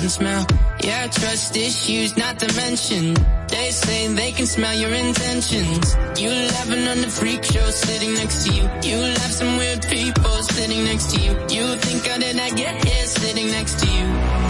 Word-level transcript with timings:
and 0.00 0.10
smell. 0.10 0.46
Yeah, 0.82 1.06
trust 1.08 1.56
issues 1.56 2.16
not 2.16 2.38
to 2.40 2.54
mention. 2.56 3.14
They 3.48 3.70
say 3.70 4.08
they 4.08 4.32
can 4.32 4.46
smell 4.46 4.74
your 4.74 4.92
intentions. 4.92 5.94
You 6.18 6.30
laughing 6.30 6.86
on 6.88 6.98
the 7.00 7.08
freak 7.08 7.44
show 7.44 7.68
sitting 7.70 8.14
next 8.14 8.46
to 8.46 8.54
you. 8.54 8.62
You 8.82 8.98
laugh 8.98 9.32
some 9.32 9.56
weird 9.56 9.82
people 9.86 10.42
sitting 10.42 10.84
next 10.84 11.14
to 11.14 11.20
you. 11.20 11.32
You 11.50 11.76
think 11.76 12.06
how 12.06 12.18
did 12.18 12.38
I 12.38 12.50
get 12.50 12.84
here 12.84 13.06
sitting 13.06 13.48
next 13.48 13.80
to 13.80 13.86
you? 13.86 14.49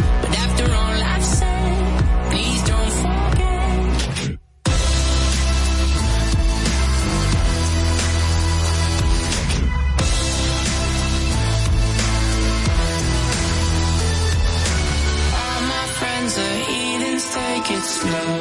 slow. 18.01 18.41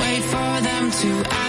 Wait 0.00 0.22
for 0.32 0.52
them 0.68 0.90
to 0.90 1.41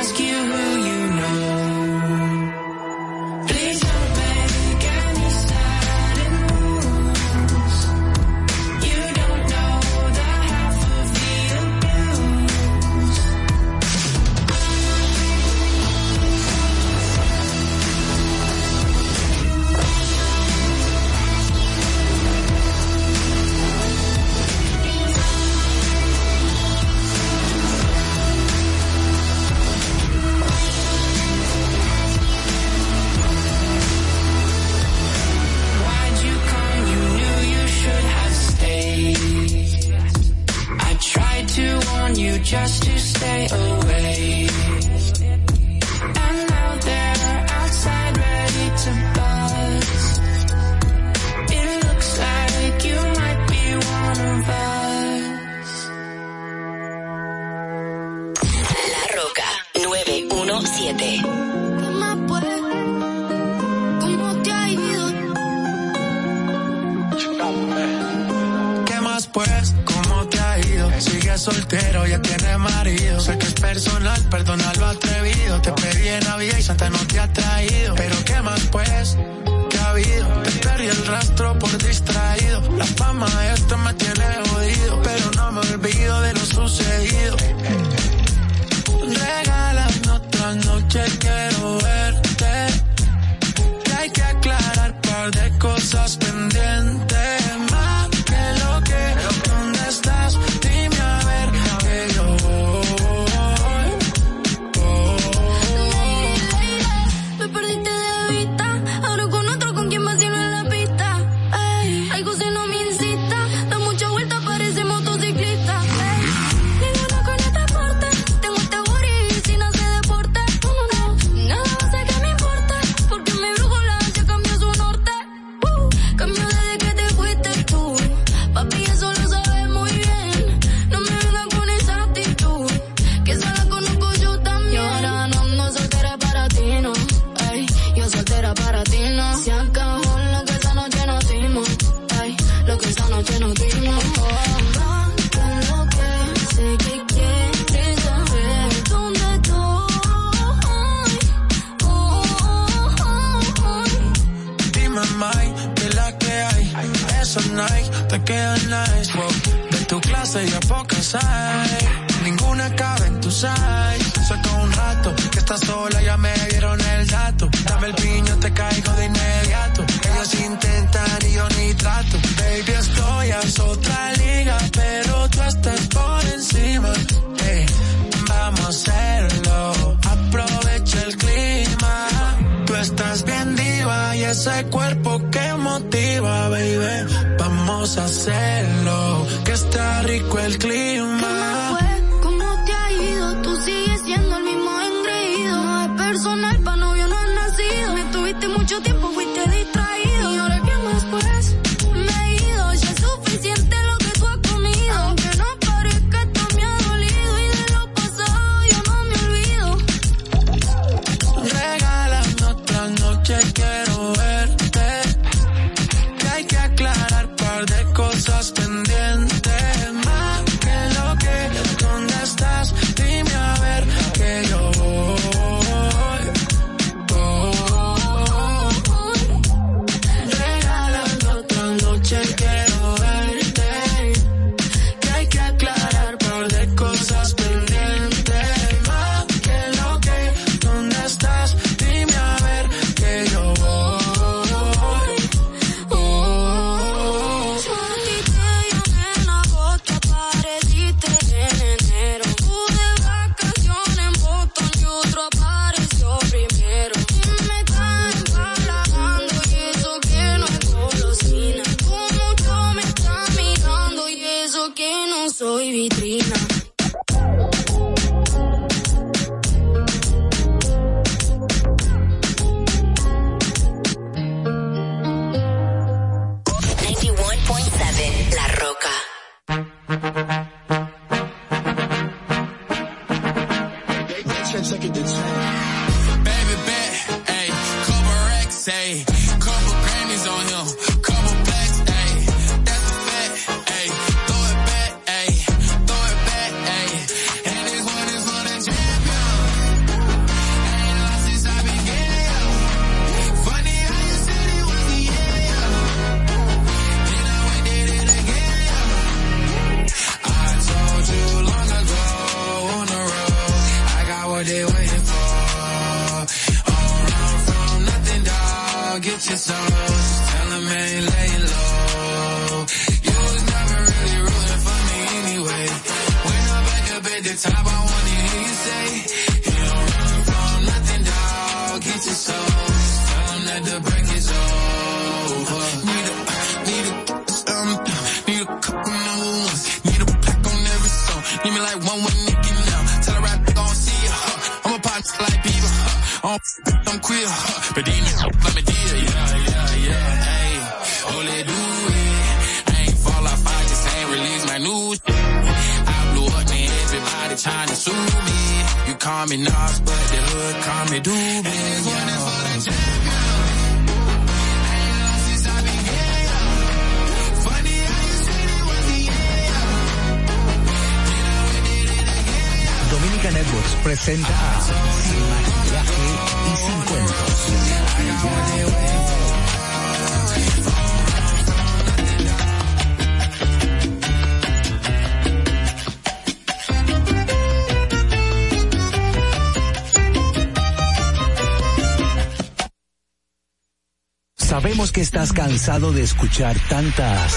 Estás 395.33 395.47
cansado 395.47 395.91
de 395.91 396.01
escuchar 396.01 396.57
tantas. 396.69 397.33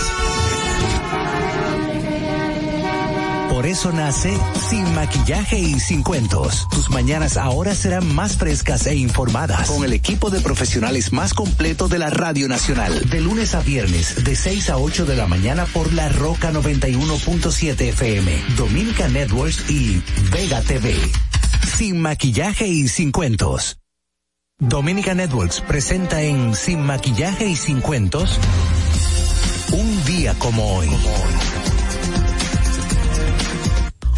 Por 3.51 3.67
eso 3.67 3.93
nace 3.93 4.37
Sin 4.69 4.95
Maquillaje 4.95 5.59
y 5.59 5.81
Sin 5.81 6.03
Cuentos. 6.03 6.69
Tus 6.71 6.91
mañanas 6.91 7.37
ahora 7.37 7.75
serán 7.75 8.15
más 8.15 8.37
frescas 8.37 8.87
e 8.87 8.95
informadas 8.95 9.69
con 9.69 9.85
el 9.85 9.93
equipo 9.93 10.31
de 10.31 10.41
profesionales 10.41 11.13
más 11.13 11.33
completo 11.33 11.89
de 11.89 11.99
la 11.99 12.11
Radio 12.11 12.49
Nacional. 12.49 13.09
De 13.09 13.21
lunes 13.21 13.55
a 13.55 13.61
viernes, 13.61 14.25
de 14.25 14.37
6 14.37 14.71
a 14.71 14.79
8 14.79 15.07
de 15.07 15.17
la 15.17 15.27
mañana 15.27 15.65
por 15.67 15.93
La 15.93 16.09
Roca 16.09 16.53
91.7 16.53 17.81
FM, 17.81 18.45
Dominica 18.57 19.09
Networks 19.09 19.71
y 19.71 20.03
Vega 20.31 20.61
TV. 20.61 20.95
Sin 21.77 22.01
Maquillaje 22.01 22.67
y 22.67 22.89
Sin 22.89 23.11
Cuentos. 23.11 23.79
Dominica 24.59 25.13
Networks 25.13 25.61
presenta 25.61 26.23
en 26.23 26.55
Sin 26.55 26.81
Maquillaje 26.81 27.47
y 27.47 27.57
Sin 27.57 27.83
Cuentos 27.83 28.39
un 29.71 30.05
día 30.07 30.33
como 30.39 30.79
hoy. 30.79 30.89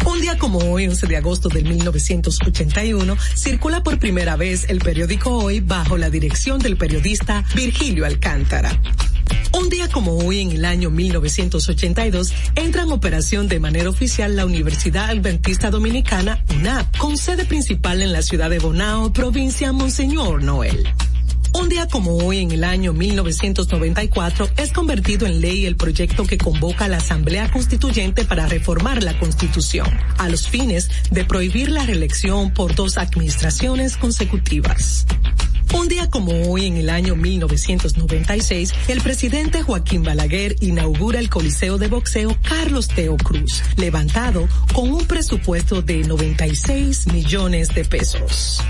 Un 0.05 0.21
día 0.21 0.37
como 0.37 0.59
hoy, 0.59 0.87
11 0.87 1.07
de 1.07 1.17
agosto 1.17 1.49
del 1.49 1.65
1981, 1.65 3.17
circula 3.35 3.83
por 3.83 3.99
primera 3.99 4.37
vez 4.37 4.69
el 4.69 4.79
periódico 4.79 5.31
Hoy 5.39 5.59
bajo 5.59 5.97
la 5.97 6.09
dirección 6.09 6.59
del 6.59 6.77
periodista 6.77 7.43
Virgilio 7.53 8.05
Alcántara. 8.05 8.79
Un 9.51 9.69
día 9.69 9.87
como 9.89 10.17
hoy, 10.17 10.41
en 10.41 10.51
el 10.51 10.65
año 10.65 10.91
1982, 10.91 12.33
entra 12.55 12.83
en 12.83 12.91
operación 12.91 13.47
de 13.47 13.59
manera 13.59 13.89
oficial 13.89 14.35
la 14.35 14.45
Universidad 14.45 15.09
Adventista 15.09 15.71
Dominicana, 15.71 16.43
UNAP, 16.55 16.97
con 16.97 17.17
sede 17.17 17.45
principal 17.45 18.01
en 18.01 18.11
la 18.11 18.21
ciudad 18.21 18.49
de 18.49 18.59
Bonao, 18.59 19.11
provincia 19.11 19.71
Monseñor 19.73 20.43
Noel. 20.43 20.87
Un 21.51 21.67
día 21.67 21.87
como 21.87 22.15
hoy, 22.17 22.39
en 22.39 22.51
el 22.51 22.63
año 22.63 22.93
1994, 22.93 24.49
es 24.57 24.71
convertido 24.71 25.25
en 25.25 25.41
ley 25.41 25.65
el 25.65 25.75
proyecto 25.75 26.25
que 26.25 26.37
convoca 26.37 26.85
a 26.85 26.87
la 26.87 26.97
Asamblea 26.97 27.51
Constituyente 27.51 28.23
para 28.23 28.45
reformar 28.45 29.01
la 29.03 29.17
Constitución, 29.17 29.87
a 30.19 30.29
los 30.29 30.47
fines 30.47 30.89
de 31.09 31.25
prohibir 31.25 31.69
la 31.69 31.85
reelección 31.85 32.53
por 32.53 32.75
dos 32.75 32.97
administraciones 32.99 33.97
consecutivas. 33.97 35.07
Un 35.73 35.87
día 35.87 36.09
como 36.09 36.31
hoy, 36.49 36.65
en 36.65 36.77
el 36.77 36.89
año 36.89 37.15
1996, 37.15 38.73
el 38.87 39.01
presidente 39.01 39.61
Joaquín 39.61 40.03
Balaguer 40.03 40.55
inaugura 40.61 41.19
el 41.19 41.29
Coliseo 41.29 41.77
de 41.77 41.87
Boxeo 41.87 42.35
Carlos 42.41 42.87
Teo 42.87 43.17
Cruz, 43.17 43.61
levantado 43.77 44.47
con 44.73 44.91
un 44.91 45.05
presupuesto 45.05 45.81
de 45.81 45.99
96 45.99 47.13
millones 47.13 47.73
de 47.75 47.85
pesos. 47.85 48.61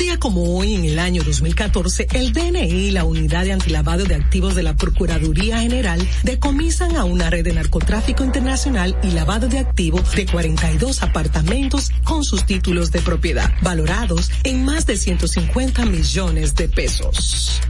Día 0.00 0.18
como 0.18 0.56
hoy, 0.56 0.76
en 0.76 0.86
el 0.86 0.98
año 0.98 1.22
2014, 1.22 2.06
el 2.14 2.32
DNI 2.32 2.86
y 2.86 2.90
la 2.90 3.04
Unidad 3.04 3.44
de 3.44 3.52
Antilavado 3.52 4.04
de 4.04 4.14
Activos 4.14 4.54
de 4.54 4.62
la 4.62 4.74
Procuraduría 4.74 5.60
General 5.60 6.00
decomisan 6.22 6.96
a 6.96 7.04
una 7.04 7.28
red 7.28 7.44
de 7.44 7.52
narcotráfico 7.52 8.24
internacional 8.24 8.96
y 9.02 9.10
lavado 9.10 9.46
de 9.46 9.58
activos 9.58 10.10
de 10.12 10.24
42 10.24 11.02
apartamentos 11.02 11.92
con 12.02 12.24
sus 12.24 12.46
títulos 12.46 12.90
de 12.92 13.02
propiedad, 13.02 13.52
valorados 13.60 14.30
en 14.44 14.64
más 14.64 14.86
de 14.86 14.96
150 14.96 15.84
millones 15.84 16.54
de 16.54 16.66
pesos. 16.70 17.60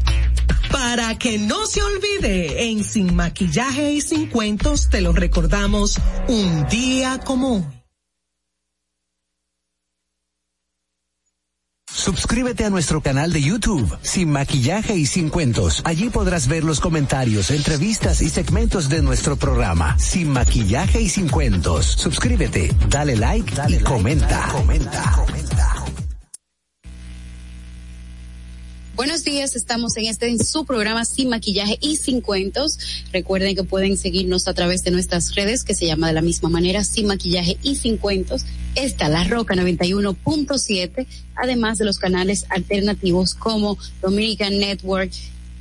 Para 0.71 1.19
que 1.19 1.37
no 1.37 1.67
se 1.67 1.83
olvide, 1.83 2.71
en 2.71 2.85
Sin 2.85 3.13
Maquillaje 3.17 3.91
y 3.95 4.01
Sin 4.03 4.29
Cuentos 4.29 4.89
te 4.89 5.01
lo 5.01 5.13
recordamos 5.13 5.99
un 6.29 6.69
día 6.69 7.19
como 7.25 7.57
hoy. 7.57 7.80
Suscríbete 12.01 12.65
a 12.65 12.71
nuestro 12.71 13.03
canal 13.03 13.31
de 13.31 13.43
YouTube, 13.43 13.95
Sin 14.01 14.31
Maquillaje 14.31 14.97
y 14.97 15.05
Sin 15.05 15.29
Cuentos. 15.29 15.83
Allí 15.85 16.09
podrás 16.09 16.49
ver 16.49 16.65
los 16.65 16.81
comentarios, 16.81 17.51
entrevistas 17.51 18.23
y 18.23 18.31
segmentos 18.31 18.89
de 18.89 19.03
nuestro 19.03 19.37
programa, 19.37 19.99
Sin 19.99 20.31
Maquillaje 20.31 21.03
y 21.03 21.11
Sin 21.11 21.29
Cuentos. 21.29 21.85
Suscríbete, 21.85 22.75
dale 22.89 23.17
like 23.17 23.55
dale 23.55 23.77
y 23.77 23.81
comenta. 23.81 24.49
comenta. 24.51 25.13
comenta. 25.13 25.80
Buenos 29.01 29.25
días, 29.25 29.57
estamos 29.57 29.97
en 29.97 30.05
este 30.05 30.29
en 30.29 30.45
su 30.45 30.67
programa 30.67 31.07
Sin 31.07 31.31
Maquillaje 31.31 31.79
y 31.81 31.97
Sin 31.97 32.21
Cuentos. 32.21 32.79
Recuerden 33.15 33.57
que 33.57 33.65
pueden 33.65 33.97
seguirnos 33.97 34.47
a 34.47 34.53
través 34.53 34.85
de 34.85 34.91
nuestras 34.91 35.35
redes 35.35 35.65
que 35.65 35.73
se 35.73 35.87
llama 35.87 36.09
de 36.09 36.13
la 36.13 36.21
misma 36.21 36.51
manera 36.51 36.85
Sin 36.85 37.07
Maquillaje 37.07 37.57
y 37.63 37.77
Sin 37.77 37.97
Cuentos. 37.97 38.45
Está 38.75 39.09
La 39.09 39.25
Roca 39.25 39.55
91.7, 39.55 41.07
además 41.35 41.79
de 41.79 41.87
los 41.87 41.99
canales 41.99 42.45
alternativos 42.51 43.35
como 43.35 43.79
Dominican 44.03 44.59
Network 44.59 45.13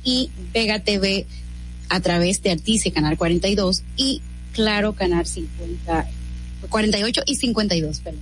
y 0.04 0.28
Vega 0.52 0.80
TV 0.80 1.24
a 1.88 2.00
través 2.00 2.42
de 2.42 2.50
Artice 2.50 2.92
Canal 2.92 3.16
42 3.16 3.84
y 3.96 4.20
Claro 4.52 4.92
Canal 4.92 5.24
50, 5.24 6.10
48 6.68 7.22
y 7.24 7.36
52, 7.36 8.00
perdón. 8.00 8.20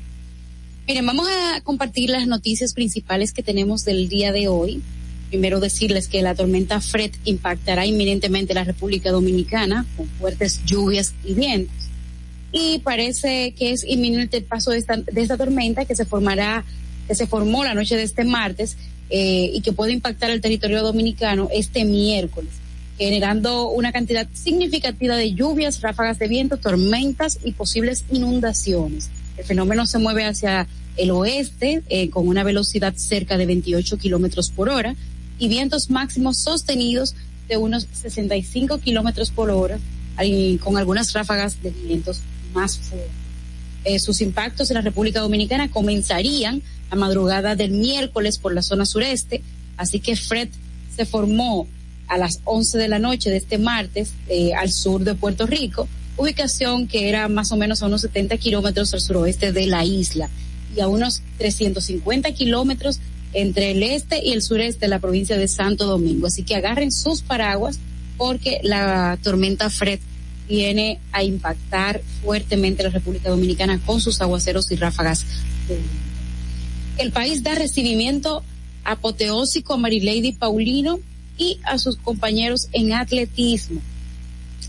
Miren, 0.87 1.04
vamos 1.04 1.26
a 1.28 1.60
compartir 1.62 2.08
las 2.08 2.28
noticias 2.28 2.72
principales 2.72 3.32
que 3.32 3.42
tenemos 3.42 3.84
del 3.84 4.08
día 4.08 4.30
de 4.30 4.46
hoy. 4.46 4.80
Primero 5.28 5.61
decirles 5.61 6.08
que 6.08 6.23
la 6.23 6.35
tormenta 6.35 6.80
Fred 6.80 7.11
impactará 7.25 7.85
inminentemente 7.85 8.54
la 8.54 8.64
República 8.64 9.11
Dominicana 9.11 9.85
con 9.97 10.06
fuertes 10.06 10.64
lluvias 10.64 11.14
y 11.25 11.35
vientos. 11.35 11.75
y 12.50 12.78
parece 12.78 13.52
que 13.52 13.73
es 13.73 13.85
inminente 13.85 14.38
el 14.38 14.44
paso 14.44 14.70
de 14.70 14.78
esta, 14.78 14.97
de 14.97 15.20
esta 15.20 15.37
tormenta 15.37 15.85
que 15.85 15.94
se 15.94 16.06
formará, 16.06 16.64
que 17.06 17.14
se 17.14 17.26
formó 17.26 17.62
la 17.62 17.75
noche 17.75 17.94
de 17.94 18.04
este 18.04 18.25
martes 18.25 18.78
eh, 19.11 19.50
y 19.52 19.61
que 19.61 19.73
puede 19.73 19.92
impactar 19.92 20.30
el 20.30 20.40
territorio 20.40 20.82
dominicano 20.82 21.50
este 21.52 21.85
miércoles, 21.85 22.50
generando 22.97 23.68
una 23.68 23.92
cantidad 23.92 24.26
significativa 24.32 25.14
de 25.16 25.35
lluvias, 25.35 25.82
ráfagas 25.82 26.18
de 26.18 26.28
viento, 26.28 26.56
tormentas 26.56 27.38
y 27.44 27.52
posibles 27.52 28.04
inundaciones. 28.11 29.11
El 29.37 29.44
fenómeno 29.44 29.85
se 29.85 29.99
mueve 29.99 30.25
hacia 30.25 30.66
el 30.97 31.11
oeste 31.11 31.82
eh, 31.88 32.08
con 32.11 32.26
una 32.28 32.44
velocidad 32.44 32.94
cerca 32.97 33.37
de 33.37 33.44
28 33.47 33.99
kilómetros 33.99 34.50
por 34.50 34.68
hora 34.68 34.97
y 35.38 35.49
vientos 35.49 35.90
máximos 35.90 36.38
sostenidos 36.38 37.14
de 37.49 37.57
unos 37.57 37.87
65 37.92 38.78
kilómetros 38.78 39.30
por 39.30 39.50
hora, 39.50 39.78
con 40.61 40.76
algunas 40.76 41.12
ráfagas 41.12 41.62
de 41.62 41.71
vientos 41.71 42.21
más 42.52 42.78
fuertes. 42.78 43.28
Eh, 43.85 43.99
sus 44.00 44.21
impactos 44.21 44.71
en 44.71 44.75
la 44.75 44.80
República 44.80 45.21
Dominicana 45.21 45.71
comenzarían 45.71 46.62
a 46.90 46.97
madrugada 46.97 47.54
del 47.54 47.71
miércoles 47.71 48.38
por 48.38 48.52
la 48.52 48.62
zona 48.62 48.85
sureste, 48.85 49.42
así 49.76 50.00
que 50.00 50.16
Fred 50.16 50.49
se 50.95 51.07
formó 51.07 51.66
a 52.09 52.18
las 52.18 52.40
11 52.45 52.76
de 52.78 52.88
la 52.88 52.99
noche 52.99 53.30
de 53.30 53.37
este 53.37 53.59
martes 53.59 54.12
eh, 54.28 54.52
al 54.54 54.73
sur 54.73 55.04
de 55.04 55.14
Puerto 55.14 55.47
Rico, 55.47 55.88
ubicación 56.16 56.88
que 56.88 57.09
era 57.09 57.28
más 57.28 57.52
o 57.52 57.57
menos 57.57 57.83
a 57.83 57.87
unos 57.87 58.00
70 58.02 58.37
kilómetros 58.38 58.92
al 58.95 59.00
suroeste 59.00 59.52
de 59.52 59.66
la 59.66 59.85
isla 59.85 60.28
y 60.76 60.80
a 60.80 60.88
unos 60.88 61.23
350 61.38 62.33
kilómetros 62.33 63.00
entre 63.32 63.73
el 63.73 63.82
este 63.82 64.25
y 64.25 64.32
el 64.32 64.42
sureste 64.42 64.80
de 64.80 64.88
la 64.88 64.99
provincia 64.99 65.37
de 65.37 65.49
Santo 65.49 65.87
Domingo. 65.87 66.26
Así 66.26 66.42
que 66.42 66.54
agarren 66.54 66.90
sus 66.90 67.23
paraguas 67.23 67.78
porque 68.16 68.61
la 68.62 69.18
tormenta 69.23 69.70
Fred 69.70 70.00
viene 70.49 70.99
a 71.12 71.23
impactar 71.23 72.00
fuertemente 72.23 72.82
la 72.82 72.90
República 72.90 73.28
Dominicana 73.28 73.80
con 73.85 74.00
sus 74.00 74.20
aguaceros 74.20 74.70
y 74.73 74.76
ráfagas. 74.76 75.25
El 76.97 77.12
país 77.12 77.42
da 77.42 77.54
recibimiento 77.54 78.42
apoteósico 78.85 79.75
a 79.75 79.76
Marilady 79.76 80.32
Paulino 80.32 80.99
y 81.37 81.61
a 81.64 81.78
sus 81.78 81.97
compañeros 81.97 82.68
en 82.73 82.92
atletismo, 82.94 83.80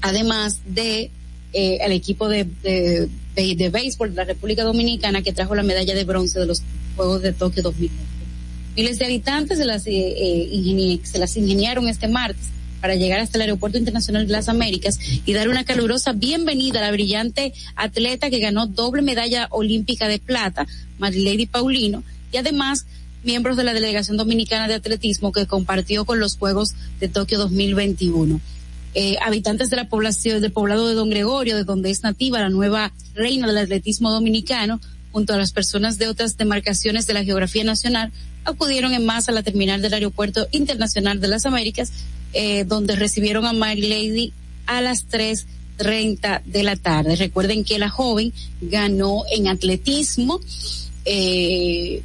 además 0.01 0.59
de 0.65 1.09
eh, 1.53 1.79
al 1.83 1.93
equipo 1.93 2.27
de, 2.27 2.43
de, 2.61 3.09
de, 3.35 3.69
béisbol 3.69 4.11
de 4.11 4.15
la 4.17 4.25
República 4.25 4.63
Dominicana 4.63 5.23
que 5.23 5.33
trajo 5.33 5.55
la 5.55 5.63
medalla 5.63 5.95
de 5.95 6.03
bronce 6.03 6.39
de 6.39 6.45
los 6.45 6.61
Juegos 6.95 7.21
de 7.23 7.33
Tokio 7.33 7.63
2020. 7.63 8.08
Miles 8.79 8.97
de 8.97 9.07
habitantes 9.07 9.57
se 9.57 9.65
las, 9.65 9.85
eh, 9.87 9.91
eh 9.91 10.99
se 11.03 11.19
las 11.19 11.35
ingeniaron 11.35 11.89
este 11.89 12.07
martes 12.07 12.45
para 12.79 12.95
llegar 12.95 13.19
hasta 13.19 13.37
el 13.37 13.41
Aeropuerto 13.41 13.77
Internacional 13.77 14.25
de 14.25 14.31
las 14.31 14.47
Américas 14.47 14.97
y 15.25 15.33
dar 15.33 15.49
una 15.49 15.65
calurosa 15.65 16.13
bienvenida 16.13 16.79
a 16.79 16.83
la 16.83 16.91
brillante 16.91 17.51
atleta 17.75 18.29
que 18.29 18.39
ganó 18.39 18.67
doble 18.67 19.01
medalla 19.01 19.47
olímpica 19.51 20.07
de 20.07 20.19
plata, 20.19 20.65
Marilady 20.97 21.45
Paulino, 21.47 22.05
y 22.31 22.37
además 22.37 22.85
miembros 23.25 23.57
de 23.57 23.65
la 23.65 23.73
Delegación 23.73 24.15
Dominicana 24.15 24.69
de 24.69 24.75
Atletismo 24.75 25.33
que 25.33 25.45
compartió 25.45 26.05
con 26.05 26.21
los 26.21 26.37
Juegos 26.37 26.73
de 27.01 27.09
Tokio 27.09 27.37
2021. 27.37 28.39
Eh, 28.93 29.17
habitantes 29.21 29.69
de 29.69 29.75
la 29.75 29.89
población, 29.89 30.39
del 30.41 30.53
poblado 30.53 30.87
de 30.87 30.95
Don 30.95 31.09
Gregorio, 31.09 31.57
de 31.57 31.65
donde 31.65 31.89
es 31.89 32.01
nativa 32.03 32.39
la 32.39 32.47
nueva 32.47 32.93
reina 33.13 33.45
del 33.45 33.57
atletismo 33.57 34.09
dominicano, 34.09 34.79
junto 35.11 35.33
a 35.33 35.37
las 35.37 35.51
personas 35.51 35.97
de 35.97 36.07
otras 36.07 36.37
demarcaciones 36.37 37.07
de 37.07 37.13
la 37.13 37.23
geografía 37.23 37.63
nacional, 37.63 38.11
acudieron 38.45 38.93
en 38.93 39.05
masa 39.05 39.31
a 39.31 39.35
la 39.35 39.43
terminal 39.43 39.81
del 39.81 39.93
Aeropuerto 39.93 40.47
Internacional 40.51 41.19
de 41.19 41.27
las 41.27 41.45
Américas 41.45 41.91
eh, 42.33 42.63
donde 42.63 42.95
recibieron 42.95 43.45
a 43.47 43.53
Mary 43.53 43.81
Lady 43.81 44.33
a 44.67 44.81
las 44.81 45.07
3.30 45.07 46.43
de 46.43 46.63
la 46.63 46.75
tarde. 46.75 47.15
Recuerden 47.15 47.63
que 47.63 47.79
la 47.79 47.89
joven 47.89 48.31
ganó 48.61 49.23
en 49.31 49.47
atletismo, 49.47 50.39
eh, 51.05 52.03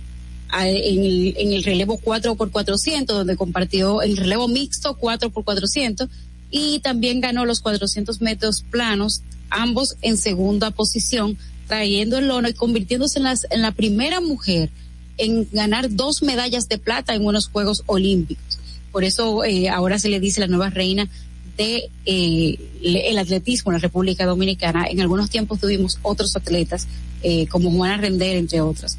en, 0.51 1.05
el, 1.05 1.35
en 1.37 1.53
el 1.53 1.63
relevo 1.63 1.99
4 1.99 2.37
por 2.37 2.51
400 2.51 3.15
donde 3.15 3.37
compartió 3.37 4.01
el 4.01 4.17
relevo 4.17 4.49
mixto 4.49 4.97
4 4.97 5.29
por 5.31 5.45
400 5.45 6.09
y 6.51 6.79
también 6.79 7.21
ganó 7.21 7.45
los 7.45 7.61
400 7.61 8.23
metros 8.23 8.65
planos, 8.71 9.23
ambos 9.51 9.97
en 10.01 10.17
segunda 10.17 10.71
posición, 10.71 11.37
trayendo 11.67 12.19
el 12.19 12.31
oro 12.31 12.49
y 12.49 12.55
convirtiéndose 12.55 13.19
en, 13.19 13.25
las, 13.25 13.47
en 13.51 13.63
la 13.63 13.73
primera 13.73 14.21
mujer 14.21 14.71
en 15.17 15.49
ganar 15.53 15.95
dos 15.95 16.23
medallas 16.23 16.69
de 16.69 16.79
plata 16.79 17.15
en 17.15 17.25
unos 17.25 17.49
Juegos 17.49 17.83
Olímpicos. 17.87 18.59
Por 18.93 19.05
eso 19.05 19.45
eh, 19.45 19.69
ahora 19.69 19.99
se 19.99 20.09
le 20.09 20.21
dice 20.21 20.41
la 20.41 20.47
nueva 20.47 20.71
reina 20.71 21.09
de 21.57 21.91
eh, 22.05 22.59
el 22.83 23.19
atletismo 23.19 23.71
en 23.71 23.75
la 23.75 23.81
República 23.81 24.27
Dominicana. 24.27 24.87
En 24.89 25.01
algunos 25.01 25.31
tiempos 25.31 25.61
tuvimos 25.61 25.99
otros 26.03 26.35
atletas, 26.37 26.89
eh, 27.23 27.47
como 27.47 27.71
Juana 27.71 27.97
Render, 27.97 28.37
entre 28.37 28.61
otras. 28.61 28.99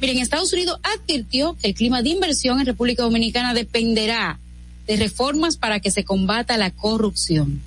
Miren, 0.00 0.18
Estados 0.18 0.52
Unidos 0.52 0.78
advirtió 0.82 1.56
que 1.60 1.68
el 1.68 1.74
clima 1.74 2.02
de 2.02 2.10
inversión 2.10 2.60
en 2.60 2.66
República 2.66 3.02
Dominicana 3.02 3.54
dependerá 3.54 4.38
de 4.86 4.96
reformas 4.96 5.56
para 5.56 5.80
que 5.80 5.90
se 5.90 6.04
combata 6.04 6.58
la 6.58 6.70
corrupción. 6.70 7.62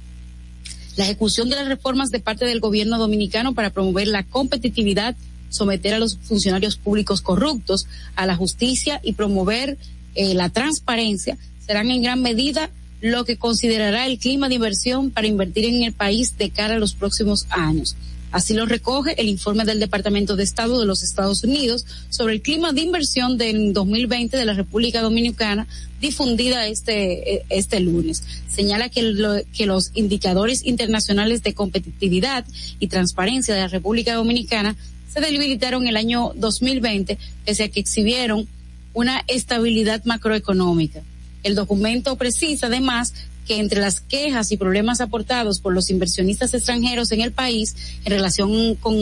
La 0.97 1.05
ejecución 1.05 1.49
de 1.49 1.55
las 1.55 1.67
reformas 1.67 2.09
de 2.09 2.19
parte 2.19 2.45
del 2.45 2.59
gobierno 2.59 2.97
dominicano 2.97 3.53
para 3.53 3.69
promover 3.69 4.07
la 4.07 4.23
competitividad, 4.23 5.15
someter 5.49 5.93
a 5.93 5.99
los 5.99 6.17
funcionarios 6.17 6.75
públicos 6.75 7.21
corruptos 7.21 7.87
a 8.15 8.25
la 8.25 8.35
justicia 8.35 8.99
y 9.03 9.13
promover 9.13 9.77
eh, 10.15 10.33
la 10.33 10.49
transparencia 10.49 11.37
serán 11.65 11.91
en 11.91 12.01
gran 12.01 12.21
medida 12.21 12.71
lo 13.01 13.25
que 13.25 13.37
considerará 13.37 14.07
el 14.07 14.17
clima 14.17 14.49
de 14.49 14.55
inversión 14.55 15.11
para 15.11 15.27
invertir 15.27 15.65
en 15.65 15.83
el 15.83 15.93
país 15.93 16.35
de 16.37 16.49
cara 16.49 16.75
a 16.75 16.79
los 16.79 16.95
próximos 16.95 17.45
años. 17.51 17.95
Así 18.31 18.53
lo 18.53 18.65
recoge 18.65 19.19
el 19.21 19.29
informe 19.29 19.63
del 19.63 19.79
Departamento 19.79 20.35
de 20.35 20.43
Estado 20.43 20.79
de 20.79 20.85
los 20.85 21.01
Estados 21.01 21.43
Unidos 21.43 21.85
sobre 22.09 22.33
el 22.33 22.41
clima 22.41 22.73
de 22.73 22.81
inversión 22.81 23.37
del 23.37 23.71
2020 23.71 24.35
de 24.35 24.45
la 24.45 24.53
República 24.53 25.01
Dominicana, 25.01 25.67
difundida 25.99 26.67
este, 26.67 27.35
eh, 27.35 27.45
este 27.49 27.79
lunes. 27.79 28.23
Señala 28.49 28.89
que, 28.89 29.43
que 29.53 29.65
los 29.65 29.91
indicadores 29.93 30.65
internacionales 30.65 31.43
de 31.43 31.53
competitividad 31.53 32.45
y 32.79 32.87
transparencia 32.87 33.55
de 33.55 33.61
la 33.61 33.67
República 33.67 34.15
Dominicana 34.15 34.75
se 35.11 35.21
debilitaron 35.21 35.87
el 35.87 35.97
año 35.97 36.33
2020, 36.35 37.17
pese 37.45 37.63
a 37.63 37.69
que 37.69 37.79
exhibieron 37.79 38.47
una 38.93 39.23
estabilidad 39.27 40.03
macroeconómica. 40.05 41.01
El 41.43 41.55
documento 41.55 42.15
precisa 42.15 42.67
además 42.67 43.13
que 43.47 43.59
entre 43.59 43.79
las 43.79 44.01
quejas 44.01 44.51
y 44.51 44.57
problemas 44.57 44.99
aportados 44.99 45.59
por 45.59 45.73
los 45.73 45.89
inversionistas 45.89 46.53
extranjeros 46.53 47.11
en 47.11 47.21
el 47.21 47.31
país 47.31 47.75
en 48.03 48.11
relación 48.11 48.75
con, 48.75 48.95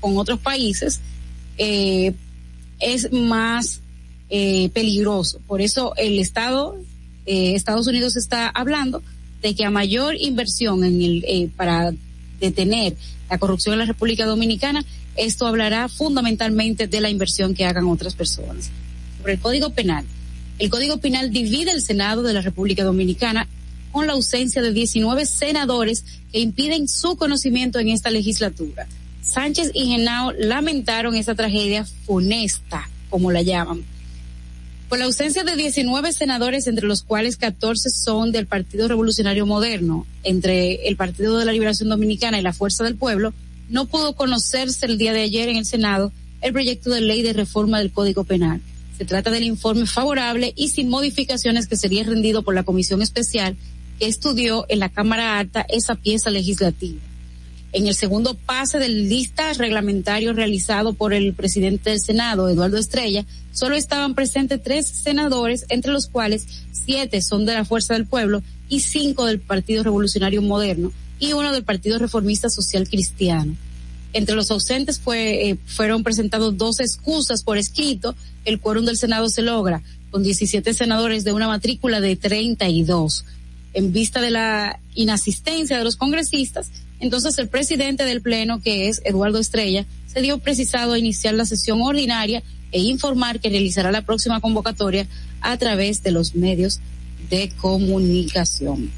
con 0.00 0.18
otros 0.18 0.38
países, 0.40 1.00
eh, 1.56 2.12
es 2.80 3.10
más 3.12 3.80
eh, 4.36 4.68
peligroso. 4.70 5.40
Por 5.46 5.60
eso 5.60 5.94
el 5.96 6.18
Estado, 6.18 6.76
eh, 7.24 7.54
Estados 7.54 7.86
Unidos 7.86 8.16
está 8.16 8.48
hablando 8.48 9.00
de 9.40 9.54
que 9.54 9.64
a 9.64 9.70
mayor 9.70 10.16
inversión 10.18 10.82
en 10.82 11.00
el, 11.00 11.24
eh, 11.28 11.48
para 11.54 11.94
detener 12.40 12.96
la 13.30 13.38
corrupción 13.38 13.74
en 13.74 13.78
la 13.78 13.84
República 13.84 14.26
Dominicana, 14.26 14.84
esto 15.14 15.46
hablará 15.46 15.88
fundamentalmente 15.88 16.88
de 16.88 17.00
la 17.00 17.10
inversión 17.10 17.54
que 17.54 17.64
hagan 17.64 17.86
otras 17.86 18.16
personas. 18.16 18.72
Sobre 19.18 19.34
el 19.34 19.38
Código 19.38 19.70
Penal. 19.70 20.04
El 20.58 20.68
Código 20.68 20.96
Penal 20.98 21.30
divide 21.30 21.70
el 21.70 21.80
Senado 21.80 22.24
de 22.24 22.32
la 22.32 22.40
República 22.40 22.82
Dominicana 22.82 23.46
con 23.92 24.08
la 24.08 24.14
ausencia 24.14 24.62
de 24.62 24.72
19 24.72 25.26
senadores 25.26 26.04
que 26.32 26.40
impiden 26.40 26.88
su 26.88 27.14
conocimiento 27.16 27.78
en 27.78 27.86
esta 27.86 28.10
legislatura. 28.10 28.88
Sánchez 29.22 29.70
y 29.74 29.86
Genao 29.86 30.32
lamentaron 30.32 31.14
esa 31.14 31.36
tragedia 31.36 31.84
funesta, 32.04 32.90
como 33.10 33.30
la 33.30 33.42
llaman. 33.42 33.93
Por 34.88 34.98
la 34.98 35.06
ausencia 35.06 35.44
de 35.44 35.56
19 35.56 36.12
senadores, 36.12 36.66
entre 36.66 36.86
los 36.86 37.02
cuales 37.02 37.36
14 37.36 37.90
son 37.90 38.32
del 38.32 38.46
Partido 38.46 38.86
Revolucionario 38.86 39.46
Moderno, 39.46 40.06
entre 40.22 40.86
el 40.88 40.96
Partido 40.96 41.38
de 41.38 41.44
la 41.44 41.52
Liberación 41.52 41.88
Dominicana 41.88 42.38
y 42.38 42.42
la 42.42 42.52
Fuerza 42.52 42.84
del 42.84 42.96
Pueblo, 42.96 43.32
no 43.68 43.86
pudo 43.86 44.14
conocerse 44.14 44.86
el 44.86 44.98
día 44.98 45.12
de 45.12 45.22
ayer 45.22 45.48
en 45.48 45.56
el 45.56 45.64
Senado 45.64 46.12
el 46.42 46.52
proyecto 46.52 46.90
de 46.90 47.00
ley 47.00 47.22
de 47.22 47.32
reforma 47.32 47.78
del 47.78 47.90
Código 47.90 48.24
Penal. 48.24 48.60
Se 48.98 49.04
trata 49.04 49.30
del 49.30 49.44
informe 49.44 49.86
favorable 49.86 50.52
y 50.54 50.68
sin 50.68 50.88
modificaciones 50.90 51.66
que 51.66 51.76
sería 51.76 52.04
rendido 52.04 52.42
por 52.42 52.54
la 52.54 52.62
Comisión 52.62 53.02
Especial 53.02 53.56
que 53.98 54.06
estudió 54.06 54.66
en 54.68 54.78
la 54.80 54.90
Cámara 54.90 55.38
Alta 55.38 55.64
esa 55.68 55.94
pieza 55.94 56.30
legislativa. 56.30 57.00
En 57.74 57.88
el 57.88 57.96
segundo 57.96 58.34
pase 58.34 58.78
del 58.78 59.08
lista 59.08 59.52
reglamentario 59.52 60.32
realizado 60.32 60.92
por 60.92 61.12
el 61.12 61.34
presidente 61.34 61.90
del 61.90 61.98
Senado, 61.98 62.48
Eduardo 62.48 62.78
Estrella, 62.78 63.26
solo 63.50 63.74
estaban 63.74 64.14
presentes 64.14 64.62
tres 64.62 64.86
senadores, 64.86 65.66
entre 65.68 65.90
los 65.90 66.06
cuales 66.06 66.46
siete 66.70 67.20
son 67.20 67.46
de 67.46 67.54
la 67.54 67.64
Fuerza 67.64 67.94
del 67.94 68.06
Pueblo 68.06 68.44
y 68.68 68.78
cinco 68.78 69.26
del 69.26 69.40
Partido 69.40 69.82
Revolucionario 69.82 70.40
Moderno, 70.40 70.92
y 71.18 71.32
uno 71.32 71.50
del 71.50 71.64
Partido 71.64 71.98
Reformista 71.98 72.48
Social 72.48 72.88
Cristiano. 72.88 73.56
Entre 74.12 74.36
los 74.36 74.52
ausentes 74.52 75.00
fue, 75.00 75.50
eh, 75.50 75.58
fueron 75.66 76.04
presentados 76.04 76.56
dos 76.56 76.78
excusas 76.78 77.42
por 77.42 77.58
escrito. 77.58 78.14
El 78.44 78.60
quórum 78.60 78.84
del 78.84 78.96
Senado 78.96 79.28
se 79.28 79.42
logra 79.42 79.82
con 80.12 80.22
17 80.22 80.74
senadores 80.74 81.24
de 81.24 81.32
una 81.32 81.48
matrícula 81.48 82.00
de 82.00 82.14
32. 82.14 83.24
en 83.76 83.92
vista 83.92 84.20
de 84.20 84.30
la 84.30 84.78
inasistencia 84.94 85.76
de 85.76 85.82
los 85.82 85.96
congresistas, 85.96 86.70
entonces 87.00 87.38
el 87.38 87.48
presidente 87.48 88.04
del 88.04 88.22
Pleno, 88.22 88.60
que 88.60 88.88
es 88.88 89.00
Eduardo 89.04 89.38
Estrella, 89.38 89.86
se 90.06 90.20
dio 90.20 90.38
precisado 90.38 90.92
a 90.92 90.98
iniciar 90.98 91.34
la 91.34 91.44
sesión 91.44 91.82
ordinaria 91.82 92.42
e 92.72 92.80
informar 92.80 93.40
que 93.40 93.50
realizará 93.50 93.92
la 93.92 94.02
próxima 94.02 94.40
convocatoria 94.40 95.06
a 95.40 95.56
través 95.56 96.02
de 96.02 96.12
los 96.12 96.34
medios 96.34 96.80
de 97.30 97.50
comunicación. 97.60 98.90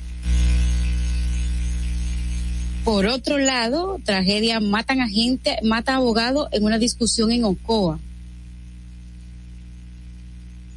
Por 2.85 3.07
otro 3.07 3.39
lado, 3.39 3.99
tragedia 4.05 4.61
matan 4.61 5.01
a 5.01 5.09
gente, 5.09 5.59
mata 5.65 5.95
a 5.95 5.97
abogado 5.97 6.49
en 6.53 6.65
una 6.65 6.79
discusión 6.79 7.33
en 7.33 7.45
Ocoa. 7.45 7.99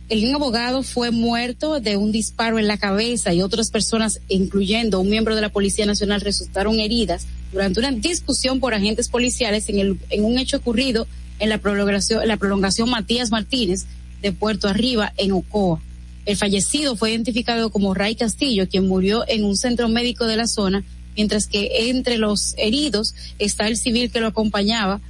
El 0.10 0.34
abogado 0.34 0.82
fue 0.82 1.12
muerto 1.12 1.80
de 1.80 1.96
un 1.96 2.12
disparo 2.12 2.58
en 2.58 2.66
la 2.66 2.80
cabeza 2.80 3.32
y 3.32 3.44
otras 3.44 3.70
personas, 3.70 4.22
incluyendo 4.28 5.00
un 5.00 5.08
miembro 5.08 5.36
de 5.36 5.42
la 5.42 5.50
Policía 5.50 5.86
Nacional, 5.86 6.22
resultaron 6.22 6.80
heridas 6.80 7.28
durante 7.52 7.80
una 7.80 7.92
discusión 7.92 8.60
por 8.60 8.74
agentes 8.74 9.08
policiales 9.08 9.70
en, 9.70 9.78
el, 9.78 10.00
en 10.10 10.26
un 10.26 10.40
hecho 10.40 10.58
ocurrido 10.58 11.06
en 11.38 11.50
la 11.50 11.60
prolongación, 11.60 12.28
la 12.28 12.38
prolongación 12.38 12.90
Matías 12.90 13.30
Martínez 13.30 13.86
de 14.24 14.32
Puerto 14.32 14.68
Arriba 14.68 15.14
en 15.16 15.32
Ocoa. 15.32 15.80
El 16.26 16.38
fallecido 16.38 16.96
fue 16.96 17.12
identificado 17.12 17.70
como 17.70 17.94
Ray 17.94 18.16
Castillo, 18.16 18.68
quien 18.68 18.88
murió 18.88 19.24
en 19.28 19.44
un 19.44 19.56
centro 19.56 19.90
médico 19.90 20.26
de 20.26 20.38
la 20.38 20.48
zona, 20.48 20.84
mientras 21.16 21.46
que 21.46 21.90
entre 21.92 22.18
los 22.18 22.56
heridos 22.58 23.14
está 23.38 23.68
el 23.68 23.78
civil 23.78 24.10
que 24.12 24.22
lo 24.22 24.28
acompañaba 24.28 25.02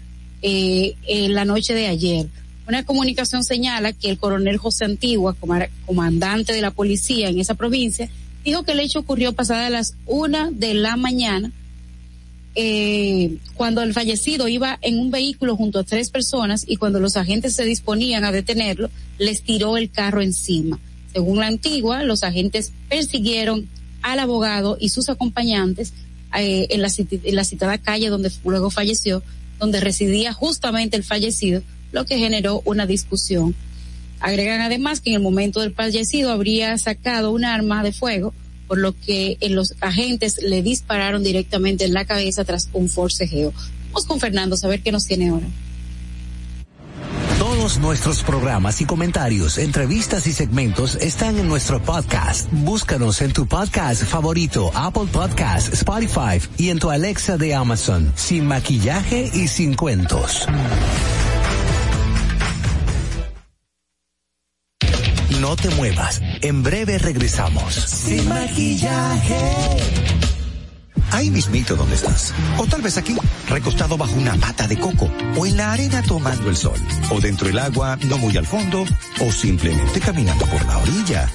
eh, 0.41 0.95
en 1.07 1.35
la 1.35 1.45
noche 1.45 1.73
de 1.73 1.87
ayer. 1.87 2.27
Una 2.69 2.85
comunicación 2.85 3.43
señala 3.43 3.93
que 3.93 4.11
el 4.11 4.19
coronel 4.19 4.57
José 4.57 4.85
Antigua, 4.85 5.35
comandante 5.87 6.53
de 6.53 6.61
la 6.61 6.69
policía 6.69 7.27
en 7.27 7.39
esa 7.39 7.55
provincia, 7.55 8.07
dijo 8.45 8.61
que 8.61 8.73
el 8.73 8.79
hecho 8.79 8.99
ocurrió 8.99 9.33
pasada 9.33 9.71
las 9.71 9.95
una 10.05 10.51
de 10.51 10.75
la 10.75 10.95
mañana, 10.95 11.51
eh, 12.53 13.37
cuando 13.55 13.81
el 13.81 13.91
fallecido 13.91 14.47
iba 14.47 14.77
en 14.83 14.99
un 14.99 15.09
vehículo 15.09 15.55
junto 15.55 15.79
a 15.79 15.83
tres 15.83 16.11
personas 16.11 16.63
y 16.67 16.75
cuando 16.75 16.99
los 16.99 17.17
agentes 17.17 17.55
se 17.55 17.63
disponían 17.63 18.23
a 18.23 18.31
detenerlo, 18.31 18.91
les 19.17 19.41
tiró 19.41 19.75
el 19.75 19.89
carro 19.89 20.21
encima. 20.21 20.79
Según 21.11 21.39
la 21.39 21.47
antigua, 21.47 22.03
los 22.03 22.21
agentes 22.21 22.71
persiguieron 22.87 23.67
al 24.03 24.19
abogado 24.19 24.77
y 24.79 24.89
sus 24.89 25.09
acompañantes 25.09 25.91
eh, 26.37 26.67
en, 26.69 26.83
la, 26.83 26.91
en 26.99 27.35
la 27.35 27.45
citada 27.45 27.79
calle 27.79 28.09
donde 28.09 28.31
luego 28.45 28.69
falleció, 28.69 29.23
donde 29.57 29.79
residía 29.79 30.33
justamente 30.33 30.97
el 30.97 31.03
fallecido, 31.03 31.63
lo 31.91 32.05
que 32.05 32.17
generó 32.17 32.61
una 32.65 32.85
discusión. 32.85 33.55
Agregan 34.19 34.61
además 34.61 35.01
que 35.01 35.11
en 35.11 35.17
el 35.17 35.21
momento 35.21 35.61
del 35.61 35.73
fallecido 35.73 36.31
habría 36.31 36.77
sacado 36.77 37.31
un 37.31 37.45
arma 37.45 37.83
de 37.83 37.93
fuego, 37.93 38.33
por 38.67 38.77
lo 38.77 38.93
que 38.93 39.37
en 39.41 39.55
los 39.55 39.73
agentes 39.81 40.41
le 40.41 40.61
dispararon 40.61 41.23
directamente 41.23 41.85
en 41.85 41.93
la 41.93 42.05
cabeza 42.05 42.43
tras 42.43 42.69
un 42.73 42.89
forcejeo. 42.89 43.53
Vamos 43.87 44.05
con 44.05 44.19
Fernando 44.19 44.55
a 44.61 44.67
ver 44.67 44.81
qué 44.81 44.91
nos 44.91 45.05
tiene 45.05 45.29
ahora. 45.29 45.47
Todos 47.39 47.79
nuestros 47.79 48.21
programas 48.21 48.81
y 48.81 48.85
comentarios, 48.85 49.57
entrevistas 49.57 50.27
y 50.27 50.33
segmentos 50.33 50.95
están 50.95 51.39
en 51.39 51.47
nuestro 51.47 51.81
podcast. 51.81 52.49
Búscanos 52.51 53.21
en 53.21 53.31
tu 53.31 53.47
podcast 53.47 54.03
favorito, 54.03 54.71
Apple 54.75 55.07
Podcast, 55.11 55.73
Spotify 55.73 56.41
y 56.57 56.69
en 56.69 56.79
tu 56.79 56.89
Alexa 56.89 57.37
de 57.37 57.55
Amazon, 57.55 58.11
sin 58.15 58.45
maquillaje 58.45 59.31
y 59.33 59.47
sin 59.47 59.75
cuentos. 59.75 60.45
No 65.49 65.55
te 65.55 65.69
muevas. 65.71 66.21
En 66.41 66.61
breve 66.61 66.99
regresamos. 66.99 67.73
Sin 67.73 68.29
maquillaje. 68.29 69.35
Ahí 71.09 71.31
mismito 71.31 71.75
donde 71.75 71.95
estás. 71.95 72.35
O 72.59 72.67
tal 72.67 72.83
vez 72.83 72.97
aquí, 72.97 73.15
recostado 73.47 73.97
bajo 73.97 74.13
una 74.13 74.35
pata 74.35 74.67
de 74.67 74.77
coco. 74.77 75.09
O 75.35 75.47
en 75.47 75.57
la 75.57 75.73
arena 75.73 76.03
tomando 76.03 76.51
el 76.51 76.55
sol. 76.55 76.77
O 77.09 77.19
dentro 77.19 77.47
del 77.47 77.57
agua, 77.57 77.97
no 78.05 78.19
muy 78.19 78.37
al 78.37 78.45
fondo. 78.45 78.85
O 79.21 79.31
simplemente 79.31 79.99
caminando 79.99 80.45
por 80.45 80.63
la 80.67 80.77
orilla. 80.77 81.27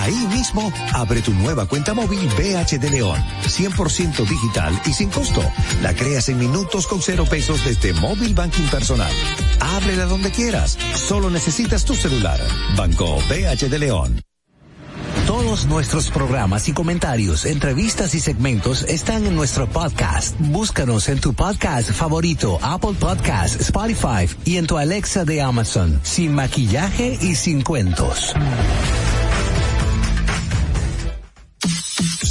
Ahí 0.00 0.26
mismo, 0.28 0.72
abre 0.92 1.22
tu 1.22 1.32
nueva 1.32 1.66
cuenta 1.66 1.94
móvil 1.94 2.28
BH 2.36 2.78
de 2.78 2.90
León, 2.90 3.20
100% 3.44 4.28
digital 4.28 4.80
y 4.86 4.92
sin 4.92 5.10
costo. 5.10 5.42
La 5.82 5.94
creas 5.94 6.28
en 6.28 6.38
minutos 6.38 6.86
con 6.86 7.00
cero 7.00 7.24
pesos 7.28 7.64
desde 7.64 7.92
Móvil 7.94 8.34
Banking 8.34 8.68
Personal. 8.68 9.12
Ábrela 9.60 10.06
donde 10.06 10.30
quieras. 10.30 10.78
Solo 10.94 11.30
necesitas 11.30 11.84
tu 11.84 11.94
celular. 11.94 12.40
Banco 12.76 13.18
BH 13.28 13.68
de 13.68 13.78
León. 13.78 14.20
Todos 15.26 15.66
nuestros 15.66 16.10
programas 16.10 16.68
y 16.68 16.72
comentarios, 16.72 17.46
entrevistas 17.46 18.14
y 18.14 18.20
segmentos 18.20 18.82
están 18.82 19.24
en 19.24 19.34
nuestro 19.34 19.66
podcast. 19.66 20.36
Búscanos 20.38 21.08
en 21.08 21.18
tu 21.20 21.32
podcast 21.32 21.90
favorito, 21.92 22.58
Apple 22.60 22.94
Podcast, 22.98 23.60
Spotify 23.60 24.28
y 24.44 24.58
en 24.58 24.66
tu 24.66 24.76
Alexa 24.76 25.24
de 25.24 25.40
Amazon, 25.40 25.98
sin 26.02 26.34
maquillaje 26.34 27.18
y 27.20 27.36
sin 27.36 27.62
cuentos. 27.62 28.34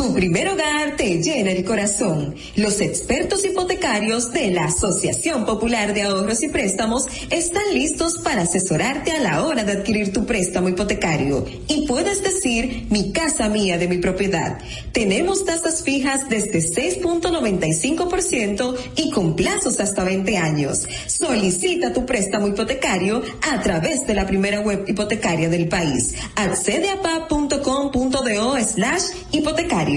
Tu 0.00 0.14
primer 0.14 0.48
hogar 0.48 0.96
te 0.96 1.22
llena 1.22 1.52
el 1.52 1.62
corazón. 1.62 2.34
Los 2.56 2.80
expertos 2.80 3.44
hipotecarios 3.44 4.32
de 4.32 4.50
la 4.50 4.64
Asociación 4.64 5.44
Popular 5.44 5.92
de 5.92 6.04
Ahorros 6.04 6.42
y 6.42 6.48
Préstamos 6.48 7.06
están 7.28 7.74
listos 7.74 8.16
para 8.16 8.40
asesorarte 8.40 9.12
a 9.12 9.20
la 9.20 9.44
hora 9.44 9.62
de 9.62 9.72
adquirir 9.72 10.10
tu 10.10 10.24
préstamo 10.24 10.70
hipotecario. 10.70 11.44
Y 11.68 11.86
puedes 11.86 12.22
decir, 12.22 12.86
mi 12.88 13.12
casa 13.12 13.50
mía 13.50 13.76
de 13.76 13.88
mi 13.88 13.98
propiedad. 13.98 14.58
Tenemos 14.92 15.44
tasas 15.44 15.82
fijas 15.82 16.30
desde 16.30 16.60
6.95% 16.60 18.76
y 18.96 19.10
con 19.10 19.36
plazos 19.36 19.80
hasta 19.80 20.02
20 20.02 20.34
años. 20.38 20.88
Solicita 21.08 21.92
tu 21.92 22.06
préstamo 22.06 22.48
hipotecario 22.48 23.20
a 23.52 23.60
través 23.60 24.06
de 24.06 24.14
la 24.14 24.26
primera 24.26 24.60
web 24.60 24.82
hipotecaria 24.88 25.50
del 25.50 25.68
país. 25.68 26.14
Accede 26.36 26.88
a 26.88 27.02
pa.com.do 27.02 28.56
slash 28.64 29.02
hipotecario. 29.30 29.89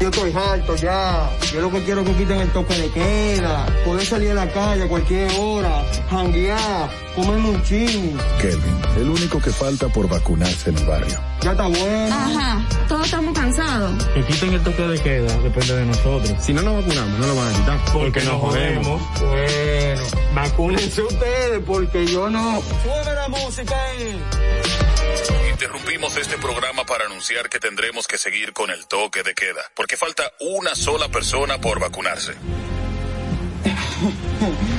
Yo 0.00 0.10
estoy 0.10 0.32
harto 0.32 0.76
ya. 0.76 1.28
Yo 1.52 1.60
lo 1.60 1.70
que 1.72 1.82
quiero 1.82 2.02
es 2.02 2.08
que 2.08 2.14
quiten 2.14 2.38
el 2.40 2.50
toque 2.52 2.74
de 2.74 2.88
queda. 2.90 3.66
Poder 3.84 4.06
salir 4.06 4.30
a 4.30 4.34
la 4.34 4.48
calle 4.48 4.84
a 4.84 4.88
cualquier 4.88 5.30
hora. 5.38 5.84
Janguear. 6.08 6.88
Comerme 7.16 7.48
un 7.50 7.62
ching. 7.64 8.16
Kelvin, 8.40 8.80
el 8.96 9.10
único 9.10 9.40
que 9.40 9.50
falta 9.50 9.88
por 9.88 10.08
vacunarse 10.08 10.70
en 10.70 10.78
el 10.78 10.86
barrio. 10.86 11.18
Ya 11.40 11.50
está 11.50 11.66
bueno. 11.66 12.14
Ajá. 12.14 12.64
Todos 12.86 13.06
estamos 13.06 13.34
cansados. 13.34 14.04
Que 14.14 14.24
quiten 14.24 14.52
el 14.54 14.62
toque 14.62 14.82
de 14.82 15.00
queda. 15.00 15.36
Depende 15.40 15.74
de 15.74 15.86
nosotros. 15.86 16.32
Si 16.40 16.52
no 16.52 16.62
nos 16.62 16.76
vacunamos, 16.76 17.18
no 17.18 17.26
lo 17.26 17.34
van 17.34 17.48
a 17.48 17.58
quitar. 17.58 17.78
Porque, 17.92 17.98
porque 17.98 18.24
nos 18.24 18.40
jodemos. 18.40 19.02
Bueno. 19.20 20.02
Vacúnense 20.34 21.02
ustedes 21.02 21.60
porque 21.66 22.06
yo 22.06 22.30
no. 22.30 22.60
Sube 22.60 23.14
la 23.14 23.28
música 23.28 23.74
ahí. 23.74 24.20
Interrumpimos 25.60 26.16
este 26.16 26.38
programa 26.38 26.86
para 26.86 27.06
anunciar 27.06 27.48
que 27.48 27.58
tendremos 27.58 28.06
que 28.06 28.16
seguir 28.16 28.52
con 28.52 28.70
el 28.70 28.86
toque 28.86 29.24
de 29.24 29.34
queda, 29.34 29.60
porque 29.74 29.96
falta 29.96 30.32
una 30.38 30.76
sola 30.76 31.08
persona 31.08 31.60
por 31.60 31.80
vacunarse. 31.80 32.34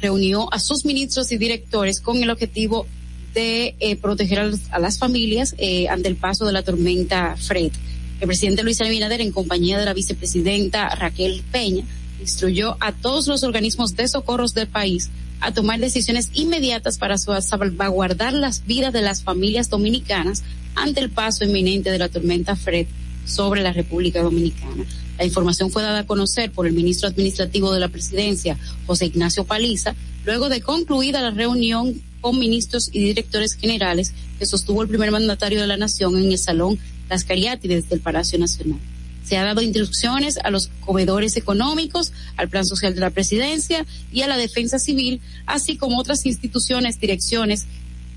reunió 0.00 0.52
a 0.52 0.60
sus 0.60 0.84
ministros 0.84 1.32
y 1.32 1.38
directores 1.38 2.00
con 2.00 2.22
el 2.22 2.30
objetivo 2.30 2.86
de 3.34 3.74
eh, 3.80 3.96
proteger 3.96 4.52
a, 4.70 4.78
las 4.78 4.98
familias 4.98 5.54
eh, 5.58 5.88
ante 5.88 6.08
el 6.08 6.16
paso 6.16 6.46
de 6.46 6.52
la 6.52 6.62
tormenta 6.62 7.36
Fred. 7.36 7.72
El 8.20 8.26
presidente 8.26 8.62
Luis 8.62 8.80
Abinader, 8.80 9.20
en 9.20 9.32
compañía 9.32 9.78
de 9.78 9.84
la 9.84 9.94
vicepresidenta 9.94 10.94
Raquel 10.94 11.42
Peña, 11.50 11.84
instruyó 12.20 12.76
a 12.80 12.92
todos 12.92 13.26
los 13.26 13.42
organismos 13.42 13.96
de 13.96 14.08
socorros 14.08 14.54
del 14.54 14.68
país 14.68 15.10
a 15.40 15.52
tomar 15.52 15.80
decisiones 15.80 16.30
inmediatas 16.34 16.98
para 16.98 17.18
salvaguardar 17.18 18.32
las 18.32 18.66
vidas 18.66 18.92
de 18.92 19.02
las 19.02 19.22
familias 19.22 19.70
dominicanas 19.70 20.42
ante 20.74 21.00
el 21.00 21.10
paso 21.10 21.44
inminente 21.44 21.90
de 21.90 21.98
la 21.98 22.08
tormenta 22.08 22.56
Fred 22.56 22.86
sobre 23.26 23.62
la 23.62 23.72
República 23.72 24.22
Dominicana. 24.22 24.84
La 25.18 25.24
información 25.24 25.70
fue 25.70 25.82
dada 25.82 26.00
a 26.00 26.06
conocer 26.06 26.52
por 26.52 26.66
el 26.66 26.74
ministro 26.74 27.08
administrativo 27.08 27.72
de 27.72 27.80
la 27.80 27.88
presidencia, 27.88 28.58
José 28.86 29.06
Ignacio 29.06 29.44
Paliza, 29.44 29.94
luego 30.24 30.48
de 30.48 30.60
concluida 30.60 31.22
la 31.22 31.30
reunión 31.30 32.00
con 32.20 32.38
ministros 32.38 32.90
y 32.92 33.00
directores 33.00 33.54
generales 33.54 34.12
que 34.38 34.46
sostuvo 34.46 34.82
el 34.82 34.88
primer 34.88 35.10
mandatario 35.10 35.60
de 35.60 35.66
la 35.66 35.76
nación 35.76 36.16
en 36.18 36.30
el 36.30 36.38
Salón 36.38 36.78
Las 37.08 37.24
Cariátides 37.24 37.88
del 37.88 38.00
Palacio 38.00 38.38
Nacional. 38.38 38.80
Se 39.26 39.36
ha 39.36 39.44
dado 39.44 39.60
instrucciones 39.60 40.38
a 40.42 40.50
los 40.50 40.70
comedores 40.80 41.36
económicos, 41.36 42.12
al 42.36 42.48
Plan 42.48 42.64
Social 42.64 42.94
de 42.94 43.00
la 43.00 43.10
Presidencia 43.10 43.84
y 44.12 44.22
a 44.22 44.28
la 44.28 44.36
Defensa 44.36 44.78
Civil, 44.78 45.20
así 45.46 45.76
como 45.76 45.98
otras 45.98 46.24
instituciones, 46.26 47.00
direcciones, 47.00 47.66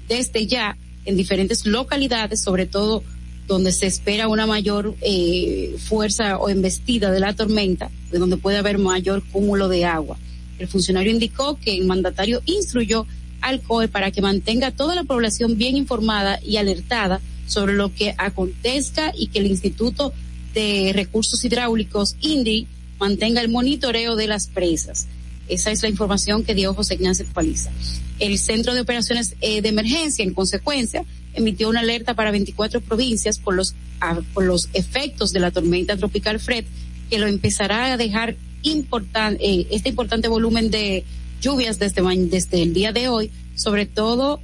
desde 0.07 0.45
ya 0.45 0.77
en 1.05 1.17
diferentes 1.17 1.65
localidades, 1.65 2.41
sobre 2.41 2.67
todo 2.67 3.03
donde 3.47 3.71
se 3.71 3.87
espera 3.87 4.27
una 4.27 4.45
mayor 4.45 4.95
eh, 5.01 5.75
fuerza 5.79 6.37
o 6.37 6.49
embestida 6.49 7.11
de 7.11 7.19
la 7.19 7.33
tormenta, 7.33 7.89
de 8.11 8.19
donde 8.19 8.37
puede 8.37 8.57
haber 8.57 8.77
mayor 8.77 9.23
cúmulo 9.23 9.67
de 9.67 9.85
agua. 9.85 10.17
El 10.59 10.67
funcionario 10.67 11.11
indicó 11.11 11.57
que 11.59 11.75
el 11.75 11.85
mandatario 11.85 12.41
instruyó 12.45 13.07
al 13.41 13.61
COE 13.61 13.87
para 13.87 14.11
que 14.11 14.21
mantenga 14.21 14.71
toda 14.71 14.93
la 14.93 15.03
población 15.03 15.57
bien 15.57 15.75
informada 15.75 16.39
y 16.43 16.57
alertada 16.57 17.21
sobre 17.47 17.73
lo 17.73 17.93
que 17.93 18.13
acontezca 18.17 19.11
y 19.17 19.27
que 19.27 19.39
el 19.39 19.47
Instituto 19.47 20.13
de 20.59 20.91
Recursos 20.93 21.43
Hidráulicos, 21.45 22.17
INDI, 22.19 22.67
mantenga 22.99 23.39
el 23.39 23.47
monitoreo 23.47 24.17
de 24.17 24.27
las 24.27 24.47
presas. 24.47 25.07
Esa 25.47 25.71
es 25.71 25.81
la 25.81 25.89
información 25.89 26.43
que 26.43 26.53
dio 26.53 26.73
José 26.73 26.95
Ignacio 26.95 27.25
Paliza. 27.33 27.71
El 28.19 28.37
Centro 28.37 28.73
de 28.73 28.81
Operaciones 28.81 29.35
eh, 29.39 29.61
de 29.61 29.69
Emergencia, 29.69 30.23
en 30.23 30.33
consecuencia, 30.33 31.05
emitió 31.33 31.69
una 31.69 31.79
alerta 31.79 32.13
para 32.13 32.31
24 32.31 32.81
provincias 32.81 33.39
por 33.39 33.55
los, 33.55 33.73
a, 34.01 34.19
por 34.33 34.43
los 34.43 34.67
efectos 34.73 35.31
de 35.31 35.39
la 35.39 35.51
tormenta 35.51 35.95
tropical 35.95 36.41
Fred, 36.41 36.65
que 37.09 37.19
lo 37.19 37.27
empezará 37.27 37.93
a 37.93 37.97
dejar 37.97 38.35
importan, 38.61 39.37
eh, 39.39 39.65
este 39.71 39.89
importante 39.89 40.27
volumen 40.27 40.69
de 40.69 41.05
lluvias 41.41 41.79
desde, 41.79 42.01
desde 42.27 42.61
el 42.61 42.73
día 42.73 42.91
de 42.91 43.07
hoy, 43.07 43.31
sobre 43.55 43.85
todo 43.85 44.41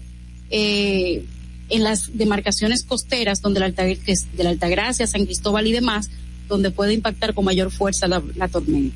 eh, 0.50 1.26
en 1.70 1.84
las 1.84 2.18
demarcaciones 2.18 2.84
costeras 2.84 3.42
donde 3.42 3.60
la, 3.60 3.68
Alta, 3.68 3.84
de 3.84 4.20
la 4.38 4.50
Altagracia, 4.50 5.08
San 5.08 5.26
Cristóbal 5.26 5.68
y 5.68 5.72
demás, 5.72 6.10
donde 6.48 6.72
puede 6.72 6.94
impactar 6.94 7.34
con 7.34 7.46
mayor 7.46 7.72
fuerza 7.72 8.08
la, 8.08 8.22
tormenta. 8.48 8.96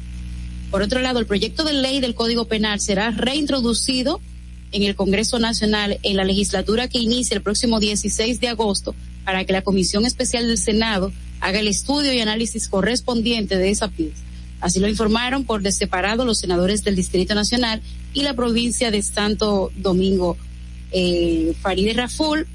Por 0.69 0.82
otro 0.82 0.99
lado, 0.99 1.19
el 1.19 1.25
proyecto 1.25 1.63
de 1.63 1.73
ley 1.73 1.99
del 1.99 2.13
Código 2.13 2.45
Penal 2.45 2.79
será 2.79 3.10
reintroducido 3.12 4.21
en 4.71 4.84
el 4.84 4.95
Congreso 4.95 5.39
Nacional 5.39 5.99
en 6.03 6.15
la 6.15 6.23
legislatura 6.23 6.88
que 6.88 6.99
inicia 6.99 7.36
el 7.36 7.41
próximo 7.41 7.79
16 7.79 8.39
de 8.39 8.49
agosto 8.49 8.93
para 9.25 9.45
que 9.45 9.53
la 9.53 9.63
Comisión 9.63 10.05
Especial 10.05 10.47
del 10.47 10.60
Senado 10.60 11.12
haga 11.39 11.60
el 11.60 11.67
estudio 11.67 12.13
y 12.13 12.19
análisis 12.19 12.67
correspondiente 12.67 13.58
de 13.58 13.71
esa 13.71 13.88
pieza. 13.88 14.21
Así 14.62 14.79
lo 14.79 14.88
informaron 14.88 15.45
por 15.45 15.62
de 15.63 15.71
separado 15.71 16.25
los 16.25 16.38
senadores 16.38 16.84
del 16.84 16.95
Distrito 16.95 17.34
Nacional 17.34 17.82
y 18.13 18.21
la 18.21 18.36
provincia 18.36 18.91
de 18.91 19.01
Santo 19.01 19.71
Domingo, 19.75 20.38
eh, 20.91 21.53
Faride 21.62 21.93
Raful 21.93 22.45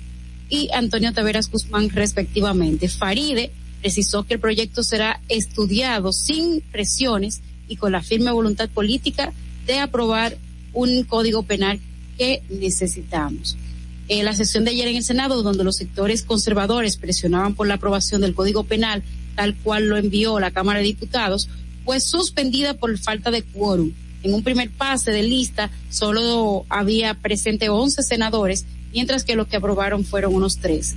y 0.54 0.68
Antonio 0.72 1.12
Taveras 1.12 1.50
Guzmán 1.50 1.90
respectivamente. 1.90 2.88
Faride 2.88 3.50
precisó 3.80 4.22
que 4.22 4.34
el 4.34 4.40
proyecto 4.40 4.84
será 4.84 5.20
estudiado 5.28 6.12
sin 6.12 6.60
presiones 6.60 7.40
y 7.66 7.76
con 7.76 7.90
la 7.90 8.02
firme 8.02 8.30
voluntad 8.30 8.68
política 8.68 9.32
de 9.66 9.80
aprobar 9.80 10.38
un 10.72 11.02
código 11.04 11.42
penal 11.42 11.80
que 12.16 12.42
necesitamos. 12.48 13.56
En 14.06 14.24
la 14.24 14.34
sesión 14.34 14.64
de 14.64 14.70
ayer 14.70 14.88
en 14.88 14.96
el 14.96 15.04
Senado, 15.04 15.42
donde 15.42 15.64
los 15.64 15.76
sectores 15.76 16.22
conservadores 16.22 16.98
presionaban 16.98 17.54
por 17.54 17.66
la 17.66 17.74
aprobación 17.74 18.20
del 18.20 18.34
Código 18.34 18.62
Penal, 18.64 19.02
tal 19.34 19.56
cual 19.56 19.88
lo 19.88 19.96
envió 19.96 20.38
la 20.38 20.52
Cámara 20.52 20.78
de 20.78 20.84
Diputados, 20.84 21.48
fue 21.84 21.98
suspendida 21.98 22.74
por 22.74 22.96
falta 22.98 23.30
de 23.30 23.42
quórum. 23.42 23.92
En 24.22 24.34
un 24.34 24.44
primer 24.44 24.70
pase 24.70 25.10
de 25.10 25.22
lista 25.22 25.70
solo 25.90 26.64
había 26.68 27.14
presente 27.14 27.70
11 27.70 28.02
senadores, 28.02 28.66
mientras 28.94 29.24
que 29.24 29.36
los 29.36 29.48
que 29.48 29.56
aprobaron 29.56 30.04
fueron 30.04 30.34
unos 30.34 30.58
13. 30.58 30.96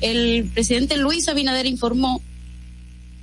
El 0.00 0.50
presidente 0.52 0.96
Luis 0.96 1.28
Abinader 1.28 1.66
informó 1.66 2.20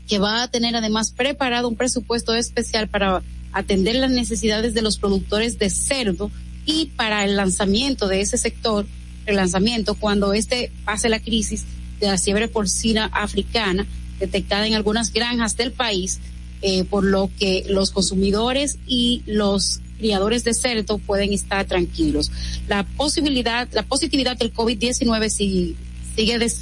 que 0.08 0.20
va 0.20 0.44
a 0.44 0.48
tener 0.48 0.76
además 0.76 1.12
preparado 1.12 1.68
un 1.68 1.76
presupuesto 1.76 2.34
especial 2.34 2.88
para 2.88 3.22
atender 3.52 3.96
las 3.96 4.12
necesidades 4.12 4.74
de 4.74 4.82
los 4.82 4.98
productores 4.98 5.60
de 5.60 5.70
cerdo 5.70 6.32
y 6.66 6.88
para 6.96 7.26
el 7.26 7.36
lanzamiento 7.36 8.08
de 8.08 8.22
ese 8.22 8.38
sector, 8.38 8.86
el 9.26 9.36
lanzamiento 9.36 9.96
cuando 9.96 10.34
este 10.34 10.72
pase 10.86 11.10
la 11.10 11.20
crisis 11.20 11.66
de 12.00 12.08
la 12.08 12.18
fiebre 12.18 12.48
porcina 12.48 13.06
africana 13.06 13.86
detectada 14.20 14.68
en 14.68 14.74
algunas 14.74 15.12
granjas 15.12 15.58
del 15.58 15.72
país, 15.72 16.20
eh, 16.62 16.86
por 16.86 17.04
lo 17.04 17.30
que 17.38 17.66
los 17.68 17.92
consumidores 17.92 18.78
y 18.88 19.24
los 19.26 19.82
criadores 19.98 20.44
de 20.44 20.54
cerdo 20.54 20.98
pueden 20.98 21.34
estar 21.34 21.66
tranquilos. 21.66 22.32
La 22.68 22.84
posibilidad, 22.84 23.68
la 23.74 23.84
positividad 23.84 24.38
del 24.38 24.54
COVID-19 24.54 25.30
sigue, 25.30 25.76
sigue 26.16 26.40
des, 26.40 26.62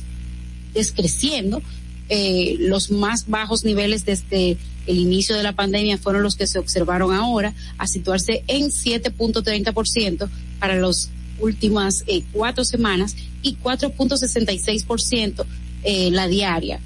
descreciendo. 0.73 1.61
Eh, 2.07 2.57
los 2.59 2.91
más 2.91 3.27
bajos 3.27 3.63
niveles 3.63 4.05
desde 4.05 4.57
el 4.85 4.97
inicio 4.99 5.35
de 5.35 5.43
la 5.43 5.53
pandemia 5.53 5.97
fueron 5.97 6.23
los 6.23 6.35
que 6.35 6.47
se 6.47 6.59
observaron 6.59 7.13
ahora, 7.13 7.53
a 7.77 7.87
situarse 7.87 8.43
en 8.47 8.69
7.30% 8.69 10.29
para 10.59 10.75
las 10.75 11.09
últimas 11.39 12.03
eh, 12.07 12.23
cuatro 12.31 12.63
semanas 12.63 13.15
y 13.41 13.57
4.66% 13.57 15.45
eh, 15.83 16.11
la 16.11 16.27
diaria. 16.27 16.79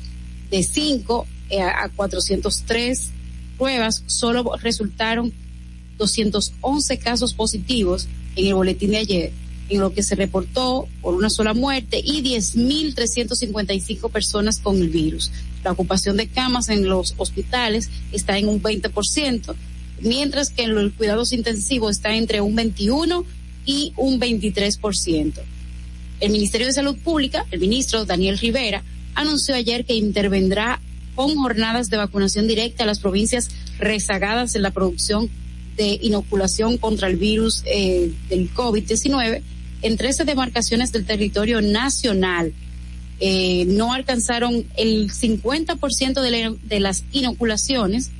De 0.49 0.63
5 0.63 1.27
eh, 1.49 1.61
a 1.61 1.89
403 1.89 3.11
pruebas, 3.57 4.03
solo 4.07 4.55
resultaron 4.61 5.33
211 5.99 6.97
casos 6.97 7.35
positivos 7.35 8.07
en 8.35 8.47
el 8.47 8.55
boletín 8.55 8.91
de 8.91 8.97
ayer, 8.97 9.31
en 9.69 9.81
lo 9.81 9.93
que 9.93 10.01
se 10.01 10.15
reportó 10.15 10.87
por 11.01 11.13
una 11.13 11.29
sola 11.29 11.53
muerte 11.53 12.01
y 12.03 12.23
10.355 12.23 14.09
personas 14.09 14.59
con 14.59 14.77
el 14.77 14.89
virus. 14.89 15.31
La 15.63 15.71
ocupación 15.71 16.17
de 16.17 16.27
camas 16.27 16.69
en 16.69 16.87
los 16.87 17.13
hospitales 17.17 17.91
está 18.11 18.39
en 18.39 18.47
un 18.47 18.63
20%, 18.63 19.55
mientras 20.01 20.49
que 20.49 20.63
en 20.63 20.73
los 20.73 20.93
cuidados 20.93 21.33
intensivos 21.33 21.97
está 21.97 22.15
entre 22.15 22.41
un 22.41 22.55
21 22.55 23.25
y 23.65 23.93
un 23.97 24.19
23%. 24.19 25.33
El 26.21 26.31
Ministerio 26.31 26.67
de 26.67 26.73
Salud 26.73 26.97
Pública, 26.97 27.45
el 27.51 27.59
ministro 27.59 28.05
Daniel 28.05 28.39
Rivera, 28.39 28.83
anunció 29.15 29.55
ayer 29.55 29.85
que 29.85 29.93
intervendrá 29.93 30.81
con 31.15 31.35
jornadas 31.35 31.89
de 31.89 31.97
vacunación 31.97 32.47
directa 32.47 32.83
a 32.83 32.87
las 32.87 32.99
provincias 32.99 33.49
rezagadas 33.77 34.55
en 34.55 34.61
la 34.61 34.71
producción 34.71 35.29
de 35.79 35.97
inoculación 36.01 36.77
contra 36.77 37.07
el 37.07 37.15
virus 37.15 37.63
eh, 37.65 38.11
del 38.27 38.53
COVID-19 38.53 39.41
en 39.81 39.95
13 39.95 40.25
demarcaciones 40.25 40.91
del 40.91 41.05
territorio 41.05 41.61
nacional. 41.61 42.53
Eh, 43.21 43.63
no 43.65 43.93
alcanzaron 43.93 44.65
el 44.75 45.09
50% 45.09 46.21
de, 46.21 46.31
la, 46.31 46.53
de 46.63 46.79
las 46.81 47.05
inoculaciones 47.13 48.11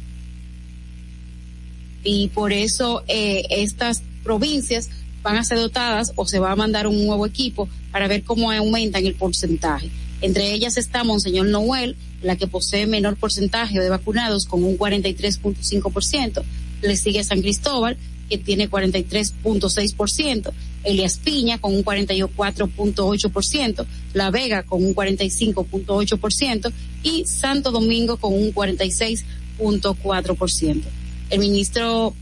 y 2.02 2.30
por 2.30 2.54
eso 2.54 3.04
eh, 3.10 3.44
estas 3.50 4.04
provincias 4.24 4.90
van 5.22 5.36
a 5.36 5.44
ser 5.44 5.58
dotadas 5.58 6.14
o 6.16 6.26
se 6.26 6.40
va 6.40 6.54
a 6.54 6.56
mandar 6.56 6.88
un 6.88 7.06
nuevo 7.06 7.26
equipo 7.26 7.68
para 7.92 8.08
ver 8.08 8.24
cómo 8.24 8.54
aumentan 8.54 9.06
el 9.06 9.16
porcentaje. 9.16 9.90
Entre 10.22 10.54
ellas 10.54 10.78
está 10.78 11.04
Monseñor 11.04 11.48
Noel, 11.48 11.98
la 12.22 12.38
que 12.38 12.48
posee 12.48 12.88
menor 12.88 13.18
porcentaje 13.18 13.82
de 13.82 13.90
vacunados 13.90 14.46
con 14.46 14.64
un 14.64 14.78
43.5%. 14.78 16.44
Le 16.82 16.96
sigue 16.96 17.24
San 17.24 17.42
Cristóbal, 17.42 17.98
que 18.30 18.38
tiene 18.38 18.70
43.6%. 18.70 20.52
Elias 20.84 21.18
Piña 21.18 21.58
con 21.60 21.76
un 21.76 21.84
44.8%. 21.84 23.86
La 24.14 24.30
Vega 24.32 24.64
con 24.64 24.82
un 24.84 24.96
45.8%. 24.96 26.72
Y 27.04 27.26
Santo 27.26 27.72
Domingo 27.72 28.16
con 28.18 28.34
un 28.34 28.54
46.4%. 28.54 30.82
El 31.30 31.40
ministro 31.40 32.14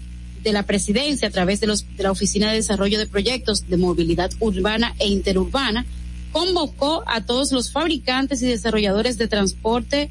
de 0.43 0.53
la 0.53 0.63
presidencia 0.63 1.27
a 1.27 1.31
través 1.31 1.59
de, 1.59 1.67
los, 1.67 1.85
de 1.97 2.03
la 2.03 2.11
Oficina 2.11 2.49
de 2.49 2.55
Desarrollo 2.55 2.97
de 2.99 3.07
Proyectos 3.07 3.67
de 3.67 3.77
Movilidad 3.77 4.31
Urbana 4.39 4.95
e 4.99 5.07
Interurbana 5.07 5.85
convocó 6.31 7.03
a 7.07 7.25
todos 7.25 7.51
los 7.51 7.71
fabricantes 7.71 8.41
y 8.41 8.47
desarrolladores 8.47 9.17
de 9.17 9.27
transporte 9.27 10.09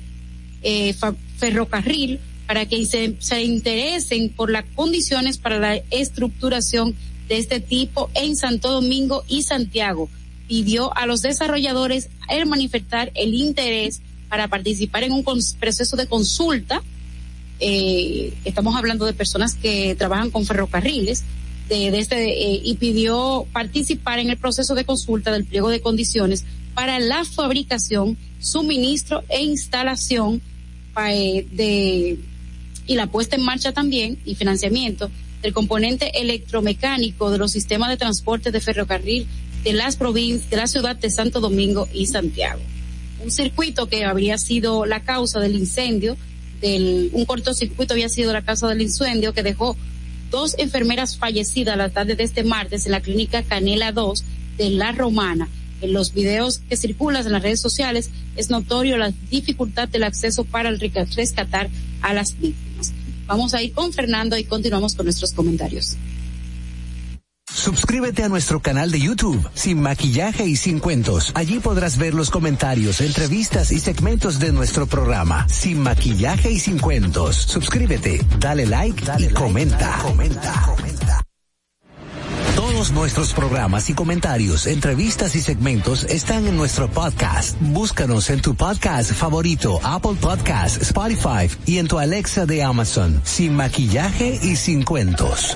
eh, 0.63 0.95
ferrocarril 1.37 2.21
para 2.47 2.67
que 2.67 2.85
se, 2.87 3.17
se 3.19 3.43
interesen 3.43 4.31
por 4.31 4.51
las 4.51 4.65
condiciones 4.75 5.39
para 5.39 5.59
la 5.59 5.77
estructuración 5.91 6.95
de 7.29 7.39
este 7.39 7.61
tipo 7.61 8.11
en 8.15 8.37
Santo 8.37 8.71
Domingo 8.71 9.25
y 9.29 9.43
Santiago. 9.43 10.09
Pidió 10.49 10.97
a 10.97 11.07
los 11.07 11.23
desarrolladores 11.23 12.09
el 12.29 12.47
manifestar 12.47 13.11
el 13.15 13.35
interés 13.35 14.01
para 14.29 14.49
participar 14.49 15.03
en 15.03 15.13
un 15.13 15.25
proceso 15.59 15.97
de 15.97 16.07
consulta. 16.07 16.83
Eh, 17.59 18.35
estamos 18.45 18.77
hablando 18.77 19.07
de 19.07 19.13
personas 19.13 19.55
que 19.55 19.95
trabajan 19.95 20.31
con 20.31 20.45
ferrocarriles 20.45 21.25
de, 21.69 21.89
este 21.99 22.29
eh, 22.29 22.61
y 22.63 22.77
pidió 22.77 23.47
participar 23.53 24.19
en 24.19 24.31
el 24.31 24.37
proceso 24.37 24.75
de 24.75 24.85
consulta 24.85 25.33
del 25.33 25.45
pliego 25.45 25.69
de 25.69 25.81
condiciones 25.81 26.45
para 26.75 27.01
la 27.01 27.25
fabricación, 27.25 28.17
suministro 28.39 29.25
e 29.29 29.43
instalación 29.43 30.43
eh, 31.09 31.47
de 31.51 32.19
y 32.87 32.95
la 32.95 33.07
puesta 33.09 33.37
en 33.37 33.45
marcha 33.45 33.73
también 33.73 34.19
y 34.25 34.35
financiamiento 34.35 35.11
del 35.43 35.53
componente 35.53 36.21
electromecánico 36.21 37.31
de 37.31 37.39
los 37.39 37.53
sistemas 37.53 37.91
de 37.91 37.97
transporte 37.97 38.51
de 38.51 38.61
ferrocarril 38.61 39.27
de 39.65 39.73
las 39.73 39.97
provincias 39.97 40.49
de 40.51 40.57
la 40.57 40.67
ciudad 40.67 40.97
de 40.97 41.11
Santo 41.11 41.41
Domingo 41.41 41.89
y 41.93 42.07
Santiago. 42.07 42.61
Un 43.23 43.31
circuito 43.31 43.87
que 43.89 44.05
habría 44.05 44.39
sido 44.39 44.87
la 44.87 45.01
causa 45.01 45.41
del 45.41 45.55
incendio, 45.55 46.17
del 46.61 47.11
un 47.13 47.25
cortocircuito 47.25 47.95
había 47.95 48.09
sido 48.09 48.33
la 48.33 48.43
causa 48.43 48.69
del 48.69 48.83
incendio 48.83 49.33
que 49.33 49.43
dejó 49.43 49.77
dos 50.31 50.55
enfermeras 50.59 51.17
fallecidas 51.17 51.77
la 51.77 51.91
tarde 51.91 52.17
de 52.17 52.25
este 52.25 52.45
martes 52.45 52.87
en 52.87 52.93
la 52.93 53.01
clínica 53.01 53.43
Canela 53.43 53.93
2 53.93 54.25
de 54.59 54.71
La 54.71 54.93
Romana. 54.93 55.49
En 55.81 55.93
los 55.93 56.15
videos 56.15 56.61
que 56.69 56.77
circulan 56.77 57.27
en 57.27 57.33
las 57.33 57.43
redes 57.43 57.61
sociales 57.61 58.11
es 58.37 58.49
notorio 58.51 58.97
la 58.97 59.13
dificultad 59.31 59.89
del 59.89 60.05
acceso 60.05 60.45
para 60.45 60.69
el 60.69 60.81
rescatar 60.81 61.69
a 62.03 62.15
las 62.15 62.39
víctimas. 62.39 62.76
Vamos 63.27 63.55
a 63.55 63.63
ir 63.63 63.73
con 63.73 63.93
Fernando 63.93 64.37
y 64.37 64.45
continuamos 64.45 64.95
con 64.95 65.07
nuestros 65.07 65.33
comentarios. 65.33 65.97
Suscríbete 67.53 68.23
a 68.23 68.29
nuestro 68.29 68.61
canal 68.61 68.91
de 68.91 69.01
YouTube, 69.01 69.49
Sin 69.55 69.81
Maquillaje 69.81 70.47
y 70.47 70.57
Sin 70.57 70.79
Cuentos. 70.79 71.33
Allí 71.35 71.59
podrás 71.59 71.97
ver 71.97 72.13
los 72.13 72.31
comentarios, 72.31 73.01
entrevistas 73.01 73.73
y 73.73 73.81
segmentos 73.81 74.39
de 74.39 74.53
nuestro 74.53 74.87
programa, 74.87 75.49
Sin 75.49 75.81
Maquillaje 75.81 76.51
y 76.53 76.61
Sin 76.61 76.79
Cuentos. 76.79 77.37
Suscríbete, 77.37 78.21
dale 78.39 78.67
like, 78.67 79.05
dale 79.05 79.29
y 79.29 79.31
comenta. 79.31 79.99
comenta. 80.03 80.63
comenta. 80.67 81.26
Nuestros 82.93 83.33
programas 83.33 83.91
y 83.91 83.95
comentarios, 83.95 84.67
entrevistas 84.67 85.35
y 85.35 85.41
segmentos 85.41 86.05
están 86.05 86.47
en 86.47 86.57
nuestro 86.57 86.89
podcast. 86.89 87.57
Búscanos 87.61 88.31
en 88.31 88.41
tu 88.41 88.55
podcast 88.55 89.13
favorito, 89.13 89.81
Apple 89.83 90.17
Podcast, 90.21 90.81
Spotify 90.83 91.51
y 91.67 91.79
en 91.79 91.89
tu 91.89 91.99
Alexa 91.99 92.47
de 92.47 92.63
Amazon, 92.63 93.21
Sin 93.25 93.55
Maquillaje 93.55 94.39
y 94.43 94.57
Sin 94.57 94.85
Cuentos. 94.85 95.55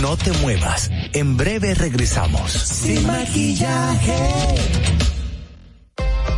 No 0.00 0.16
te 0.16 0.32
muevas. 0.38 0.90
En 1.12 1.36
breve 1.36 1.74
regresamos. 1.74 2.52
Sin 2.52 3.06
maquillaje. 3.06 5.09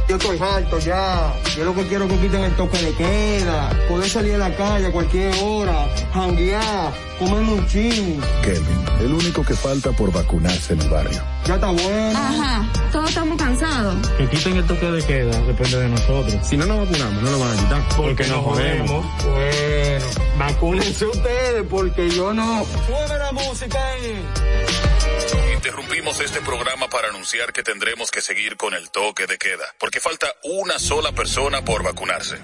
Yo 0.08 0.16
estoy 0.16 0.38
harto 0.38 0.78
ya. 0.78 1.32
Yo 1.56 1.64
lo 1.64 1.74
que 1.74 1.86
quiero 1.86 2.04
es 2.04 2.12
que 2.12 2.18
quiten 2.18 2.44
el 2.44 2.56
toque 2.56 2.78
de 2.78 2.92
queda. 2.94 3.70
Poder 3.88 4.08
salir 4.10 4.34
a 4.34 4.38
la 4.38 4.56
calle 4.56 4.86
a 4.86 4.92
cualquier 4.92 5.34
hora. 5.42 5.88
Janguear. 6.12 6.92
Comer 7.18 7.40
un 7.40 7.66
chin. 7.66 8.20
Kevin, 8.42 8.84
el 9.00 9.12
único 9.12 9.44
que 9.44 9.54
falta 9.54 9.92
por 9.92 10.12
vacunarse 10.12 10.72
en 10.72 10.82
el 10.82 10.88
barrio. 10.88 11.22
Ya 11.46 11.54
está 11.54 11.70
bueno. 11.70 12.18
Ajá. 12.18 12.66
Todos 12.90 13.08
estamos 13.08 13.38
cansados. 13.38 14.08
Que 14.18 14.28
quiten 14.28 14.56
el 14.56 14.66
toque 14.66 14.90
de 14.90 15.02
queda. 15.02 15.40
Depende 15.42 15.78
de 15.78 15.88
nosotros. 15.88 16.34
Si 16.42 16.56
no 16.56 16.66
nos 16.66 16.78
vacunamos, 16.80 17.22
no 17.22 17.30
lo 17.30 17.38
van 17.38 17.58
a 17.58 17.62
quitar. 17.62 17.82
Porque 17.96 18.26
nos 18.26 18.44
jodemos. 18.44 19.06
Bueno. 19.24 20.06
Vacúnense 20.38 21.06
ustedes 21.06 21.64
porque 21.70 22.10
yo 22.10 22.34
no. 22.34 22.64
Sube 22.64 23.18
la 23.18 23.32
música 23.32 23.78
ahí. 23.78 24.22
Interrumpimos 25.64 26.18
este 26.18 26.40
programa 26.40 26.88
para 26.88 27.06
anunciar 27.10 27.52
que 27.52 27.62
tendremos 27.62 28.10
que 28.10 28.20
seguir 28.20 28.56
con 28.56 28.74
el 28.74 28.90
toque 28.90 29.28
de 29.28 29.38
queda, 29.38 29.62
porque 29.78 30.00
falta 30.00 30.26
una 30.42 30.76
sola 30.80 31.12
persona 31.12 31.64
por 31.64 31.84
vacunarse. 31.84 32.40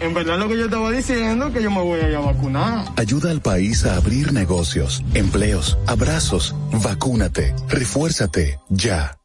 En 0.00 0.14
verdad 0.14 0.38
lo 0.38 0.48
que 0.48 0.56
yo 0.56 0.64
estaba 0.64 0.90
diciendo 0.90 1.52
que 1.52 1.62
yo 1.62 1.70
me 1.70 1.82
voy 1.82 2.00
a 2.00 2.08
ir 2.08 2.16
a 2.16 2.20
vacunar. 2.20 2.86
Ayuda 2.96 3.30
al 3.30 3.42
país 3.42 3.84
a 3.84 3.96
abrir 3.96 4.32
negocios, 4.32 5.02
empleos, 5.12 5.76
abrazos, 5.86 6.54
vacúnate, 6.82 7.54
refuérzate, 7.68 8.58
ya. 8.70 9.18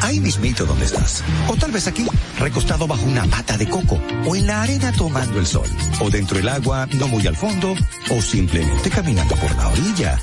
Ahí 0.00 0.18
mismito 0.18 0.64
donde 0.64 0.86
estás. 0.86 1.22
O 1.46 1.56
tal 1.56 1.72
vez 1.72 1.86
aquí, 1.86 2.06
recostado 2.38 2.86
bajo 2.86 3.04
una 3.04 3.26
mata 3.26 3.58
de 3.58 3.68
coco. 3.68 3.98
O 4.26 4.36
en 4.36 4.46
la 4.46 4.62
arena 4.62 4.92
tomando 4.92 5.38
el 5.38 5.46
sol. 5.46 5.68
O 6.00 6.10
dentro 6.10 6.36
del 6.36 6.48
agua, 6.48 6.86
no 6.92 7.08
muy 7.08 7.26
al 7.26 7.36
fondo. 7.36 7.74
O 8.10 8.20
simplemente 8.20 8.90
caminando 8.90 9.34
por 9.36 9.54
la 9.56 9.68
orilla. 9.68 10.18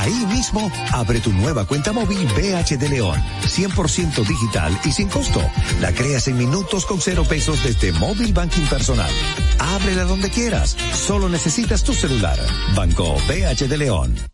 Ahí 0.00 0.26
mismo, 0.26 0.70
abre 0.92 1.20
tu 1.20 1.32
nueva 1.32 1.64
cuenta 1.66 1.92
móvil 1.92 2.26
BH 2.26 2.76
de 2.78 2.88
León. 2.88 3.20
100% 3.42 4.26
digital 4.26 4.78
y 4.84 4.92
sin 4.92 5.08
costo. 5.08 5.40
La 5.80 5.92
creas 5.92 6.28
en 6.28 6.36
minutos 6.36 6.84
con 6.84 7.00
cero 7.00 7.24
pesos 7.28 7.62
desde 7.62 7.92
Móvil 7.92 8.32
Banking 8.32 8.66
Personal. 8.66 9.10
Ábrela 9.58 10.04
donde 10.04 10.30
quieras. 10.30 10.76
Solo 10.92 11.28
necesitas 11.28 11.84
tu 11.84 11.94
celular. 11.94 12.38
Banco 12.74 13.14
BH 13.28 13.68
de 13.68 13.78
León. 13.78 14.33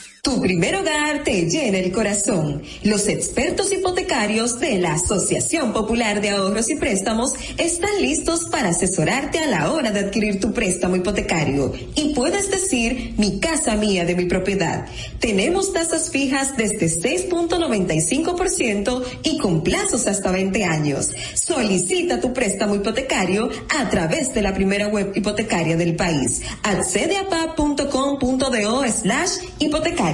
Tu 0.23 0.39
primer 0.39 0.75
hogar 0.75 1.23
te 1.23 1.49
llena 1.49 1.79
el 1.79 1.91
corazón. 1.91 2.61
Los 2.83 3.07
expertos 3.07 3.73
hipotecarios 3.73 4.59
de 4.59 4.77
la 4.77 4.93
Asociación 4.93 5.73
Popular 5.73 6.21
de 6.21 6.29
Ahorros 6.29 6.69
y 6.69 6.75
Préstamos 6.75 7.33
están 7.57 7.99
listos 7.99 8.45
para 8.45 8.69
asesorarte 8.69 9.39
a 9.39 9.47
la 9.47 9.71
hora 9.71 9.89
de 9.89 10.01
adquirir 10.01 10.39
tu 10.39 10.53
préstamo 10.53 10.95
hipotecario. 10.95 11.73
Y 11.95 12.13
puedes 12.13 12.51
decir, 12.51 13.15
mi 13.17 13.39
casa 13.39 13.75
mía 13.75 14.05
de 14.05 14.13
mi 14.13 14.25
propiedad. 14.25 14.85
Tenemos 15.19 15.73
tasas 15.73 16.11
fijas 16.11 16.55
desde 16.55 16.85
6.95% 16.85 19.03
y 19.23 19.39
con 19.39 19.63
plazos 19.63 20.05
hasta 20.05 20.31
20 20.31 20.63
años. 20.65 21.15
Solicita 21.33 22.21
tu 22.21 22.31
préstamo 22.31 22.75
hipotecario 22.75 23.49
a 23.75 23.89
través 23.89 24.35
de 24.35 24.43
la 24.43 24.53
primera 24.53 24.87
web 24.87 25.13
hipotecaria 25.15 25.77
del 25.77 25.95
país. 25.95 26.43
Accede 26.61 27.17
a 27.17 27.27
pa.com.do 27.27 28.83
slash 28.87 29.31
hipotecario 29.57 30.10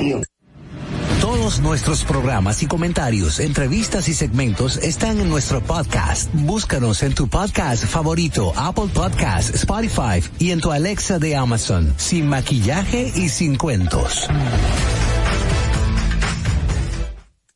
Todos 1.22 1.60
nuestros 1.60 2.04
programas 2.04 2.62
y 2.62 2.68
comentarios, 2.68 3.40
entrevistas 3.40 4.08
y 4.10 4.14
segmentos 4.14 4.78
están 4.78 5.20
en 5.20 5.30
nuestro 5.30 5.62
podcast. 5.62 6.30
Búscanos 6.34 7.02
en 7.04 7.16
tu 7.16 7.28
podcast 7.28 7.86
favorito, 7.86 8.54
Apple 8.56 8.90
Podcast, 8.94 9.56
Spotify 9.56 10.24
y 10.40 10.52
en 10.52 10.62
tu 10.62 10.72
Alexa 10.72 11.20
de 11.20 11.36
Amazon, 11.36 11.94
sin 11.98 12.28
maquillaje 12.28 13.12
y 13.16 13.30
sin 13.30 13.56
cuentos. 13.56 14.28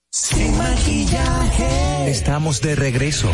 Sin 0.09 0.57
maquillaje. 0.57 2.09
Estamos 2.09 2.61
de 2.61 2.75
regreso. 2.75 3.29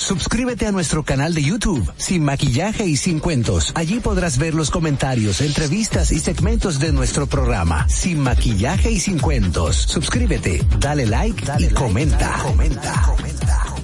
Suscríbete 0.00 0.66
a 0.66 0.72
nuestro 0.72 1.04
canal 1.04 1.34
de 1.34 1.42
YouTube, 1.42 1.92
Sin 1.98 2.24
Maquillaje 2.24 2.86
y 2.86 2.96
Sin 2.96 3.20
Cuentos. 3.20 3.70
Allí 3.74 4.00
podrás 4.00 4.38
ver 4.38 4.54
los 4.54 4.70
comentarios, 4.70 5.42
entrevistas 5.42 6.10
y 6.10 6.18
segmentos 6.18 6.80
de 6.80 6.90
nuestro 6.90 7.26
programa, 7.26 7.86
Sin 7.86 8.18
Maquillaje 8.18 8.90
y 8.90 8.98
Sin 8.98 9.18
Cuentos. 9.18 9.76
Suscríbete, 9.76 10.64
dale 10.78 11.06
like 11.06 11.44
y 11.58 11.68
comenta. 11.68 12.38
comenta. 12.42 13.02
comenta. 13.14 13.74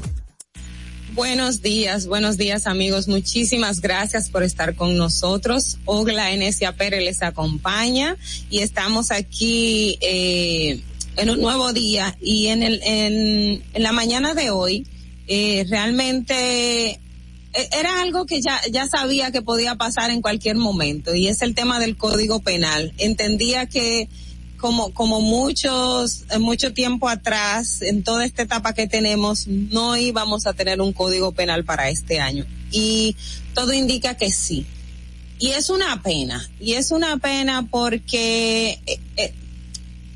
Buenos 1.13 1.61
días, 1.61 2.07
buenos 2.07 2.39
días 2.39 2.67
amigos. 2.67 3.09
Muchísimas 3.09 3.83
gracias 3.83 4.31
por 4.31 4.43
estar 4.43 4.75
con 4.75 4.97
nosotros. 4.97 5.77
Ogla 5.85 6.33
Enesia 6.33 6.73
Pérez 6.73 7.05
les 7.05 7.23
acompaña 7.23 8.17
y 8.49 8.61
estamos 8.61 9.11
aquí 9.11 9.99
eh, 10.01 10.81
en 11.19 11.29
un 11.29 11.43
nuevo 11.43 11.75
día 11.75 12.17
y 12.23 12.47
en, 12.47 12.63
el, 12.63 12.81
en, 12.85 13.63
en 13.75 13.83
la 13.83 13.93
mañana 13.93 14.33
de 14.33 14.49
hoy 14.49 14.87
eh, 15.27 15.67
realmente 15.69 16.91
eh, 16.91 17.69
era 17.73 18.01
algo 18.01 18.27
que 18.27 18.41
ya, 18.41 18.61
ya 18.71 18.87
sabía 18.87 19.31
que 19.31 19.43
podía 19.43 19.77
pasar 19.77 20.11
en 20.11 20.21
cualquier 20.21 20.57
momento 20.57 21.15
y 21.15 21.29
es 21.29 21.43
el 21.43 21.55
tema 21.55 21.81
del 21.81 21.97
código 21.97 22.41
penal. 22.41 22.93
Entendía 22.99 23.67
que 23.67 24.09
como, 24.57 24.93
como 24.93 25.21
muchos, 25.21 26.25
mucho 26.41 26.73
tiempo 26.73 27.09
atrás, 27.09 27.83
en 27.83 28.03
toda 28.03 28.25
esta 28.25 28.43
etapa 28.43 28.73
que 28.73 28.87
tenemos, 28.87 29.47
no 29.47 29.97
íbamos 29.97 30.47
a 30.47 30.55
tener 30.55 30.81
un 30.81 30.93
código 30.93 31.33
penal 31.33 31.65
para 31.65 31.89
este 31.89 32.21
año. 32.21 32.47
Y 32.71 33.17
todo 33.55 33.73
indica 33.73 34.15
que 34.15 34.31
sí. 34.31 34.67
Y 35.39 35.51
es 35.51 35.71
una 35.71 36.03
pena. 36.03 36.49
Y 36.59 36.75
es 36.75 36.91
una 36.91 37.19
pena 37.19 37.69
porque 37.71 38.81
eh, 38.87 39.01
eh, 39.17 39.35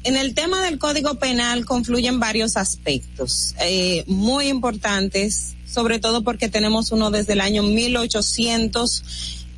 en 0.05 0.17
el 0.17 0.35
tema 0.35 0.63
del 0.63 0.79
Código 0.79 1.17
Penal 1.17 1.65
confluyen 1.65 2.21
varios 2.21 2.57
aspectos 2.57 3.55
eh, 3.61 4.05
muy 4.07 4.49
importantes, 4.49 5.55
sobre 5.67 5.99
todo 5.99 6.23
porque 6.23 6.49
tenemos 6.49 6.91
uno 6.93 7.11
desde 7.11 7.35
el 7.35 7.41
año 7.41 7.63
1800 7.63 9.03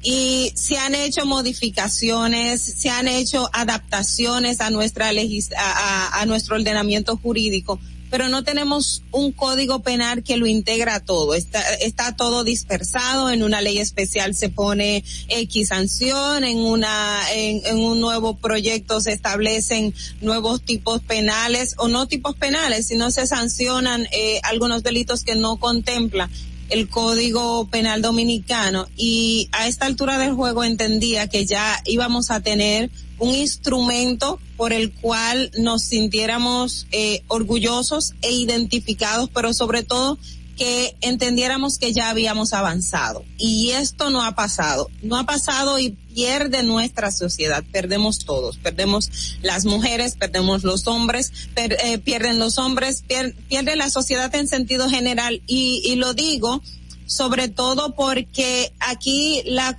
y 0.03 0.53
se 0.57 0.79
han 0.79 0.97
hecho 0.97 1.25
modificaciones, 1.27 2.61
se 2.61 2.91
han 2.91 3.07
hecho 3.07 3.49
adaptaciones 3.53 4.61
a 4.61 4.71
nuestra 4.71 5.13
legis 5.13 5.51
a, 5.57 6.25
nuestro 6.27 6.57
ordenamiento 6.57 7.17
jurídico 7.17 7.79
pero 8.13 8.29
no 8.29 8.45
tenemos 8.45 9.03
un 9.11 9.33
código 9.33 9.81
penal 9.81 10.23
que 10.23 10.37
lo 10.37 10.47
integra 10.47 11.01
todo. 11.01 11.35
Está, 11.35 11.63
está 11.77 12.15
todo 12.15 12.45
dispersado. 12.45 13.31
En 13.31 13.43
una 13.43 13.63
ley 13.63 13.79
especial 13.79 14.35
se 14.35 14.51
pone 14.51 15.03
X 15.29 15.69
sanción, 15.69 16.45
en 16.45 16.59
una, 16.59 17.23
en, 17.33 17.65
en 17.65 17.79
un 17.79 18.01
nuevo 18.01 18.37
proyecto 18.37 19.01
se 19.01 19.13
establecen 19.13 19.95
nuevos 20.21 20.61
tipos 20.61 21.01
penales 21.01 21.75
o 21.79 21.89
no 21.89 22.07
tipos 22.07 22.37
penales, 22.37 22.89
sino 22.89 23.11
se 23.11 23.27
sancionan 23.27 24.07
eh, 24.13 24.41
algunos 24.43 24.83
delitos 24.83 25.25
que 25.25 25.35
no 25.35 25.57
contempla 25.57 26.29
el 26.73 26.89
Código 26.89 27.69
Penal 27.69 28.01
Dominicano 28.01 28.89
y 28.97 29.49
a 29.53 29.69
esta 29.69 29.85
altura 29.85 30.17
del 30.17 30.33
juego 30.33 30.65
entendía 30.65 31.29
que 31.29 31.45
ya 31.45 31.83
íbamos 31.85 32.31
a 32.31 32.41
tener 32.41 32.91
un 33.19 33.35
instrumento 33.35 34.41
por 34.57 34.73
el 34.73 34.91
cual 34.91 35.51
nos 35.59 35.83
sintiéramos 35.83 36.87
eh, 36.91 37.23
orgullosos 37.29 38.15
e 38.23 38.33
identificados, 38.33 39.29
pero 39.33 39.53
sobre 39.53 39.83
todo 39.83 40.19
que 40.57 40.97
entendiéramos 41.01 41.79
que 41.79 41.93
ya 41.93 42.11
habíamos 42.11 42.53
avanzado. 42.53 43.25
Y 43.39 43.71
esto 43.71 44.11
no 44.11 44.23
ha 44.23 44.35
pasado. 44.35 44.91
No 45.03 45.17
ha 45.17 45.25
pasado 45.25 45.79
y 45.79 45.91
pierde 45.91 46.63
nuestra 46.63 47.11
sociedad. 47.11 47.65
Perdemos 47.73 48.21
todos. 48.21 48.59
Perdemos 48.59 49.11
las 49.43 49.65
mujeres, 49.65 50.15
perdemos 50.17 50.63
los 50.63 50.87
hombres, 50.87 51.33
per, 51.55 51.77
eh, 51.85 51.99
pierden 51.99 52.39
los 52.39 52.59
hombres, 52.59 53.03
pier, 53.07 53.35
pierde 53.49 53.77
la 53.77 53.91
sociedad 53.91 54.35
en 54.35 54.47
sentido 54.47 54.89
general. 54.89 55.43
Y, 55.47 55.95
lo 55.97 56.15
digo 56.15 56.63
sobre 57.07 57.49
todo 57.49 57.95
porque 57.95 58.73
aquí 58.81 59.43
la, 59.45 59.79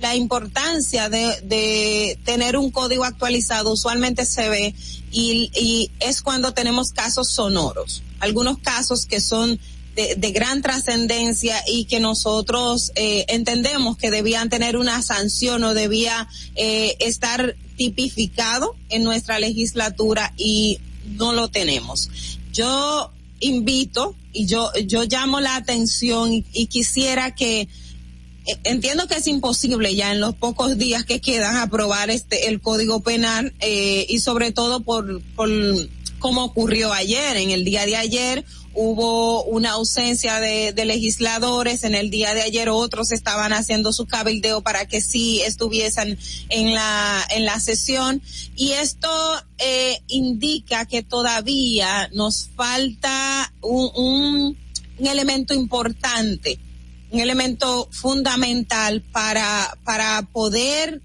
la 0.00 0.14
importancia 0.14 1.08
de, 1.08 1.40
de 1.42 2.18
tener 2.24 2.58
un 2.58 2.70
código 2.70 3.04
actualizado 3.04 3.72
usualmente 3.72 4.26
se 4.26 4.48
ve 4.50 4.74
y 5.10 5.90
es 6.00 6.20
cuando 6.20 6.52
tenemos 6.52 6.92
casos 6.92 7.30
sonoros, 7.30 8.02
algunos 8.20 8.58
casos 8.58 9.06
que 9.06 9.20
son 9.20 9.58
de, 9.94 10.30
gran 10.32 10.62
trascendencia 10.62 11.56
y 11.66 11.84
que 11.84 12.00
nosotros 12.00 12.92
eh, 12.94 13.24
entendemos 13.28 13.96
que 13.96 14.10
debían 14.10 14.48
tener 14.48 14.76
una 14.76 15.02
sanción 15.02 15.62
o 15.64 15.74
debía 15.74 16.28
eh, 16.56 16.96
estar 17.00 17.56
tipificado 17.76 18.74
en 18.88 19.04
nuestra 19.04 19.38
legislatura 19.38 20.32
y 20.36 20.80
no 21.06 21.32
lo 21.32 21.48
tenemos. 21.48 22.10
Yo 22.52 23.10
invito 23.40 24.14
y 24.32 24.46
yo, 24.46 24.72
yo 24.86 25.04
llamo 25.04 25.40
la 25.40 25.56
atención 25.56 26.32
y, 26.32 26.44
y 26.52 26.66
quisiera 26.66 27.34
que 27.34 27.68
eh, 28.46 28.58
entiendo 28.64 29.06
que 29.06 29.16
es 29.16 29.26
imposible 29.26 29.94
ya 29.94 30.12
en 30.12 30.20
los 30.20 30.34
pocos 30.34 30.76
días 30.76 31.04
que 31.04 31.20
quedan 31.20 31.56
aprobar 31.56 32.10
este 32.10 32.48
el 32.48 32.60
código 32.60 33.00
penal 33.00 33.54
eh, 33.60 34.06
y 34.08 34.20
sobre 34.20 34.52
todo 34.52 34.80
por, 34.80 35.22
por 35.34 35.48
como 36.18 36.44
ocurrió 36.44 36.92
ayer 36.92 37.36
en 37.36 37.50
el 37.50 37.64
día 37.64 37.86
de 37.86 37.96
ayer 37.96 38.44
hubo 38.74 39.44
una 39.44 39.72
ausencia 39.72 40.40
de, 40.40 40.72
de, 40.72 40.84
legisladores. 40.84 41.84
En 41.84 41.94
el 41.94 42.10
día 42.10 42.34
de 42.34 42.42
ayer 42.42 42.68
otros 42.68 43.12
estaban 43.12 43.52
haciendo 43.52 43.92
su 43.92 44.06
cabildeo 44.06 44.62
para 44.62 44.86
que 44.86 45.00
sí 45.00 45.40
estuviesen 45.42 46.18
en 46.48 46.74
la, 46.74 47.24
en 47.30 47.44
la 47.44 47.60
sesión. 47.60 48.22
Y 48.56 48.72
esto 48.72 49.08
eh, 49.58 50.00
indica 50.08 50.86
que 50.86 51.02
todavía 51.02 52.08
nos 52.12 52.48
falta 52.54 53.52
un, 53.60 53.90
un, 53.94 54.58
un 54.98 55.06
elemento 55.06 55.54
importante, 55.54 56.58
un 57.10 57.20
elemento 57.20 57.88
fundamental 57.92 59.02
para, 59.02 59.78
para 59.84 60.22
poder 60.32 61.00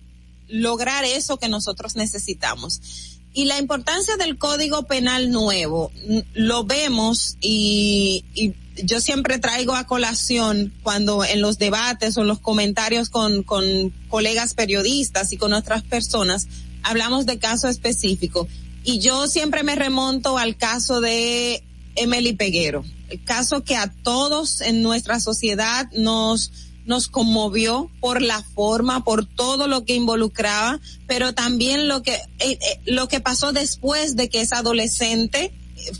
lograr 0.47 1.05
eso 1.05 1.37
que 1.37 1.47
nosotros 1.47 1.95
necesitamos 1.95 3.08
y 3.33 3.45
la 3.45 3.59
importancia 3.59 4.17
del 4.17 4.37
código 4.37 4.83
penal 4.83 5.31
nuevo 5.31 5.91
lo 6.33 6.63
vemos 6.63 7.37
y, 7.41 8.25
y, 8.33 8.53
yo 8.83 9.01
siempre 9.01 9.39
traigo 9.39 9.75
a 9.75 9.87
colación 9.87 10.73
cuando 10.83 11.25
en 11.25 11.41
los 11.41 11.57
debates 11.57 12.17
o 12.17 12.23
los 12.23 12.39
comentarios 12.39 13.09
con, 13.09 13.43
con 13.43 13.93
colegas 14.07 14.53
periodistas 14.53 15.33
y 15.33 15.37
con 15.37 15.51
otras 15.51 15.83
personas 15.83 16.47
hablamos 16.83 17.25
de 17.25 17.39
caso 17.39 17.67
específico. 17.67 18.47
Y 18.83 18.99
yo 18.99 19.27
siempre 19.27 19.63
me 19.63 19.75
remonto 19.75 20.37
al 20.37 20.55
caso 20.55 21.01
de 21.01 21.63
Emily 21.95 22.33
Peguero, 22.33 22.85
el 23.09 23.23
caso 23.23 23.63
que 23.63 23.75
a 23.75 23.91
todos 24.03 24.61
en 24.61 24.81
nuestra 24.81 25.19
sociedad 25.19 25.89
nos 25.91 26.51
nos 26.89 27.07
conmovió 27.07 27.91
por 27.99 28.19
la 28.19 28.41
forma, 28.41 29.03
por 29.03 29.23
todo 29.23 29.67
lo 29.67 29.85
que 29.85 29.93
involucraba, 29.93 30.79
pero 31.05 31.35
también 31.35 31.87
lo 31.87 32.01
que, 32.01 32.15
eh, 32.15 32.19
eh, 32.39 32.81
lo 32.85 33.07
que 33.07 33.19
pasó 33.19 33.53
después 33.53 34.15
de 34.15 34.27
que 34.27 34.41
esa 34.41 34.57
adolescente 34.57 35.53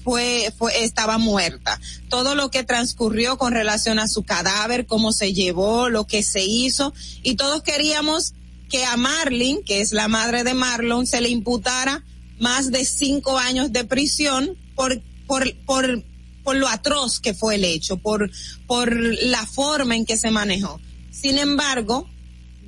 fue, 0.03 0.51
fue, 0.57 0.83
estaba 0.83 1.19
muerta. 1.19 1.79
Todo 2.09 2.33
lo 2.33 2.49
que 2.49 2.63
transcurrió 2.63 3.37
con 3.37 3.53
relación 3.53 3.99
a 3.99 4.07
su 4.07 4.23
cadáver, 4.23 4.87
cómo 4.87 5.11
se 5.11 5.31
llevó, 5.31 5.89
lo 5.89 6.07
que 6.07 6.23
se 6.23 6.43
hizo, 6.43 6.91
y 7.21 7.35
todos 7.35 7.61
queríamos 7.61 8.33
que 8.67 8.83
a 8.83 8.97
Marlene, 8.97 9.61
que 9.61 9.81
es 9.81 9.91
la 9.91 10.07
madre 10.07 10.43
de 10.43 10.55
Marlon, 10.55 11.05
se 11.05 11.21
le 11.21 11.29
imputara 11.29 12.03
más 12.39 12.71
de 12.71 12.83
cinco 12.83 13.37
años 13.37 13.71
de 13.71 13.83
prisión 13.83 14.57
por, 14.73 14.99
por, 15.27 15.55
por 15.65 16.03
por 16.49 16.57
lo 16.57 16.67
atroz 16.67 17.19
que 17.19 17.35
fue 17.35 17.53
el 17.53 17.63
hecho, 17.63 17.97
por, 17.97 18.31
por 18.65 18.91
la 18.91 19.45
forma 19.45 19.95
en 19.95 20.03
que 20.03 20.17
se 20.17 20.31
manejó. 20.31 20.81
Sin 21.11 21.37
embargo, 21.37 22.09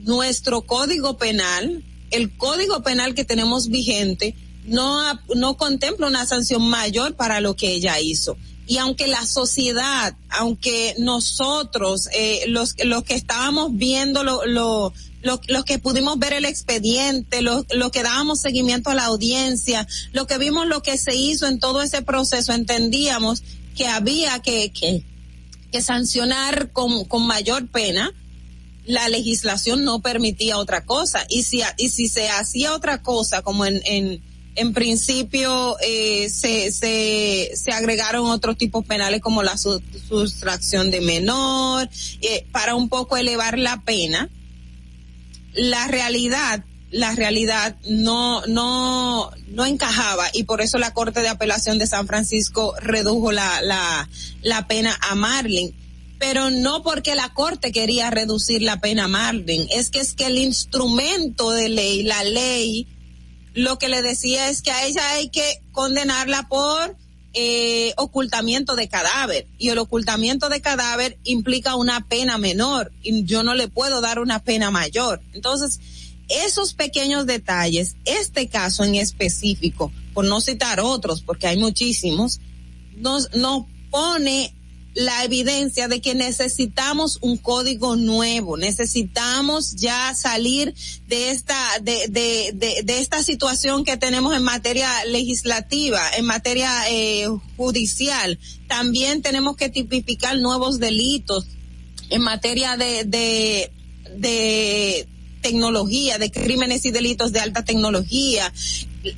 nuestro 0.01 0.61
código 0.61 1.17
penal, 1.17 1.83
el 2.11 2.37
código 2.37 2.83
penal 2.83 3.15
que 3.15 3.25
tenemos 3.25 3.69
vigente, 3.69 4.35
no, 4.65 5.01
no 5.35 5.57
contempla 5.57 6.05
una 6.05 6.27
sanción 6.27 6.61
mayor 6.69 7.15
para 7.15 7.41
lo 7.41 7.55
que 7.55 7.71
ella 7.71 7.99
hizo. 7.99 8.37
Y 8.67 8.77
aunque 8.77 9.07
la 9.07 9.25
sociedad, 9.25 10.15
aunque 10.29 10.93
nosotros, 10.99 12.07
eh, 12.13 12.43
los, 12.49 12.75
los 12.83 13.03
que 13.03 13.15
estábamos 13.15 13.75
viendo 13.75 14.23
lo, 14.23 14.45
lo, 14.45 14.93
los, 15.23 15.39
los 15.47 15.65
que 15.65 15.79
pudimos 15.79 16.19
ver 16.19 16.33
el 16.33 16.45
expediente, 16.45 17.41
los, 17.41 17.65
los 17.73 17.91
que 17.91 18.03
dábamos 18.03 18.41
seguimiento 18.41 18.91
a 18.91 18.95
la 18.95 19.05
audiencia, 19.05 19.87
lo 20.13 20.27
que 20.27 20.37
vimos 20.37 20.67
lo 20.67 20.83
que 20.83 20.99
se 20.99 21.15
hizo 21.15 21.47
en 21.47 21.59
todo 21.59 21.81
ese 21.81 22.03
proceso, 22.03 22.53
entendíamos 22.53 23.41
que 23.75 23.87
había 23.87 24.39
que, 24.39 24.71
que, 24.71 25.03
que 25.71 25.81
sancionar 25.81 26.71
con, 26.71 27.05
con 27.05 27.25
mayor 27.27 27.67
pena, 27.67 28.11
la 28.85 29.07
legislación 29.09 29.83
no 29.83 30.01
permitía 30.01 30.57
otra 30.57 30.85
cosa. 30.85 31.25
Y 31.29 31.43
si, 31.43 31.61
y 31.77 31.89
si 31.89 32.07
se 32.07 32.29
hacía 32.29 32.73
otra 32.73 33.01
cosa, 33.01 33.41
como 33.41 33.65
en, 33.65 33.81
en, 33.85 34.21
En 34.55 34.73
principio 34.73 35.77
eh, 35.79 36.27
se, 36.29 36.71
se, 36.73 37.51
se 37.55 37.71
agregaron 37.71 38.25
otros 38.29 38.57
tipos 38.57 38.83
penales 38.85 39.21
como 39.21 39.43
la 39.43 39.55
su- 39.55 39.81
sustracción 40.09 40.91
de 40.91 40.99
menor, 40.99 41.87
eh, 42.21 42.45
para 42.51 42.75
un 42.75 42.89
poco 42.89 43.15
elevar 43.15 43.57
la 43.57 43.81
pena. 43.85 44.27
La 45.53 45.87
realidad, 45.87 46.65
la 46.91 47.15
realidad 47.15 47.75
no, 47.87 48.45
no, 48.47 49.31
no 49.47 49.65
encajaba 49.65 50.25
y 50.33 50.43
por 50.43 50.61
eso 50.61 50.77
la 50.77 50.93
Corte 50.93 51.21
de 51.21 51.29
Apelación 51.29 51.79
de 51.79 51.87
San 51.87 52.05
Francisco 52.07 52.75
redujo 52.79 53.31
la, 53.31 53.61
la, 53.61 54.09
la 54.41 54.67
pena 54.67 54.97
a 55.09 55.15
Marlin 55.15 55.73
pero 56.21 56.51
no 56.51 56.83
porque 56.83 57.15
la 57.15 57.33
corte 57.33 57.71
quería 57.71 58.11
reducir 58.11 58.61
la 58.61 58.79
pena 58.79 59.05
a 59.05 59.07
Marvin, 59.07 59.67
es 59.71 59.89
que 59.89 59.99
es 59.99 60.13
que 60.13 60.27
el 60.27 60.37
instrumento 60.37 61.49
de 61.49 61.67
ley, 61.67 62.03
la 62.03 62.23
ley, 62.23 62.87
lo 63.55 63.79
que 63.79 63.89
le 63.89 64.03
decía 64.03 64.47
es 64.47 64.61
que 64.61 64.69
a 64.69 64.85
ella 64.85 65.01
hay 65.13 65.29
que 65.29 65.63
condenarla 65.71 66.47
por 66.47 66.95
eh, 67.33 67.93
ocultamiento 67.97 68.75
de 68.75 68.87
cadáver 68.87 69.47
y 69.57 69.69
el 69.69 69.79
ocultamiento 69.79 70.47
de 70.49 70.61
cadáver 70.61 71.17
implica 71.23 71.75
una 71.75 72.05
pena 72.07 72.37
menor 72.37 72.91
y 73.01 73.23
yo 73.23 73.41
no 73.41 73.55
le 73.55 73.67
puedo 73.67 73.99
dar 73.99 74.19
una 74.19 74.43
pena 74.43 74.69
mayor. 74.69 75.21
Entonces, 75.33 75.79
esos 76.45 76.73
pequeños 76.73 77.25
detalles, 77.25 77.95
este 78.05 78.47
caso 78.47 78.83
en 78.83 78.95
específico, 78.95 79.91
por 80.13 80.25
no 80.25 80.41
citar 80.41 80.79
otros, 80.79 81.21
porque 81.21 81.47
hay 81.47 81.57
muchísimos, 81.57 82.39
nos, 82.95 83.33
nos 83.33 83.65
pone 83.89 84.55
la 84.93 85.23
evidencia 85.23 85.87
de 85.87 86.01
que 86.01 86.15
necesitamos 86.15 87.17
un 87.21 87.37
código 87.37 87.95
nuevo, 87.95 88.57
necesitamos 88.57 89.75
ya 89.75 90.13
salir 90.13 90.73
de 91.07 91.31
esta, 91.31 91.55
de, 91.81 92.07
de, 92.09 92.51
de, 92.53 92.83
de 92.83 92.99
esta 92.99 93.23
situación 93.23 93.85
que 93.85 93.95
tenemos 93.95 94.35
en 94.35 94.43
materia 94.43 94.89
legislativa, 95.05 96.01
en 96.17 96.25
materia 96.25 96.69
eh, 96.89 97.27
judicial. 97.55 98.37
También 98.67 99.21
tenemos 99.21 99.55
que 99.55 99.69
tipificar 99.69 100.37
nuevos 100.39 100.79
delitos 100.79 101.45
en 102.09 102.21
materia 102.21 102.75
de, 102.75 103.05
de, 103.05 103.71
de 104.17 105.07
tecnología, 105.41 106.17
de 106.17 106.31
crímenes 106.31 106.85
y 106.85 106.91
delitos 106.91 107.31
de 107.31 107.39
alta 107.39 107.63
tecnología. 107.63 108.51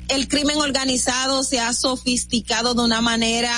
El 0.08 0.28
crimen 0.28 0.56
organizado 0.56 1.42
se 1.42 1.60
ha 1.60 1.72
sofisticado 1.72 2.74
de 2.74 2.82
una 2.82 3.00
manera 3.00 3.54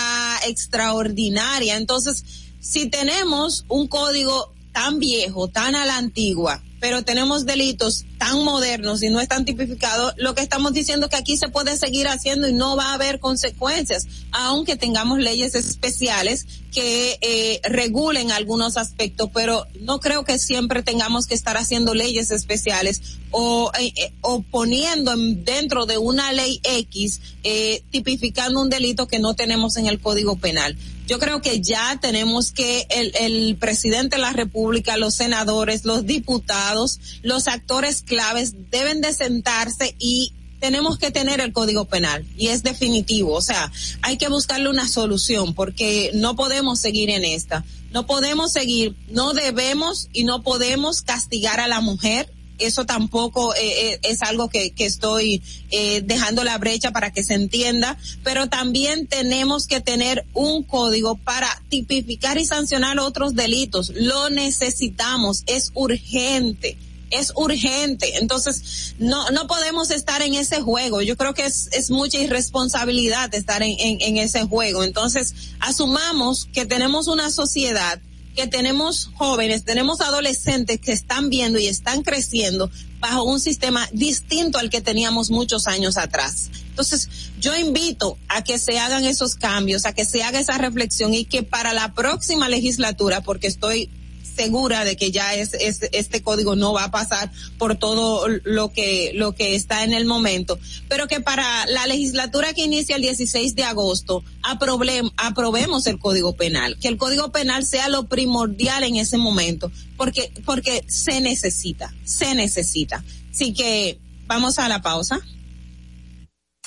extraordinaria. 0.46 1.76
Entonces, 1.76 2.24
si 2.60 2.88
tenemos 2.88 3.64
un 3.68 3.86
código 3.86 4.52
tan 4.72 4.98
viejo, 4.98 5.48
tan 5.48 5.74
a 5.74 5.86
la 5.86 5.96
antigua, 5.96 6.62
pero 6.80 7.02
tenemos 7.02 7.46
delitos 7.46 8.04
tan 8.18 8.42
modernos 8.44 9.02
y 9.02 9.10
no 9.10 9.20
están 9.20 9.44
tipificados, 9.44 10.14
lo 10.16 10.34
que 10.34 10.42
estamos 10.42 10.72
diciendo 10.72 11.06
es 11.06 11.10
que 11.10 11.16
aquí 11.16 11.36
se 11.36 11.48
puede 11.48 11.76
seguir 11.76 12.08
haciendo 12.08 12.48
y 12.48 12.52
no 12.52 12.76
va 12.76 12.90
a 12.90 12.94
haber 12.94 13.20
consecuencias, 13.20 14.06
aunque 14.32 14.76
tengamos 14.76 15.18
leyes 15.18 15.54
especiales 15.54 16.46
que 16.72 17.18
eh, 17.22 17.60
regulen 17.64 18.30
algunos 18.32 18.76
aspectos, 18.76 19.30
pero 19.32 19.66
no 19.80 20.00
creo 20.00 20.24
que 20.24 20.38
siempre 20.38 20.82
tengamos 20.82 21.26
que 21.26 21.34
estar 21.34 21.56
haciendo 21.56 21.94
leyes 21.94 22.30
especiales 22.30 23.00
o, 23.30 23.70
eh, 23.78 23.92
eh, 23.96 24.12
o 24.20 24.42
poniendo 24.42 25.12
en- 25.12 25.44
dentro 25.44 25.86
de 25.86 25.96
una 25.98 26.32
ley 26.32 26.60
X, 26.62 27.20
eh, 27.44 27.82
tipificando 27.90 28.60
un 28.60 28.68
delito 28.68 29.06
que 29.06 29.18
no 29.18 29.34
tenemos 29.34 29.76
en 29.76 29.86
el 29.86 30.00
Código 30.00 30.36
Penal. 30.36 30.76
Yo 31.06 31.18
creo 31.18 31.40
que 31.40 31.60
ya 31.60 31.98
tenemos 32.00 32.52
que 32.52 32.86
el, 32.90 33.12
el 33.20 33.56
presidente 33.56 34.16
de 34.16 34.22
la 34.22 34.32
República, 34.32 34.96
los 34.96 35.14
senadores, 35.14 35.84
los 35.84 36.04
diputados, 36.04 37.00
los 37.22 37.48
actores 37.48 38.02
claves 38.02 38.54
deben 38.70 39.00
de 39.00 39.12
sentarse 39.12 39.94
y 39.98 40.32
tenemos 40.60 40.98
que 40.98 41.10
tener 41.10 41.40
el 41.40 41.52
código 41.52 41.84
penal 41.84 42.24
y 42.36 42.48
es 42.48 42.62
definitivo, 42.62 43.34
o 43.34 43.42
sea, 43.42 43.70
hay 44.02 44.16
que 44.16 44.28
buscarle 44.28 44.68
una 44.68 44.88
solución 44.88 45.54
porque 45.54 46.10
no 46.14 46.34
podemos 46.34 46.80
seguir 46.80 47.10
en 47.10 47.24
esta, 47.24 47.64
no 47.92 48.06
podemos 48.06 48.52
seguir, 48.52 48.96
no 49.08 49.32
debemos 49.32 50.08
y 50.12 50.24
no 50.24 50.42
podemos 50.42 51.02
castigar 51.02 51.60
a 51.60 51.68
la 51.68 51.80
mujer. 51.80 52.32
Eso 52.58 52.84
tampoco 52.86 53.54
eh, 53.54 53.58
eh, 53.92 54.00
es 54.02 54.22
algo 54.22 54.48
que, 54.48 54.72
estoy 54.78 55.42
eh, 55.70 56.02
dejando 56.04 56.44
la 56.44 56.58
brecha 56.58 56.92
para 56.92 57.12
que 57.12 57.22
se 57.22 57.34
entienda, 57.34 57.98
pero 58.22 58.48
también 58.48 59.06
tenemos 59.06 59.66
que 59.66 59.80
tener 59.80 60.24
un 60.32 60.62
código 60.62 61.16
para 61.16 61.48
tipificar 61.68 62.38
y 62.38 62.46
sancionar 62.46 62.98
otros 62.98 63.34
delitos. 63.34 63.90
Lo 63.94 64.30
necesitamos, 64.30 65.42
es 65.46 65.70
urgente 65.74 66.76
es 67.08 67.32
urgente. 67.36 68.18
Entonces, 68.18 68.94
no, 68.98 69.30
no 69.30 69.46
podemos 69.46 69.92
estar 69.92 70.22
en 70.22 70.34
ese 70.34 70.60
juego. 70.60 71.02
Yo 71.02 71.16
creo 71.16 71.34
que 71.34 71.46
es, 71.46 71.68
es 71.70 71.88
mucha 71.88 72.18
irresponsabilidad 72.18 73.32
estar 73.32 73.62
en, 73.62 73.76
en 73.78 74.16
ese 74.16 74.42
juego. 74.42 74.82
Entonces, 74.82 75.32
asumamos 75.60 76.48
que 76.52 76.66
tenemos 76.66 77.06
una 77.06 77.30
sociedad 77.30 78.00
que 78.36 78.46
tenemos 78.46 79.10
jóvenes, 79.14 79.64
tenemos 79.64 80.00
adolescentes 80.00 80.78
que 80.80 80.92
están 80.92 81.30
viendo 81.30 81.58
y 81.58 81.66
están 81.66 82.02
creciendo 82.02 82.70
bajo 83.00 83.24
un 83.24 83.40
sistema 83.40 83.88
distinto 83.92 84.58
al 84.58 84.70
que 84.70 84.80
teníamos 84.80 85.30
muchos 85.30 85.66
años 85.66 85.96
atrás. 85.96 86.50
Entonces, 86.68 87.08
yo 87.40 87.56
invito 87.56 88.18
a 88.28 88.44
que 88.44 88.58
se 88.58 88.78
hagan 88.78 89.04
esos 89.04 89.34
cambios, 89.34 89.86
a 89.86 89.92
que 89.92 90.04
se 90.04 90.22
haga 90.22 90.38
esa 90.38 90.58
reflexión 90.58 91.14
y 91.14 91.24
que 91.24 91.42
para 91.42 91.72
la 91.72 91.94
próxima 91.94 92.48
legislatura, 92.48 93.22
porque 93.22 93.46
estoy 93.46 93.90
segura 94.36 94.84
de 94.84 94.96
que 94.96 95.10
ya 95.10 95.34
es, 95.34 95.54
es, 95.54 95.80
este 95.92 96.22
código 96.22 96.54
no 96.54 96.72
va 96.72 96.84
a 96.84 96.90
pasar 96.90 97.32
por 97.58 97.76
todo 97.76 98.28
lo 98.28 98.72
que 98.72 99.12
lo 99.14 99.32
que 99.32 99.54
está 99.54 99.84
en 99.84 99.92
el 99.92 100.04
momento, 100.04 100.58
pero 100.88 101.08
que 101.08 101.20
para 101.20 101.66
la 101.66 101.86
legislatura 101.86 102.52
que 102.52 102.64
inicia 102.64 102.96
el 102.96 103.02
16 103.02 103.54
de 103.54 103.64
agosto 103.64 104.22
aprobemos 104.42 105.86
el 105.86 105.98
código 105.98 106.36
penal, 106.36 106.76
que 106.78 106.88
el 106.88 106.98
código 106.98 107.32
penal 107.32 107.66
sea 107.66 107.88
lo 107.88 108.08
primordial 108.08 108.84
en 108.84 108.96
ese 108.96 109.16
momento, 109.16 109.72
porque 109.96 110.30
porque 110.44 110.84
se 110.86 111.20
necesita, 111.20 111.92
se 112.04 112.34
necesita. 112.34 113.02
Así 113.30 113.52
que 113.52 113.98
vamos 114.26 114.58
a 114.58 114.68
la 114.68 114.82
pausa. 114.82 115.20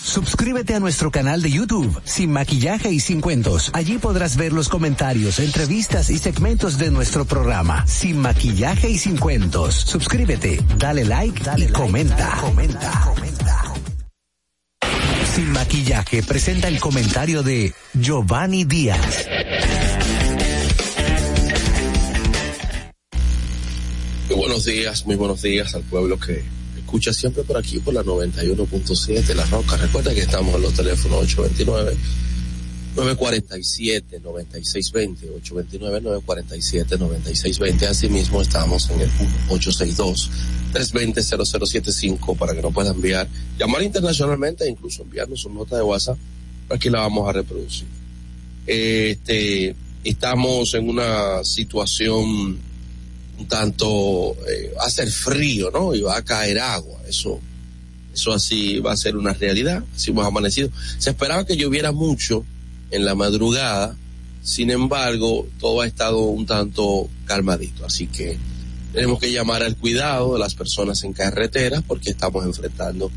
Suscríbete 0.01 0.75
a 0.75 0.79
nuestro 0.79 1.11
canal 1.11 1.41
de 1.41 1.51
YouTube, 1.51 2.01
Sin 2.05 2.31
Maquillaje 2.31 2.89
y 2.89 2.99
Sin 2.99 3.19
Cuentos. 3.19 3.69
Allí 3.73 3.97
podrás 3.97 4.37
ver 4.37 4.53
los 4.53 4.69
comentarios, 4.69 5.39
entrevistas 5.39 6.09
y 6.09 6.17
segmentos 6.17 6.77
de 6.77 6.89
nuestro 6.89 7.25
programa, 7.25 7.85
Sin 7.85 8.17
Maquillaje 8.19 8.89
y 8.89 8.97
Sin 8.97 9.17
Cuentos. 9.17 9.75
Suscríbete, 9.75 10.61
dale 10.77 11.05
like 11.05 11.41
y 11.57 11.67
comenta. 11.67 12.37
comenta. 12.39 13.13
Sin 15.35 15.51
Maquillaje 15.51 16.23
presenta 16.23 16.69
el 16.69 16.79
comentario 16.79 17.43
de 17.43 17.73
Giovanni 17.93 18.63
Díaz. 18.63 19.27
Muy 24.29 24.37
buenos 24.37 24.65
días, 24.65 25.05
muy 25.05 25.15
buenos 25.15 25.41
días 25.41 25.75
al 25.75 25.83
pueblo 25.83 26.17
que 26.19 26.59
escucha 26.89 27.13
siempre 27.13 27.43
por 27.43 27.55
aquí 27.55 27.77
por 27.77 27.93
la 27.93 28.03
91.7 28.03 29.35
La 29.35 29.45
Roca. 29.45 29.77
Recuerda 29.77 30.11
que 30.11 30.21
estamos 30.21 30.55
en 30.55 30.63
los 30.63 30.73
teléfonos 30.73 31.19
829 31.19 31.95
947 32.95 34.19
9620 34.19 35.29
829 35.29 36.01
947 36.01 36.97
9620. 36.97 37.85
Asimismo 37.85 38.41
estamos 38.41 38.89
en 38.89 39.01
el 39.01 39.09
862 39.49 40.31
320 40.73 41.21
0075 41.21 42.35
para 42.35 42.55
que 42.55 42.61
nos 42.63 42.73
puedan 42.73 42.95
enviar, 42.95 43.27
llamar 43.59 43.83
internacionalmente 43.83 44.63
e 44.63 44.69
incluso 44.69 45.03
enviarnos 45.03 45.41
su 45.41 45.53
nota 45.53 45.75
de 45.75 45.83
WhatsApp. 45.83 46.17
Aquí 46.71 46.89
la 46.89 47.01
vamos 47.01 47.29
a 47.29 47.33
reproducir. 47.33 47.85
Este, 48.65 49.75
estamos 50.03 50.73
en 50.73 50.89
una 50.89 51.43
situación 51.43 52.57
tanto 53.47 54.35
eh, 54.47 54.73
va 54.77 54.85
a 54.85 54.89
ser 54.89 55.09
frío, 55.09 55.71
¿no? 55.71 55.93
Y 55.93 56.01
va 56.01 56.17
a 56.17 56.23
caer 56.23 56.59
agua. 56.59 56.99
Eso, 57.07 57.39
eso 58.13 58.33
así 58.33 58.79
va 58.79 58.93
a 58.93 58.97
ser 58.97 59.15
una 59.15 59.33
realidad. 59.33 59.83
Así 59.95 60.11
hemos 60.11 60.25
amanecido. 60.25 60.69
Se 60.97 61.11
esperaba 61.11 61.45
que 61.45 61.57
lloviera 61.57 61.91
mucho 61.91 62.45
en 62.91 63.05
la 63.05 63.15
madrugada. 63.15 63.95
Sin 64.41 64.71
embargo, 64.71 65.47
todo 65.59 65.81
ha 65.81 65.87
estado 65.87 66.21
un 66.21 66.45
tanto 66.45 67.09
calmadito. 67.25 67.85
Así 67.85 68.07
que 68.07 68.37
tenemos 68.93 69.19
que 69.19 69.31
llamar 69.31 69.63
al 69.63 69.75
cuidado 69.75 70.33
de 70.33 70.39
las 70.39 70.55
personas 70.55 71.03
en 71.03 71.13
carretera 71.13 71.81
porque 71.81 72.11
estamos 72.11 72.45
enfrentando 72.45 73.11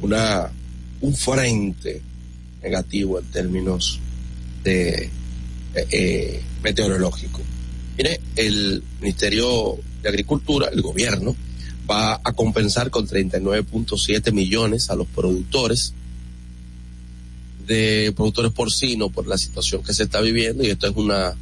una, 0.00 0.50
un 1.00 1.14
frente 1.14 2.02
negativo 2.62 3.18
en 3.18 3.26
términos 3.26 4.00
de 4.64 5.10
eh, 5.74 5.86
eh, 5.90 6.42
meteorológico. 6.62 7.40
Mire, 8.02 8.18
el 8.34 8.82
Ministerio 9.02 9.76
de 10.00 10.08
Agricultura, 10.08 10.70
el 10.72 10.80
gobierno, 10.80 11.36
va 11.88 12.14
a 12.14 12.32
compensar 12.32 12.88
con 12.88 13.06
39.7 13.06 14.32
millones 14.32 14.88
a 14.88 14.94
los 14.94 15.06
productores 15.06 15.92
de 17.66 18.10
productores 18.16 18.52
porcinos 18.52 19.12
por 19.12 19.26
la 19.26 19.36
situación 19.36 19.82
que 19.82 19.92
se 19.92 20.04
está 20.04 20.22
viviendo 20.22 20.64
y 20.64 20.68
esto 20.68 20.86
es 20.86 20.96
una 20.96 21.34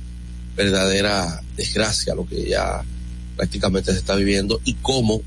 verdadera 0.56 1.40
desgracia 1.56 2.16
lo 2.16 2.26
que 2.26 2.48
ya 2.48 2.84
prácticamente 3.36 3.92
se 3.92 3.98
está 3.98 4.16
viviendo 4.16 4.60
y 4.64 4.74
cómo 4.74 5.22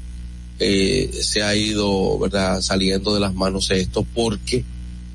eh, 0.59 1.11
se 1.23 1.43
ha 1.43 1.55
ido, 1.55 2.19
¿verdad?, 2.19 2.59
saliendo 2.59 3.13
de 3.13 3.21
las 3.21 3.33
manos 3.33 3.71
esto, 3.71 4.05
porque 4.13 4.65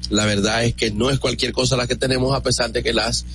la 0.08 0.24
verdad 0.24 0.64
es 0.64 0.74
que 0.74 0.90
no 0.90 1.10
es 1.10 1.18
cualquier 1.18 1.52
cosa 1.52 1.76
la 1.76 1.86
que 1.86 1.94
tenemos, 1.94 2.34
a 2.34 2.42
pesar 2.42 2.72
de 2.72 2.82
que 2.82 2.94
las 2.94 3.26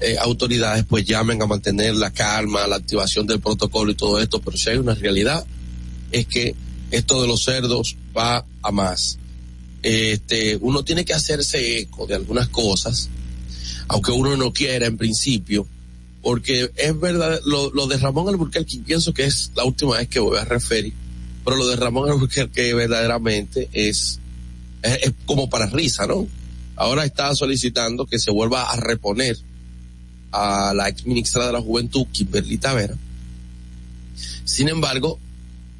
eh, 0.00 0.16
autoridades 0.18 0.84
pues 0.88 1.04
llamen 1.04 1.42
a 1.42 1.46
mantener 1.46 1.94
la 1.94 2.10
calma, 2.10 2.66
la 2.66 2.76
activación 2.76 3.26
del 3.26 3.40
protocolo 3.40 3.92
y 3.92 3.94
todo 3.94 4.18
esto, 4.18 4.40
pero 4.40 4.56
si 4.56 4.70
hay 4.70 4.78
una 4.78 4.94
realidad, 4.94 5.44
es 6.10 6.26
que 6.26 6.54
esto 6.90 7.20
de 7.20 7.28
los 7.28 7.44
cerdos 7.44 7.96
va 8.16 8.44
a 8.62 8.72
más. 8.72 9.18
Este, 9.82 10.56
uno 10.56 10.84
tiene 10.84 11.04
que 11.04 11.12
hacerse 11.12 11.80
eco 11.80 12.06
de 12.06 12.14
algunas 12.14 12.48
cosas, 12.48 13.10
aunque 13.88 14.10
uno 14.10 14.36
no 14.36 14.52
quiera 14.52 14.86
en 14.86 14.96
principio, 14.96 15.66
porque 16.22 16.70
es 16.76 16.98
verdad, 16.98 17.40
lo, 17.44 17.70
lo 17.70 17.86
de 17.86 17.98
Ramón 17.98 18.28
Alburquerque 18.28 18.78
pienso 18.84 19.12
que 19.12 19.24
es 19.24 19.52
la 19.54 19.64
última 19.64 19.98
vez 19.98 20.08
que 20.08 20.20
voy 20.20 20.38
a 20.38 20.44
referir, 20.44 20.94
pero 21.44 21.56
lo 21.56 21.68
de 21.68 21.76
Ramón 21.76 22.10
Alburquerque 22.10 22.72
verdaderamente 22.74 23.68
es, 23.72 24.18
es, 24.82 24.98
es 25.02 25.12
como 25.26 25.50
para 25.50 25.66
risa, 25.66 26.06
¿no? 26.06 26.26
Ahora 26.76 27.04
está 27.04 27.34
solicitando 27.34 28.06
que 28.06 28.18
se 28.18 28.30
vuelva 28.30 28.70
a 28.70 28.76
reponer 28.76 29.36
a 30.32 30.72
la 30.74 30.88
ex 30.88 31.06
ministra 31.06 31.46
de 31.46 31.52
la 31.52 31.60
Juventud, 31.60 32.06
Kimberly 32.12 32.58
Tavera. 32.58 32.96
Sin 34.44 34.68
embargo, 34.68 35.18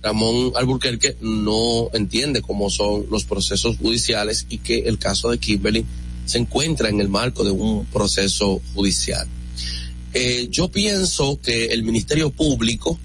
Ramón 0.03 0.53
Alburquerque 0.57 1.17
no 1.21 1.91
entiende 1.93 2.41
cómo 2.41 2.71
son 2.71 3.07
los 3.11 3.25
procesos 3.25 3.77
judiciales 3.77 4.47
y 4.49 4.59
que 4.59 4.81
el 4.81 4.99
caso 4.99 5.31
de 5.31 5.39
Kimberly 5.39 5.85
se 6.25 6.39
encuentra 6.39 6.89
en 6.89 7.01
el 7.01 7.09
marco 7.09 7.45
de 7.45 7.51
un 7.51 7.85
proceso 7.87 8.63
judicial. 8.75 9.27
Eh, 10.13 10.49
yo 10.51 10.69
pienso 10.69 11.39
que 11.41 11.67
el 11.67 11.83
Ministerio 11.83 12.31
Público 12.31 12.99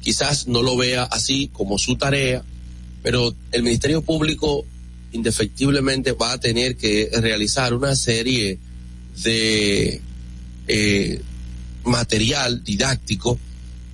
quizás 0.00 0.46
no 0.46 0.62
lo 0.62 0.76
vea 0.76 1.04
así 1.04 1.48
como 1.52 1.78
su 1.78 1.96
tarea, 1.96 2.44
pero 3.02 3.34
el 3.52 3.62
Ministerio 3.62 4.02
Público 4.02 4.64
indefectiblemente 5.12 6.12
va 6.12 6.32
a 6.32 6.40
tener 6.40 6.76
que 6.76 7.10
realizar 7.20 7.72
una 7.72 7.94
serie 7.94 8.58
de 9.22 10.02
eh, 10.68 11.20
material 11.84 12.64
didáctico 12.64 13.38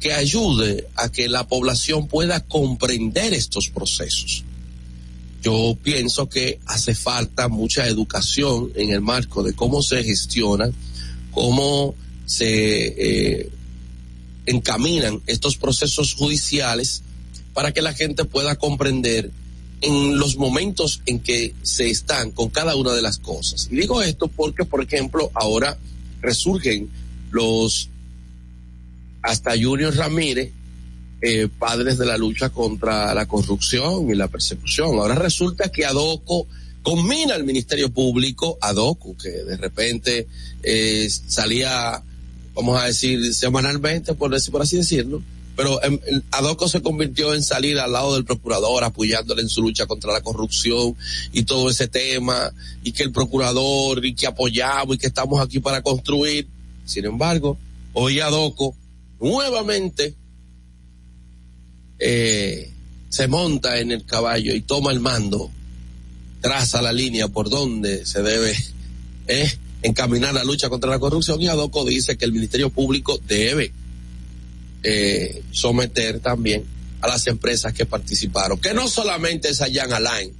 que 0.00 0.12
ayude 0.12 0.88
a 0.96 1.10
que 1.10 1.28
la 1.28 1.46
población 1.46 2.08
pueda 2.08 2.40
comprender 2.40 3.34
estos 3.34 3.68
procesos. 3.68 4.44
Yo 5.42 5.76
pienso 5.82 6.28
que 6.28 6.58
hace 6.66 6.94
falta 6.94 7.48
mucha 7.48 7.86
educación 7.86 8.72
en 8.74 8.90
el 8.90 9.00
marco 9.00 9.42
de 9.42 9.54
cómo 9.54 9.82
se 9.82 10.02
gestionan, 10.04 10.74
cómo 11.30 11.94
se 12.26 13.40
eh, 13.40 13.50
encaminan 14.46 15.22
estos 15.26 15.56
procesos 15.56 16.14
judiciales 16.14 17.02
para 17.54 17.72
que 17.72 17.82
la 17.82 17.94
gente 17.94 18.24
pueda 18.24 18.56
comprender 18.56 19.30
en 19.80 20.18
los 20.18 20.36
momentos 20.36 21.00
en 21.06 21.20
que 21.20 21.54
se 21.62 21.88
están 21.90 22.32
con 22.32 22.50
cada 22.50 22.76
una 22.76 22.92
de 22.92 23.02
las 23.02 23.18
cosas. 23.18 23.68
Y 23.70 23.76
digo 23.76 24.02
esto 24.02 24.28
porque, 24.28 24.64
por 24.64 24.82
ejemplo, 24.82 25.30
ahora 25.34 25.78
resurgen 26.20 26.88
los 27.30 27.88
hasta 29.22 29.52
Junior 29.52 29.94
Ramírez, 29.94 30.52
eh, 31.22 31.48
padres 31.58 31.98
de 31.98 32.06
la 32.06 32.16
lucha 32.16 32.48
contra 32.48 33.12
la 33.14 33.26
corrupción 33.26 34.10
y 34.10 34.14
la 34.14 34.28
persecución. 34.28 34.98
Ahora 34.98 35.14
resulta 35.14 35.70
que 35.70 35.84
Adoco 35.84 36.46
combina 36.82 37.34
al 37.34 37.44
Ministerio 37.44 37.90
Público, 37.90 38.56
Adoco, 38.60 39.14
que 39.16 39.28
de 39.28 39.56
repente 39.58 40.26
eh, 40.62 41.08
salía, 41.10 42.02
vamos 42.54 42.80
a 42.80 42.86
decir, 42.86 43.34
semanalmente, 43.34 44.14
por, 44.14 44.30
decir, 44.30 44.50
por 44.50 44.62
así 44.62 44.78
decirlo, 44.78 45.22
pero 45.56 45.82
en, 45.82 46.00
Adoco 46.30 46.68
se 46.68 46.82
convirtió 46.82 47.34
en 47.34 47.42
salir 47.42 47.78
al 47.78 47.92
lado 47.92 48.14
del 48.14 48.24
procurador, 48.24 48.84
apoyándole 48.84 49.42
en 49.42 49.48
su 49.48 49.62
lucha 49.62 49.86
contra 49.86 50.12
la 50.12 50.22
corrupción 50.22 50.96
y 51.32 51.42
todo 51.42 51.70
ese 51.70 51.88
tema, 51.88 52.52
y 52.82 52.92
que 52.92 53.02
el 53.02 53.12
procurador, 53.12 54.04
y 54.04 54.14
que 54.14 54.26
apoyamos, 54.26 54.96
y 54.96 54.98
que 54.98 55.06
estamos 55.08 55.40
aquí 55.40 55.60
para 55.60 55.82
construir. 55.82 56.48
Sin 56.84 57.04
embargo, 57.04 57.58
hoy 57.92 58.20
Adoco 58.20 58.74
nuevamente 59.20 60.14
eh, 61.98 62.72
se 63.08 63.28
monta 63.28 63.78
en 63.78 63.92
el 63.92 64.04
caballo 64.06 64.54
y 64.54 64.62
toma 64.62 64.92
el 64.92 65.00
mando, 65.00 65.50
traza 66.40 66.80
la 66.80 66.92
línea 66.92 67.28
por 67.28 67.50
donde 67.50 68.06
se 68.06 68.22
debe 68.22 68.56
eh, 69.26 69.52
encaminar 69.82 70.32
la 70.32 70.44
lucha 70.44 70.68
contra 70.68 70.90
la 70.90 70.98
corrupción 70.98 71.40
y 71.40 71.48
Adoco 71.48 71.84
dice 71.84 72.16
que 72.16 72.24
el 72.24 72.32
Ministerio 72.32 72.70
Público 72.70 73.20
debe 73.26 73.72
eh, 74.82 75.42
someter 75.52 76.20
también 76.20 76.64
a 77.00 77.08
las 77.08 77.26
empresas 77.26 77.72
que 77.72 77.86
participaron, 77.86 78.58
que 78.58 78.74
no 78.74 78.88
solamente 78.88 79.48
es 79.48 79.60
Allan 79.60 79.92
Alain, 79.92 80.32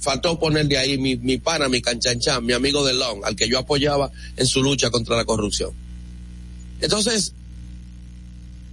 faltó 0.00 0.38
ponerle 0.38 0.78
ahí 0.78 0.98
mi, 0.98 1.16
mi 1.16 1.38
pana, 1.38 1.68
mi 1.68 1.80
canchanchan, 1.80 2.44
mi 2.44 2.52
amigo 2.52 2.84
de 2.84 2.94
Long, 2.94 3.24
al 3.24 3.36
que 3.36 3.48
yo 3.48 3.58
apoyaba 3.58 4.10
en 4.36 4.46
su 4.46 4.62
lucha 4.62 4.90
contra 4.90 5.16
la 5.16 5.24
corrupción. 5.24 5.72
Entonces, 6.80 7.32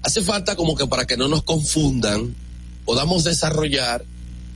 hace 0.02 0.22
falta 0.22 0.56
como 0.56 0.76
que 0.76 0.88
para 0.88 1.06
que 1.06 1.18
no 1.18 1.28
nos 1.28 1.44
confundan, 1.44 2.36
podamos 2.86 3.24
desarrollar 3.24 4.04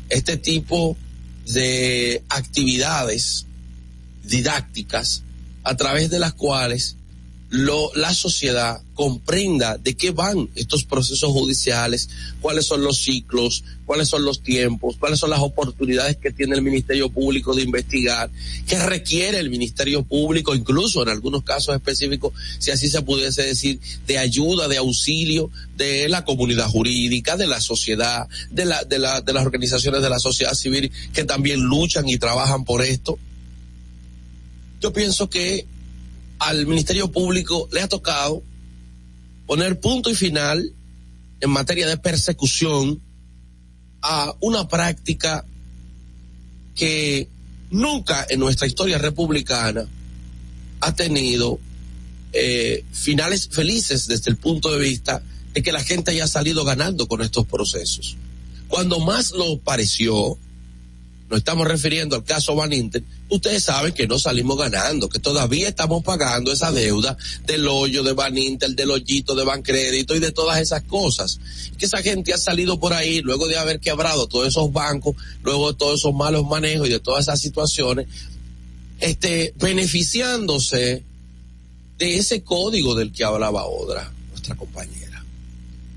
este 0.10 0.38
tipo 0.38 0.98
de 1.46 2.24
actividades 2.30 3.46
didácticas 4.24 5.24
a 5.64 5.76
través 5.76 6.10
de 6.10 6.20
las 6.20 6.34
cuales 6.34 6.97
lo, 7.50 7.92
la 7.96 8.14
sociedad 8.14 8.82
comprenda 8.94 9.78
de 9.78 9.96
qué 9.96 10.12
van 10.12 10.50
estos 10.56 10.84
procesos 10.84 11.32
judiciales, 11.32 12.10
cuáles 12.42 12.66
son 12.66 12.84
los 12.84 12.98
ciclos, 12.98 13.64
cuáles 13.86 14.10
son 14.10 14.26
los 14.26 14.42
tiempos, 14.42 14.98
cuáles 15.00 15.20
son 15.20 15.30
las 15.30 15.40
oportunidades 15.40 16.18
que 16.18 16.32
tiene 16.32 16.56
el 16.56 16.62
Ministerio 16.62 17.10
Público 17.10 17.56
de 17.56 17.62
investigar, 17.62 18.30
qué 18.68 18.78
requiere 18.80 19.40
el 19.40 19.50
Ministerio 19.50 20.04
Público, 20.04 20.56
incluso 20.56 21.04
en 21.04 21.10
algunos 21.10 21.44
casos 21.44 21.74
específicos, 21.76 22.34
si 22.60 22.72
así 22.72 22.90
se 22.90 23.02
pudiese 23.02 23.44
decir, 23.44 23.80
de 24.06 24.18
ayuda, 24.18 24.68
de 24.68 24.78
auxilio 24.78 25.50
de 25.78 26.10
la 26.10 26.26
comunidad 26.26 26.68
jurídica, 26.68 27.38
de 27.38 27.48
la 27.48 27.62
sociedad, 27.62 28.28
de, 28.52 28.66
la, 28.66 28.84
de, 28.84 29.00
la, 29.00 29.22
de 29.22 29.32
las 29.32 29.46
organizaciones 29.46 30.02
de 30.02 30.10
la 30.10 30.20
sociedad 30.20 30.54
civil 30.54 30.92
que 31.14 31.24
también 31.24 31.62
luchan 31.62 32.10
y 32.10 32.18
trabajan 32.18 32.66
por 32.66 32.84
esto. 32.84 33.18
Yo 34.82 34.92
pienso 34.92 35.30
que 35.30 35.66
al 36.40 36.66
Ministerio 36.66 37.12
Público 37.12 37.68
le 37.72 37.82
ha 37.82 37.88
tocado 37.88 38.44
poner 39.46 39.80
punto 39.80 40.10
y 40.10 40.16
final 40.16 40.74
en 41.40 41.50
materia 41.50 41.88
de 41.88 41.98
persecución 41.98 43.02
a 44.02 44.36
una 44.40 44.68
práctica 44.68 45.46
que 46.76 47.28
nunca 47.72 48.26
en 48.30 48.40
nuestra 48.40 48.68
historia 48.68 48.98
republicana 48.98 49.88
ha 50.80 50.96
tenido 50.96 51.60
eh, 52.34 52.84
finales 52.92 53.48
felices 53.50 54.08
desde 54.08 54.30
el 54.30 54.38
punto 54.38 54.72
de 54.72 54.80
vista 54.80 55.24
de 55.54 55.64
que 55.64 55.72
la 55.72 55.84
gente 55.84 56.12
haya 56.12 56.28
salido 56.28 56.64
ganando 56.66 57.08
con 57.08 57.22
estos 57.22 57.48
procesos. 57.48 58.16
Cuando 58.68 59.00
más 59.00 59.32
lo 59.32 59.60
pareció, 59.60 60.38
nos 61.30 61.40
estamos 61.40 61.68
refiriendo 61.68 62.16
al 62.16 62.24
caso 62.24 62.56
Van 62.56 62.72
Inter, 62.72 63.04
ustedes 63.30 63.64
saben 63.64 63.94
que 63.94 64.08
no 64.08 64.18
salimos 64.18 64.58
ganando, 64.58 65.10
que 65.10 65.20
todavía 65.20 65.68
estamos 65.68 66.02
pagando 66.04 66.54
esa 66.54 66.72
deuda 66.72 67.18
del 67.46 67.68
hoyo 67.68 68.02
de 68.04 68.14
Van 68.14 68.38
Inter, 68.38 68.74
del 68.76 68.92
hoyito 68.92 69.36
de 69.36 69.44
Bancrédito 69.44 70.16
y 70.16 70.20
de 70.20 70.32
todas 70.32 70.60
esas 70.60 70.84
cosas. 70.84 71.40
Que 71.78 71.86
esa 71.86 72.02
gente 72.02 72.34
ha 72.34 72.38
salido 72.38 72.80
por 72.80 72.94
ahí 72.94 73.22
luego 73.22 73.48
de 73.48 73.58
haber 73.58 73.82
quebrado 73.82 74.28
todos 74.28 74.48
esos 74.48 74.72
bancos, 74.72 75.16
luego 75.44 75.74
de 75.74 75.78
todos 75.78 76.00
esos 76.00 76.14
malos 76.14 76.46
manejos 76.46 76.88
y 76.88 76.92
de 76.92 77.00
todas 77.00 77.26
esas 77.26 77.42
situaciones, 77.42 78.08
este, 79.02 79.54
beneficiándose 79.58 81.04
de 81.98 82.18
ese 82.18 82.42
código 82.42 82.96
del 82.96 83.12
que 83.12 83.26
hablaba 83.26 83.66
Odra, 83.66 84.14
nuestra 84.30 84.56
compañera. 84.56 85.26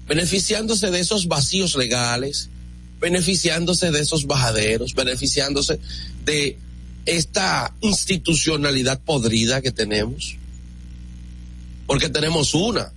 Beneficiándose 0.08 0.90
de 0.90 0.98
esos 0.98 1.28
vacíos 1.28 1.76
legales, 1.76 2.49
beneficiándose 3.00 3.90
de 3.90 4.00
esos 4.00 4.26
bajaderos, 4.26 4.94
beneficiándose 4.94 5.80
de 6.24 6.58
esta 7.06 7.74
institucionalidad 7.80 9.00
podrida 9.00 9.62
que 9.62 9.72
tenemos. 9.72 10.36
Porque 11.86 12.08
tenemos 12.08 12.54
una 12.54 12.92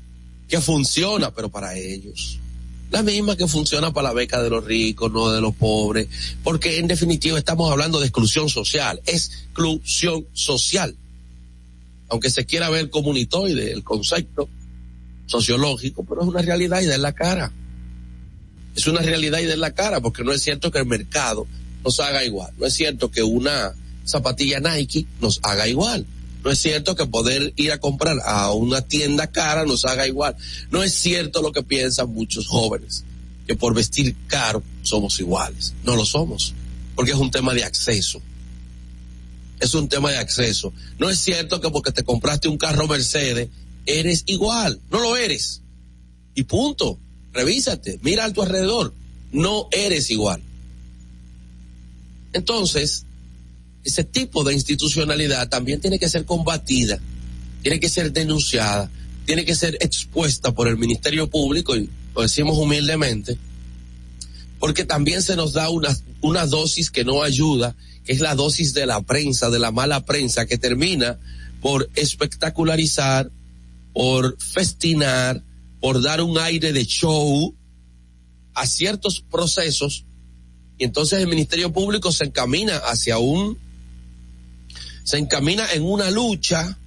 que 0.48 0.62
funciona, 0.62 1.34
pero 1.34 1.50
para 1.50 1.76
ellos. 1.78 2.40
La 2.92 3.02
misma 3.02 3.36
que 3.36 3.48
funciona 3.48 3.92
para 3.92 4.10
la 4.10 4.14
beca 4.14 4.40
de 4.44 4.52
los 4.52 4.64
ricos, 4.64 5.12
no 5.12 5.32
de 5.32 5.42
los 5.42 5.56
pobres. 5.56 6.08
Porque 6.44 6.78
en 6.78 6.88
definitiva 6.88 7.40
estamos 7.40 7.72
hablando 7.72 8.00
de 8.00 8.06
exclusión 8.06 8.50
social. 8.50 9.02
Exclusión 9.06 10.28
social. 10.34 10.96
Aunque 12.10 12.30
se 12.30 12.46
quiera 12.46 12.70
ver 12.70 12.92
comunitoide 12.92 13.72
el 13.72 13.84
concepto 13.84 14.48
sociológico, 15.26 16.04
pero 16.04 16.22
es 16.22 16.28
una 16.28 16.44
realidad 16.44 16.82
y 16.82 16.86
da 16.86 16.96
en 16.96 17.02
la 17.02 17.14
cara. 17.14 17.52
Es 18.76 18.88
una 18.88 19.02
realidad 19.02 19.40
y 19.40 19.46
da 19.46 19.54
en 19.54 19.60
la 19.60 19.74
cara, 19.74 20.02
porque 20.02 20.24
no 20.24 20.32
es 20.32 20.42
cierto 20.42 20.72
que 20.72 20.80
el 20.80 20.86
mercado 20.86 21.48
nos 21.84 22.00
haga 22.00 22.24
igual. 22.24 22.52
No 22.58 22.66
es 22.66 22.74
cierto 22.74 23.12
que 23.12 23.22
una 23.22 23.74
zapatilla 24.06 24.60
Nike 24.60 25.06
nos 25.22 25.40
haga 25.44 25.68
igual. 25.68 26.06
No 26.44 26.52
es 26.52 26.60
cierto 26.60 26.96
que 26.96 27.06
poder 27.06 27.54
ir 27.56 27.72
a 27.72 27.80
comprar 27.80 28.18
a 28.26 28.52
una 28.52 28.82
tienda 28.82 29.28
cara 29.28 29.66
nos 29.66 29.86
haga 29.86 30.08
igual. 30.08 30.36
No 30.72 30.84
es 30.84 30.94
cierto 30.94 31.42
lo 31.42 31.52
que 31.52 31.64
piensan 31.64 32.14
muchos 32.14 32.48
jóvenes. 32.48 33.06
que 33.46 33.56
por 33.56 33.74
vestir 33.76 34.16
caro 34.28 34.64
somos 34.84 35.20
iguales. 35.20 35.74
No 35.84 35.98
lo 35.98 36.06
somos, 36.06 36.54
porque 36.96 37.12
es 37.12 37.18
un 37.18 37.30
tema 37.30 37.54
de 37.54 37.66
acceso. 37.66 38.22
Es 39.60 39.74
un 39.76 39.90
tema 39.90 40.12
de 40.12 40.18
acceso. 40.18 40.74
No 40.98 41.10
es 41.10 41.20
cierto 41.20 41.60
que 41.60 41.70
porque 41.70 41.92
te 41.92 42.04
compraste 42.04 42.48
un 42.48 42.58
carro 42.58 42.88
Mercedes 42.88 43.50
eres 43.86 44.24
igual. 44.28 44.80
No 44.90 45.00
lo 45.00 45.18
eres. 45.18 45.62
Y 46.36 46.44
punto. 46.44 47.00
Revísate, 47.34 48.00
mira 48.02 48.26
a 48.26 48.34
tu 48.34 48.42
alrededor. 48.42 48.94
No 49.32 49.68
eres 49.72 50.12
igual. 50.12 50.42
Entonces, 52.34 53.06
ese 53.84 54.04
tipo 54.04 54.44
de 54.44 54.54
institucionalidad 54.54 55.50
también 55.50 55.82
tiene 55.82 56.00
que 56.00 56.10
ser 56.10 56.26
combatida, 56.26 57.00
tiene 57.62 57.80
que 57.80 57.90
ser 57.90 58.12
denunciada, 58.12 58.90
tiene 59.26 59.46
que 59.46 59.56
ser 59.56 59.78
expuesta 59.82 60.52
por 60.52 60.68
el 60.68 60.78
Ministerio 60.78 61.30
Público, 61.30 61.76
y 61.76 61.90
lo 62.16 62.22
decimos 62.22 62.58
humildemente, 62.58 63.38
porque 64.60 64.86
también 64.86 65.22
se 65.22 65.36
nos 65.36 65.54
da 65.54 65.70
una, 65.70 65.96
una 66.22 66.46
dosis 66.46 66.90
que 66.90 67.04
no 67.04 67.24
ayuda, 67.24 67.76
que 68.06 68.14
es 68.14 68.20
la 68.20 68.36
dosis 68.36 68.74
de 68.74 68.86
la 68.86 69.02
prensa, 69.02 69.50
de 69.50 69.60
la 69.60 69.72
mala 69.72 70.06
prensa, 70.06 70.46
que 70.46 70.58
termina 70.58 71.20
por 71.62 71.90
espectacularizar, 71.96 73.30
por 73.94 74.38
festinar, 74.40 75.42
por 75.84 76.02
dar 76.02 76.22
un 76.22 76.38
aire 76.38 76.72
de 76.72 76.86
show 76.86 77.54
a 78.54 78.66
ciertos 78.68 79.20
procesos, 79.20 80.06
y 80.78 80.86
entonces 80.86 81.20
el 81.20 81.28
Ministerio 81.28 81.74
Público 81.74 82.14
se 82.14 82.24
encamina 82.24 82.78
hacia 82.78 83.18
un, 83.18 83.58
se 85.04 85.18
encamina 85.18 85.70
en 85.74 85.84
una 85.84 86.10
lucha 86.10 86.78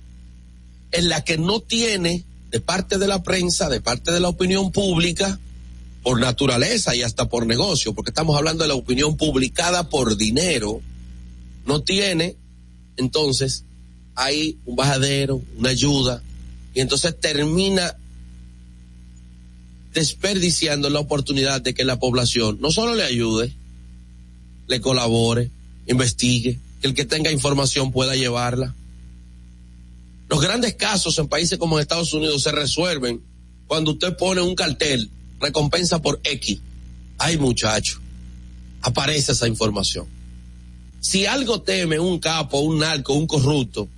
en 0.93 1.11
la 1.11 1.23
que 1.25 1.37
no 1.37 1.61
tiene 1.61 2.25
de 2.51 2.61
parte 2.61 2.97
de 2.97 3.07
la 3.07 3.23
prensa, 3.23 3.69
de 3.69 3.83
parte 3.83 4.13
de 4.13 4.21
la 4.21 4.31
opinión 4.31 4.73
pública, 4.73 5.39
por 6.03 6.19
naturaleza 6.19 6.97
y 6.97 7.03
hasta 7.03 7.29
por 7.29 7.47
negocio, 7.47 7.93
porque 7.93 8.13
estamos 8.13 8.35
hablando 8.35 8.65
de 8.65 8.69
la 8.69 8.77
opinión 8.77 9.19
publicada 9.19 9.91
por 9.91 10.17
dinero, 10.17 10.81
no 11.67 11.83
tiene, 11.83 12.37
entonces 12.97 13.65
hay 14.15 14.59
un 14.65 14.75
bajadero, 14.75 15.43
una 15.59 15.69
ayuda, 15.69 16.23
y 16.73 16.81
entonces 16.81 17.15
termina 17.21 17.95
desperdiciando 19.97 20.91
la 20.91 21.01
oportunidad 21.01 21.63
de 21.63 21.73
que 21.73 21.83
la 21.83 21.99
población 21.99 22.59
no 22.61 22.71
solo 22.71 22.95
le 22.95 23.03
ayude, 23.03 23.55
le 24.67 24.79
colabore, 24.83 25.51
investigue, 25.87 26.61
que 26.83 26.87
el 26.87 26.93
que 26.93 27.07
tenga 27.07 27.33
información 27.33 27.93
pueda 27.93 28.15
llevarla. 28.15 28.75
Los 30.29 30.43
grandes 30.43 30.75
casos 30.75 31.19
en 31.19 31.29
países 31.29 31.59
como 31.59 31.81
Estados 31.81 32.13
Unidos 32.13 32.43
se 32.43 32.53
resuelven 32.53 33.23
cuando 33.67 33.93
usted 33.93 34.15
pone 34.19 34.43
un 34.43 34.55
cartel, 34.55 35.09
recompensa 35.41 36.03
por 36.03 36.21
X. 36.25 36.59
Ay 37.17 37.39
muchacho, 37.39 37.99
aparece 38.83 39.33
esa 39.33 39.49
información. 39.49 40.07
Si 41.01 41.25
algo 41.25 41.63
teme 41.63 41.99
un 41.99 42.19
capo, 42.19 42.61
un 42.61 42.81
narco, 42.81 43.15
un 43.15 43.27
corrupto, 43.27 43.89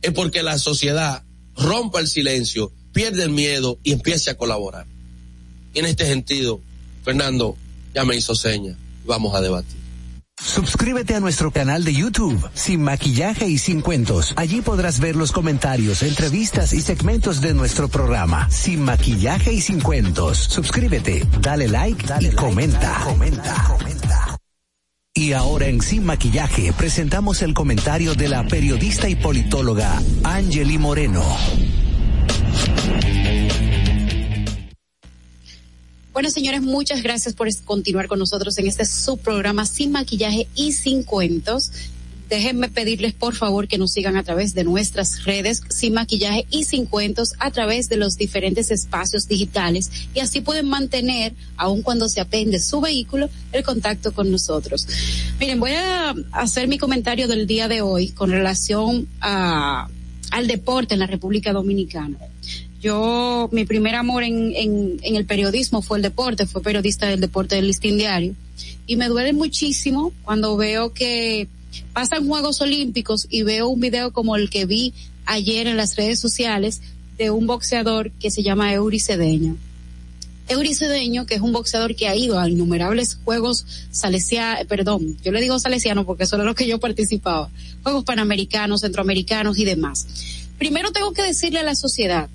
es 0.00 0.12
porque 0.12 0.42
la 0.42 0.58
sociedad 0.58 1.22
rompa 1.54 2.00
el 2.00 2.08
silencio, 2.08 2.72
pierde 2.94 3.24
el 3.24 3.30
miedo 3.30 3.78
y 3.82 3.92
empiece 3.92 4.30
a 4.30 4.38
colaborar. 4.38 4.93
Y 5.74 5.80
en 5.80 5.86
este 5.86 6.06
sentido, 6.06 6.60
Fernando 7.02 7.56
ya 7.94 8.04
me 8.04 8.16
hizo 8.16 8.34
seña. 8.34 8.76
Vamos 9.04 9.34
a 9.34 9.40
debatir. 9.40 9.84
Suscríbete 10.42 11.14
a 11.14 11.20
nuestro 11.20 11.52
canal 11.52 11.84
de 11.84 11.94
YouTube, 11.94 12.50
Sin 12.54 12.82
Maquillaje 12.82 13.46
y 13.46 13.58
Sin 13.58 13.80
Cuentos. 13.80 14.34
Allí 14.36 14.60
podrás 14.62 14.98
ver 15.00 15.16
los 15.16 15.32
comentarios, 15.32 16.02
entrevistas 16.02 16.72
y 16.72 16.80
segmentos 16.80 17.40
de 17.40 17.54
nuestro 17.54 17.88
programa, 17.88 18.50
Sin 18.50 18.82
Maquillaje 18.82 19.52
y 19.52 19.60
Sin 19.60 19.80
Cuentos. 19.80 20.38
Suscríbete, 20.38 21.26
dale 21.40 21.68
like 21.68 22.06
dale 22.06 22.28
y 22.28 22.32
comenta. 22.32 23.00
comenta. 23.04 23.64
comenta. 23.68 24.36
Y 25.14 25.32
ahora 25.32 25.68
en 25.68 25.80
Sin 25.80 26.04
Maquillaje 26.04 26.72
presentamos 26.72 27.40
el 27.42 27.54
comentario 27.54 28.14
de 28.14 28.28
la 28.28 28.44
periodista 28.46 29.08
y 29.08 29.14
politóloga 29.14 30.02
Angeli 30.24 30.76
Moreno. 30.78 31.24
Bueno, 36.14 36.30
señores, 36.30 36.62
muchas 36.62 37.02
gracias 37.02 37.34
por 37.34 37.48
continuar 37.64 38.06
con 38.06 38.20
nosotros 38.20 38.56
en 38.58 38.68
este 38.68 38.84
subprograma 38.84 39.66
Sin 39.66 39.90
Maquillaje 39.90 40.46
y 40.54 40.70
Sin 40.70 41.02
Cuentos. 41.02 41.72
Déjenme 42.28 42.68
pedirles 42.68 43.14
por 43.14 43.34
favor 43.34 43.66
que 43.66 43.78
nos 43.78 43.90
sigan 43.90 44.16
a 44.16 44.22
través 44.22 44.54
de 44.54 44.62
nuestras 44.62 45.24
redes 45.24 45.62
sin 45.70 45.92
maquillaje 45.92 46.46
y 46.50 46.64
sin 46.64 46.86
cuentos 46.86 47.32
a 47.40 47.50
través 47.50 47.88
de 47.88 47.96
los 47.96 48.16
diferentes 48.16 48.70
espacios 48.70 49.26
digitales 49.26 49.90
y 50.14 50.20
así 50.20 50.40
pueden 50.40 50.68
mantener, 50.68 51.34
aun 51.56 51.82
cuando 51.82 52.08
se 52.08 52.20
apende 52.20 52.60
su 52.60 52.80
vehículo, 52.80 53.28
el 53.50 53.64
contacto 53.64 54.12
con 54.12 54.30
nosotros. 54.30 54.86
Miren, 55.40 55.58
voy 55.58 55.72
a 55.72 56.14
hacer 56.30 56.68
mi 56.68 56.78
comentario 56.78 57.26
del 57.26 57.48
día 57.48 57.66
de 57.66 57.82
hoy 57.82 58.10
con 58.10 58.30
relación 58.30 59.08
a, 59.20 59.88
al 60.30 60.46
deporte 60.46 60.94
en 60.94 61.00
la 61.00 61.08
República 61.08 61.52
Dominicana 61.52 62.18
yo, 62.84 63.48
mi 63.50 63.64
primer 63.64 63.94
amor 63.94 64.24
en, 64.24 64.54
en, 64.54 65.00
en, 65.02 65.16
el 65.16 65.24
periodismo 65.24 65.80
fue 65.80 65.96
el 65.96 66.02
deporte, 66.02 66.44
fue 66.44 66.60
periodista 66.60 67.06
del 67.06 67.18
deporte 67.18 67.56
del 67.56 67.66
listín 67.66 67.96
diario. 67.96 68.34
Y 68.86 68.96
me 68.96 69.08
duele 69.08 69.32
muchísimo 69.32 70.12
cuando 70.22 70.54
veo 70.58 70.92
que 70.92 71.48
pasan 71.94 72.28
Juegos 72.28 72.60
Olímpicos 72.60 73.26
y 73.30 73.42
veo 73.42 73.68
un 73.68 73.80
video 73.80 74.12
como 74.12 74.36
el 74.36 74.50
que 74.50 74.66
vi 74.66 74.92
ayer 75.24 75.66
en 75.66 75.78
las 75.78 75.96
redes 75.96 76.20
sociales 76.20 76.82
de 77.16 77.30
un 77.30 77.46
boxeador 77.46 78.10
que 78.20 78.30
se 78.30 78.42
llama 78.42 78.74
Eury 78.74 79.00
Cedeño. 79.00 79.56
Eury 80.48 80.74
Cedeño, 80.74 81.24
que 81.24 81.36
es 81.36 81.40
un 81.40 81.52
boxeador 81.52 81.96
que 81.96 82.06
ha 82.06 82.14
ido 82.14 82.38
a 82.38 82.50
innumerables 82.50 83.18
juegos 83.24 83.64
salesianos, 83.92 84.66
perdón, 84.66 85.16
yo 85.24 85.32
le 85.32 85.40
digo 85.40 85.58
salesiano 85.58 86.04
porque 86.04 86.24
eso 86.24 86.36
era 86.36 86.44
lo 86.44 86.54
que 86.54 86.66
yo 86.66 86.78
participaba, 86.78 87.48
juegos 87.82 88.04
panamericanos, 88.04 88.82
centroamericanos 88.82 89.56
y 89.56 89.64
demás. 89.64 90.06
Primero 90.58 90.92
tengo 90.92 91.14
que 91.14 91.22
decirle 91.22 91.60
a 91.60 91.62
la 91.62 91.74
sociedad, 91.74 92.28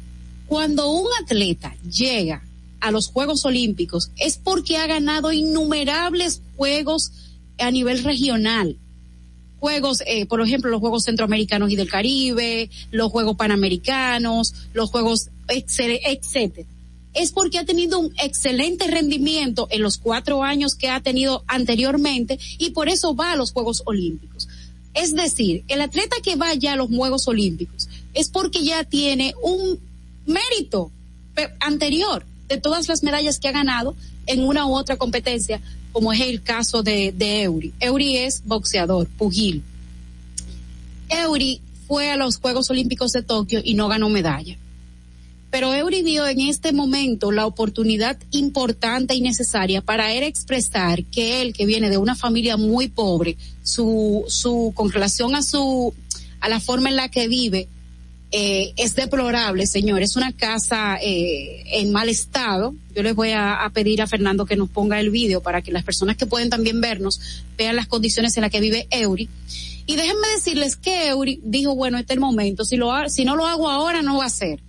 cuando 0.50 0.90
un 0.90 1.08
atleta 1.22 1.76
llega 1.84 2.42
a 2.80 2.90
los 2.90 3.08
Juegos 3.08 3.46
Olímpicos 3.46 4.10
es 4.18 4.38
porque 4.38 4.78
ha 4.78 4.88
ganado 4.88 5.32
innumerables 5.32 6.42
juegos 6.58 7.12
a 7.60 7.70
nivel 7.70 8.04
regional. 8.04 8.76
Juegos, 9.60 10.02
eh, 10.08 10.26
por 10.26 10.42
ejemplo, 10.42 10.72
los 10.72 10.80
Juegos 10.80 11.04
Centroamericanos 11.04 11.72
y 11.72 11.76
del 11.76 11.88
Caribe, 11.88 12.72
los 12.90 13.12
Juegos 13.12 13.38
Panamericanos, 13.38 14.56
los 14.74 14.90
Juegos, 14.90 15.30
etcétera. 15.48 16.68
Es 17.14 17.32
porque 17.32 17.60
ha 17.60 17.66
tenido 17.66 18.00
un 18.00 18.12
excelente 18.18 18.88
rendimiento 18.88 19.68
en 19.70 19.84
los 19.84 20.00
cuatro 20.00 20.44
años 20.44 20.74
que 20.74 20.90
ha 20.90 21.00
tenido 21.02 21.44
anteriormente 21.46 22.40
y 22.58 22.72
por 22.72 22.90
eso 22.90 23.16
va 23.16 23.34
a 23.34 23.36
los 23.36 23.52
Juegos 23.52 23.84
Olímpicos. 23.86 24.48
Es 24.96 25.14
decir, 25.14 25.64
el 25.68 25.82
atleta 25.82 26.16
que 26.24 26.38
vaya 26.38 26.74
a 26.74 26.76
los 26.76 26.90
Juegos 26.90 27.28
Olímpicos 27.28 27.88
es 28.16 28.30
porque 28.30 28.64
ya 28.64 28.84
tiene 28.84 29.36
un 29.44 29.80
mérito 30.30 30.92
anterior 31.60 32.26
de 32.48 32.58
todas 32.58 32.88
las 32.88 33.04
medallas 33.04 33.40
que 33.40 33.48
ha 33.48 33.52
ganado 33.52 33.96
en 34.26 34.44
una 34.44 34.66
u 34.66 34.76
otra 34.76 34.98
competencia, 34.98 35.62
como 35.92 36.14
es 36.14 36.22
el 36.22 36.42
caso 36.42 36.84
de, 36.84 37.12
de 37.12 37.44
Eury. 37.44 37.74
Eury 37.80 38.18
es 38.18 38.44
boxeador, 38.46 39.08
pugil. 39.08 39.64
Eury 41.10 41.62
fue 41.88 42.12
a 42.12 42.18
los 42.18 42.38
Juegos 42.38 42.70
Olímpicos 42.70 43.12
de 43.12 43.24
Tokio 43.24 43.62
y 43.64 43.74
no 43.74 43.88
ganó 43.88 44.10
medalla. 44.10 44.58
Pero 45.52 45.74
Eury 45.74 46.04
vio 46.04 46.28
en 46.28 46.42
este 46.42 46.72
momento 46.74 47.32
la 47.32 47.48
oportunidad 47.48 48.18
importante 48.32 49.16
y 49.16 49.22
necesaria 49.22 49.82
para 49.82 50.14
él 50.14 50.24
expresar 50.24 51.04
que 51.06 51.42
él, 51.42 51.54
que 51.54 51.66
viene 51.66 51.90
de 51.90 51.98
una 51.98 52.16
familia 52.16 52.56
muy 52.56 52.88
pobre, 52.88 53.36
su, 53.64 54.26
su, 54.28 54.72
con 54.76 54.92
relación 54.92 55.34
a 55.34 55.42
su, 55.42 55.94
a 56.40 56.50
la 56.50 56.60
forma 56.60 56.90
en 56.90 56.98
la 56.98 57.10
que 57.10 57.28
vive, 57.28 57.68
eh, 58.32 58.74
es 58.78 58.96
deplorable, 58.96 59.66
señor. 59.66 60.04
Es 60.04 60.16
una 60.16 60.32
casa 60.32 60.98
eh, 61.02 61.64
en 61.66 61.92
mal 61.92 62.10
estado. 62.10 62.76
Yo 62.94 63.02
les 63.02 63.16
voy 63.16 63.32
a, 63.32 63.70
pedir 63.74 64.02
a 64.02 64.08
Fernando 64.08 64.46
que 64.46 64.56
nos 64.56 64.70
ponga 64.70 65.00
el 65.00 65.10
vídeo 65.10 65.42
para 65.42 65.62
que 65.62 65.72
las 65.72 65.84
personas 65.84 66.16
que 66.16 66.28
pueden 66.28 66.50
también 66.50 66.80
vernos 66.80 67.20
vean 67.58 67.76
las 67.76 67.88
condiciones 67.88 68.38
en 68.38 68.42
las 68.42 68.52
que 68.52 68.60
vive 68.60 68.88
Eury. 68.92 69.30
Y 69.88 69.96
déjenme 69.96 70.28
decirles 70.36 70.76
que 70.76 71.08
Eury 71.08 71.42
dijo, 71.44 71.76
bueno, 71.76 71.98
este 71.98 72.14
es 72.14 72.18
el 72.18 72.22
momento. 72.22 72.66
Si, 72.66 72.78
lo, 72.78 73.10
si 73.10 73.26
no 73.26 73.36
lo 73.36 73.48
hago 73.48 73.70
ahora, 73.70 74.04
no 74.04 74.20
va 74.20 74.26
a 74.26 74.30
ser. 74.30 74.62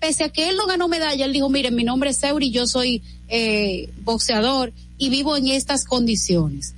Pese 0.00 0.24
a 0.24 0.28
que 0.30 0.48
él 0.48 0.56
no 0.56 0.66
ganó 0.66 0.88
medalla, 0.88 1.26
él 1.26 1.32
dijo, 1.32 1.50
miren, 1.50 1.74
mi 1.74 1.84
nombre 1.84 2.10
es 2.10 2.22
Eury, 2.22 2.50
yo 2.50 2.66
soy 2.66 3.02
eh, 3.28 3.90
boxeador 4.04 4.72
y 4.96 5.10
vivo 5.10 5.36
en 5.36 5.48
estas 5.48 5.84
condiciones. 5.84 6.74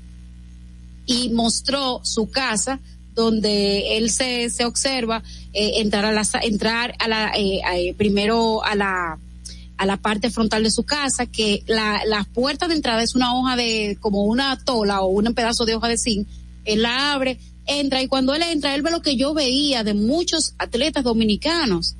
Y 1.06 1.28
mostró 1.28 2.00
su 2.02 2.30
casa 2.30 2.80
donde 3.14 3.96
él 3.96 4.10
se, 4.10 4.50
se 4.50 4.64
observa 4.64 5.22
eh, 5.52 5.72
entrar 5.76 6.04
a 6.04 6.12
la 6.12 6.22
entrar 6.42 6.94
a 6.98 7.08
la 7.08 7.32
eh, 7.36 7.60
eh, 7.74 7.94
primero 7.94 8.64
a 8.64 8.74
la 8.74 9.18
a 9.76 9.86
la 9.86 9.96
parte 9.96 10.30
frontal 10.30 10.62
de 10.62 10.70
su 10.70 10.84
casa 10.84 11.26
que 11.26 11.62
la, 11.66 12.02
la 12.04 12.24
puerta 12.24 12.68
de 12.68 12.74
entrada 12.74 13.02
es 13.02 13.14
una 13.14 13.34
hoja 13.34 13.56
de 13.56 13.96
como 14.00 14.24
una 14.24 14.58
tola 14.62 15.00
o 15.00 15.08
un 15.08 15.32
pedazo 15.34 15.64
de 15.64 15.74
hoja 15.74 15.88
de 15.88 15.96
zinc. 15.96 16.28
Él 16.66 16.82
la 16.82 17.12
abre 17.12 17.38
entra 17.66 18.02
y 18.02 18.08
cuando 18.08 18.34
él 18.34 18.42
entra 18.42 18.74
él 18.74 18.82
ve 18.82 18.90
lo 18.90 19.00
que 19.00 19.16
yo 19.16 19.32
veía 19.32 19.82
de 19.82 19.94
muchos 19.94 20.54
atletas 20.58 21.04
dominicanos 21.04 21.96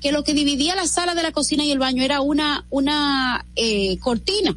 que 0.00 0.12
lo 0.12 0.22
que 0.22 0.34
dividía 0.34 0.76
la 0.76 0.86
sala 0.86 1.14
de 1.14 1.22
la 1.22 1.32
cocina 1.32 1.64
y 1.64 1.72
el 1.72 1.78
baño 1.78 2.02
era 2.02 2.20
una 2.20 2.64
una 2.70 3.44
eh, 3.56 3.98
cortina. 3.98 4.56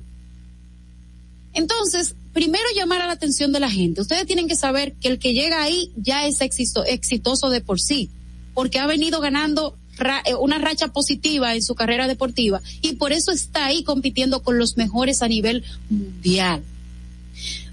Entonces, 1.53 2.15
primero 2.33 2.63
llamar 2.75 3.01
a 3.01 3.07
la 3.07 3.13
atención 3.13 3.51
de 3.51 3.59
la 3.59 3.69
gente. 3.69 4.01
Ustedes 4.01 4.25
tienen 4.25 4.47
que 4.47 4.55
saber 4.55 4.93
que 4.93 5.07
el 5.07 5.19
que 5.19 5.33
llega 5.33 5.61
ahí 5.61 5.91
ya 5.95 6.25
es 6.27 6.41
exito, 6.41 6.83
exitoso 6.85 7.49
de 7.49 7.61
por 7.61 7.79
sí, 7.79 8.09
porque 8.53 8.79
ha 8.79 8.87
venido 8.87 9.19
ganando 9.21 9.77
eh, 10.25 10.35
una 10.35 10.57
racha 10.57 10.87
positiva 10.87 11.53
en 11.53 11.61
su 11.61 11.75
carrera 11.75 12.07
deportiva 12.07 12.61
y 12.81 12.93
por 12.93 13.11
eso 13.11 13.31
está 13.31 13.65
ahí 13.65 13.83
compitiendo 13.83 14.41
con 14.41 14.57
los 14.57 14.77
mejores 14.77 15.21
a 15.21 15.27
nivel 15.27 15.63
mundial. 15.89 16.63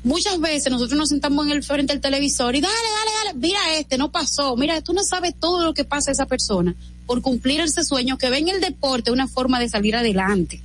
Muchas 0.04 0.38
veces 0.40 0.70
nosotros 0.70 0.98
nos 0.98 1.08
sentamos 1.08 1.46
en 1.46 1.52
el 1.52 1.62
frente 1.62 1.92
del 1.92 2.00
televisor 2.02 2.54
y 2.54 2.60
dale, 2.60 2.74
dale, 2.74 3.10
dale, 3.24 3.38
mira 3.38 3.58
este, 3.78 3.98
no 3.98 4.10
pasó, 4.10 4.56
mira, 4.56 4.80
tú 4.82 4.92
no 4.92 5.04
sabes 5.04 5.34
todo 5.38 5.64
lo 5.64 5.74
que 5.74 5.84
pasa 5.84 6.10
a 6.10 6.12
esa 6.12 6.26
persona 6.26 6.74
por 7.06 7.22
cumplir 7.22 7.60
ese 7.60 7.84
sueño 7.84 8.18
que 8.18 8.30
ve 8.30 8.38
en 8.38 8.48
el 8.48 8.60
deporte 8.60 9.10
una 9.10 9.28
forma 9.28 9.58
de 9.58 9.68
salir 9.68 9.96
adelante, 9.96 10.60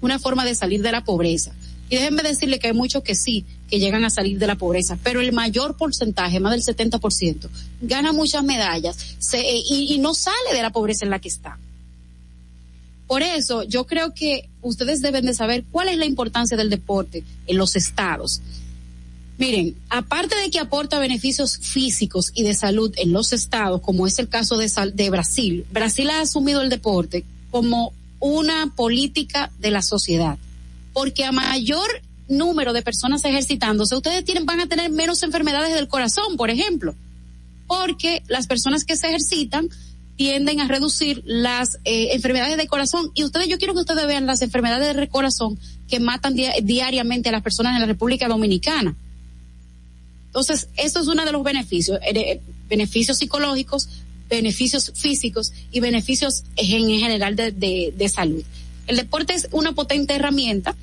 una 0.00 0.18
forma 0.18 0.44
de 0.44 0.54
salir 0.54 0.82
de 0.82 0.92
la 0.92 1.04
pobreza. 1.04 1.52
Y 1.92 1.96
déjenme 1.96 2.22
decirle 2.22 2.58
que 2.58 2.68
hay 2.68 2.72
muchos 2.72 3.02
que 3.02 3.14
sí, 3.14 3.44
que 3.68 3.78
llegan 3.78 4.02
a 4.02 4.08
salir 4.08 4.38
de 4.38 4.46
la 4.46 4.54
pobreza, 4.54 4.96
pero 5.02 5.20
el 5.20 5.30
mayor 5.34 5.76
porcentaje, 5.76 6.40
más 6.40 6.52
del 6.52 6.62
70%, 6.62 7.50
gana 7.82 8.14
muchas 8.14 8.42
medallas 8.42 8.96
y, 9.34 9.92
y 9.92 9.98
no 9.98 10.14
sale 10.14 10.54
de 10.54 10.62
la 10.62 10.70
pobreza 10.70 11.04
en 11.04 11.10
la 11.10 11.18
que 11.18 11.28
está. 11.28 11.58
Por 13.06 13.22
eso 13.22 13.64
yo 13.64 13.86
creo 13.86 14.14
que 14.14 14.48
ustedes 14.62 15.02
deben 15.02 15.26
de 15.26 15.34
saber 15.34 15.64
cuál 15.70 15.90
es 15.90 15.98
la 15.98 16.06
importancia 16.06 16.56
del 16.56 16.70
deporte 16.70 17.24
en 17.46 17.58
los 17.58 17.76
estados. 17.76 18.40
Miren, 19.36 19.76
aparte 19.90 20.34
de 20.36 20.50
que 20.50 20.60
aporta 20.60 20.98
beneficios 20.98 21.58
físicos 21.58 22.32
y 22.34 22.42
de 22.42 22.54
salud 22.54 22.90
en 22.96 23.12
los 23.12 23.34
estados, 23.34 23.82
como 23.82 24.06
es 24.06 24.18
el 24.18 24.30
caso 24.30 24.56
de, 24.56 24.72
de 24.94 25.10
Brasil, 25.10 25.66
Brasil 25.70 26.08
ha 26.08 26.22
asumido 26.22 26.62
el 26.62 26.70
deporte 26.70 27.26
como 27.50 27.92
una 28.18 28.72
política 28.74 29.52
de 29.58 29.70
la 29.70 29.82
sociedad 29.82 30.38
porque 30.92 31.24
a 31.24 31.32
mayor 31.32 31.88
número 32.28 32.72
de 32.72 32.82
personas 32.82 33.24
ejercitándose, 33.24 33.94
ustedes 33.94 34.24
tienen, 34.24 34.46
van 34.46 34.60
a 34.60 34.66
tener 34.66 34.90
menos 34.90 35.22
enfermedades 35.22 35.74
del 35.74 35.88
corazón, 35.88 36.36
por 36.36 36.50
ejemplo, 36.50 36.94
porque 37.66 38.22
las 38.28 38.46
personas 38.46 38.84
que 38.84 38.96
se 38.96 39.08
ejercitan 39.08 39.68
tienden 40.16 40.60
a 40.60 40.68
reducir 40.68 41.22
las 41.24 41.78
eh, 41.84 42.10
enfermedades 42.12 42.56
del 42.56 42.68
corazón. 42.68 43.10
Y 43.14 43.24
ustedes, 43.24 43.48
yo 43.48 43.58
quiero 43.58 43.74
que 43.74 43.80
ustedes 43.80 44.06
vean 44.06 44.26
las 44.26 44.42
enfermedades 44.42 44.94
del 44.94 45.08
corazón 45.08 45.58
que 45.88 46.00
matan 46.00 46.34
diariamente 46.34 47.28
a 47.28 47.32
las 47.32 47.42
personas 47.42 47.74
en 47.74 47.80
la 47.80 47.86
República 47.86 48.28
Dominicana. 48.28 48.94
Entonces, 50.26 50.68
eso 50.76 51.00
es 51.00 51.08
uno 51.08 51.24
de 51.24 51.32
los 51.32 51.42
beneficios, 51.42 51.98
eh, 52.02 52.40
beneficios 52.68 53.18
psicológicos, 53.18 53.88
beneficios 54.28 54.92
físicos 54.94 55.52
y 55.72 55.80
beneficios 55.80 56.44
en, 56.56 56.88
general 56.88 57.36
de 57.36 58.08
salud. 58.08 58.42
El 58.86 58.96
deporte 58.96 59.34
es 59.34 59.48
una 59.52 59.72
potente 59.72 60.14
herramienta 60.14 60.74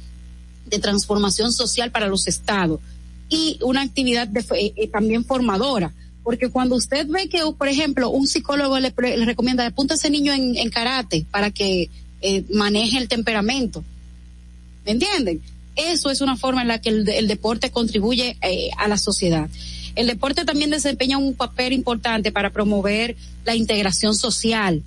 de 0.66 0.80
transformación 0.80 1.52
social 1.52 1.92
para 1.92 2.08
los 2.08 2.28
estados 2.28 2.80
y 3.30 3.60
una 3.62 3.82
actividad 3.82 4.30
eh, 4.36 4.74
eh, 4.76 4.88
también 4.88 5.26
formadora. 5.26 5.94
Porque 6.24 6.50
cuando 6.50 6.76
usted 6.76 7.08
ve 7.08 7.30
que, 7.30 7.42
por 7.58 7.68
ejemplo, 7.68 8.10
un 8.10 8.28
psicólogo 8.28 8.78
le, 8.80 8.94
recomienda, 9.26 9.66
apunta 9.66 9.94
a 9.94 9.98
ese 9.98 10.10
niño 10.10 10.34
en, 10.34 10.70
karate 10.70 11.26
para 11.32 11.50
que 11.50 11.90
eh, 12.22 12.44
maneje 12.52 12.98
el 12.98 13.08
temperamento. 13.08 13.84
¿Me 14.86 14.92
entienden? 14.92 15.42
Eso 15.76 16.10
es 16.10 16.22
una 16.22 16.36
forma 16.36 16.62
en 16.62 16.68
la 16.68 16.82
que 16.82 16.90
el, 16.90 17.28
deporte 17.28 17.72
contribuye 17.72 18.38
a 18.78 18.88
la 18.88 18.98
sociedad. 18.98 19.50
El 19.96 20.08
deporte 20.08 20.44
también 20.44 20.70
desempeña 20.70 21.18
un 21.18 21.36
papel 21.36 21.72
importante 21.74 22.32
para 22.32 22.52
promover 22.52 23.16
la 23.46 23.56
integración 23.56 24.14
social, 24.14 24.84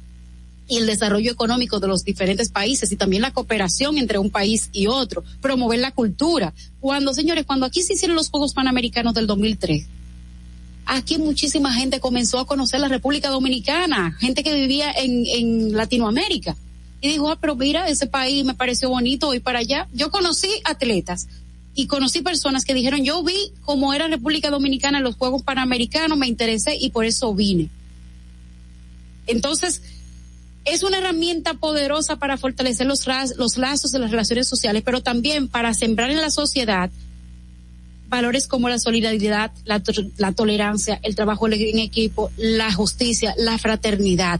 y 0.72 0.78
el 0.78 0.86
desarrollo 0.86 1.30
económico 1.30 1.80
de 1.80 1.86
los 1.86 2.02
diferentes 2.02 2.48
países 2.48 2.90
y 2.90 2.96
también 2.96 3.20
la 3.20 3.30
cooperación 3.30 3.98
entre 3.98 4.16
un 4.18 4.30
país 4.30 4.70
y 4.72 4.86
otro, 4.86 5.22
promover 5.42 5.78
la 5.80 5.90
cultura. 5.90 6.54
Cuando, 6.80 7.12
señores, 7.12 7.44
cuando 7.44 7.66
aquí 7.66 7.82
se 7.82 7.92
hicieron 7.92 8.16
los 8.16 8.30
Juegos 8.30 8.54
Panamericanos 8.54 9.12
del 9.12 9.26
2003, 9.26 9.84
aquí 10.86 11.18
muchísima 11.18 11.74
gente 11.74 12.00
comenzó 12.00 12.38
a 12.38 12.46
conocer 12.46 12.80
la 12.80 12.88
República 12.88 13.28
Dominicana, 13.28 14.16
gente 14.18 14.42
que 14.42 14.54
vivía 14.54 14.90
en, 14.92 15.26
en 15.26 15.76
Latinoamérica. 15.76 16.56
Y 17.02 17.08
dijo, 17.08 17.30
ah, 17.30 17.36
pero 17.38 17.54
mira, 17.54 17.86
ese 17.88 18.06
país 18.06 18.42
me 18.42 18.54
pareció 18.54 18.88
bonito, 18.88 19.26
voy 19.26 19.40
para 19.40 19.58
allá. 19.58 19.88
Yo 19.92 20.10
conocí 20.10 20.48
atletas 20.64 21.28
y 21.74 21.86
conocí 21.86 22.22
personas 22.22 22.64
que 22.64 22.72
dijeron, 22.72 23.04
yo 23.04 23.22
vi 23.22 23.52
cómo 23.60 23.92
era 23.92 24.08
República 24.08 24.48
Dominicana 24.48 24.98
en 24.98 25.04
los 25.04 25.16
Juegos 25.16 25.42
Panamericanos, 25.42 26.16
me 26.16 26.28
interesé 26.28 26.78
y 26.80 26.88
por 26.88 27.04
eso 27.04 27.34
vine. 27.34 27.68
Entonces, 29.26 29.82
es 30.64 30.82
una 30.82 30.98
herramienta 30.98 31.54
poderosa 31.54 32.16
para 32.16 32.36
fortalecer 32.36 32.86
los, 32.86 33.06
los 33.36 33.56
lazos 33.58 33.92
de 33.92 33.98
las 33.98 34.10
relaciones 34.10 34.48
sociales, 34.48 34.82
pero 34.84 35.02
también 35.02 35.48
para 35.48 35.74
sembrar 35.74 36.10
en 36.10 36.20
la 36.20 36.30
sociedad 36.30 36.90
valores 38.08 38.46
como 38.46 38.68
la 38.68 38.78
solidaridad, 38.78 39.52
la, 39.64 39.82
la 40.18 40.32
tolerancia, 40.32 41.00
el 41.02 41.16
trabajo 41.16 41.48
en 41.48 41.78
equipo, 41.78 42.30
la 42.36 42.70
justicia, 42.70 43.34
la 43.38 43.58
fraternidad. 43.58 44.38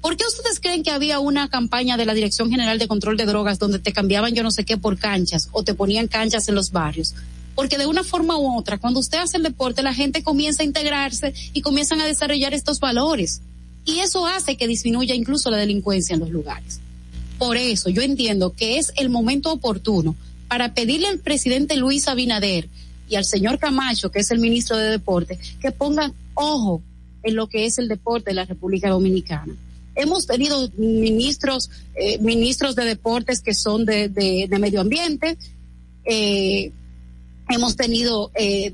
¿Por 0.00 0.16
qué 0.16 0.24
ustedes 0.24 0.60
creen 0.60 0.82
que 0.82 0.90
había 0.90 1.18
una 1.18 1.48
campaña 1.48 1.98
de 1.98 2.06
la 2.06 2.14
Dirección 2.14 2.50
General 2.50 2.78
de 2.78 2.88
Control 2.88 3.18
de 3.18 3.26
Drogas 3.26 3.58
donde 3.58 3.80
te 3.80 3.92
cambiaban 3.92 4.34
yo 4.34 4.42
no 4.42 4.50
sé 4.50 4.64
qué 4.64 4.78
por 4.78 4.98
canchas 4.98 5.50
o 5.52 5.62
te 5.62 5.74
ponían 5.74 6.08
canchas 6.08 6.48
en 6.48 6.54
los 6.54 6.70
barrios? 6.70 7.14
Porque 7.54 7.76
de 7.76 7.86
una 7.86 8.02
forma 8.02 8.38
u 8.38 8.56
otra, 8.56 8.78
cuando 8.78 9.00
usted 9.00 9.18
hace 9.18 9.36
el 9.36 9.42
deporte, 9.42 9.82
la 9.82 9.92
gente 9.92 10.22
comienza 10.22 10.62
a 10.62 10.66
integrarse 10.66 11.34
y 11.52 11.60
comienzan 11.60 12.00
a 12.00 12.06
desarrollar 12.06 12.54
estos 12.54 12.80
valores 12.80 13.42
y 13.86 14.00
eso 14.00 14.26
hace 14.26 14.56
que 14.56 14.66
disminuya 14.66 15.14
incluso 15.14 15.50
la 15.50 15.56
delincuencia 15.56 16.14
en 16.14 16.20
los 16.20 16.30
lugares. 16.30 16.80
Por 17.38 17.56
eso 17.56 17.88
yo 17.88 18.02
entiendo 18.02 18.52
que 18.52 18.78
es 18.78 18.92
el 18.96 19.08
momento 19.08 19.52
oportuno 19.52 20.14
para 20.48 20.74
pedirle 20.74 21.08
al 21.08 21.20
presidente 21.20 21.76
Luis 21.76 22.08
Abinader 22.08 22.68
y 23.08 23.14
al 23.14 23.24
señor 23.24 23.58
Camacho, 23.58 24.10
que 24.10 24.20
es 24.20 24.30
el 24.30 24.40
ministro 24.40 24.76
de 24.76 24.90
Deporte, 24.90 25.38
que 25.60 25.70
pongan 25.70 26.12
ojo 26.34 26.82
en 27.22 27.36
lo 27.36 27.46
que 27.46 27.66
es 27.66 27.78
el 27.78 27.88
deporte 27.88 28.30
de 28.30 28.34
la 28.34 28.44
República 28.44 28.90
Dominicana. 28.90 29.54
Hemos 29.94 30.26
tenido 30.26 30.68
ministros, 30.76 31.70
eh, 31.94 32.18
ministros 32.18 32.74
de 32.76 32.84
deportes 32.84 33.40
que 33.40 33.54
son 33.54 33.84
de, 33.84 34.48
medio 34.58 34.80
ambiente, 34.80 35.38
eh, 36.04 36.72
hemos 37.48 37.76
tenido 37.76 38.30
eh, 38.34 38.72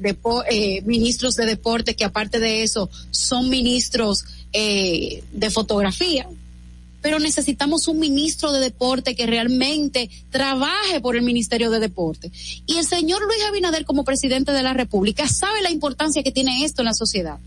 eh, 0.50 0.82
ministros 0.82 1.36
de 1.36 1.46
deporte 1.46 1.94
que 1.94 2.04
aparte 2.04 2.38
de 2.38 2.62
eso 2.62 2.88
son 3.10 3.50
ministros 3.50 4.24
eh, 4.52 5.24
de 5.32 5.50
fotografía, 5.50 6.26
pero 7.00 7.18
necesitamos 7.18 7.88
un 7.88 7.98
ministro 7.98 8.52
de 8.52 8.60
deporte 8.60 9.14
que 9.14 9.26
realmente 9.26 10.10
trabaje 10.30 11.00
por 11.00 11.16
el 11.16 11.22
Ministerio 11.22 11.70
de 11.70 11.80
Deporte. 11.80 12.30
Y 12.66 12.76
el 12.76 12.84
señor 12.84 13.22
Luis 13.22 13.42
Abinader 13.48 13.84
como 13.84 14.04
presidente 14.04 14.52
de 14.52 14.62
la 14.62 14.72
República 14.72 15.26
sabe 15.26 15.62
la 15.62 15.70
importancia 15.70 16.22
que 16.22 16.32
tiene 16.32 16.64
esto 16.64 16.82
en 16.82 16.86
la 16.86 16.94
sociedad. 16.94 17.38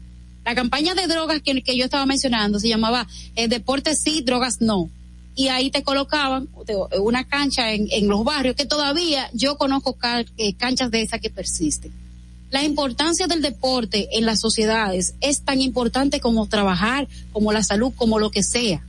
La 0.44 0.56
campaña 0.56 0.94
de 0.94 1.08
drogas 1.08 1.42
que, 1.42 1.64
yo 1.76 1.86
estaba 1.86 2.06
mencionando 2.06 2.60
se 2.60 2.68
llamaba 2.68 3.08
eh, 3.36 3.48
Deporte 3.48 3.96
sí, 3.96 4.22
drogas 4.22 4.62
no. 4.62 4.90
Y 5.36 5.50
ahí 5.50 5.70
te 5.70 5.84
colocaban 5.84 6.48
una 7.00 7.26
cancha 7.26 7.74
en, 7.74 7.88
en 7.92 8.08
los 8.08 8.24
barrios 8.24 8.56
que 8.56 8.66
todavía 8.66 9.30
yo 9.34 9.58
conozco 9.58 9.98
eh, 10.38 10.54
canchas 10.54 10.92
de 10.92 11.02
esas 11.02 11.20
que 11.20 11.30
persisten 11.30 12.05
la 12.52 12.64
importancia 12.64 13.28
del 13.28 13.42
deporte 13.42 14.08
en 14.14 14.26
las 14.26 14.40
sociedades 14.40 15.16
es 15.22 15.42
tan 15.42 15.62
importante 15.62 16.20
como 16.20 16.48
trabajar, 16.48 17.08
como 17.32 17.52
la 17.52 17.64
salud, 17.64 17.92
como 17.96 18.20
lo 18.20 18.32
que 18.32 18.44
sea, 18.44 18.84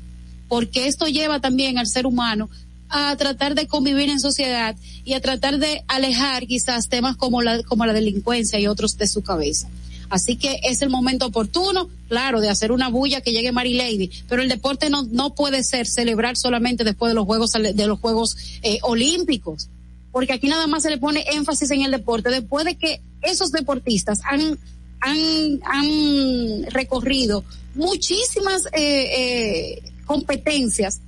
porque 0.49 0.87
esto 0.87 1.07
lleva 1.07 1.41
también 1.41 1.79
al 1.79 1.87
ser 1.87 2.07
humano 2.07 2.49
a 2.89 3.17
tratar 3.17 3.55
de 3.55 3.67
convivir 3.67 4.09
en 4.09 4.21
sociedad 4.21 4.77
y 5.05 5.15
a 5.15 5.21
tratar 5.21 5.59
de 5.59 5.83
alejar 5.89 6.47
quizás 6.47 6.89
temas 6.89 7.17
como 7.17 7.43
la, 7.43 7.63
como 7.65 7.85
la 7.87 7.93
delincuencia 7.93 8.61
y 8.61 8.67
otros 8.67 8.97
de 8.97 9.09
su 9.09 9.23
cabeza. 9.23 9.69
Así 10.09 10.37
que 10.37 10.61
es 10.63 10.83
el 10.83 10.89
momento 10.89 11.27
oportuno, 11.27 11.89
claro, 12.09 12.41
de 12.41 12.49
hacer 12.49 12.71
una 12.71 12.89
bulla 12.89 13.21
que 13.23 13.33
llegue 13.33 13.51
Mary 13.51 13.75
Lady, 13.75 14.11
pero 14.29 14.43
el 14.43 14.49
deporte 14.49 14.89
no, 14.89 15.03
no 15.03 15.35
puede 15.35 15.65
ser 15.65 15.87
celebrar 15.87 16.37
solamente 16.37 16.85
después 16.85 17.11
de 17.11 17.15
los 17.15 17.27
Juegos, 17.27 17.53
de 17.53 17.87
los 17.87 17.99
Juegos 17.99 18.37
eh, 18.63 18.79
Olímpicos 18.83 19.69
porque 20.17 20.33
aquí 20.33 20.49
nada 20.49 20.67
más 20.67 20.83
se 20.83 20.89
le 20.89 20.97
pone 20.97 21.27
énfasis 21.31 21.71
en 21.73 21.83
el 21.83 21.91
deporte, 21.91 22.31
después 22.31 22.65
de 22.65 22.77
que 22.77 23.03
esos 23.21 23.53
deportistas 23.53 24.21
han, 24.25 24.59
han, 24.99 25.61
han 25.63 26.71
recorrido 26.71 27.45
muchísimas 27.75 28.65
eh, 28.73 29.83
eh, 29.83 29.83
competencias 30.07 31.03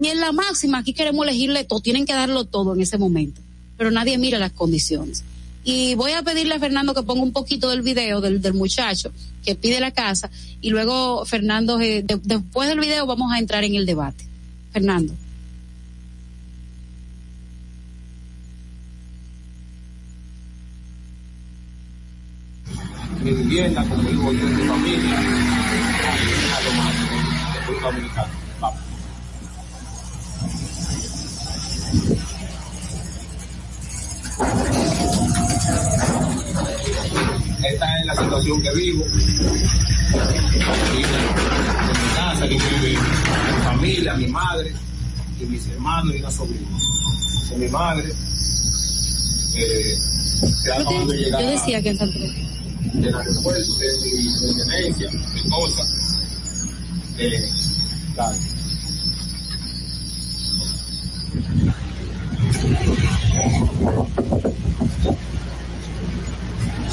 y 0.00 0.06
en 0.06 0.18
la 0.18 0.32
máxima 0.32 0.78
aquí 0.78 0.94
queremos 0.94 1.26
elegirle 1.26 1.64
todo, 1.64 1.80
tienen 1.80 2.06
que 2.06 2.14
darlo 2.14 2.46
todo 2.46 2.74
en 2.74 2.80
ese 2.80 2.96
momento, 2.96 3.38
pero 3.76 3.90
nadie 3.90 4.16
mira 4.16 4.38
las 4.38 4.52
condiciones. 4.52 5.24
Y 5.62 5.94
voy 5.96 6.12
a 6.12 6.22
pedirle 6.22 6.54
a 6.54 6.58
Fernando 6.58 6.94
que 6.94 7.02
ponga 7.02 7.22
un 7.22 7.32
poquito 7.32 7.68
del 7.68 7.82
video 7.82 8.22
del, 8.22 8.40
del 8.40 8.54
muchacho 8.54 9.12
que 9.44 9.56
pide 9.56 9.78
la 9.78 9.90
casa 9.90 10.30
y 10.62 10.70
luego 10.70 11.26
Fernando, 11.26 11.78
eh, 11.82 12.02
después 12.02 12.66
del 12.70 12.80
video 12.80 13.04
vamos 13.04 13.30
a 13.30 13.38
entrar 13.38 13.62
en 13.62 13.74
el 13.74 13.84
debate. 13.84 14.24
Fernando. 14.72 15.12
mi 23.24 23.32
vivienda, 23.32 23.82
como 23.88 24.02
vivo 24.02 24.32
yo 24.32 24.46
en 24.46 24.56
mi 24.56 24.64
familia, 24.64 25.20
República 27.54 27.86
Dominicana. 27.86 28.28
Vamos. 28.60 28.80
Esta 37.66 37.98
es 37.98 38.06
la 38.06 38.14
situación 38.14 38.62
que 38.62 38.74
vivo. 38.74 39.04
En 39.06 39.14
mi 40.92 41.02
casa, 42.14 42.42
que 42.42 42.48
vive 42.48 42.90
mi 42.90 42.96
familia, 43.64 44.14
mi 44.16 44.26
madre, 44.26 44.74
y 45.40 45.44
mis 45.46 45.66
hermanos 45.68 46.14
y 46.14 46.18
una 46.18 46.30
sobrina. 46.30 46.68
mi 47.56 47.68
madre. 47.68 48.12
Eh, 49.56 49.96
yo, 50.42 51.06
te, 51.06 51.30
yo, 51.30 51.38
decía 51.38 51.80
que 51.80 51.88
en 51.90 51.96
San 51.96 52.12
de 52.92 53.10
mi 54.02 54.22
de 54.40 54.64
Venecia, 54.64 55.10
mi 55.10 55.40
esposa. 55.40 55.82
Eh, 57.18 57.48
claro. 58.14 58.36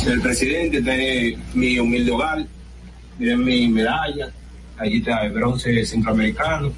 El 0.05 0.21
presidente 0.21 0.81
tiene 0.81 1.37
mi 1.53 1.79
humilde 1.79 2.11
hogar, 2.11 2.45
miren 3.19 3.43
mi 3.43 3.67
medalla, 3.67 4.31
allí 4.77 4.97
está 4.97 5.25
el 5.25 5.31
bronce 5.31 5.85
centroamericano, 5.85 6.73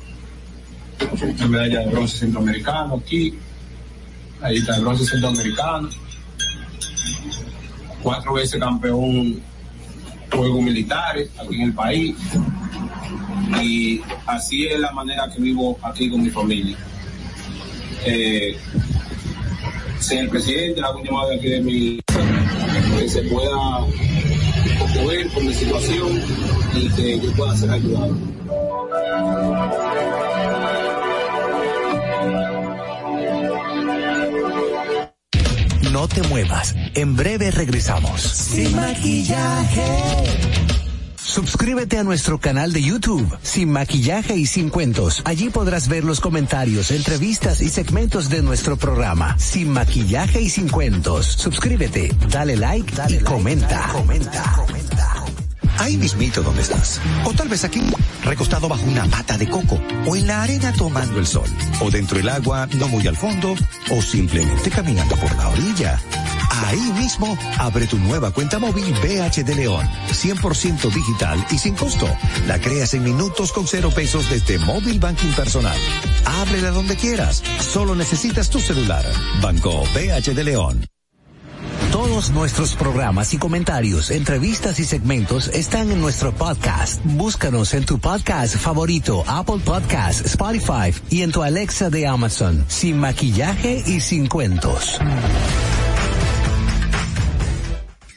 la 1.39 1.47
medalla 1.47 1.79
de 1.79 1.85
bronce 1.87 2.17
centroamericano 2.17 3.01
aquí, 3.03 3.33
ahí 4.41 4.57
está 4.57 4.75
el 4.75 4.81
bronce 4.81 5.05
centroamericano, 5.05 5.89
cuatro 8.03 8.33
veces 8.33 8.59
campeón 8.59 9.41
juegos 10.31 10.61
militares 10.61 11.29
aquí 11.39 11.55
en 11.55 11.61
el 11.61 11.73
país 11.73 12.15
y 13.61 14.01
así 14.25 14.67
es 14.67 14.79
la 14.79 14.91
manera 14.91 15.29
que 15.33 15.41
vivo 15.41 15.77
aquí 15.81 16.09
con 16.09 16.21
mi 16.21 16.29
familia. 16.29 16.77
Eh, 18.05 18.57
señor 19.99 20.29
presidente, 20.29 20.81
hago 20.81 20.99
un 20.99 21.05
llamado 21.05 21.33
aquí 21.33 21.47
de 21.47 21.61
mi 21.61 21.99
que 22.97 23.09
se 23.09 23.21
pueda 23.23 23.79
conmover 24.79 25.29
con 25.31 25.45
mi 25.45 25.53
situación 25.53 26.21
y 26.75 26.89
que 26.89 27.19
yo 27.19 27.31
pueda 27.33 27.55
ser 27.55 27.71
ayudado. 27.71 28.17
No 35.93 36.07
te 36.07 36.23
muevas. 36.23 36.73
En 36.95 37.15
breve 37.15 37.51
regresamos. 37.51 38.19
Sin 38.19 38.75
maquillaje. 38.75 39.83
Suscríbete 41.21 41.99
a 41.99 42.03
nuestro 42.03 42.39
canal 42.39 42.73
de 42.73 42.81
YouTube, 42.81 43.37
Sin 43.43 43.71
Maquillaje 43.71 44.35
y 44.35 44.47
Sin 44.47 44.69
Cuentos. 44.69 45.21
Allí 45.23 45.51
podrás 45.51 45.87
ver 45.87 46.03
los 46.03 46.19
comentarios, 46.19 46.89
entrevistas 46.89 47.61
y 47.61 47.69
segmentos 47.69 48.29
de 48.29 48.41
nuestro 48.41 48.75
programa, 48.75 49.37
Sin 49.37 49.69
Maquillaje 49.69 50.41
y 50.41 50.49
Sin 50.49 50.67
Cuentos. 50.67 51.27
Suscríbete, 51.27 52.11
dale 52.27 52.57
like 52.57 52.91
y 53.09 53.19
comenta. 53.19 53.89
comenta. 53.91 55.12
Ahí 55.79 55.97
mismito 55.97 56.41
donde 56.41 56.61
estás. 56.61 57.01
O 57.25 57.33
tal 57.33 57.49
vez 57.49 57.63
aquí, 57.63 57.81
recostado 58.23 58.67
bajo 58.67 58.85
una 58.85 59.05
mata 59.05 59.37
de 59.37 59.49
coco. 59.49 59.81
O 60.05 60.15
en 60.15 60.27
la 60.27 60.43
arena 60.43 60.73
tomando 60.73 61.19
el 61.19 61.27
sol. 61.27 61.49
O 61.81 61.89
dentro 61.89 62.17
del 62.17 62.29
agua, 62.29 62.67
no 62.77 62.87
muy 62.87 63.07
al 63.07 63.15
fondo. 63.15 63.55
O 63.89 64.01
simplemente 64.01 64.69
caminando 64.69 65.15
por 65.15 65.35
la 65.35 65.49
orilla. 65.49 65.99
Ahí 66.65 66.91
mismo, 66.93 67.37
abre 67.57 67.87
tu 67.87 67.97
nueva 67.97 68.31
cuenta 68.31 68.59
móvil 68.59 68.93
BH 68.93 69.43
de 69.43 69.55
León. 69.55 69.89
100% 70.11 70.93
digital 70.93 71.45
y 71.51 71.57
sin 71.57 71.75
costo. 71.75 72.07
La 72.47 72.59
creas 72.59 72.93
en 72.93 73.03
minutos 73.03 73.51
con 73.51 73.67
cero 73.67 73.91
pesos 73.93 74.29
desde 74.29 74.59
Móvil 74.59 74.99
Banking 74.99 75.31
Personal. 75.31 75.77
Ábrela 76.25 76.71
donde 76.71 76.95
quieras. 76.95 77.43
Solo 77.59 77.95
necesitas 77.95 78.49
tu 78.49 78.59
celular. 78.59 79.05
Banco 79.41 79.83
BH 79.93 80.33
de 80.33 80.43
León. 80.43 80.92
Todos 81.93 82.31
nuestros 82.31 82.73
programas 82.73 83.35
y 83.35 83.37
comentarios, 83.37 84.09
entrevistas 84.09 84.79
y 84.79 84.83
segmentos 84.83 85.47
están 85.49 85.91
en 85.91 86.01
nuestro 86.01 86.33
podcast. 86.33 86.99
Búscanos 87.05 87.75
en 87.75 87.85
tu 87.85 87.99
podcast 87.99 88.55
favorito, 88.55 89.23
Apple 89.27 89.59
Podcast, 89.63 90.25
Spotify 90.25 90.91
y 91.11 91.21
en 91.21 91.31
tu 91.31 91.43
Alexa 91.43 91.91
de 91.91 92.07
Amazon, 92.07 92.65
sin 92.67 92.97
maquillaje 92.97 93.83
y 93.85 93.99
sin 93.99 94.25
cuentos. 94.25 94.99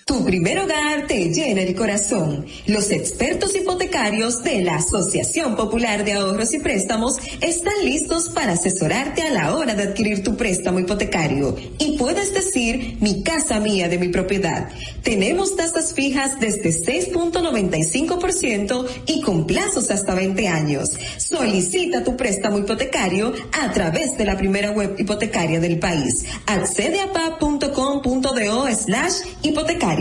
Tu 0.08 0.24
primer 0.24 0.56
hogar 0.60 1.08
te 1.08 1.30
llena 1.30 1.62
el 1.62 1.74
corazón. 1.74 2.46
Los 2.68 2.92
expertos 2.92 3.56
hipotecarios 3.56 4.44
de 4.44 4.62
la 4.62 4.76
Asociación 4.76 5.56
Popular 5.56 6.04
de 6.04 6.12
Ahorros 6.12 6.54
y 6.54 6.60
Préstamos 6.60 7.18
están 7.40 7.74
listos 7.84 8.28
para 8.28 8.52
asesorarte 8.52 9.22
a 9.22 9.30
la 9.30 9.56
hora 9.56 9.74
de 9.74 9.82
adquirir 9.82 10.22
tu 10.22 10.36
préstamo 10.36 10.78
hipotecario. 10.78 11.56
Y 11.80 11.98
puedes 11.98 12.32
decir, 12.32 12.98
mi 13.00 13.24
casa 13.24 13.58
mía 13.58 13.88
de 13.88 13.98
mi 13.98 14.10
propiedad. 14.10 14.68
Tenemos 15.02 15.56
tasas 15.56 15.92
fijas 15.92 16.38
desde 16.38 16.70
6.95% 16.70 18.86
y 19.06 19.22
con 19.22 19.44
plazos 19.44 19.90
hasta 19.90 20.14
20 20.14 20.46
años. 20.46 20.90
Solicita 21.16 22.04
tu 22.04 22.16
préstamo 22.16 22.58
hipotecario 22.58 23.32
a 23.60 23.72
través 23.72 24.16
de 24.16 24.24
la 24.24 24.38
primera 24.38 24.70
web 24.70 24.94
hipotecaria 25.00 25.58
del 25.58 25.80
país. 25.80 26.26
Accede 26.46 27.00
a 27.00 27.12
pa.com.do 27.12 28.68
slash 28.72 29.14
hipotecario. 29.42 29.95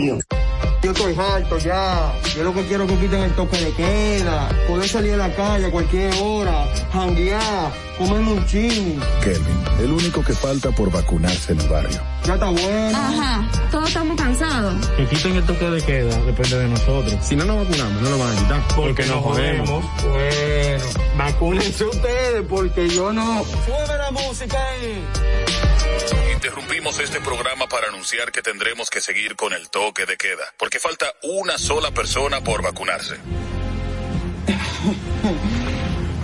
Yo 0.82 0.92
estoy 0.92 1.14
harto 1.18 1.58
ya. 1.58 2.12
Yo 2.36 2.44
lo 2.44 2.54
que 2.54 2.62
quiero 2.66 2.84
es 2.84 2.90
que 2.90 2.98
quiten 2.98 3.22
el 3.22 3.32
toque 3.32 3.56
de 3.56 3.72
queda. 3.72 4.48
Poder 4.68 4.88
salir 4.88 5.14
a 5.14 5.16
la 5.16 5.34
calle 5.34 5.66
a 5.66 5.70
cualquier 5.70 6.14
hora. 6.22 6.66
Janguear. 6.92 7.72
Comerme 7.98 8.32
un 8.32 8.46
chin. 8.46 9.00
Kelvin, 9.24 9.64
el 9.80 9.90
único 9.90 10.22
que 10.22 10.34
falta 10.34 10.70
por 10.70 10.92
vacunarse 10.92 11.52
en 11.52 11.60
el 11.60 11.68
barrio. 11.68 11.98
Ya 12.24 12.34
está 12.34 12.50
bueno. 12.50 12.98
Ajá, 12.98 13.50
todos 13.70 13.88
estamos 13.88 14.20
cansados. 14.20 14.86
Que 14.96 15.06
quiten 15.06 15.36
el 15.36 15.44
toque 15.44 15.70
de 15.70 15.82
queda, 15.82 16.22
depende 16.24 16.58
de 16.58 16.68
nosotros. 16.68 17.16
Si 17.22 17.34
no 17.36 17.46
nos 17.46 17.66
vacunamos, 17.66 18.02
no 18.02 18.10
lo 18.10 18.18
van 18.18 18.36
a 18.36 18.38
quitar. 18.38 18.62
Porque 18.76 19.06
nos 19.06 19.24
jodemos. 19.24 19.84
Bueno, 20.02 20.84
vacúnense 21.16 21.84
ustedes 21.86 22.44
porque 22.46 22.88
yo 22.90 23.14
no. 23.14 23.42
Sube 23.44 23.96
la 23.96 24.10
música 24.10 24.58
ahí. 24.58 25.02
Interrumpimos 26.46 27.00
este 27.00 27.20
programa 27.20 27.66
para 27.68 27.88
anunciar 27.88 28.30
que 28.30 28.40
tendremos 28.40 28.88
que 28.88 29.00
seguir 29.00 29.34
con 29.34 29.52
el 29.52 29.68
toque 29.68 30.06
de 30.06 30.16
queda, 30.16 30.44
porque 30.56 30.78
falta 30.78 31.06
una 31.24 31.58
sola 31.58 31.90
persona 31.90 32.40
por 32.40 32.62
vacunarse. 32.62 33.16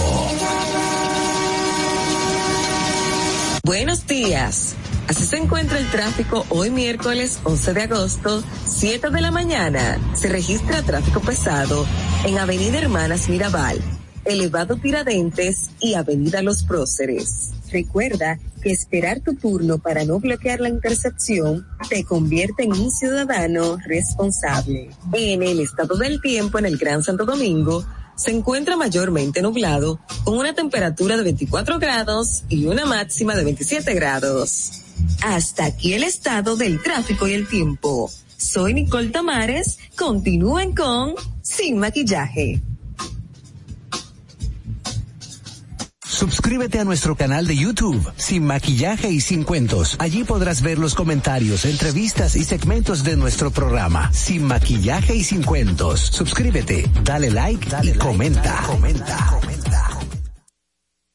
Buenos 3.65 4.07
días. 4.07 4.77
Así 5.09 5.25
se 5.25 5.37
encuentra 5.37 5.79
el 5.79 5.91
tráfico 5.91 6.47
hoy 6.49 6.71
miércoles 6.71 7.41
11 7.45 7.75
de 7.75 7.83
agosto, 7.83 8.43
7 8.67 9.11
de 9.11 9.21
la 9.21 9.31
mañana. 9.31 9.99
Se 10.15 10.29
registra 10.29 10.83
tráfico 10.83 11.21
pesado 11.21 11.87
en 12.25 12.39
Avenida 12.39 12.79
Hermanas 12.79 13.29
Mirabal, 13.29 13.79
Elevado 14.25 14.77
Tiradentes 14.77 15.71
y 15.81 15.95
Avenida 15.95 16.41
Los 16.43 16.63
Próceres. 16.63 17.51
Recuerda 17.71 18.39
que 18.63 18.71
esperar 18.71 19.21
tu 19.21 19.35
turno 19.35 19.79
para 19.79 20.05
no 20.05 20.21
bloquear 20.21 20.61
la 20.61 20.69
intercepción 20.69 21.67
te 21.89 22.05
convierte 22.05 22.63
en 22.63 22.73
un 22.73 22.91
ciudadano 22.91 23.79
responsable. 23.85 24.91
En 25.13 25.43
el 25.43 25.61
estado 25.61 25.97
del 25.97 26.21
tiempo 26.21 26.59
en 26.59 26.67
el 26.67 26.79
Gran 26.79 27.03
Santo 27.03 27.25
Domingo, 27.25 27.85
se 28.15 28.31
encuentra 28.31 28.77
mayormente 28.77 29.43
nublado, 29.43 29.99
con 30.23 30.39
una 30.39 30.55
temperatura 30.55 31.17
de 31.17 31.25
24 31.25 31.79
grados 31.79 32.45
y 32.49 32.67
una 32.67 32.87
máxima 32.87 33.35
de 33.35 33.45
27 33.45 33.95
grados. 33.95 34.82
Hasta 35.23 35.67
aquí 35.67 35.95
el 35.95 36.03
estado 36.05 36.57
del 36.57 36.83
tráfico 36.83 37.29
y 37.29 37.33
el 37.33 37.49
tiempo. 37.49 38.11
Soy 38.37 38.75
Nicole 38.75 39.11
Tamares. 39.11 39.79
Continúen 39.97 40.75
con 40.75 41.15
Sin 41.43 41.79
Maquillaje. 41.79 42.63
Suscríbete 46.05 46.79
a 46.79 46.85
nuestro 46.85 47.17
canal 47.17 47.49
de 47.49 47.57
YouTube, 47.57 48.13
Sin 48.17 48.45
Maquillaje 48.45 49.11
y 49.11 49.21
Sin 49.21 49.43
Cuentos. 49.43 49.97
Allí 49.99 50.23
podrás 50.23 50.63
ver 50.63 50.79
los 50.79 50.95
comentarios, 50.95 51.65
entrevistas 51.65 52.37
y 52.37 52.45
segmentos 52.45 53.03
de 53.03 53.17
nuestro 53.17 53.51
programa, 53.51 54.13
Sin 54.13 54.45
Maquillaje 54.45 55.17
y 55.17 55.25
Sin 55.25 55.43
Cuentos. 55.43 56.01
Suscríbete, 56.01 56.89
dale 57.03 57.31
like 57.31 57.69
dale 57.69 57.93
y 57.93 57.95
comenta. 57.95 58.63
comenta. 58.69 59.27
comenta. 59.31 59.92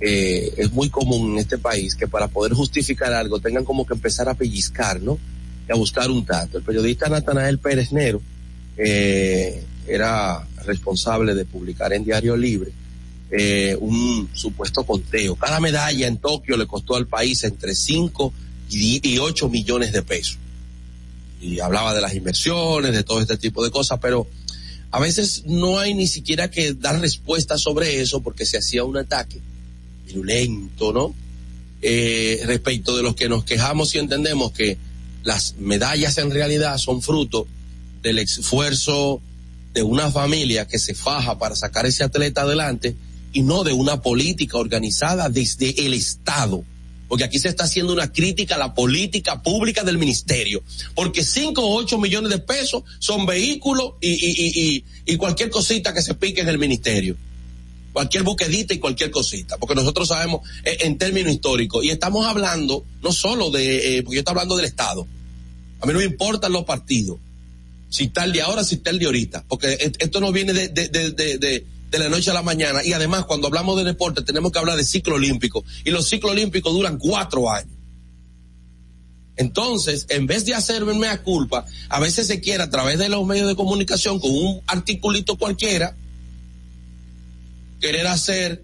eh, 0.00 0.54
es 0.56 0.72
muy 0.72 0.90
común 0.90 1.32
en 1.32 1.38
este 1.38 1.58
país 1.58 1.94
que 1.94 2.08
para 2.08 2.28
poder 2.28 2.52
justificar 2.54 3.12
algo 3.12 3.38
tengan 3.38 3.64
como 3.64 3.86
que 3.86 3.94
empezar 3.94 4.28
a 4.28 4.34
pellizcar, 4.34 5.00
¿no? 5.00 5.18
Y 5.68 5.72
a 5.72 5.76
buscar 5.76 6.10
un 6.10 6.24
dato. 6.24 6.58
El 6.58 6.64
periodista 6.64 7.08
Natanael 7.08 7.58
Pérez 7.58 7.92
Nero 7.92 8.20
eh, 8.76 9.64
era 9.86 10.46
responsable 10.64 11.34
de 11.34 11.44
publicar 11.44 11.92
en 11.92 12.04
Diario 12.04 12.36
Libre 12.36 12.72
eh, 13.30 13.76
un 13.80 14.28
supuesto 14.34 14.84
conteo. 14.84 15.36
Cada 15.36 15.60
medalla 15.60 16.06
en 16.06 16.18
Tokio 16.18 16.56
le 16.56 16.66
costó 16.66 16.96
al 16.96 17.06
país 17.06 17.44
entre 17.44 17.74
5 17.74 18.32
y 18.68 19.18
8 19.18 19.48
millones 19.48 19.92
de 19.92 20.02
pesos. 20.02 20.38
Y 21.40 21.60
hablaba 21.60 21.94
de 21.94 22.00
las 22.00 22.14
inversiones, 22.14 22.92
de 22.92 23.02
todo 23.02 23.20
este 23.20 23.36
tipo 23.36 23.64
de 23.64 23.70
cosas, 23.70 23.98
pero 24.00 24.26
a 24.92 25.00
veces 25.00 25.44
no 25.46 25.78
hay 25.78 25.94
ni 25.94 26.06
siquiera 26.06 26.50
que 26.50 26.74
dar 26.74 27.00
respuesta 27.00 27.56
sobre 27.56 28.00
eso 28.00 28.20
porque 28.20 28.44
se 28.44 28.58
hacía 28.58 28.84
un 28.84 28.98
ataque 28.98 29.40
virulento, 30.06 30.92
¿no? 30.92 31.14
Eh, 31.80 32.42
respecto 32.44 32.94
de 32.94 33.02
los 33.02 33.16
que 33.16 33.28
nos 33.28 33.44
quejamos 33.44 33.94
y 33.94 33.98
entendemos 33.98 34.52
que 34.52 34.76
las 35.24 35.56
medallas 35.58 36.18
en 36.18 36.30
realidad 36.30 36.76
son 36.76 37.00
fruto 37.00 37.46
del 38.02 38.18
esfuerzo 38.18 39.20
de 39.72 39.82
una 39.82 40.10
familia 40.10 40.68
que 40.68 40.78
se 40.78 40.94
faja 40.94 41.38
para 41.38 41.56
sacar 41.56 41.86
ese 41.86 42.04
atleta 42.04 42.42
adelante 42.42 42.94
y 43.32 43.42
no 43.42 43.64
de 43.64 43.72
una 43.72 44.02
política 44.02 44.58
organizada 44.58 45.30
desde 45.30 45.86
el 45.86 45.94
Estado 45.94 46.64
porque 47.12 47.24
aquí 47.24 47.38
se 47.38 47.50
está 47.50 47.64
haciendo 47.64 47.92
una 47.92 48.10
crítica 48.10 48.54
a 48.54 48.58
la 48.58 48.72
política 48.72 49.42
pública 49.42 49.84
del 49.84 49.98
ministerio, 49.98 50.62
porque 50.94 51.22
5 51.22 51.60
o 51.62 51.76
8 51.76 51.98
millones 51.98 52.30
de 52.30 52.38
pesos 52.38 52.84
son 53.00 53.26
vehículos 53.26 53.96
y, 54.00 54.12
y, 54.12 54.84
y, 55.04 55.16
cualquier 55.18 55.50
cosita 55.50 55.92
que 55.92 56.00
se 56.00 56.14
pique 56.14 56.40
en 56.40 56.48
el 56.48 56.56
ministerio. 56.58 57.14
Cualquier 57.92 58.22
buquedita 58.22 58.72
y 58.72 58.78
cualquier 58.78 59.10
cosita, 59.10 59.58
porque 59.58 59.74
nosotros 59.74 60.08
sabemos 60.08 60.40
eh, 60.64 60.78
en 60.80 60.96
términos 60.96 61.34
históricos, 61.34 61.84
y 61.84 61.90
estamos 61.90 62.24
hablando 62.24 62.82
no 63.02 63.12
solo 63.12 63.50
de, 63.50 63.98
eh, 63.98 64.02
porque 64.02 64.16
yo 64.16 64.20
estoy 64.20 64.32
hablando 64.32 64.56
del 64.56 64.64
Estado, 64.64 65.06
a 65.82 65.84
mí 65.84 65.92
no 65.92 65.98
me 65.98 66.06
importan 66.06 66.50
los 66.50 66.64
partidos, 66.64 67.18
si 67.90 68.04
está 68.04 68.24
el 68.24 68.32
de 68.32 68.40
ahora, 68.40 68.64
si 68.64 68.76
está 68.76 68.88
el 68.88 68.98
de 68.98 69.04
ahorita, 69.04 69.44
porque 69.48 69.76
esto 69.98 70.18
no 70.18 70.32
viene 70.32 70.54
de, 70.54 70.70
de 70.70 71.66
de 71.92 71.98
la 71.98 72.08
noche 72.08 72.30
a 72.30 72.34
la 72.34 72.42
mañana. 72.42 72.80
Y 72.82 72.94
además, 72.94 73.26
cuando 73.26 73.46
hablamos 73.46 73.76
de 73.76 73.84
deporte, 73.84 74.22
tenemos 74.22 74.50
que 74.50 74.58
hablar 74.58 74.76
de 74.76 74.84
ciclo 74.84 75.16
olímpico. 75.16 75.62
Y 75.84 75.90
los 75.90 76.08
ciclos 76.08 76.32
olímpicos 76.32 76.72
duran 76.72 76.98
cuatro 76.98 77.50
años. 77.50 77.76
Entonces, 79.36 80.06
en 80.08 80.26
vez 80.26 80.46
de 80.46 80.54
hacerme 80.54 80.94
mea 80.94 81.22
culpa, 81.22 81.66
a 81.90 82.00
veces 82.00 82.26
se 82.26 82.40
quiere 82.40 82.62
a 82.62 82.70
través 82.70 82.98
de 82.98 83.08
los 83.08 83.26
medios 83.26 83.46
de 83.46 83.54
comunicación, 83.54 84.18
con 84.20 84.30
un 84.30 84.60
articulito 84.66 85.36
cualquiera, 85.36 85.94
querer 87.80 88.06
hacer 88.06 88.62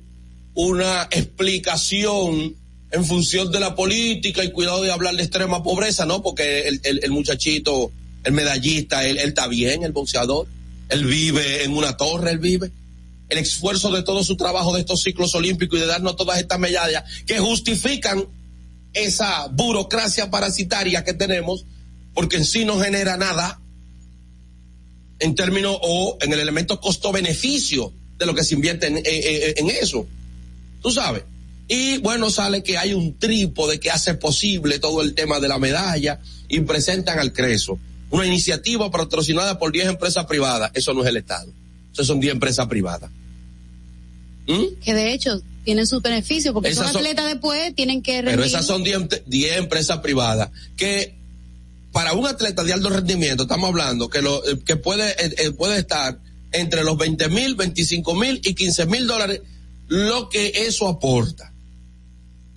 una 0.54 1.04
explicación 1.10 2.54
en 2.90 3.04
función 3.04 3.52
de 3.52 3.60
la 3.60 3.74
política 3.74 4.42
y 4.42 4.52
cuidado 4.52 4.82
de 4.82 4.90
hablar 4.90 5.14
de 5.14 5.22
extrema 5.22 5.62
pobreza, 5.62 6.06
¿no? 6.06 6.22
Porque 6.22 6.66
el, 6.66 6.80
el, 6.82 7.00
el 7.02 7.10
muchachito, 7.10 7.92
el 8.24 8.32
medallista, 8.32 9.06
él, 9.06 9.18
él 9.18 9.28
está 9.28 9.48
bien, 9.48 9.82
el 9.82 9.92
boxeador, 9.92 10.46
él 10.88 11.04
vive 11.04 11.64
en 11.64 11.76
una 11.76 11.96
torre, 11.96 12.30
él 12.30 12.38
vive 12.38 12.70
el 13.28 13.38
esfuerzo 13.38 13.90
de 13.92 14.02
todo 14.02 14.24
su 14.24 14.36
trabajo 14.36 14.74
de 14.74 14.80
estos 14.80 15.02
ciclos 15.02 15.34
olímpicos 15.34 15.78
y 15.78 15.82
de 15.82 15.88
darnos 15.88 16.16
todas 16.16 16.38
estas 16.38 16.58
medallas 16.58 17.04
que 17.26 17.38
justifican 17.38 18.26
esa 18.94 19.48
burocracia 19.48 20.30
parasitaria 20.30 21.04
que 21.04 21.14
tenemos, 21.14 21.64
porque 22.14 22.36
en 22.36 22.44
sí 22.44 22.64
no 22.64 22.80
genera 22.80 23.16
nada 23.16 23.60
en 25.18 25.34
términos 25.34 25.76
o 25.82 26.16
en 26.20 26.32
el 26.32 26.40
elemento 26.40 26.80
costo-beneficio 26.80 27.92
de 28.18 28.26
lo 28.26 28.34
que 28.34 28.44
se 28.44 28.54
invierte 28.54 28.86
en, 28.86 29.70
eso. 29.70 30.06
Tú 30.82 30.90
sabes. 30.90 31.24
Y 31.68 31.98
bueno, 31.98 32.30
sale 32.30 32.62
que 32.62 32.78
hay 32.78 32.94
un 32.94 33.18
trípode 33.18 33.78
que 33.78 33.90
hace 33.90 34.14
posible 34.14 34.78
todo 34.78 35.02
el 35.02 35.14
tema 35.14 35.38
de 35.38 35.48
la 35.48 35.58
medalla 35.58 36.20
y 36.48 36.60
presentan 36.60 37.18
al 37.18 37.32
CRESO. 37.32 37.78
Una 38.10 38.26
iniciativa 38.26 38.90
patrocinada 38.90 39.58
por 39.58 39.70
10 39.70 39.88
empresas 39.88 40.24
privadas. 40.24 40.70
Eso 40.74 40.94
no 40.94 41.02
es 41.02 41.08
el 41.08 41.18
Estado. 41.18 41.52
Son 42.06 42.20
10 42.20 42.34
empresas 42.34 42.66
privadas. 42.66 43.10
¿Mm? 44.46 44.80
Que 44.82 44.94
de 44.94 45.12
hecho 45.12 45.40
tienen 45.64 45.86
sus 45.86 46.02
beneficios 46.02 46.54
porque 46.54 46.70
esas 46.70 46.92
son 46.92 46.96
atletas 46.96 47.26
después 47.26 47.74
tienen 47.74 48.02
que 48.02 48.22
rendir. 48.22 48.36
Pero 48.36 48.44
esas 48.44 48.64
son 48.64 48.82
10 48.82 49.56
empresas 49.56 49.98
privadas 49.98 50.50
que 50.76 51.14
para 51.92 52.12
un 52.14 52.26
atleta 52.26 52.64
de 52.64 52.72
alto 52.72 52.88
rendimiento 52.88 53.42
estamos 53.42 53.68
hablando 53.68 54.08
que 54.08 54.22
lo 54.22 54.42
que 54.64 54.76
puede 54.76 55.14
eh, 55.18 55.50
puede 55.52 55.80
estar 55.80 56.18
entre 56.52 56.84
los 56.84 56.96
20 56.96 57.28
mil, 57.28 57.54
25 57.54 58.14
mil 58.14 58.40
y 58.44 58.54
15 58.54 58.86
mil 58.86 59.06
dólares 59.06 59.42
lo 59.88 60.28
que 60.28 60.52
eso 60.66 60.86
aporta. 60.86 61.52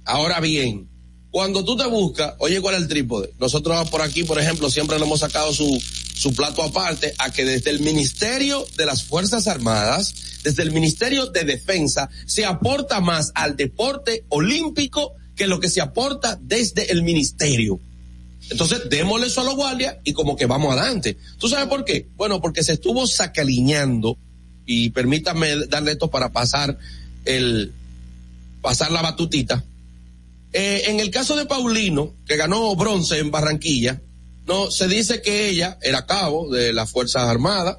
Ahora 0.06 0.40
bien, 0.40 0.90
cuando 1.32 1.64
tú 1.64 1.78
te 1.78 1.88
buscas, 1.88 2.34
oye, 2.40 2.60
¿cuál 2.60 2.76
es 2.76 2.82
el 2.82 2.88
trípode? 2.88 3.34
Nosotros 3.40 3.90
por 3.90 4.02
aquí, 4.02 4.24
por 4.24 4.40
ejemplo, 4.40 4.70
siempre 4.70 5.00
le 5.00 5.06
hemos 5.06 5.22
sacado 5.22 5.54
su, 5.54 5.82
su 6.22 6.36
plato 6.36 6.62
aparte 6.62 7.16
a 7.18 7.32
que 7.32 7.44
desde 7.44 7.72
el 7.72 7.80
Ministerio 7.80 8.64
de 8.78 8.86
las 8.86 9.04
Fuerzas 9.04 9.48
Armadas, 9.48 10.14
desde 10.44 10.62
el 10.62 10.72
Ministerio 10.72 11.26
de 11.26 11.46
Defensa, 11.46 12.12
se 12.28 12.46
aporta 12.46 13.02
más 13.02 13.32
al 13.34 13.56
deporte 13.56 14.24
olímpico 14.30 15.16
que 15.36 15.48
lo 15.48 15.60
que 15.60 15.68
se 15.68 15.82
aporta 15.82 16.38
desde 16.40 16.92
el 16.92 17.02
Ministerio. 17.02 17.80
Entonces, 18.52 18.88
démosle 18.88 19.26
eso 19.26 19.42
a 19.42 19.46
los 19.46 19.56
guardias 19.56 19.98
y 20.04 20.14
como 20.14 20.36
que 20.36 20.46
vamos 20.46 20.78
adelante. 20.78 21.18
¿Tú 21.40 21.50
sabes 21.50 21.68
por 21.68 21.86
qué? 21.86 22.08
Bueno, 22.18 22.40
porque 22.40 22.64
se 22.64 22.74
estuvo 22.74 23.08
sacaliñando, 23.08 24.16
y 24.68 24.92
permítame 24.92 25.66
darle 25.70 25.94
esto 25.94 26.12
para 26.12 26.32
pasar 26.32 26.78
el, 27.26 27.74
pasar 28.62 28.92
la 28.92 29.02
batutita. 29.02 29.64
Eh, 30.54 30.84
en 30.86 31.00
el 31.00 31.10
caso 31.10 31.36
de 31.36 31.48
Paulino, 31.48 32.14
que 32.28 32.38
ganó 32.38 32.76
bronce 32.76 33.18
en 33.18 33.32
Barranquilla, 33.32 34.00
no, 34.46 34.72
se 34.72 34.88
dice 34.88 35.22
que 35.22 35.50
ella 35.50 35.78
era 35.82 36.06
cabo 36.06 36.50
de 36.50 36.74
las 36.74 36.90
Fuerzas 36.90 37.24
Armadas 37.24 37.78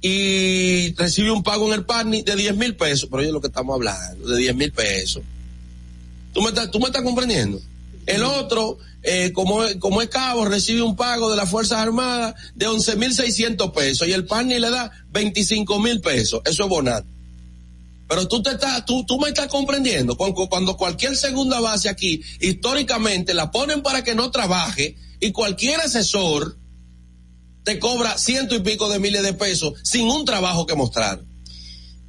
y 0.00 0.94
recibe 0.94 1.30
un 1.30 1.42
pago 1.42 1.66
en 1.66 1.74
el 1.74 1.84
PANI 1.84 2.22
de 2.22 2.36
10 2.36 2.56
mil 2.56 2.76
pesos, 2.76 3.08
pero 3.10 3.22
oye 3.22 3.32
lo 3.32 3.40
que 3.40 3.48
estamos 3.48 3.74
hablando, 3.74 4.28
de 4.28 4.38
10 4.38 4.54
mil 4.54 4.72
pesos. 4.72 5.22
¿Tú 6.32 6.42
me, 6.42 6.48
estás, 6.48 6.70
¿Tú 6.70 6.78
me 6.78 6.86
estás 6.86 7.02
comprendiendo? 7.02 7.60
El 8.06 8.22
otro, 8.22 8.78
eh, 9.02 9.32
como, 9.32 9.62
como 9.80 10.02
es 10.02 10.08
cabo, 10.08 10.44
recibe 10.44 10.82
un 10.82 10.94
pago 10.94 11.30
de 11.30 11.36
las 11.36 11.50
Fuerzas 11.50 11.80
Armadas 11.80 12.34
de 12.54 12.66
11 12.66 12.96
mil 12.96 13.12
600 13.12 13.72
pesos 13.72 14.06
y 14.06 14.12
el 14.12 14.26
PANI 14.26 14.60
le 14.60 14.70
da 14.70 14.92
25 15.10 15.80
mil 15.80 16.00
pesos. 16.00 16.40
Eso 16.44 16.64
es 16.64 16.68
bonato. 16.68 17.08
Pero 18.08 18.28
tú 18.28 18.42
te 18.42 18.50
estás, 18.50 18.84
tú, 18.84 19.04
tú 19.04 19.18
me 19.18 19.28
estás 19.28 19.48
comprendiendo. 19.48 20.16
Cuando, 20.16 20.48
cuando 20.48 20.76
cualquier 20.76 21.16
segunda 21.16 21.58
base 21.58 21.88
aquí, 21.88 22.22
históricamente 22.40 23.34
la 23.34 23.50
ponen 23.50 23.82
para 23.82 24.04
que 24.04 24.14
no 24.14 24.30
trabaje 24.30 24.96
y 25.20 25.32
cualquier 25.32 25.80
asesor 25.80 26.56
te 27.64 27.78
cobra 27.78 28.16
ciento 28.16 28.54
y 28.54 28.60
pico 28.60 28.88
de 28.88 28.98
miles 28.98 29.22
de 29.22 29.32
pesos 29.32 29.74
sin 29.82 30.08
un 30.08 30.24
trabajo 30.24 30.66
que 30.66 30.74
mostrar. 30.74 31.20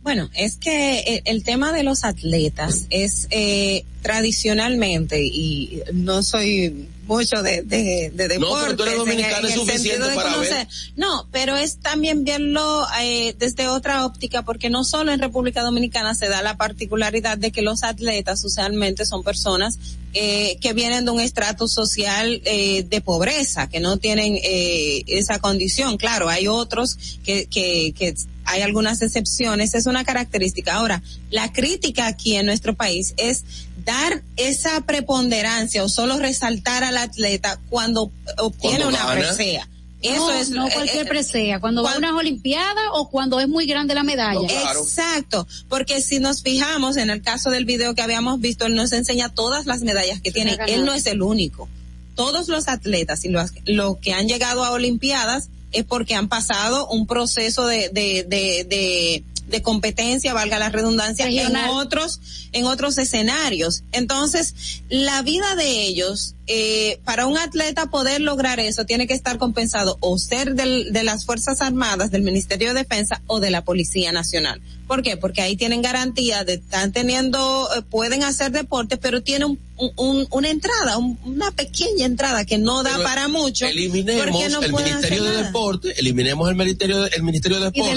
Bueno, 0.07 0.29
es 0.35 0.55
que 0.55 0.99
el, 0.99 1.21
el 1.25 1.43
tema 1.43 1.73
de 1.73 1.83
los 1.83 2.05
atletas 2.05 2.85
es 2.89 3.27
eh, 3.29 3.83
tradicionalmente, 4.01 5.21
y 5.21 5.81
no 5.91 6.23
soy 6.23 6.87
mucho 7.07 7.43
de, 7.43 7.61
de, 7.63 8.13
de 8.15 8.27
deportes. 8.29 8.87
No, 8.87 9.03
pero 9.03 9.47
es 9.49 9.53
suficiente 9.53 10.07
para 10.15 10.31
conocer. 10.31 10.53
ver. 10.53 10.67
No, 10.95 11.27
pero 11.33 11.57
es 11.57 11.79
también 11.79 12.23
verlo 12.23 12.85
eh, 13.01 13.35
desde 13.37 13.67
otra 13.67 14.05
óptica, 14.05 14.43
porque 14.43 14.69
no 14.69 14.85
solo 14.85 15.11
en 15.11 15.19
República 15.19 15.61
Dominicana 15.61 16.15
se 16.15 16.29
da 16.29 16.41
la 16.41 16.55
particularidad 16.55 17.37
de 17.37 17.51
que 17.51 17.61
los 17.61 17.83
atletas 17.83 18.45
usualmente 18.45 19.05
son 19.05 19.23
personas 19.23 19.77
eh, 20.13 20.57
que 20.61 20.71
vienen 20.71 21.03
de 21.03 21.11
un 21.11 21.19
estrato 21.19 21.67
social 21.67 22.41
eh, 22.45 22.85
de 22.89 23.01
pobreza, 23.01 23.67
que 23.67 23.81
no 23.81 23.97
tienen 23.97 24.39
eh, 24.41 25.03
esa 25.07 25.39
condición. 25.39 25.97
Claro, 25.97 26.29
hay 26.29 26.47
otros 26.47 26.97
que, 27.25 27.47
que, 27.47 27.93
que 27.97 28.15
hay 28.47 28.61
algunas 28.61 29.01
excepciones, 29.01 29.75
es 29.75 29.85
una 29.85 30.03
característica. 30.05 30.73
Ahora, 30.73 31.03
la 31.29 31.51
crítica 31.51 32.07
aquí 32.07 32.35
en 32.35 32.45
nuestro 32.45 32.73
país 32.73 33.13
es 33.17 33.43
dar 33.83 34.23
esa 34.37 34.81
preponderancia 34.81 35.83
o 35.83 35.89
solo 35.89 36.17
resaltar 36.17 36.83
al 36.83 36.97
atleta 36.97 37.59
cuando 37.69 38.11
obtiene 38.37 38.83
Cuando 38.83 38.87
una 38.87 39.11
presea. 39.11 39.67
Eso 40.01 40.27
no, 40.27 40.31
es 40.31 40.49
no 40.51 40.69
cualquier 40.69 41.07
eh, 41.07 41.09
presea, 41.09 41.59
cuando 41.59 41.83
va 41.83 41.93
a 41.93 41.97
unas 41.97 42.13
olimpiadas 42.13 42.83
o 42.93 43.09
cuando 43.09 43.39
es 43.39 43.47
muy 43.47 43.65
grande 43.65 43.95
la 43.95 44.03
medalla. 44.03 44.47
Exacto, 44.47 45.47
porque 45.67 46.01
si 46.01 46.19
nos 46.19 46.43
fijamos 46.43 46.97
en 46.97 47.09
el 47.09 47.21
caso 47.21 47.49
del 47.49 47.65
video 47.65 47.95
que 47.95 48.03
habíamos 48.03 48.39
visto, 48.39 48.67
él 48.67 48.75
nos 48.75 48.93
enseña 48.93 49.29
todas 49.29 49.65
las 49.65 49.81
medallas 49.81 50.21
que 50.21 50.31
tiene. 50.31 50.57
Él 50.67 50.85
no 50.85 50.93
es 50.93 51.07
el 51.07 51.21
único. 51.21 51.67
Todos 52.15 52.47
los 52.47 52.67
atletas 52.67 53.25
y 53.25 53.29
los, 53.29 53.51
lo 53.65 53.99
que 53.99 54.13
han 54.13 54.27
llegado 54.27 54.63
a 54.63 54.71
Olimpiadas 54.71 55.49
es 55.77 55.85
porque 55.85 56.15
han 56.15 56.27
pasado 56.27 56.87
un 56.89 57.07
proceso 57.07 57.65
de, 57.67 57.89
de, 57.89 58.23
de, 58.27 58.65
de, 58.67 59.23
de 59.47 59.61
competencia, 59.61 60.33
valga 60.33 60.59
la 60.59 60.69
redundancia, 60.69 61.25
en 61.27 61.51
otros, 61.69 62.19
en 62.51 62.65
otros 62.65 62.97
escenarios. 62.97 63.83
Entonces, 63.93 64.81
la 64.89 65.21
vida 65.21 65.55
de 65.55 65.83
ellos, 65.83 66.33
eh, 66.47 66.99
para 67.05 67.25
un 67.27 67.37
atleta 67.37 67.85
poder 67.87 68.19
lograr 68.21 68.59
eso, 68.59 68.85
tiene 68.85 69.07
que 69.07 69.13
estar 69.13 69.37
compensado 69.37 69.97
o 70.01 70.17
ser 70.17 70.55
del- 70.55 70.91
de 70.91 71.03
las 71.03 71.25
Fuerzas 71.25 71.61
Armadas, 71.61 72.11
del 72.11 72.23
Ministerio 72.23 72.73
de 72.73 72.81
Defensa 72.81 73.21
o 73.27 73.39
de 73.39 73.51
la 73.51 73.63
Policía 73.63 74.11
Nacional. 74.11 74.61
¿Por 74.87 75.01
qué? 75.01 75.15
Porque 75.17 75.41
ahí 75.41 75.55
tienen 75.55 75.81
garantía 75.81 76.43
de 76.43 76.53
están 76.55 76.91
teniendo, 76.91 77.69
eh, 77.75 77.81
pueden 77.81 78.23
hacer 78.23 78.51
deporte, 78.51 78.97
pero 78.97 79.21
tiene 79.21 79.45
un, 79.45 79.59
un- 79.95 80.27
una 80.31 80.49
entrada, 80.49 80.97
un- 80.97 81.19
una 81.23 81.51
pequeña 81.51 82.05
entrada 82.05 82.45
que 82.45 82.57
no 82.57 82.83
da 82.83 82.91
Pero 82.93 83.03
para 83.03 83.27
mucho. 83.27 83.65
Eliminemos 83.67 84.51
no 84.51 84.61
el 84.61 84.73
Ministerio 84.73 85.23
de. 85.23 85.43
Deporte, 85.43 85.93
eliminemos 85.99 86.49
el 86.49 86.55
Ministerio 86.55 87.01
de, 87.03 87.09
el 87.15 87.23
Ministerio 87.23 87.59
de 87.59 87.65
Deporte, 87.65 87.91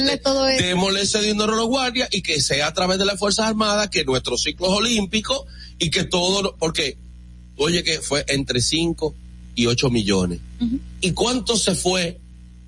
démosle 0.63 1.03
ese 1.03 1.21
dinero 1.23 1.53
a 1.53 1.57
los 1.57 1.67
guardias 1.67 2.09
y 2.13 2.23
que 2.23 2.41
sea 2.41 2.67
a 2.69 2.75
través 2.75 2.99
de 2.99 3.05
las 3.07 3.19
Fuerzas 3.19 3.47
Armadas 3.47 3.89
que 3.89 4.05
nuestros 4.05 4.43
ciclos 4.43 4.71
olímpicos 4.71 5.43
y 5.79 5.91
que 5.91 6.05
todo, 6.05 6.57
porque, 6.59 6.97
oye 7.57 7.83
que 7.83 8.01
fue 8.01 8.25
entre 8.29 8.61
5 8.61 9.15
y 9.55 9.67
8 9.67 9.91
millones. 9.91 10.41
¿Y 11.01 11.13
cuánto 11.13 11.57
se 11.57 11.75
fue 11.75 12.19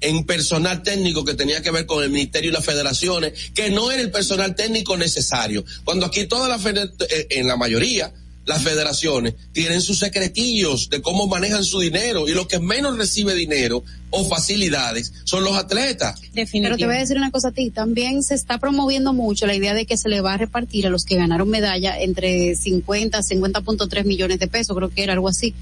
en 0.00 0.24
personal 0.24 0.82
técnico 0.82 1.24
que 1.24 1.34
tenía 1.34 1.62
que 1.62 1.70
ver 1.70 1.86
con 1.86 2.02
el 2.02 2.10
ministerio 2.10 2.50
y 2.50 2.52
las 2.52 2.64
federaciones, 2.64 3.34
que 3.54 3.70
no 3.70 3.92
era 3.92 4.02
el 4.02 4.10
personal 4.10 4.54
técnico 4.56 4.96
necesario? 4.96 5.64
Cuando 5.84 6.06
aquí 6.06 6.24
todas 6.26 6.48
las, 6.48 6.64
eh, 6.74 7.26
en 7.30 7.46
la 7.46 7.56
mayoría, 7.56 8.12
las 8.44 8.62
federaciones 8.62 9.34
tienen 9.52 9.80
sus 9.80 9.98
secretillos 9.98 10.88
de 10.90 11.00
cómo 11.00 11.26
manejan 11.26 11.64
su 11.64 11.80
dinero 11.80 12.28
y 12.28 12.34
lo 12.34 12.48
que 12.48 12.58
menos 12.58 12.96
recibe 12.96 13.34
dinero 13.34 13.84
o 14.10 14.24
facilidades 14.24 15.12
son 15.24 15.44
los 15.44 15.56
atletas. 15.56 16.20
Pero 16.34 16.76
te 16.76 16.86
voy 16.86 16.96
a 16.96 17.00
decir 17.00 17.16
una 17.16 17.30
cosa 17.30 17.48
a 17.48 17.52
ti, 17.52 17.70
también 17.70 18.22
se 18.22 18.34
está 18.34 18.58
promoviendo 18.58 19.12
mucho 19.12 19.46
la 19.46 19.54
idea 19.54 19.74
de 19.74 19.86
que 19.86 19.96
se 19.96 20.08
le 20.08 20.20
va 20.20 20.34
a 20.34 20.36
repartir 20.36 20.86
a 20.86 20.90
los 20.90 21.04
que 21.04 21.16
ganaron 21.16 21.48
medalla 21.48 21.98
entre 21.98 22.54
50 22.54 23.18
a 23.18 23.22
50.3 23.22 24.04
millones 24.04 24.38
de 24.38 24.48
pesos, 24.48 24.76
creo 24.76 24.90
que 24.90 25.02
era 25.02 25.12
algo 25.12 25.28
así. 25.28 25.54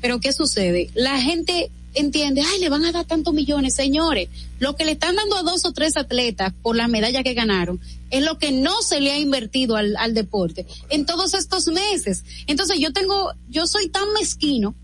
Pero 0.00 0.18
¿qué 0.20 0.32
sucede? 0.32 0.90
La 0.94 1.20
gente 1.20 1.70
entiende, 1.94 2.42
ay, 2.42 2.60
le 2.60 2.68
van 2.68 2.84
a 2.84 2.92
dar 2.92 3.04
tantos 3.04 3.34
millones, 3.34 3.74
señores. 3.74 4.28
Lo 4.58 4.76
que 4.76 4.84
le 4.84 4.92
están 4.92 5.16
dando 5.16 5.36
a 5.36 5.42
dos 5.42 5.64
o 5.64 5.72
tres 5.72 5.96
atletas 5.96 6.52
por 6.62 6.76
la 6.76 6.88
medalla 6.88 7.22
que 7.22 7.34
ganaron 7.34 7.80
es 8.10 8.24
lo 8.24 8.38
que 8.38 8.52
no 8.52 8.82
se 8.82 9.00
le 9.00 9.12
ha 9.12 9.18
invertido 9.18 9.76
al, 9.76 9.96
al 9.96 10.14
deporte 10.14 10.66
en 10.88 11.06
todos 11.06 11.34
estos 11.34 11.66
meses. 11.68 12.24
Entonces 12.46 12.78
yo 12.78 12.92
tengo, 12.92 13.32
yo 13.48 13.66
soy 13.66 13.88
tan 13.88 14.12
mezquino 14.12 14.74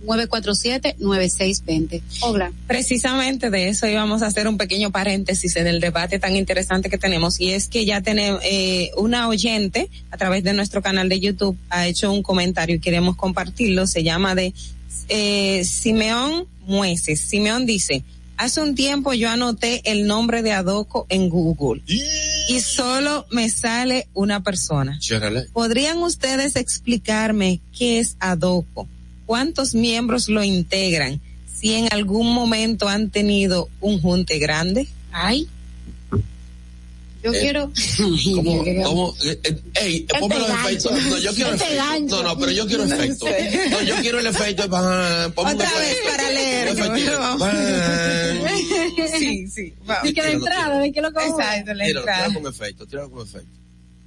829-947-9620. 0.05 2.01
Hola. 2.21 2.51
Precisamente 2.67 3.49
de 3.49 3.69
eso 3.69 3.87
íbamos 3.87 4.21
a 4.21 4.27
hacer 4.27 4.47
un 4.47 4.57
pequeño 4.57 4.91
paréntesis 4.91 5.55
en 5.55 5.67
el 5.67 5.79
debate 5.79 6.19
tan 6.19 6.35
interesante 6.35 6.89
que 6.89 6.97
tenemos 6.97 7.39
y 7.39 7.51
es 7.51 7.67
que 7.67 7.85
ya 7.85 8.01
tenemos 8.01 8.41
eh, 8.43 8.91
una 8.97 9.27
oyente 9.27 9.89
a 10.11 10.17
través 10.17 10.43
de 10.43 10.53
nuestro 10.53 10.81
canal 10.81 11.09
de 11.09 11.19
YouTube 11.19 11.57
ha 11.69 11.87
hecho 11.87 12.11
un 12.11 12.23
comentario 12.23 12.75
y 12.75 12.79
queremos 12.79 13.15
compartirlo. 13.15 13.87
Se 13.87 14.03
llama 14.03 14.35
de 14.35 14.53
eh, 15.09 15.63
Simeón 15.65 16.47
Mueces. 16.65 17.21
Simeón 17.21 17.65
dice, 17.65 18.03
hace 18.37 18.61
un 18.61 18.75
tiempo 18.75 19.13
yo 19.13 19.29
anoté 19.29 19.81
el 19.85 20.07
nombre 20.07 20.41
de 20.41 20.53
Adoco 20.53 21.05
en 21.09 21.29
Google 21.29 21.81
y 21.85 22.59
solo 22.61 23.25
me 23.31 23.49
sale 23.49 24.07
una 24.13 24.43
persona. 24.43 24.99
¿Podrían 25.53 25.97
ustedes 25.97 26.55
explicarme 26.55 27.61
qué 27.77 27.99
es 27.99 28.15
Adoco? 28.19 28.87
¿Cuántos 29.33 29.75
miembros 29.75 30.27
lo 30.27 30.43
integran? 30.43 31.21
Si 31.55 31.75
en 31.75 31.87
algún 31.93 32.33
momento 32.33 32.87
han 32.89 33.11
tenido 33.11 33.69
un 33.79 34.01
junte 34.01 34.39
grande. 34.39 34.87
Ay. 35.11 35.47
Yo 37.23 37.31
Eh, 37.31 37.39
quiero. 37.39 37.71
¿Cómo, 38.35 38.63
cómo, 38.83 39.13
eh, 39.23 39.39
eh, 39.43 39.61
ey, 39.83 40.07
ponme 40.19 40.39
los 40.39 40.49
efectos. 40.49 40.91
No, 41.03 41.17
yo 41.19 41.31
quiero 41.35 41.53
efectos. 41.53 41.77
No, 42.09 42.23
no, 42.23 42.39
pero 42.39 42.51
yo 42.53 42.65
quiero 42.65 42.85
efectos. 42.85 43.29
sé. 43.29 43.69
No, 43.69 43.83
yo 43.83 43.95
quiero 44.01 44.17
el 44.19 44.25
efecto. 44.25 44.65
un 44.65 44.73
Otra 44.73 45.53
vez 45.53 45.91
efecto. 45.91 46.09
para 46.09 46.29
leer. 46.31 46.69
Sí, 49.19 49.47
sí. 49.47 49.73
Vamos. 49.85 50.03
De 50.05 50.13
que 50.15 50.21
la 50.23 50.31
entrada, 50.31 50.79
de 50.79 50.91
que 50.91 51.01
lo 51.01 51.09
que 51.09 51.15
vamos. 51.19 51.39
Exacto, 51.39 51.73
la 51.75 51.85
Tíralo, 51.85 51.99
entrada. 51.99 52.25
tíralo 52.29 52.41
con 52.41 52.51
efecto, 52.53 52.87
con 53.11 53.27
efecto. 53.27 53.47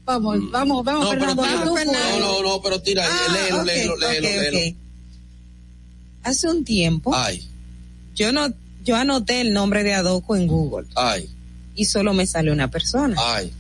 Vamos, 0.05 0.51
vamos, 0.51 0.85
vamos, 0.85 1.05
No, 1.05 1.11
pero 1.11 1.21
Fernando. 1.21 1.43
tira- 1.75 1.85
no, 1.85 2.19
no, 2.19 2.43
no, 2.43 2.61
pero 2.63 2.83
tira, 2.83 3.07
Ah, 3.09 3.33
léelo, 3.33 3.63
léelo, 3.65 3.97
léelo, 3.97 4.29
léelo. 4.51 4.77
Hace 6.23 6.49
un 6.49 6.65
tiempo, 6.65 7.15
Ay, 7.15 7.47
yo 8.15 8.33
no, 8.33 8.53
yo 8.85 8.97
anoté 8.97 9.41
el 9.41 9.53
nombre 9.53 9.83
de 9.83 9.95
Adoco 9.95 10.37
en 10.37 10.47
Google 10.47 10.87
ay, 10.95 11.29
y 11.75 11.85
solo 11.87 12.13
me 12.15 12.27
sale 12.27 12.53
una 12.53 12.71
persona. 12.71 13.17
ay. 13.19 13.53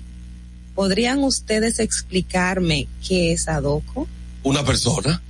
¿Podrían 0.74 1.22
ustedes 1.22 1.80
explicarme 1.80 2.88
qué 3.06 3.32
es 3.32 3.46
Adoco? 3.46 4.08
Una 4.42 4.64
persona. 4.64 5.20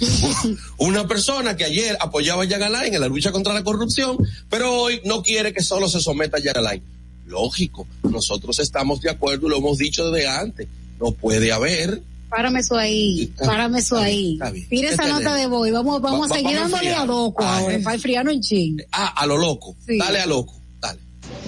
Una 0.78 1.06
persona 1.06 1.56
que 1.56 1.64
ayer 1.64 1.96
apoyaba 2.00 2.42
a 2.42 2.48
Jan 2.48 2.62
Alain 2.64 2.92
en 2.92 3.00
la 3.00 3.06
lucha 3.06 3.30
contra 3.30 3.54
la 3.54 3.62
corrupción, 3.62 4.18
pero 4.50 4.72
hoy 4.72 5.00
no 5.04 5.22
quiere 5.22 5.52
que 5.52 5.62
solo 5.62 5.88
se 5.88 6.00
someta 6.00 6.38
a 6.38 6.42
Jan 6.42 6.56
Alain. 6.56 6.82
Lógico, 7.26 7.86
nosotros 8.02 8.58
estamos 8.58 9.00
de 9.00 9.10
acuerdo 9.10 9.46
y 9.46 9.50
lo 9.50 9.58
hemos 9.58 9.78
dicho 9.78 10.10
desde 10.10 10.26
antes. 10.28 10.66
No 11.00 11.12
puede 11.12 11.52
haber 11.52 12.02
Párame 12.34 12.60
eso 12.60 12.76
ahí, 12.76 13.32
párame 13.44 13.78
eso 13.78 13.96
ahí. 13.96 14.38
Tira 14.68 14.88
¿Qué 14.88 14.94
esa 14.94 15.06
nota 15.06 15.34
de 15.34 15.46
voz 15.46 15.68
y 15.68 15.70
vamos, 15.70 16.00
vamos 16.02 16.28
Va- 16.30 16.34
a 16.34 16.38
seguir 16.38 16.56
dándole 16.56 16.92
a. 16.94 17.06
Doco 17.06 17.44
Ay. 17.44 17.62
ahora, 17.64 17.78
para 17.84 17.94
enfriarnos 17.94 18.34
en 18.34 18.40
ching. 18.40 18.76
Ah, 18.92 19.12
a 19.16 19.26
lo 19.26 19.36
loco. 19.38 19.76
Sí. 19.86 19.98
Dale 19.98 20.20
a 20.20 20.26
loco. 20.26 20.54
Dale. 20.80 20.98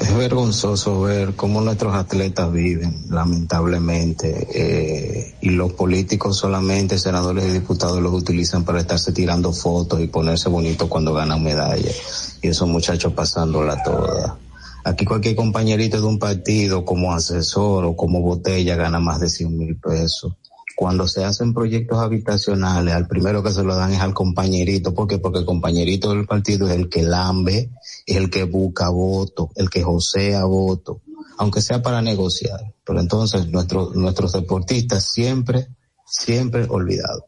Es 0.01 0.17
vergonzoso 0.17 1.01
ver 1.03 1.35
cómo 1.35 1.61
nuestros 1.61 1.95
atletas 1.95 2.53
viven, 2.53 2.95
lamentablemente, 3.11 4.47
eh, 4.55 5.35
y 5.41 5.51
los 5.51 5.73
políticos 5.73 6.37
solamente, 6.39 6.99
senadores 6.99 7.47
y 7.47 7.51
diputados, 7.53 8.01
los 8.01 8.13
utilizan 8.15 8.65
para 8.65 8.81
estarse 8.81 9.13
tirando 9.13 9.53
fotos 9.53 10.01
y 10.01 10.07
ponerse 10.07 10.49
bonitos 10.49 10.89
cuando 10.89 11.13
ganan 11.15 11.43
medallas. 11.43 12.39
Y 12.43 12.49
esos 12.49 12.69
muchachos 12.69 13.13
pasándola 13.13 13.83
toda. 13.83 14.39
Aquí 14.85 15.05
cualquier 15.05 15.35
compañerito 15.35 16.01
de 16.01 16.07
un 16.07 16.19
partido 16.21 16.85
como 16.85 17.13
asesor 17.13 17.85
o 17.87 17.97
como 17.97 18.21
botella 18.21 18.77
gana 18.77 19.01
más 19.01 19.19
de 19.21 19.29
100 19.29 19.57
mil 19.59 19.77
pesos. 19.77 20.33
Cuando 20.77 21.09
se 21.09 21.24
hacen 21.24 21.55
proyectos 21.55 21.98
habitacionales, 21.98 22.93
al 22.93 23.09
primero 23.09 23.43
que 23.43 23.51
se 23.51 23.62
lo 23.65 23.74
dan 23.74 23.94
es 23.94 24.01
al 24.01 24.12
compañerito. 24.12 24.93
¿Por 24.93 25.09
qué? 25.09 25.16
Porque 25.16 25.39
el 25.39 25.47
compañerito 25.47 26.11
del 26.11 26.27
partido 26.27 26.69
es 26.69 26.74
el 26.74 26.90
que 26.90 27.03
lambe, 27.03 27.70
es 28.05 28.16
el 28.16 28.28
que 28.28 28.44
busca 28.44 28.90
voto, 28.90 29.51
el 29.55 29.70
que 29.70 29.82
josea 29.82 30.44
voto, 30.44 31.01
aunque 31.39 31.62
sea 31.62 31.81
para 31.81 32.03
negociar. 32.03 32.74
Pero 32.85 33.01
entonces 33.01 33.48
nuestros 33.48 33.97
nuestros 33.97 34.32
deportistas 34.32 35.11
siempre, 35.11 35.69
siempre 36.05 36.66
olvidados. 36.69 37.24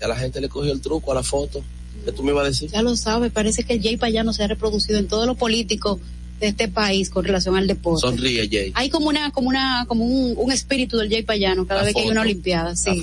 Ya 0.00 0.06
la 0.06 0.16
gente 0.16 0.40
le 0.40 0.48
cogió 0.48 0.72
el 0.72 0.80
truco 0.80 1.10
a 1.10 1.16
la 1.16 1.24
foto. 1.24 1.60
¿Qué 2.04 2.12
tú 2.12 2.22
me 2.22 2.30
ibas 2.30 2.44
a 2.44 2.48
decir? 2.48 2.70
Ya 2.70 2.82
lo 2.82 2.94
sabe, 2.94 3.30
parece 3.30 3.64
que 3.64 3.72
el 3.72 3.82
Jay 3.82 3.96
Payano 3.96 4.32
se 4.32 4.44
ha 4.44 4.46
reproducido 4.46 5.00
en 5.00 5.08
todos 5.08 5.26
los 5.26 5.36
políticos 5.36 5.98
de 6.40 6.48
este 6.48 6.68
país 6.68 7.10
con 7.10 7.24
relación 7.24 7.56
al 7.56 7.66
deporte. 7.66 8.00
Sonríe, 8.00 8.48
Jay. 8.50 8.72
Hay 8.74 8.88
como 8.90 9.08
una, 9.08 9.30
como 9.30 9.48
una, 9.48 9.84
como 9.86 10.04
un, 10.04 10.34
un 10.36 10.50
espíritu 10.50 10.96
del 10.96 11.10
Jay 11.10 11.22
Payano 11.22 11.66
cada 11.66 11.80
La 11.80 11.86
vez 11.86 11.94
que 11.94 12.00
hay 12.00 12.08
una 12.08 12.22
olimpiada, 12.22 12.74
sí. 12.74 13.02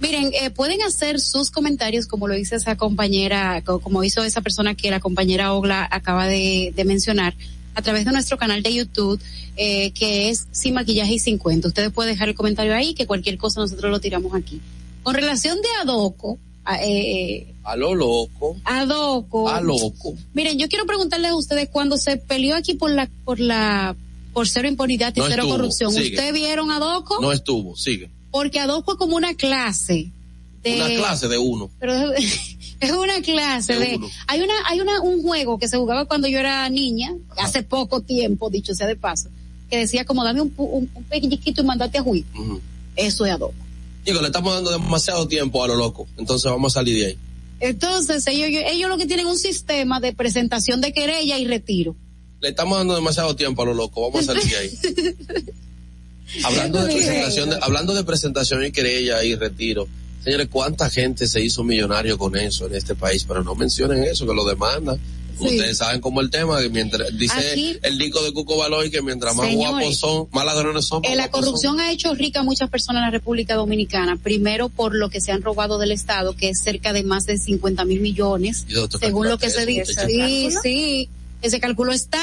Miren, 0.00 0.30
eh, 0.32 0.50
pueden 0.50 0.80
hacer 0.82 1.18
sus 1.18 1.50
comentarios 1.50 2.06
como 2.06 2.28
lo 2.28 2.36
hizo 2.38 2.54
esa 2.54 2.76
compañera, 2.76 3.62
co- 3.64 3.80
como 3.80 4.04
hizo 4.04 4.22
esa 4.22 4.40
persona 4.42 4.76
que 4.76 4.90
la 4.92 5.00
compañera 5.00 5.52
Ogla 5.54 5.88
acaba 5.90 6.28
de, 6.28 6.72
de 6.76 6.84
mencionar, 6.84 7.34
a 7.74 7.82
través 7.82 8.04
de 8.04 8.12
nuestro 8.12 8.38
canal 8.38 8.62
de 8.62 8.72
YouTube, 8.74 9.20
eh, 9.56 9.90
que 9.90 10.30
es 10.30 10.46
Sin 10.52 10.74
Maquillaje 10.74 11.14
y 11.14 11.18
Sin 11.18 11.36
Cuento. 11.36 11.66
Ustedes 11.68 11.90
pueden 11.90 12.12
dejar 12.12 12.28
el 12.28 12.36
comentario 12.36 12.74
ahí, 12.74 12.94
que 12.94 13.06
cualquier 13.06 13.38
cosa 13.38 13.60
nosotros 13.60 13.90
lo 13.90 13.98
tiramos 14.00 14.34
aquí. 14.34 14.60
Con 15.02 15.14
relación 15.14 15.56
de 15.60 15.68
Adoco, 15.82 16.38
a- 16.70 16.84
eh, 16.84 17.54
A 17.64 17.76
lo 17.76 17.94
loco. 17.94 18.56
Adoco. 18.64 19.48
A 19.48 19.60
loco. 19.60 20.14
Miren, 20.34 20.58
yo 20.58 20.68
quiero 20.68 20.84
preguntarles 20.86 21.30
a 21.30 21.36
ustedes 21.36 21.68
cuando 21.70 21.96
se 21.96 22.16
peleó 22.18 22.56
aquí 22.56 22.74
por 22.74 22.90
la, 22.90 23.08
por 23.24 23.40
la, 23.40 23.96
por 24.34 24.46
cero 24.48 24.68
impunidad 24.68 25.14
y 25.16 25.20
No 25.20 25.26
cero 25.28 25.42
estuvo, 25.42 25.56
corrupción. 25.56 25.92
sigue. 25.92 26.10
¿Ustedes 26.16 26.32
vieron 26.34 26.70
a 26.70 26.78
Doco? 26.78 27.18
No 27.20 27.32
estuvo, 27.32 27.74
sigue. 27.76 28.10
Porque 28.30 28.60
a 28.60 28.66
Doco 28.66 28.92
es 28.92 28.98
como 28.98 29.16
una 29.16 29.34
clase 29.34 30.10
de, 30.62 30.74
Una 30.76 30.88
clase 30.88 31.28
de 31.28 31.38
uno. 31.38 31.70
pero 31.80 32.12
es, 32.12 32.52
una 32.92 33.20
clase 33.22 33.74
De 33.78 33.98
hay 34.26 34.40
una, 34.40 34.54
hay 34.66 34.80
una, 34.80 35.00
un 35.00 35.22
juego 35.22 35.58
que 35.58 35.68
se 35.68 35.76
jugaba 35.78 36.04
cuando 36.04 36.28
yo 36.28 36.38
era 36.38 36.68
niña, 36.68 37.14
hace 37.38 37.62
poco 37.62 38.02
tiempo, 38.02 38.50
dicho 38.50 38.74
sea 38.74 38.86
de 38.86 38.96
paso, 38.96 39.30
que 39.70 39.78
decía 39.78 40.04
como 40.04 40.22
dame 40.24 40.42
un, 40.42 40.52
un, 40.56 40.90
un 40.94 41.04
y 41.10 41.62
mandate 41.64 41.98
a 41.98 42.02
juicio. 42.02 42.60
Eso 42.96 43.24
es 43.26 43.32
a 43.32 43.38
Doco. 43.38 43.54
Digo, 44.08 44.22
le 44.22 44.28
estamos 44.28 44.54
dando 44.54 44.70
demasiado 44.70 45.28
tiempo 45.28 45.62
a 45.62 45.68
lo 45.68 45.76
loco. 45.76 46.08
Entonces 46.16 46.50
vamos 46.50 46.72
a 46.72 46.80
salir 46.80 46.98
de 46.98 47.06
ahí. 47.08 47.18
Entonces, 47.60 48.26
ellos, 48.26 48.62
ellos 48.66 48.88
lo 48.88 48.96
que 48.96 49.04
tienen 49.04 49.26
es 49.26 49.32
un 49.32 49.38
sistema 49.38 50.00
de 50.00 50.14
presentación 50.14 50.80
de 50.80 50.94
querella 50.94 51.36
y 51.38 51.46
retiro. 51.46 51.94
Le 52.40 52.48
estamos 52.48 52.78
dando 52.78 52.94
demasiado 52.94 53.36
tiempo 53.36 53.62
a 53.62 53.66
lo 53.66 53.74
loco. 53.74 54.00
Vamos 54.10 54.26
a 54.26 54.32
salir 54.32 54.48
de 54.50 54.56
ahí. 54.56 54.70
hablando 56.44 56.82
de 56.84 56.94
presentación, 56.94 57.50
de- 57.50 57.58
hablando 57.60 57.94
de 57.94 58.04
presentación 58.04 58.64
y 58.64 58.72
querella 58.72 59.22
y 59.24 59.34
retiro. 59.34 59.86
Señores, 60.24 60.48
¿cuánta 60.50 60.88
gente 60.88 61.26
se 61.26 61.42
hizo 61.44 61.62
millonario 61.62 62.16
con 62.16 62.34
eso 62.36 62.66
en 62.66 62.76
este 62.76 62.94
país? 62.94 63.24
Pero 63.28 63.44
no 63.44 63.54
mencionen 63.54 64.04
eso, 64.04 64.26
que 64.26 64.32
lo 64.34 64.46
demandan. 64.46 64.98
Sí. 65.38 65.46
Ustedes 65.56 65.78
saben 65.78 66.00
cómo 66.00 66.20
el 66.20 66.30
tema, 66.30 66.60
que 66.60 66.68
mientras, 66.68 67.16
dice 67.16 67.34
Aquí- 67.52 67.76
el 67.82 67.98
disco 67.98 68.22
de 68.22 68.32
Cuco 68.32 68.56
Baloy 68.56 68.90
que 68.90 69.02
mientras 69.02 69.34
más 69.36 69.46
Señores, 69.48 69.70
guapos 69.70 69.96
son, 69.98 70.28
más 70.32 70.44
ladrones 70.44 70.84
son. 70.86 71.02
más 71.02 71.12
Eh, 71.12 71.16
la 71.16 71.24
son. 71.24 71.32
corrupción 71.32 71.80
ha 71.80 71.90
hecho 71.92 72.14
rica 72.14 72.40
a 72.40 72.42
muchas 72.42 72.68
personas 72.70 73.00
en 73.00 73.04
la 73.06 73.10
República 73.10 73.54
Dominicana. 73.54 74.16
Primero 74.16 74.68
por 74.68 74.94
lo 74.94 75.10
que 75.10 75.20
se 75.20 75.32
han 75.32 75.42
robado 75.42 75.78
del 75.78 75.92
Estado, 75.92 76.34
que 76.36 76.48
es 76.50 76.60
cerca 76.62 76.92
de 76.92 77.02
más 77.04 77.26
de 77.26 77.38
50 77.38 77.84
mil 77.84 78.00
millones, 78.00 78.64
¿Y 78.68 78.72
dónde 78.72 78.88
tú 78.88 78.98
según 78.98 79.28
lo 79.28 79.38
que 79.38 79.50
se 79.50 79.64
dice. 79.66 79.94
Sí, 80.06 80.48
sí. 80.62 81.08
Ese 81.40 81.60
cálculo 81.60 81.92
está 81.92 82.18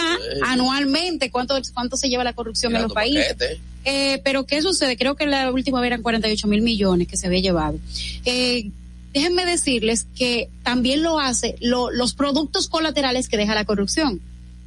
anualmente. 0.46 1.32
¿Cuánto, 1.32 1.56
cuánto 1.74 1.98
se 1.98 2.10
lleva 2.10 2.24
la 2.24 2.34
corrupción 2.34 2.76
en 2.76 2.82
los 2.84 2.94
países? 2.94 3.34
paquete. 3.34 3.60
Eh, 3.86 4.20
pero 4.24 4.46
¿qué 4.46 4.62
sucede? 4.62 4.98
Creo 4.98 5.16
que 5.16 5.26
la 5.28 5.52
última 5.52 5.80
vez 5.80 5.88
eran 5.88 6.02
48 6.02 6.48
mil 6.48 6.62
millones 6.62 7.08
que 7.08 7.18
se 7.18 7.28
había 7.28 7.40
llevado. 7.40 7.78
Eh, 8.26 8.70
déjenme 9.16 9.46
decirles 9.46 10.06
que 10.16 10.50
también 10.64 11.02
lo 11.02 11.20
hace 11.20 11.56
lo- 11.62 11.90
los 11.90 12.14
productos 12.14 12.68
colaterales 12.68 13.30
que 13.30 13.38
deja 13.38 13.56
la 13.56 13.64
corrupción. 13.66 14.22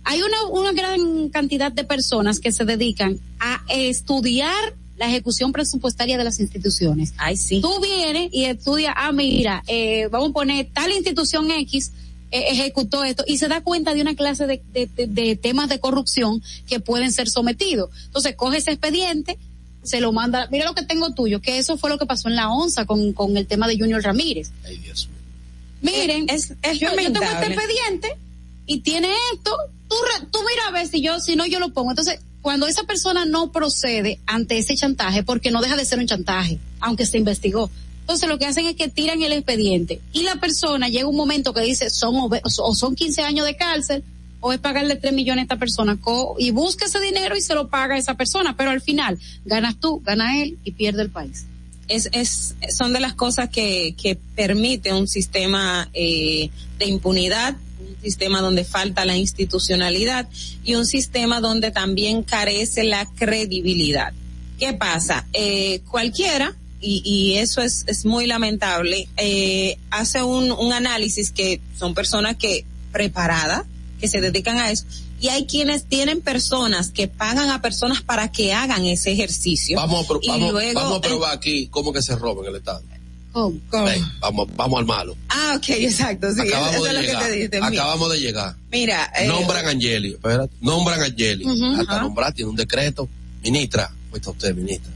Hay 0.04 0.22
una, 0.22 0.42
una 0.46 0.72
gran 0.72 1.28
cantidad 1.28 1.70
de 1.70 1.84
personas 1.84 2.40
que 2.40 2.50
se 2.50 2.64
dedican 2.64 3.20
a 3.38 3.60
estudiar 3.68 4.74
la 4.96 5.06
ejecución 5.06 5.52
presupuestaria 5.52 6.16
de 6.16 6.24
las 6.24 6.40
instituciones. 6.40 7.12
Ay, 7.18 7.36
sí. 7.36 7.60
Tú 7.60 7.78
vienes 7.80 8.30
y 8.32 8.46
estudias, 8.46 8.94
ah, 8.96 9.12
mira, 9.12 9.62
eh, 9.68 10.08
vamos 10.10 10.30
a 10.30 10.32
poner 10.32 10.66
tal 10.72 10.90
institución 10.92 11.50
X 11.50 11.92
eh, 12.30 12.44
ejecutó 12.50 13.04
esto 13.04 13.24
y 13.26 13.38
se 13.38 13.48
da 13.48 13.62
cuenta 13.62 13.94
de 13.94 14.00
una 14.02 14.14
clase 14.14 14.46
de, 14.46 14.60
de- 14.72 14.86
de- 14.96 15.06
de 15.06 15.36
temas 15.36 15.68
de 15.68 15.78
corrupción 15.78 16.42
que 16.66 16.80
pueden 16.80 17.12
ser 17.12 17.28
sometidos. 17.28 17.90
Entonces 18.06 18.34
coge 18.34 18.58
ese 18.58 18.72
expediente, 18.72 19.38
se 19.88 20.00
lo 20.00 20.12
manda, 20.12 20.46
mira 20.50 20.64
lo 20.66 20.74
que 20.74 20.82
tengo 20.84 21.10
tuyo, 21.14 21.40
que 21.40 21.58
eso 21.58 21.76
fue 21.76 21.90
lo 21.90 21.98
que 21.98 22.06
pasó 22.06 22.28
en 22.28 22.36
la 22.36 22.48
onza 22.50 22.84
con, 22.84 23.12
con 23.12 23.36
el 23.36 23.46
tema 23.46 23.66
de 23.66 23.78
Junior 23.78 24.02
Ramírez. 24.02 24.50
Ay, 24.64 24.76
Dios 24.78 25.08
mío. 25.08 25.18
Miren, 25.92 26.26
Es- 26.28 26.52
es 26.62 26.78
yo, 26.78 26.88
yo 26.90 27.12
tengo 27.12 27.22
este 27.22 27.46
expediente 27.54 28.16
y 28.66 28.80
tiene 28.80 29.08
esto, 29.32 29.56
tú, 29.88 29.94
re- 29.96 30.26
tú 30.30 30.38
mira 30.40 30.68
a 30.68 30.70
ver 30.72 30.86
si 30.88 31.00
yo, 31.00 31.20
si 31.20 31.36
no 31.36 31.46
yo 31.46 31.58
lo 31.60 31.70
pongo. 31.72 31.90
Entonces, 31.90 32.20
cuando 32.42 32.66
esa 32.66 32.84
persona 32.84 33.24
no 33.24 33.50
procede 33.52 34.20
ante 34.26 34.58
ese 34.58 34.74
chantaje, 34.74 35.22
porque 35.22 35.50
no 35.50 35.60
deja 35.60 35.76
de 35.76 35.84
ser 35.84 35.98
un 35.98 36.06
chantaje, 36.06 36.58
aunque 36.80 37.06
se 37.06 37.18
investigó. 37.18 37.70
Entonces 38.00 38.28
lo 38.28 38.38
que 38.38 38.46
hacen 38.46 38.66
es 38.66 38.74
que 38.74 38.88
tiran 38.88 39.20
el 39.22 39.32
expediente 39.32 40.00
y 40.14 40.22
la 40.22 40.36
persona 40.36 40.88
llega 40.88 41.06
un 41.08 41.16
momento 41.16 41.52
que 41.52 41.60
dice 41.60 41.90
son 41.90 42.14
ove- 42.16 42.40
o 42.42 42.74
son 42.74 42.94
15 42.94 43.22
años 43.22 43.44
de 43.44 43.54
cárcel 43.56 44.02
o 44.40 44.52
es 44.52 44.58
pagarle 44.58 44.96
3 44.96 45.12
millones 45.12 45.42
a 45.42 45.44
esta 45.44 45.56
persona 45.58 45.98
y 46.38 46.50
busca 46.50 46.86
ese 46.86 47.00
dinero 47.00 47.36
y 47.36 47.40
se 47.40 47.54
lo 47.54 47.68
paga 47.68 47.94
a 47.96 47.98
esa 47.98 48.14
persona, 48.14 48.56
pero 48.56 48.70
al 48.70 48.80
final 48.80 49.18
ganas 49.44 49.76
tú, 49.80 50.00
gana 50.04 50.40
él 50.40 50.58
y 50.64 50.72
pierde 50.72 51.02
el 51.02 51.10
país. 51.10 51.46
es, 51.88 52.08
es, 52.12 52.54
son 52.76 52.92
de 52.92 53.00
las 53.00 53.14
cosas 53.14 53.48
que, 53.48 53.94
que 54.00 54.16
permite 54.36 54.92
un 54.92 55.08
sistema 55.08 55.88
eh, 55.94 56.50
de 56.78 56.86
impunidad, 56.86 57.56
un 57.80 58.02
sistema 58.02 58.40
donde 58.40 58.64
falta 58.64 59.04
la 59.04 59.16
institucionalidad 59.16 60.28
y 60.64 60.74
un 60.74 60.86
sistema 60.86 61.40
donde 61.40 61.70
también 61.70 62.22
carece 62.22 62.84
la 62.84 63.06
credibilidad. 63.06 64.12
¿Qué 64.58 64.74
pasa? 64.74 65.26
Eh, 65.32 65.80
cualquiera, 65.88 66.54
y, 66.80 67.02
y 67.04 67.38
eso 67.38 67.60
es, 67.60 67.84
es 67.86 68.04
muy 68.04 68.26
lamentable, 68.26 69.08
eh, 69.16 69.78
hace 69.90 70.22
un, 70.22 70.52
un 70.52 70.72
análisis 70.72 71.30
que 71.30 71.60
son 71.76 71.94
personas 71.94 72.36
que 72.36 72.64
preparadas, 72.92 73.64
que 73.98 74.08
se 74.08 74.20
dedican 74.20 74.58
a 74.58 74.70
eso, 74.70 74.84
y 75.20 75.28
hay 75.28 75.46
quienes 75.46 75.84
tienen 75.84 76.20
personas 76.20 76.90
que 76.90 77.08
pagan 77.08 77.50
a 77.50 77.60
personas 77.60 78.02
para 78.02 78.30
que 78.30 78.52
hagan 78.52 78.86
ese 78.86 79.10
ejercicio. 79.12 79.76
Vamos, 79.76 80.04
a 80.04 80.08
pro- 80.08 80.20
vamos, 80.26 80.52
luego, 80.52 80.80
vamos 80.80 80.98
a 80.98 81.00
probar 81.00 81.36
aquí 81.36 81.66
cómo 81.68 81.92
que 81.92 82.02
se 82.02 82.14
roba 82.16 82.42
en 82.42 82.48
el 82.50 82.56
Estado. 82.56 82.82
¿Cómo? 83.32 83.60
Ven, 83.84 84.02
vamos, 84.20 84.48
vamos 84.56 84.78
al 84.80 84.86
malo. 84.86 85.16
Ah, 85.28 85.54
ok, 85.56 85.68
exacto, 85.70 86.26
sí, 86.32 86.40
eso 86.40 86.48
acabamos 86.48 86.76
es 86.76 86.82
de 86.82 86.92
lo 86.92 87.00
llegar. 87.00 87.22
que 87.22 87.28
te 87.28 87.34
dije. 87.36 87.48
Mira, 87.70 87.82
acabamos 87.82 88.12
de 88.12 88.20
llegar. 88.20 88.56
mira, 88.72 89.12
eh, 89.18 89.26
Nombran 89.28 89.66
a 89.66 89.70
Angeli, 89.70 90.08
espérate, 90.12 90.54
nombran 90.60 91.00
a 91.02 91.04
Angeli. 91.04 91.44
Ujú, 91.44 91.64
Hasta 91.80 91.92
ajá. 91.92 92.02
nombrar, 92.02 92.32
tiene 92.32 92.50
un 92.50 92.56
decreto. 92.56 93.08
Ministra, 93.42 93.88
¿cómo 94.06 94.16
está 94.16 94.30
usted, 94.30 94.54
ministra? 94.56 94.92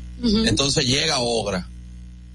Entonces 0.47 0.85
llega 0.87 1.19
Ogra, 1.21 1.69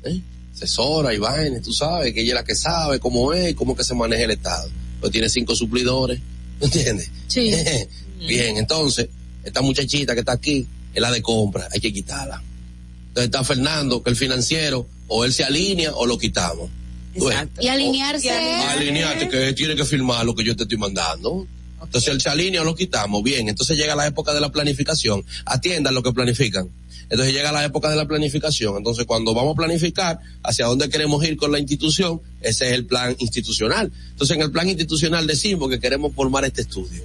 ¿eh? 0.03 0.21
asesora 0.53 1.13
y 1.13 1.17
vaina, 1.19 1.61
tú 1.61 1.71
sabes 1.73 2.13
que 2.13 2.21
ella 2.21 2.29
es 2.31 2.35
la 2.35 2.43
que 2.43 2.55
sabe 2.55 2.99
cómo 2.99 3.31
es 3.33 3.51
y 3.51 3.53
cómo 3.53 3.75
que 3.75 3.83
se 3.83 3.93
maneja 3.93 4.23
el 4.23 4.31
Estado. 4.31 4.69
Pues 5.01 5.11
tiene 5.11 5.29
cinco 5.29 5.55
suplidores, 5.55 6.19
¿entiendes? 6.59 7.09
Sí. 7.27 7.51
Bien, 8.19 8.57
entonces, 8.57 9.09
esta 9.43 9.61
muchachita 9.61 10.13
que 10.13 10.21
está 10.21 10.33
aquí 10.33 10.67
es 10.93 11.01
la 11.01 11.11
de 11.11 11.21
compra, 11.21 11.67
hay 11.71 11.79
que 11.79 11.93
quitarla. 11.93 12.41
Entonces 13.09 13.25
está 13.25 13.43
Fernando, 13.43 14.03
que 14.03 14.09
el 14.09 14.15
financiero, 14.15 14.87
o 15.07 15.25
él 15.25 15.33
se 15.33 15.43
alinea 15.43 15.93
o 15.93 16.05
lo 16.05 16.17
quitamos. 16.17 16.69
Ves. 17.15 17.47
Y 17.59 17.67
alinearse 17.67 18.29
Alineate, 18.29 19.27
que 19.27 19.53
tiene 19.53 19.75
que 19.75 19.85
firmar 19.85 20.25
lo 20.25 20.35
que 20.35 20.43
yo 20.43 20.55
te 20.55 20.63
estoy 20.63 20.77
mandando. 20.77 21.47
Entonces 21.81 22.11
él 22.11 22.21
se 22.21 22.29
alinea 22.29 22.61
o 22.61 22.65
lo 22.65 22.75
quitamos. 22.75 23.23
Bien, 23.23 23.47
entonces 23.47 23.77
llega 23.77 23.95
la 23.95 24.07
época 24.07 24.33
de 24.33 24.41
la 24.41 24.51
planificación. 24.51 25.23
Atiendan 25.45 25.93
lo 25.93 26.03
que 26.03 26.11
planifican. 26.11 26.69
Entonces 27.09 27.33
llega 27.33 27.51
la 27.51 27.63
época 27.63 27.89
de 27.89 27.95
la 27.95 28.05
planificación. 28.05 28.77
Entonces 28.77 29.05
cuando 29.05 29.33
vamos 29.33 29.53
a 29.53 29.55
planificar 29.55 30.19
hacia 30.43 30.65
dónde 30.65 30.89
queremos 30.89 31.23
ir 31.25 31.37
con 31.37 31.51
la 31.51 31.59
institución, 31.59 32.21
ese 32.41 32.67
es 32.67 32.73
el 32.73 32.85
plan 32.85 33.15
institucional. 33.19 33.91
Entonces 34.11 34.35
en 34.35 34.43
el 34.43 34.51
plan 34.51 34.67
institucional 34.67 35.25
decimos 35.25 35.69
que 35.69 35.79
queremos 35.79 36.13
formar 36.13 36.43
este 36.45 36.61
estudio. 36.61 37.03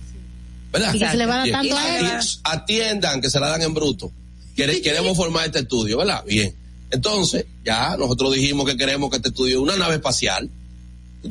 ¿Verdad? 0.72 0.94
Y 0.94 0.98
que 0.98 1.08
se 1.08 1.16
le 1.18 1.26
va 1.26 1.34
a 1.34 1.36
dar 1.38 1.44
Bien. 1.44 1.56
tanto 1.56 1.76
a 2.44 2.52
Atiendan 2.52 3.20
que 3.20 3.28
se 3.30 3.38
la 3.38 3.48
dan 3.48 3.62
en 3.62 3.74
bruto. 3.74 4.10
Quere- 4.56 4.80
Queremos 4.82 5.16
formar 5.16 5.46
este 5.46 5.60
estudio, 5.60 5.98
¿verdad? 5.98 6.24
Bien. 6.26 6.54
Entonces, 6.90 7.46
ya 7.64 7.96
nosotros 7.96 8.34
dijimos 8.34 8.66
que 8.68 8.76
queremos 8.76 9.08
que 9.10 9.16
este 9.16 9.28
estudio 9.28 9.62
una 9.62 9.76
nave 9.76 9.94
espacial. 9.96 10.50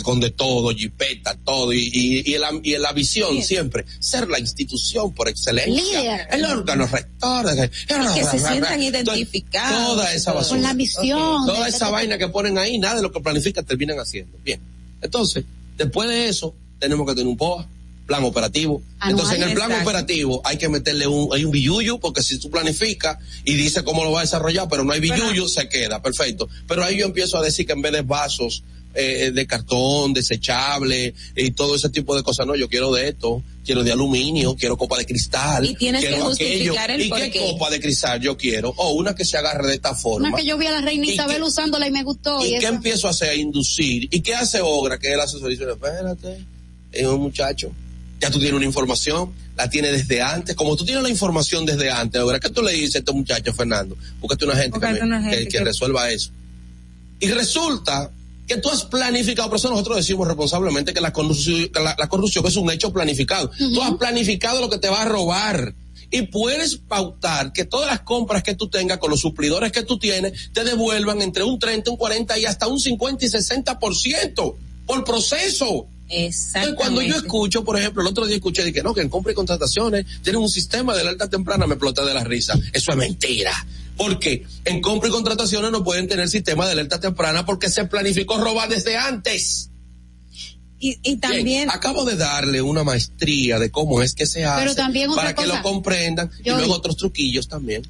Con 0.03 0.19
de 0.19 0.30
todo, 0.31 0.73
jipeta, 0.76 1.38
todo, 1.43 1.73
y, 1.73 1.80
y, 1.93 2.34
y, 2.34 2.38
la, 2.38 2.49
y 2.63 2.77
la 2.77 2.91
visión 2.93 3.41
siempre, 3.43 3.85
ser 3.99 4.30
la 4.30 4.39
institución 4.39 5.13
por 5.13 5.27
excelencia, 5.27 5.99
Líder. 6.01 6.27
el 6.31 6.45
órgano 6.45 6.88
rector, 6.88 7.45
Y 7.53 8.13
que 8.19 8.23
se 8.23 8.39
sientan 8.39 8.81
identificados. 8.81 9.85
toda 9.88 10.13
esa 10.13 10.34
basura. 10.34 10.55
Con 10.59 10.63
la 10.68 10.73
misión. 10.73 11.45
Toda 11.45 11.63
de- 11.65 11.69
esa 11.69 11.89
vaina 11.89 12.18
que 12.18 12.27
ponen 12.30 12.57
ahí, 12.57 12.77
nada 12.80 12.95
de 12.95 13.01
lo 13.01 13.11
que 13.11 13.19
planifican 13.19 13.65
terminan 13.65 13.99
haciendo. 13.99 14.38
Bien. 14.43 14.59
Entonces, 15.01 15.43
después 15.77 16.07
de 16.09 16.27
eso, 16.27 16.53
tenemos 16.80 17.05
que 17.07 17.13
tener 17.13 17.27
un 17.27 17.38
POA, 17.38 17.68
plan 18.07 18.23
operativo. 18.23 18.81
Anual. 18.99 19.11
Entonces, 19.11 19.38
en 19.41 19.49
el 19.49 19.55
plan 19.55 19.72
Exacto. 19.72 19.89
operativo 19.89 20.41
hay 20.43 20.57
que 20.57 20.68
meterle 20.69 21.07
un, 21.07 21.30
hay 21.34 21.45
un 21.45 21.51
billuyo, 21.51 21.99
porque 21.99 22.22
si 22.23 22.39
tú 22.39 22.49
planificas 22.49 23.18
y 23.45 23.53
dices 23.53 23.84
cómo 23.84 24.03
lo 24.03 24.11
va 24.11 24.19
a 24.19 24.23
desarrollar, 24.23 24.68
pero 24.69 24.84
no 24.84 24.91
hay 24.93 24.99
billuyo, 24.99 25.47
se 25.47 25.69
queda, 25.69 26.01
perfecto. 26.01 26.49
Pero 26.68 26.84
ahí 26.84 26.97
yo 26.97 27.05
empiezo 27.05 27.38
a 27.38 27.41
decir 27.43 27.65
que 27.65 27.73
en 27.73 27.81
vez 27.81 27.91
de 27.93 28.01
vasos 28.01 28.63
eh, 28.93 29.31
de 29.34 29.47
cartón, 29.47 30.13
desechable 30.13 31.13
y 31.35 31.51
todo 31.51 31.76
ese 31.76 31.89
tipo 31.89 32.15
de 32.15 32.23
cosas, 32.23 32.45
no, 32.45 32.55
yo 32.55 32.68
quiero 32.68 32.91
de 32.91 33.09
esto, 33.09 33.41
quiero 33.65 33.84
de 33.84 33.91
aluminio, 33.91 34.55
quiero 34.55 34.77
copa 34.77 34.97
de 34.97 35.05
cristal. 35.05 35.65
Y 35.65 35.76
tienes 35.76 36.01
quiero 36.01 36.18
que 36.18 36.22
justificar 36.23 36.91
el 36.91 37.01
¿Y 37.01 37.09
qué 37.09 37.39
copa 37.39 37.69
de 37.69 37.80
cristal 37.80 38.19
yo 38.19 38.38
quiero? 38.38 38.73
O 38.77 38.91
una 38.91 39.15
que 39.15 39.26
se 39.26 39.38
agarre 39.38 39.68
de 39.68 39.76
esta 39.76 39.95
forma. 39.95 40.30
Una 40.30 40.38
que 40.38 40.45
yo 40.45 40.57
vi 40.57 40.68
a 40.68 40.72
la 40.72 40.81
reina 40.81 41.05
¿Y 41.05 41.11
Isabel 41.11 41.43
usándola 41.43 41.88
y 41.88 41.91
me 41.91 42.03
gustó. 42.03 42.45
¿Y 42.45 42.55
Y, 42.55 42.59
qué 42.59 42.68
empiezo 42.68 43.07
a 43.07 43.11
hacer? 43.11 43.30
A 43.30 43.35
inducir. 43.35 44.07
¿Y 44.11 44.22
qué 44.22 44.35
hace 44.35 44.59
Ogra? 44.61 44.97
Que 44.97 45.07
es 45.07 45.13
el 45.13 45.19
asesor. 45.22 45.49
Dice, 45.49 45.63
espérate, 45.69 46.45
es 46.91 47.05
un 47.05 47.22
muchacho. 47.22 47.72
Ya 48.19 48.30
tú 48.30 48.38
tienes 48.38 48.55
una 48.55 48.65
información, 48.65 49.31
la 49.57 49.69
tienes 49.69 49.93
desde 49.93 50.22
antes. 50.22 50.55
Como 50.55 50.76
tú 50.76 50.85
tienes 50.85 51.01
la 51.01 51.09
información 51.09 51.65
desde 51.65 51.89
antes, 51.89 52.22
Ogra, 52.22 52.39
¿qué 52.39 52.49
tú 52.49 52.61
le 52.61 52.73
dices 52.73 52.95
a 52.95 52.99
este 52.99 53.11
muchacho, 53.11 53.53
Fernando? 53.53 53.97
Búscate 54.19 54.45
una 54.45 54.55
gente, 54.55 54.80
que, 54.80 54.85
Búscate 54.85 55.03
una 55.03 55.22
gente 55.23 55.47
que 55.47 55.57
que- 55.57 55.63
resuelva 55.63 56.11
eso. 56.11 56.30
Y 57.19 57.27
resulta 57.30 58.11
que 58.47 58.57
tú 58.57 58.69
has 58.69 58.84
planificado, 58.85 59.49
por 59.49 59.57
eso 59.57 59.69
nosotros 59.69 59.97
decimos 59.97 60.27
responsablemente 60.27 60.93
que 60.93 61.01
la 61.01 61.13
corrupción, 61.13 61.69
la, 61.73 61.95
la 61.97 62.09
corrupción 62.09 62.45
es 62.45 62.55
un 62.55 62.69
hecho 62.72 62.91
planificado. 62.91 63.49
Tú 63.57 63.81
has 63.81 63.95
planificado 63.95 64.59
lo 64.61 64.69
que 64.69 64.77
te 64.77 64.89
va 64.89 65.03
a 65.03 65.05
robar. 65.05 65.73
Y 66.13 66.23
puedes 66.23 66.76
pautar 66.76 67.53
que 67.53 67.63
todas 67.63 67.88
las 67.88 68.01
compras 68.01 68.43
que 68.43 68.53
tú 68.53 68.68
tengas 68.68 68.97
con 68.97 69.09
los 69.09 69.22
suplidores 69.22 69.72
que 69.72 69.84
tú 69.84 69.97
tienes 69.97 70.51
te 70.51 70.65
devuelvan 70.65 71.22
entre 71.22 71.43
un 71.43 71.57
30, 71.57 71.89
un 71.89 71.95
40 71.95 72.38
y 72.38 72.45
hasta 72.45 72.68
un 72.68 72.80
50 72.80 73.26
y 73.26 73.30
60% 73.30 74.55
por 74.85 75.03
proceso. 75.05 75.88
Entonces, 76.09 76.73
cuando 76.76 77.01
yo 77.01 77.15
escucho, 77.15 77.63
por 77.63 77.80
ejemplo, 77.80 78.01
el 78.01 78.09
otro 78.09 78.26
día 78.26 78.35
escuché 78.35 78.65
de 78.65 78.73
que 78.73 78.84
no, 78.84 78.93
que 78.93 78.99
en 78.99 79.07
compra 79.07 79.31
y 79.31 79.35
contrataciones 79.35 80.05
tienen 80.22 80.41
un 80.41 80.49
sistema 80.49 80.93
de 80.93 81.01
alerta 81.01 81.30
temprana, 81.30 81.65
me 81.65 81.76
exploté 81.76 82.03
de 82.03 82.13
la 82.13 82.26
risa. 82.26 82.59
Eso 82.73 82.91
es 82.91 82.97
mentira. 82.97 83.53
Porque 84.02 84.45
en 84.65 84.82
compra 84.82 85.10
y 85.10 85.11
contrataciones 85.11 85.72
no 85.72 85.84
pueden 85.84 86.07
tener 86.07 86.28
sistema 86.28 86.65
de 86.65 86.72
alerta 86.72 86.99
temprana 86.99 87.45
porque 87.45 87.69
se 87.69 87.86
planificó 87.86 88.38
robar 88.38 88.68
desde 88.69 88.98
antes. 88.98 89.69
Y, 90.80 90.98
y 91.03 91.18
también. 91.18 91.45
Bien, 91.45 91.69
acabo 91.69 92.03
de 92.06 92.15
darle 92.15 92.61
una 92.61 92.84
maestría 92.84 93.60
de 93.60 93.69
cómo 93.69 94.02
es 94.02 94.15
que 94.15 94.26
se 94.26 94.44
hace 94.44 94.64
Pero 94.64 94.76
también 94.76 95.14
para 95.14 95.36
que 95.36 95.45
lo 95.45 95.61
comprendan 95.61 96.32
Yo- 96.44 96.56
y 96.56 96.57
luego 96.57 96.73
otros 96.73 96.98
truquillos 96.98 97.48
también. 97.48 97.84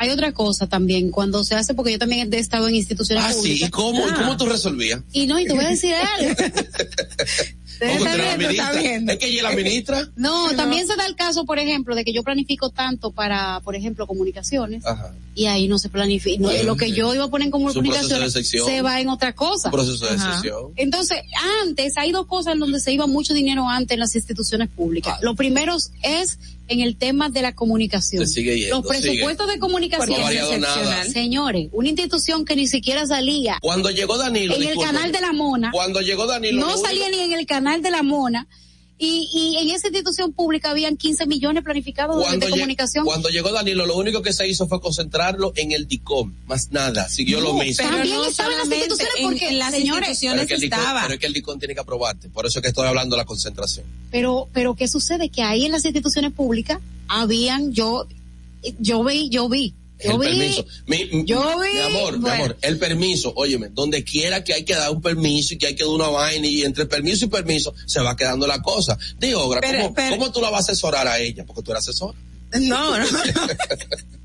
Hay 0.00 0.10
otra 0.10 0.32
cosa 0.32 0.68
también, 0.68 1.10
cuando 1.10 1.42
se 1.42 1.56
hace, 1.56 1.74
porque 1.74 1.90
yo 1.90 1.98
también 1.98 2.32
he 2.32 2.38
estado 2.38 2.68
en 2.68 2.76
instituciones 2.76 3.24
Ah, 3.26 3.32
sí. 3.32 3.64
¿y 3.64 3.68
cómo, 3.68 4.08
¿y 4.08 4.12
cómo 4.12 4.36
tú 4.36 4.46
resolvías? 4.46 5.00
Y 5.12 5.26
no, 5.26 5.40
y 5.40 5.44
te 5.44 5.52
voy 5.54 5.64
a 5.64 5.68
decir 5.70 5.92
algo. 5.92 6.34
Es 7.80 9.18
que 9.18 9.26
ella 9.28 9.42
la 9.42 9.52
ministra. 9.52 10.08
No, 10.16 10.50
también 10.56 10.86
se 10.86 10.96
da 10.96 11.06
el 11.06 11.14
caso, 11.14 11.44
por 11.44 11.58
ejemplo, 11.58 11.94
de 11.94 12.04
que 12.04 12.12
yo 12.12 12.22
planifico 12.22 12.70
tanto 12.70 13.10
para, 13.12 13.60
por 13.60 13.76
ejemplo, 13.76 14.06
comunicaciones, 14.06 14.84
Ajá. 14.84 15.12
y 15.34 15.46
ahí 15.46 15.68
no 15.68 15.78
se 15.78 15.88
planifica. 15.88 16.42
no, 16.42 16.50
lo 16.64 16.76
que 16.76 16.92
yo 16.92 17.14
iba 17.14 17.24
a 17.24 17.28
poner 17.28 17.46
en 17.46 17.50
comunicaciones 17.52 18.32
se 18.32 18.82
va 18.82 19.00
en 19.00 19.08
otra 19.08 19.34
cosa. 19.34 19.68
Un 19.68 19.72
proceso 19.72 20.06
de 20.06 20.14
Ajá. 20.16 20.28
decisión. 20.28 20.72
Entonces, 20.76 21.18
antes 21.62 21.96
hay 21.96 22.12
dos 22.12 22.26
cosas 22.26 22.54
en 22.54 22.60
donde 22.60 22.80
se 22.80 22.92
iba 22.92 23.06
mucho 23.06 23.32
dinero 23.34 23.68
antes 23.68 23.94
en 23.94 24.00
las 24.00 24.14
instituciones 24.14 24.68
públicas. 24.68 25.18
Lo 25.22 25.34
primero 25.34 25.76
es 26.02 26.38
en 26.68 26.80
el 26.80 26.96
tema 26.96 27.28
de 27.30 27.42
la 27.42 27.54
comunicación. 27.54 28.24
Yendo, 28.26 28.76
Los 28.76 28.86
presupuestos 28.86 29.46
sigue. 29.46 29.52
de 29.54 29.58
comunicación. 29.58 30.20
No. 30.60 31.12
Señores, 31.12 31.68
una 31.72 31.88
institución 31.88 32.44
que 32.44 32.56
ni 32.56 32.66
siquiera 32.68 33.06
salía 33.06 33.58
Cuando 33.60 33.90
llegó 33.90 34.16
Danilo. 34.18 34.54
en 34.54 34.62
el 34.62 34.76
canal 34.78 35.10
de 35.12 35.20
la 35.20 35.32
Mona. 35.32 35.70
Cuando 35.72 36.00
llegó 36.00 36.26
Danilo. 36.26 36.60
no 36.60 36.76
salía 36.76 37.06
único- 37.06 37.18
ni 37.24 37.32
en 37.32 37.38
el 37.38 37.46
canal 37.46 37.82
de 37.82 37.90
la 37.90 38.02
Mona. 38.02 38.46
Y, 39.00 39.28
y 39.32 39.56
en 39.58 39.70
esa 39.70 39.86
institución 39.86 40.32
pública 40.32 40.70
habían 40.70 40.96
15 40.96 41.26
millones 41.26 41.62
planificados 41.62 42.16
de- 42.18 42.22
Cuando, 42.24 42.46
de 42.46 42.52
lle- 42.52 42.56
comunicación. 42.56 43.04
cuando 43.04 43.28
llegó 43.28 43.52
Danilo, 43.52 43.86
lo 43.86 43.96
único 43.96 44.22
que 44.22 44.32
se 44.32 44.48
hizo 44.48 44.66
fue 44.66 44.80
concentrarlo 44.80 45.52
en 45.54 45.70
el 45.70 45.86
DICOM, 45.86 46.32
más 46.46 46.72
nada, 46.72 47.08
siguió 47.08 47.40
lo 47.40 47.54
mismo. 47.54 47.76
pero 47.84 47.90
También 47.96 48.16
no 48.16 48.24
estaban 48.24 48.58
las 48.58 48.66
instituciones 48.66 49.14
porque, 49.22 49.48
en 49.50 49.58
las 49.60 49.70
señores, 49.72 50.08
instituciones 50.08 50.34
pero, 50.34 50.42
es 50.42 50.48
que 50.48 50.54
el 50.54 50.60
DICOM, 50.62 50.78
estaba. 50.80 51.02
pero 51.02 51.14
es 51.14 51.20
que 51.20 51.26
el 51.26 51.32
DICOM 51.32 51.58
tiene 51.60 51.74
que 51.74 51.80
aprobarte, 51.80 52.28
por 52.28 52.44
eso 52.46 52.58
es 52.58 52.62
que 52.62 52.68
estoy 52.70 52.88
hablando 52.88 53.14
de 53.14 53.22
la 53.22 53.26
concentración. 53.26 53.86
Pero, 54.10 54.48
pero 54.52 54.74
¿qué 54.74 54.88
sucede? 54.88 55.28
Que 55.28 55.42
ahí 55.42 55.64
en 55.66 55.70
las 55.72 55.84
instituciones 55.84 56.32
públicas 56.32 56.80
habían, 57.06 57.72
yo, 57.72 58.06
yo 58.80 59.04
vi, 59.04 59.28
yo 59.28 59.48
vi, 59.48 59.74
el 59.98 60.18
vi, 60.18 60.26
permiso. 60.26 60.64
Mi, 60.86 61.04
mi- 61.06 61.24
yo 61.24 61.58
vi, 61.58 61.72
mi 61.74 61.80
amor, 61.80 62.12
mi 62.14 62.18
bueno. 62.20 62.34
amor, 62.36 62.56
el 62.62 62.78
permiso, 62.78 63.32
óyeme, 63.36 63.68
donde 63.70 64.04
quiera 64.04 64.44
que 64.44 64.54
hay 64.54 64.64
que 64.64 64.74
dar 64.74 64.90
un 64.90 65.00
permiso 65.02 65.54
y 65.54 65.58
que 65.58 65.66
hay 65.68 65.74
que 65.74 65.84
dar 65.84 65.92
una 65.92 66.08
vaina 66.08 66.46
y 66.46 66.62
entre 66.62 66.86
permiso 66.86 67.24
y 67.24 67.28
permiso 67.28 67.74
se 67.86 68.00
va 68.00 68.16
quedando 68.16 68.46
la 68.46 68.60
cosa. 68.62 68.96
Digo, 69.18 69.50
Pero- 69.60 69.78
¿cómo, 69.82 69.94
pero- 69.94 70.16
cómo 70.16 70.32
tú 70.32 70.40
la 70.40 70.50
vas 70.50 70.68
a 70.68 70.72
asesorar 70.72 71.06
a 71.08 71.18
ella? 71.18 71.44
Porque 71.44 71.62
tú 71.62 71.70
eres 71.72 71.82
asesor. 71.88 72.14
No, 72.60 72.98
no. 72.98 73.06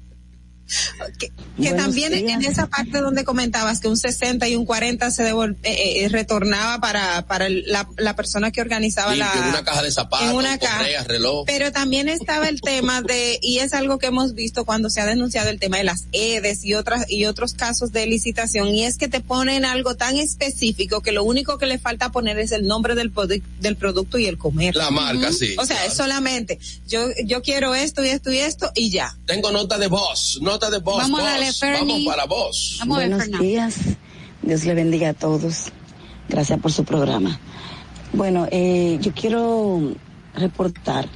que, 1.20 1.32
también 1.74 2.12
días. 2.14 2.32
en 2.34 2.46
esa 2.46 2.68
parte 2.68 3.00
donde 3.00 3.24
comentabas 3.24 3.80
que 3.80 3.88
un 3.88 3.98
60 3.98 4.48
y 4.48 4.56
un 4.56 4.66
40 4.66 5.12
se 5.12 5.24
devol- 5.24 5.56
eh, 5.64 6.04
eh, 6.06 6.10
retornaba 6.10 6.80
para, 6.80 7.26
para 7.28 7.48
el- 7.48 7.64
la, 7.68 7.88
la 7.98 8.16
persona 8.16 8.52
que 8.52 8.62
organizaba 8.62 9.16
la 9.16 9.32
en 9.34 9.44
una 9.50 9.64
caja 9.64 9.82
de 9.84 9.92
zapatos, 9.92 10.28
en 10.30 10.36
una 10.36 10.58
caja. 10.58 10.78
correas, 10.80 11.08
reloj. 11.08 11.46
Pero 11.46 11.72
también 11.72 12.10
estaba 12.10 12.48
el 12.50 12.62
tema 12.62 13.02
de, 13.02 13.40
y 13.42 13.60
es 13.60 13.74
algo 13.74 14.00
que 14.00 14.08
hemos 14.08 14.34
visto 14.34 14.66
cuando 14.66 14.90
se 14.90 15.02
ha 15.02 15.06
denunciado 15.06 15.50
el 15.50 15.60
tema 15.60 15.78
de 15.78 15.84
las 15.84 16.06
EDES 16.12 16.64
y 16.66 16.74
otras, 16.76 17.10
y 17.10 17.26
otros 17.26 17.54
casos 17.54 17.92
de 17.92 18.06
licitación, 18.08 18.70
y 18.70 18.84
es 18.86 18.98
que 18.98 19.08
te 19.08 19.20
ponen 19.22 19.66
algo 19.66 19.96
tan 19.96 20.18
específico 20.18 21.02
que 21.02 21.12
lo 21.12 21.24
único 21.24 21.58
que 21.58 21.66
le 21.66 21.80
falta 21.80 22.10
poner 22.12 22.40
es 22.40 22.52
el 22.52 22.68
nombre 22.68 22.96
del, 22.96 23.12
del 23.60 23.76
producto 23.76 24.18
y 24.18 24.26
el 24.28 24.38
comer. 24.38 24.76
La 24.76 24.92
marca, 24.92 25.32
sí, 25.32 25.56
O 25.58 25.66
sea, 25.66 25.86
es 25.86 25.94
solamente, 25.94 26.60
yo, 26.88 27.08
yo 27.26 27.42
quiero 27.42 27.76
esto 27.76 28.04
y 28.04 28.10
esto 28.10 28.32
y 28.32 28.38
esto 28.40 28.72
y 28.76 28.90
ya. 28.90 29.16
Tengo 29.26 29.52
nota 29.52 29.78
de 29.78 29.88
voz, 29.88 30.40
nota 30.42 30.63
de 30.70 30.80
voz. 30.80 30.98
Vamos. 30.98 31.22
Vamos 31.62 32.06
para 32.06 32.26
vos. 32.26 32.82
Buenos 32.86 33.30
días. 33.40 33.76
Dios 34.42 34.66
le 34.66 34.74
bendiga 34.74 35.10
a 35.10 35.14
todos. 35.14 35.72
Gracias 36.30 36.60
por 36.60 36.72
su 36.72 36.84
programa. 36.84 37.40
Bueno, 38.14 38.48
eh, 38.52 38.98
yo 39.02 39.14
quiero 39.14 39.94
reportar 40.36 41.08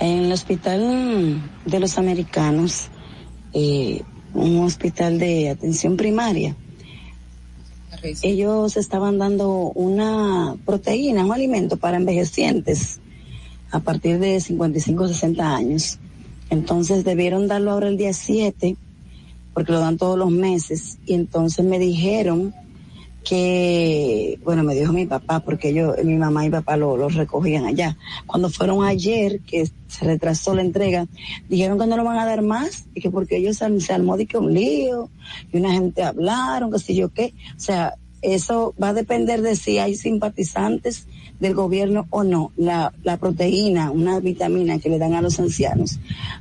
en 0.00 0.24
el 0.24 0.32
hospital 0.32 1.40
de 1.64 1.80
los 1.80 1.98
americanos, 1.98 2.88
eh, 3.52 4.02
un 4.34 4.60
hospital 4.60 5.18
de 5.18 5.50
atención 5.50 5.96
primaria. 5.96 6.56
Ellos 8.22 8.76
estaban 8.76 9.18
dando 9.18 9.70
una 9.74 10.56
proteína, 10.64 11.24
un 11.24 11.32
alimento 11.32 11.76
para 11.76 11.98
envejecientes 11.98 12.98
a 13.70 13.78
partir 13.78 14.18
de 14.18 14.40
55 14.40 15.08
60 15.08 15.54
años. 15.54 15.98
Entonces 16.52 17.02
debieron 17.02 17.48
darlo 17.48 17.70
ahora 17.70 17.88
el 17.88 17.96
día 17.96 18.12
7 18.12 18.76
porque 19.54 19.72
lo 19.72 19.80
dan 19.80 19.96
todos 19.96 20.18
los 20.18 20.30
meses. 20.30 20.98
Y 21.06 21.14
entonces 21.14 21.64
me 21.64 21.78
dijeron 21.78 22.54
que, 23.24 24.38
bueno, 24.44 24.62
me 24.62 24.74
dijo 24.74 24.92
mi 24.92 25.06
papá, 25.06 25.40
porque 25.40 25.72
yo, 25.72 25.94
mi 26.04 26.16
mamá 26.16 26.44
y 26.44 26.50
papá 26.50 26.76
lo, 26.76 26.98
lo 26.98 27.08
recogían 27.08 27.64
allá. 27.64 27.96
Cuando 28.26 28.50
fueron 28.50 28.84
ayer, 28.84 29.40
que 29.40 29.66
se 29.86 30.04
retrasó 30.04 30.54
la 30.54 30.60
entrega, 30.60 31.06
dijeron 31.48 31.78
que 31.78 31.86
no 31.86 31.96
lo 31.96 32.04
van 32.04 32.18
a 32.18 32.26
dar 32.26 32.42
más, 32.42 32.84
y 32.94 33.00
que 33.00 33.10
porque 33.10 33.38
ellos 33.38 33.56
se, 33.56 33.80
se 33.80 33.94
armó 33.94 34.18
de 34.18 34.26
que 34.26 34.36
un 34.36 34.52
lío, 34.52 35.08
y 35.50 35.56
una 35.56 35.72
gente 35.72 36.02
hablaron, 36.02 36.70
que 36.70 36.78
sé 36.78 36.94
yo 36.94 37.08
qué. 37.08 37.32
O 37.56 37.60
sea, 37.60 37.94
eso 38.20 38.74
va 38.80 38.90
a 38.90 38.94
depender 38.94 39.40
de 39.40 39.56
si 39.56 39.78
hay 39.78 39.94
simpatizantes 39.94 41.06
del 41.42 41.54
gobierno 41.54 42.06
o 42.10 42.22
no, 42.22 42.52
la, 42.56 42.92
la 43.02 43.16
proteína, 43.16 43.90
una 43.90 44.20
vitamina 44.20 44.78
que 44.78 44.88
le 44.88 44.98
dan 44.98 45.14
a 45.14 45.20
los 45.20 45.40
ancianos, 45.40 45.98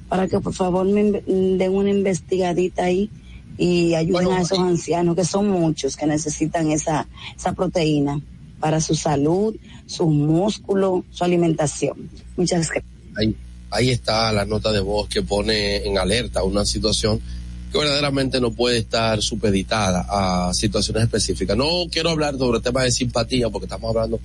para 0.08 0.28
que 0.28 0.40
por 0.40 0.54
favor 0.54 0.86
me 0.86 1.04
den 1.12 1.72
una 1.74 1.90
investigadita 1.90 2.84
ahí 2.86 3.10
y 3.58 3.96
ayuden 3.96 4.14
Bueno, 4.26 4.32
a 4.34 4.42
esos 4.42 4.60
y- 4.60 4.62
ancianos, 4.62 5.16
que 5.16 5.26
son 5.26 5.50
muchos 5.50 5.98
que 5.98 6.06
necesitan 6.06 6.72
esa, 6.72 7.08
esa 7.36 7.54
proteína 7.54 8.22
para 8.60 8.80
su 8.80 8.94
salud, 8.94 9.56
su 9.88 10.08
músculo, 10.08 11.04
su 11.10 11.24
alimentación. 11.24 12.08
Muchas 12.38 12.70
gracias. 12.70 12.86
Ahí, 13.18 13.36
ahí 13.72 13.90
está 13.90 14.32
la 14.32 14.46
nota 14.46 14.72
de 14.72 14.82
voz 14.82 15.10
que 15.10 15.24
pone 15.24 15.78
en 15.78 15.98
alerta 15.98 16.44
una 16.44 16.64
situación 16.64 17.20
que 17.72 17.78
verdaderamente 17.80 18.40
no 18.40 18.52
puede 18.52 18.78
estar 18.78 19.20
supeditada 19.22 20.06
a 20.08 20.54
situaciones 20.54 21.04
específicas. 21.04 21.58
No 21.58 21.86
quiero 21.92 22.12
hablar 22.12 22.38
sobre 22.38 22.60
temas 22.60 22.84
de 22.84 22.92
simpatía 22.92 23.50
porque 23.50 23.66
estamos 23.66 23.90
hablando 23.96 24.20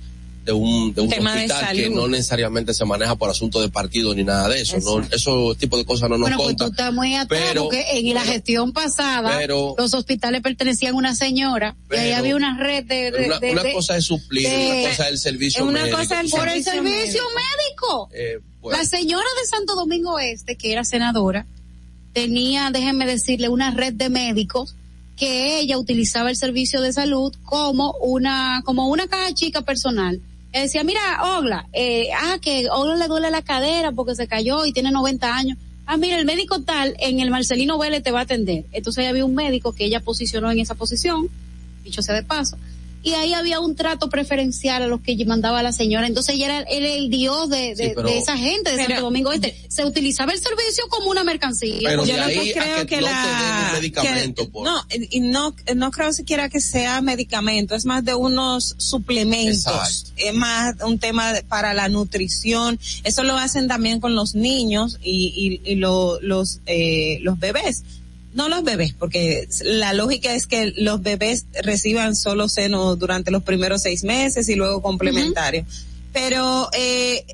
de 0.47 0.53
un, 0.53 0.93
de 0.93 1.01
un 1.01 1.09
Tema 1.09 1.33
de 1.35 1.41
hospital 1.45 1.75
que 1.75 1.89
no 1.89 2.07
necesariamente 2.07 2.73
se 2.73 2.85
maneja 2.85 3.15
por 3.17 3.29
asunto 3.29 3.59
de 3.59 3.67
partido 3.69 4.15
ni 4.15 4.23
nada 4.23 4.47
de 4.47 4.61
eso. 4.61 4.77
No, 4.79 5.05
eso 5.11 5.53
tipo 5.55 5.77
de 5.77 5.83
cosas 5.83 6.09
no 6.09 6.17
nos 6.17 6.21
Bueno, 6.21 6.37
pues 6.37 6.55
tú 6.55 6.63
contan. 6.63 6.69
estás 6.71 6.93
muy 6.93 7.15
atrás 7.15 7.41
Pero- 7.49 7.63
porque 7.63 7.85
en 7.91 8.13
la 8.13 8.21
gestión 8.23 8.71
pasada 8.71 9.37
pero- 9.37 9.75
los 9.77 9.93
hospitales 9.93 10.41
pertenecían 10.41 10.93
a 10.93 10.97
una 10.97 11.15
señora 11.15 11.75
y 11.91 11.95
ahí 11.95 12.11
había 12.13 12.35
una 12.37 12.57
red 12.57 12.85
de... 12.85 13.11
de- 13.11 13.25
Una, 13.25 13.39
de- 13.39 13.51
una 13.51 13.63
de- 13.63 13.73
cosa 13.73 13.97
es 13.97 14.05
suplir, 14.05 14.47
de- 14.47 14.55
una 14.81 14.89
cosa 14.89 15.03
es 15.03 15.11
el 15.11 15.17
servicio 15.17 15.65
una 15.65 15.81
médico. 15.81 15.97
cosa 15.97 16.21
es 16.21 16.31
por 16.31 16.47
el 16.47 16.63
servicio 16.63 17.23
médico. 17.35 18.09
Eh, 18.13 18.39
bueno. 18.61 18.79
La 18.79 18.85
señora 18.85 19.27
de 19.41 19.47
Santo 19.49 19.75
Domingo 19.75 20.17
Este, 20.17 20.55
que 20.55 20.71
era 20.71 20.85
senadora, 20.85 21.45
tenía, 22.13 22.71
déjenme 22.71 23.05
decirle, 23.05 23.49
una 23.49 23.71
red 23.71 23.93
de 23.93 24.09
médicos 24.09 24.75
que 25.17 25.59
ella 25.59 25.77
utilizaba 25.77 26.29
el 26.29 26.35
servicio 26.37 26.79
de 26.79 26.93
salud 26.93 27.33
como 27.43 27.91
una, 28.01 28.61
como 28.65 28.87
una 28.87 29.07
caja 29.07 29.33
chica 29.33 29.61
personal. 29.63 30.21
Ella 30.51 30.63
decía, 30.63 30.83
mira, 30.83 30.99
Ogla, 31.37 31.67
eh, 31.73 32.09
ah, 32.15 32.37
que 32.41 32.67
Ogla 32.69 32.95
le 32.95 33.07
duele 33.07 33.29
la 33.31 33.41
cadera 33.41 33.91
porque 33.91 34.15
se 34.15 34.27
cayó 34.27 34.65
y 34.65 34.73
tiene 34.73 34.91
90 34.91 35.35
años. 35.35 35.57
Ah, 35.85 35.97
mira, 35.97 36.17
el 36.17 36.25
médico 36.25 36.61
tal 36.61 36.95
en 36.99 37.19
el 37.19 37.29
Marcelino 37.29 37.77
Vélez 37.77 38.03
te 38.03 38.11
va 38.11 38.19
a 38.19 38.23
atender. 38.23 38.65
Entonces 38.71 39.07
había 39.07 39.25
un 39.25 39.35
médico 39.35 39.73
que 39.73 39.85
ella 39.85 39.99
posicionó 39.99 40.51
en 40.51 40.59
esa 40.59 40.75
posición, 40.75 41.29
dicho 41.83 42.01
sea 42.01 42.15
de 42.15 42.23
paso, 42.23 42.57
y 43.07 43.13
ahí 43.13 43.33
había 43.33 43.59
un 43.59 43.75
trato 43.75 44.09
preferencial 44.09 44.83
a 44.83 44.87
los 44.87 45.01
que 45.01 45.15
mandaba 45.25 45.63
la 45.63 45.71
señora. 45.71 46.07
Entonces 46.07 46.35
ella 46.35 46.45
era, 46.59 46.59
era 46.69 46.87
el 46.93 47.09
dios 47.09 47.49
de, 47.49 47.75
de, 47.75 47.87
Sí, 47.89 47.91
pero- 47.95 48.09
de 48.09 48.17
esa 48.17 48.37
gente 48.37 48.71
de 48.71 48.75
Pero- 48.77 48.87
Santo 48.89 49.01
Domingo 49.03 49.31
Este. 49.31 49.55
Se 49.69 49.85
utilizaba 49.85 50.31
el 50.33 50.39
servicio 50.39 50.85
como 50.89 51.09
una 51.09 51.23
mercancía. 51.23 51.77
Pero 51.83 52.03
yo 52.05 52.13
de 52.13 52.19
lo 52.19 52.25
ahí 52.25 52.53
que 52.53 52.59
a 52.59 52.63
creo 52.63 52.77
que 52.79 52.85
que, 52.87 52.95
no 53.01 53.07
te 53.07 53.13
la 53.13 53.69
medicamento 53.73 54.43
que- 54.43 54.49
por- 54.49 54.63
no 54.65 54.81
y 55.11 55.19
no 55.19 55.55
no 55.75 55.91
creo 55.91 56.11
siquiera 56.13 56.49
que 56.49 56.59
sea 56.59 57.01
medicamento 57.01 57.75
es 57.75 57.85
más 57.85 58.03
de 58.03 58.13
unos 58.15 58.75
suplementos 58.77 59.65
Exacto. 59.65 60.11
es 60.17 60.33
más 60.33 60.75
un 60.83 60.97
tema 60.99 61.33
para 61.47 61.73
la 61.73 61.89
nutrición 61.89 62.79
eso 63.03 63.23
lo 63.23 63.37
hacen 63.37 63.67
también 63.67 63.99
con 63.99 64.15
los 64.15 64.35
niños 64.35 64.97
y 65.03 65.61
y, 65.65 65.71
y 65.71 65.75
lo- 65.75 66.19
los 66.21 66.59
eh, 66.65 67.19
los 67.21 67.37
bebés 67.39 67.83
no 68.37 68.49
los 68.49 68.63
bebés, 68.63 68.93
porque 68.93 69.49
la 69.63 69.93
lógica 69.93 70.33
es 70.35 70.45
que 70.45 70.71
los 70.77 71.01
bebés 71.01 71.47
reciban 71.63 72.15
solo 72.15 72.47
seno 72.47 72.95
durante 72.95 73.31
los 73.31 73.41
primeros 73.41 73.81
seis 73.81 74.03
meses 74.03 74.47
y 74.47 74.53
luego 74.53 74.83
complementario. 74.83 75.65
Pero 76.13 76.69
eh, 76.71 77.25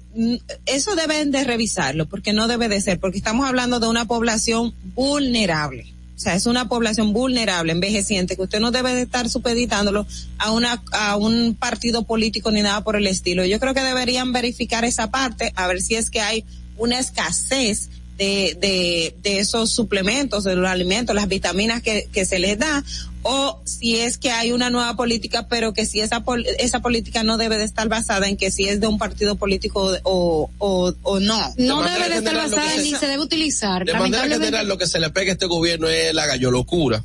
eso 0.66 0.96
deben 0.96 1.32
de 1.32 1.44
revisarlo, 1.44 2.08
porque 2.08 2.32
no 2.32 2.48
debe 2.48 2.70
de 2.70 2.80
ser, 2.80 3.02
porque 3.02 3.18
estamos 3.18 3.46
hablando 3.46 3.82
de 3.82 3.90
una 3.90 4.06
población 4.06 4.74
vulnerable. 4.96 5.94
O 6.16 6.20
sea, 6.20 6.36
es 6.36 6.46
una 6.46 6.70
población 6.70 7.12
vulnerable, 7.12 7.74
envejeciente, 7.74 8.38
que 8.38 8.44
usted 8.44 8.62
no 8.62 8.72
debe 8.72 8.96
de 8.96 9.02
estar 9.02 9.30
supeditándolo 9.30 10.08
a 10.38 10.52
una 10.52 10.82
a 10.94 11.18
un 11.18 11.54
partido 11.54 12.04
político 12.04 12.50
ni 12.50 12.62
nada 12.62 12.82
por 12.82 12.96
el 12.96 13.08
estilo. 13.08 13.44
Yo 13.44 13.60
creo 13.60 13.74
que 13.74 13.84
deberían 13.84 14.32
verificar 14.32 14.86
esa 14.86 15.12
parte, 15.12 15.52
a 15.58 15.68
ver 15.68 15.82
si 15.82 15.96
es 15.96 16.10
que 16.10 16.22
hay 16.22 16.46
una 16.78 16.98
escasez 16.98 17.90
de, 18.18 18.58
de, 18.60 19.16
de 19.22 19.40
esos 19.40 19.72
suplementos, 19.72 20.44
de 20.44 20.56
los 20.56 20.68
alimentos, 20.68 21.16
las 21.16 21.28
vitaminas 21.28 21.82
que, 21.82 22.08
que 22.12 22.26
se 22.26 22.40
les 22.40 22.58
da, 22.60 22.84
o 23.24 23.62
si 23.64 23.98
es 23.98 24.18
que 24.18 24.32
hay 24.32 24.52
una 24.52 24.70
nueva 24.70 24.96
política, 24.96 25.48
pero 25.48 25.74
que 25.74 25.86
si 25.86 26.02
esa, 26.02 26.24
pol- 26.24 26.46
esa 26.60 26.82
política 26.82 27.24
no 27.24 27.38
debe 27.38 27.58
de 27.58 27.64
estar 27.64 27.88
basada 27.88 28.28
en 28.28 28.36
que 28.38 28.52
si 28.52 28.66
es 28.68 28.80
de 28.82 28.88
un 28.88 28.98
partido 28.98 29.36
político 29.36 29.98
o, 30.04 30.50
o, 30.58 30.94
o 31.02 31.20
no. 31.20 31.54
no 31.58 31.82
debe 31.84 32.10
de 32.10 32.18
estar 32.18 32.36
basada 32.36 32.76
ni 32.78 32.92
se 32.92 33.08
debe 33.08 33.24
utilizar. 33.24 33.86
De 33.86 33.94
manera 33.94 34.28
general, 34.28 34.68
lo 34.68 34.78
que 34.78 34.88
se 34.88 35.00
le 35.00 35.10
pega 35.10 35.32
a 35.32 35.34
este 35.34 35.46
gobierno 35.46 35.88
es 35.88 36.14
la 36.14 36.26
gallolocura 36.26 37.04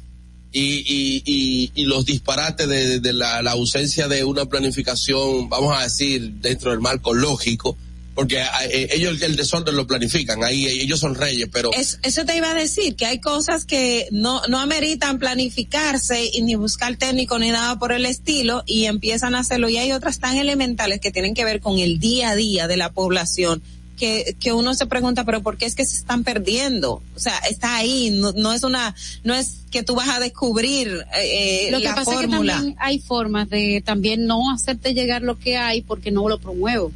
y, 0.51 0.79
y, 0.79 1.23
y, 1.25 1.73
y 1.75 1.85
los 1.85 2.05
disparates 2.05 2.69
de, 2.69 3.01
de 3.01 3.13
la, 3.13 3.41
la 3.43 3.53
ausencia 3.53 4.09
de 4.09 4.25
una 4.25 4.47
planificación, 4.47 5.49
vamos 5.49 5.77
a 5.79 5.85
decir, 5.85 6.33
dentro 6.41 6.73
del 6.73 6.81
marco 6.81 7.15
lógico, 7.15 7.77
porque 8.19 8.39
eh, 8.73 8.89
ellos 8.91 9.23
el 9.23 9.37
desorden 9.37 9.77
lo 9.77 9.87
planifican, 9.87 10.43
ahí 10.43 10.67
ellos 10.67 10.99
son 10.99 11.15
reyes, 11.15 11.49
pero 11.53 11.71
Es- 11.73 12.01
eso 12.03 12.25
te 12.25 12.37
iba 12.37 12.51
a 12.51 12.55
decir, 12.55 12.97
que 12.97 13.07
hay 13.07 13.21
cosas 13.21 13.65
que 13.65 14.09
no, 14.11 14.43
no 14.49 14.59
ameritan 14.59 15.21
planificarse 15.21 16.29
y 16.35 16.43
ni 16.43 16.57
buscar 16.57 16.97
técnico 16.97 17.39
ni 17.39 17.51
nada 17.53 17.79
por 17.79 17.93
el 17.93 18.05
estilo 18.07 18.65
y 18.67 18.87
empiezan 18.87 19.37
a 19.37 19.39
hacerlo. 19.39 19.69
Y 19.69 19.77
hay 19.77 19.93
otras 19.93 20.19
tan 20.19 20.37
elementales 20.37 20.99
que 20.99 21.13
tienen 21.13 21.33
que 21.33 21.45
ver 21.45 21.61
con 21.61 21.79
el 21.79 22.01
día 22.01 22.31
a 22.31 22.35
día 22.35 22.67
de 22.67 22.77
la 22.77 22.91
población 22.91 23.63
que, 23.97 24.35
que 24.41 24.53
uno 24.53 24.75
se 24.75 24.87
pregunta, 24.87 25.25
pero 25.25 25.41
¿por 25.41 25.57
qué 25.57 25.67
es 25.67 25.77
que 25.77 25.85
se 25.85 25.97
están 25.97 26.25
perdiendo? 26.25 27.01
O 27.15 27.21
sea, 27.21 27.39
está 27.49 27.77
ahí, 27.77 28.11
no, 28.11 28.33
no 28.33 28.53
es 28.53 28.65
una, 28.65 28.97
no 29.23 29.33
es 29.33 29.59
que 29.71 29.85
tú 29.85 29.95
vas 29.95 30.09
a 30.09 30.19
descubrir 30.19 31.05
eh, 31.17 31.69
lo 31.71 31.79
que 31.79 31.85
la 31.85 31.95
pasa 31.95 32.15
es 32.15 32.19
que 32.19 32.27
fórmula. 32.27 32.55
también 32.55 32.77
hay 32.81 32.99
formas 32.99 33.49
de 33.49 33.81
también 33.87 34.27
no 34.27 34.53
hacerte 34.53 34.93
llegar 34.93 35.23
lo 35.23 35.39
que 35.39 35.57
hay 35.57 35.83
porque 35.83 36.11
no 36.11 36.29
lo 36.29 36.41
promuevo. 36.41 36.91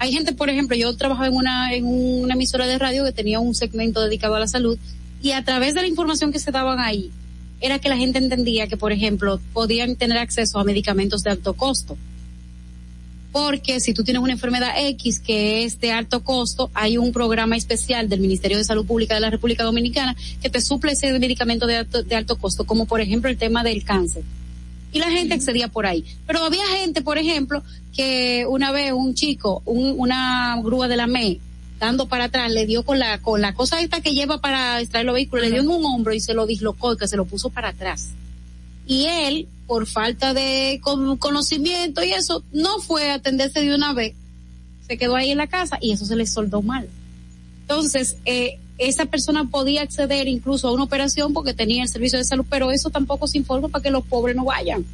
Hay 0.00 0.12
gente, 0.12 0.32
por 0.32 0.48
ejemplo, 0.48 0.74
yo 0.74 0.96
trabajaba 0.96 1.26
en 1.26 1.34
una, 1.34 1.74
en 1.74 1.84
una 1.84 2.32
emisora 2.32 2.66
de 2.66 2.78
radio 2.78 3.04
que 3.04 3.12
tenía 3.12 3.38
un 3.38 3.54
segmento 3.54 4.00
dedicado 4.00 4.34
a 4.34 4.40
la 4.40 4.48
salud 4.48 4.78
y 5.22 5.32
a 5.32 5.44
través 5.44 5.74
de 5.74 5.82
la 5.82 5.88
información 5.88 6.32
que 6.32 6.38
se 6.38 6.50
daban 6.50 6.80
ahí, 6.80 7.10
era 7.60 7.78
que 7.78 7.90
la 7.90 7.98
gente 7.98 8.18
entendía 8.18 8.66
que, 8.66 8.78
por 8.78 8.92
ejemplo, 8.92 9.38
podían 9.52 9.96
tener 9.96 10.16
acceso 10.16 10.58
a 10.58 10.64
medicamentos 10.64 11.22
de 11.22 11.28
alto 11.28 11.52
costo. 11.52 11.98
Porque 13.30 13.78
si 13.80 13.92
tú 13.92 14.02
tienes 14.02 14.22
una 14.22 14.32
enfermedad 14.32 14.72
X 14.74 15.20
que 15.20 15.64
es 15.64 15.78
de 15.80 15.92
alto 15.92 16.24
costo, 16.24 16.70
hay 16.72 16.96
un 16.96 17.12
programa 17.12 17.58
especial 17.58 18.08
del 18.08 18.20
Ministerio 18.20 18.56
de 18.56 18.64
Salud 18.64 18.86
Pública 18.86 19.14
de 19.14 19.20
la 19.20 19.28
República 19.28 19.64
Dominicana 19.64 20.16
que 20.40 20.48
te 20.48 20.62
suple 20.62 20.92
ese 20.92 21.12
medicamento 21.18 21.66
de 21.66 21.76
alto, 21.76 22.02
de 22.02 22.16
alto 22.16 22.38
costo, 22.38 22.64
como 22.64 22.86
por 22.86 23.02
ejemplo 23.02 23.28
el 23.28 23.36
tema 23.36 23.62
del 23.62 23.84
cáncer. 23.84 24.24
Y 24.92 24.98
la 24.98 25.10
gente 25.10 25.34
accedía 25.34 25.68
por 25.68 25.86
ahí. 25.86 26.04
Pero 26.26 26.44
había 26.44 26.66
gente, 26.78 27.02
por 27.02 27.16
ejemplo, 27.18 27.62
que 27.94 28.44
una 28.48 28.72
vez 28.72 28.92
un 28.92 29.14
chico, 29.14 29.62
un- 29.64 29.94
una 29.98 30.56
grúa 30.62 30.88
de 30.88 30.96
la 30.96 31.06
ME, 31.06 31.38
dando 31.78 32.08
para 32.08 32.24
atrás, 32.24 32.50
le 32.50 32.66
dio 32.66 32.82
con 32.84 32.98
la, 32.98 33.18
con 33.22 33.40
la 33.40 33.54
cosa 33.54 33.80
esta 33.80 34.00
que 34.00 34.12
lleva 34.14 34.38
para 34.40 34.80
extraer 34.80 35.06
los 35.06 35.14
vehículos, 35.14 35.44
le 35.46 35.50
dio 35.52 35.60
en 35.62 35.68
un 35.68 35.84
hombro 35.84 36.12
y 36.12 36.20
se 36.20 36.34
lo 36.34 36.46
dislocó 36.46 36.92
y 36.92 36.96
que 36.96 37.08
se 37.08 37.16
lo 37.16 37.24
puso 37.24 37.50
para 37.50 37.68
atrás. 37.68 38.08
Y 38.86 39.04
él, 39.06 39.48
por 39.66 39.86
falta 39.86 40.34
de 40.34 40.80
con- 40.82 41.16
conocimiento 41.18 42.02
y 42.02 42.10
eso, 42.12 42.42
no 42.52 42.80
fue 42.80 43.10
a 43.10 43.14
atenderse 43.14 43.60
de 43.60 43.74
una 43.74 43.92
vez. 43.92 44.14
Se 44.88 44.98
quedó 44.98 45.14
ahí 45.14 45.30
en 45.30 45.38
la 45.38 45.46
casa 45.46 45.78
y 45.80 45.92
eso 45.92 46.04
se 46.04 46.16
le 46.16 46.26
soldó 46.26 46.60
mal. 46.62 46.88
Entonces, 47.62 48.16
eh, 48.24 48.58
esa 48.80 49.04
persona 49.04 49.44
podía 49.44 49.82
acceder 49.82 50.26
incluso 50.26 50.68
a 50.68 50.72
una 50.72 50.84
operación 50.84 51.32
porque 51.32 51.54
tenía 51.54 51.82
el 51.82 51.88
servicio 51.88 52.18
de 52.18 52.24
salud, 52.24 52.46
pero 52.48 52.72
eso 52.72 52.90
tampoco 52.90 53.26
se 53.26 53.38
informa 53.38 53.68
para 53.68 53.82
que 53.82 53.90
los 53.90 54.04
pobres 54.04 54.34
no 54.34 54.46
vayan. 54.46 54.84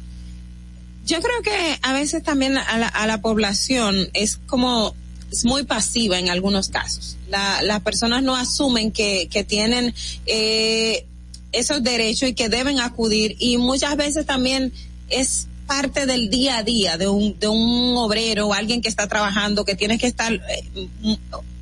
Yo 1.05 1.21
creo 1.21 1.41
que 1.41 1.79
a 1.81 1.93
veces 1.93 2.21
también 2.21 2.57
a 2.57 2.77
la, 2.77 2.87
a 2.87 3.07
la 3.07 3.21
población 3.21 4.09
es 4.13 4.37
como 4.45 4.93
es 5.31 5.45
muy 5.45 5.63
pasiva 5.63 6.19
en 6.19 6.29
algunos 6.29 6.69
casos. 6.69 7.17
La, 7.29 7.61
las 7.61 7.81
personas 7.81 8.23
no 8.23 8.35
asumen 8.35 8.91
que, 8.91 9.27
que 9.31 9.43
tienen 9.43 9.93
eh, 10.25 11.05
esos 11.51 11.81
derechos 11.81 12.29
y 12.29 12.33
que 12.33 12.49
deben 12.49 12.79
acudir 12.79 13.35
y 13.39 13.57
muchas 13.57 13.95
veces 13.95 14.25
también 14.25 14.73
es 15.09 15.47
parte 15.67 16.05
del 16.07 16.29
día 16.31 16.57
a 16.57 16.63
día 16.63 16.97
de 16.97 17.07
un, 17.07 17.37
de 17.37 17.47
un 17.47 17.95
obrero 17.97 18.47
o 18.47 18.53
alguien 18.53 18.81
que 18.81 18.89
está 18.89 19.07
trabajando 19.07 19.63
que 19.65 19.75
tiene 19.75 19.99
que 19.99 20.07
estar, 20.07 20.33
eh, 20.33 20.87
mm, 21.03 21.13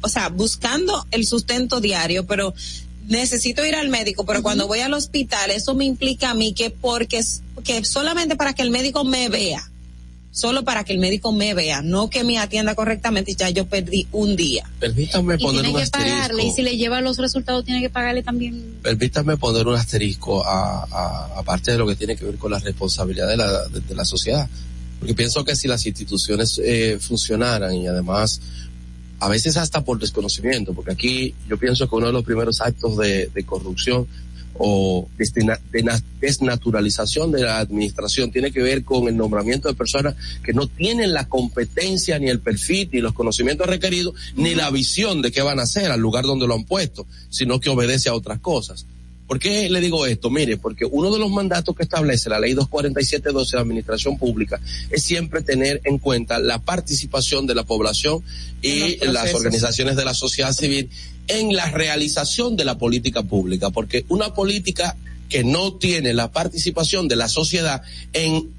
o 0.02 0.08
sea, 0.08 0.30
buscando 0.30 1.06
el 1.12 1.26
sustento 1.26 1.82
diario, 1.82 2.26
pero 2.26 2.54
necesito 3.08 3.66
ir 3.66 3.76
al 3.76 3.90
médico, 3.90 4.26
pero 4.26 4.42
cuando 4.42 4.68
voy 4.68 4.80
al 4.80 4.94
hospital, 4.94 5.52
eso 5.52 5.74
me 5.76 5.86
implica 5.86 6.30
a 6.30 6.34
mí 6.34 6.54
que 6.54 6.70
porque, 6.70 7.18
es- 7.18 7.42
que 7.64 7.84
solamente 7.84 8.36
para 8.36 8.54
que 8.54 8.62
el 8.62 8.72
médico 8.72 9.04
me 9.04 9.28
vea, 9.30 9.70
solo 10.36 10.66
para 10.66 10.84
que 10.84 10.92
el 10.92 11.00
médico 11.00 11.32
me 11.32 11.54
vea, 11.54 11.82
no 11.82 12.10
que 12.10 12.26
me 12.26 12.38
atienda 12.38 12.76
correctamente, 12.76 13.34
ya 13.36 13.50
yo 13.52 13.68
perdí 13.68 14.06
un 14.12 14.36
día. 14.36 14.70
permítame 14.82 15.36
Y 15.36 15.38
poner 15.38 15.62
tiene 15.62 15.78
un 15.78 15.84
que 15.84 15.90
pagarle, 15.90 16.44
y 16.44 16.48
asterisco. 16.50 16.56
si 16.58 16.62
le 16.62 16.78
lleva 16.78 17.00
los 17.00 17.18
resultados, 17.18 17.64
tiene 17.64 17.80
que 17.80 17.90
pagarle 17.90 18.22
también. 18.22 18.76
Permítame 18.84 19.38
poner 19.38 19.66
un 19.66 19.76
asterisco 19.76 20.46
a, 20.46 20.84
a, 20.92 21.40
aparte 21.40 21.72
de 21.72 21.78
lo 21.78 21.88
que 21.88 21.96
tiene 21.96 22.18
que 22.18 22.26
ver 22.26 22.36
con 22.36 22.52
la 22.52 22.60
responsabilidad 22.60 23.30
de 23.30 23.38
la, 23.38 23.66
de, 23.70 23.80
de 23.80 23.96
la 23.96 24.04
sociedad. 24.04 24.50
Porque 25.00 25.14
pienso 25.14 25.46
que 25.46 25.56
si 25.56 25.70
las 25.70 25.86
instituciones 25.86 26.60
eh, 26.62 26.98
funcionaran 27.00 27.74
y 27.74 27.88
además, 27.88 28.42
a 29.22 29.30
veces 29.30 29.56
hasta 29.56 29.86
por 29.86 30.00
desconocimiento, 30.00 30.74
porque 30.74 30.92
aquí 30.92 31.34
yo 31.48 31.58
pienso 31.58 31.88
que 31.88 31.96
uno 31.96 32.08
de 32.08 32.14
los 32.14 32.26
primeros 32.26 32.60
actos 32.60 32.98
de, 32.98 33.28
de 33.34 33.46
corrupción 33.46 34.06
o 34.58 35.08
desnaturalización 36.20 37.32
de 37.32 37.42
la 37.42 37.60
administración 37.60 38.32
tiene 38.32 38.52
que 38.52 38.62
ver 38.62 38.84
con 38.84 39.08
el 39.08 39.18
nombramiento 39.18 39.68
de 39.68 39.74
personas 39.74 40.16
que 40.44 40.54
no 40.54 40.68
tienen 40.68 41.14
la 41.14 41.28
competencia 41.28 42.18
ni 42.20 42.30
el 42.30 42.40
perfil 42.40 42.90
ni 42.92 43.02
los 43.02 43.14
conocimientos 43.14 43.68
requeridos 43.68 44.16
ni 44.36 44.56
la 44.56 44.70
visión 44.72 45.22
de 45.22 45.32
qué 45.32 45.42
van 45.42 45.60
a 45.60 45.64
hacer 45.64 45.92
al 45.92 46.00
lugar 46.00 46.26
donde 46.26 46.48
lo 46.48 46.54
han 46.54 46.64
puesto, 46.64 47.06
sino 47.30 47.60
que 47.60 47.70
obedece 47.70 48.10
a 48.10 48.14
otras 48.14 48.40
cosas. 48.40 48.86
¿Por 49.28 49.40
qué 49.40 49.70
le 49.70 49.82
digo 49.82 50.06
esto? 50.06 50.30
Mire, 50.30 50.58
porque 50.58 50.86
uno 50.86 51.12
de 51.12 51.18
los 51.18 51.32
mandatos 51.32 51.76
que 51.76 51.84
establece 51.84 52.30
la 52.30 52.40
ley 52.40 52.54
247-12 52.54 53.52
de 53.52 53.60
Administración 53.60 54.18
Pública 54.20 54.62
es 54.92 55.04
siempre 55.04 55.42
tener 55.42 55.82
en 55.84 55.98
cuenta 55.98 56.38
la 56.38 56.60
participación 56.60 57.48
de 57.48 57.56
la 57.56 57.64
población 57.64 58.24
y 58.62 59.04
las 59.06 59.34
organizaciones 59.34 59.96
de 59.96 60.06
la 60.06 60.14
sociedad 60.14 60.54
civil 60.54 60.90
en 61.28 61.56
la 61.56 61.70
realización 61.72 62.56
de 62.56 62.66
la 62.66 62.78
política 62.78 63.24
pública, 63.24 63.70
porque 63.70 64.06
una 64.10 64.34
política 64.34 64.96
que 65.30 65.44
no 65.44 65.74
tiene 65.74 66.14
la 66.14 66.32
participación 66.32 67.08
de 67.08 67.16
la 67.16 67.28
sociedad 67.28 67.82
en 68.14 68.50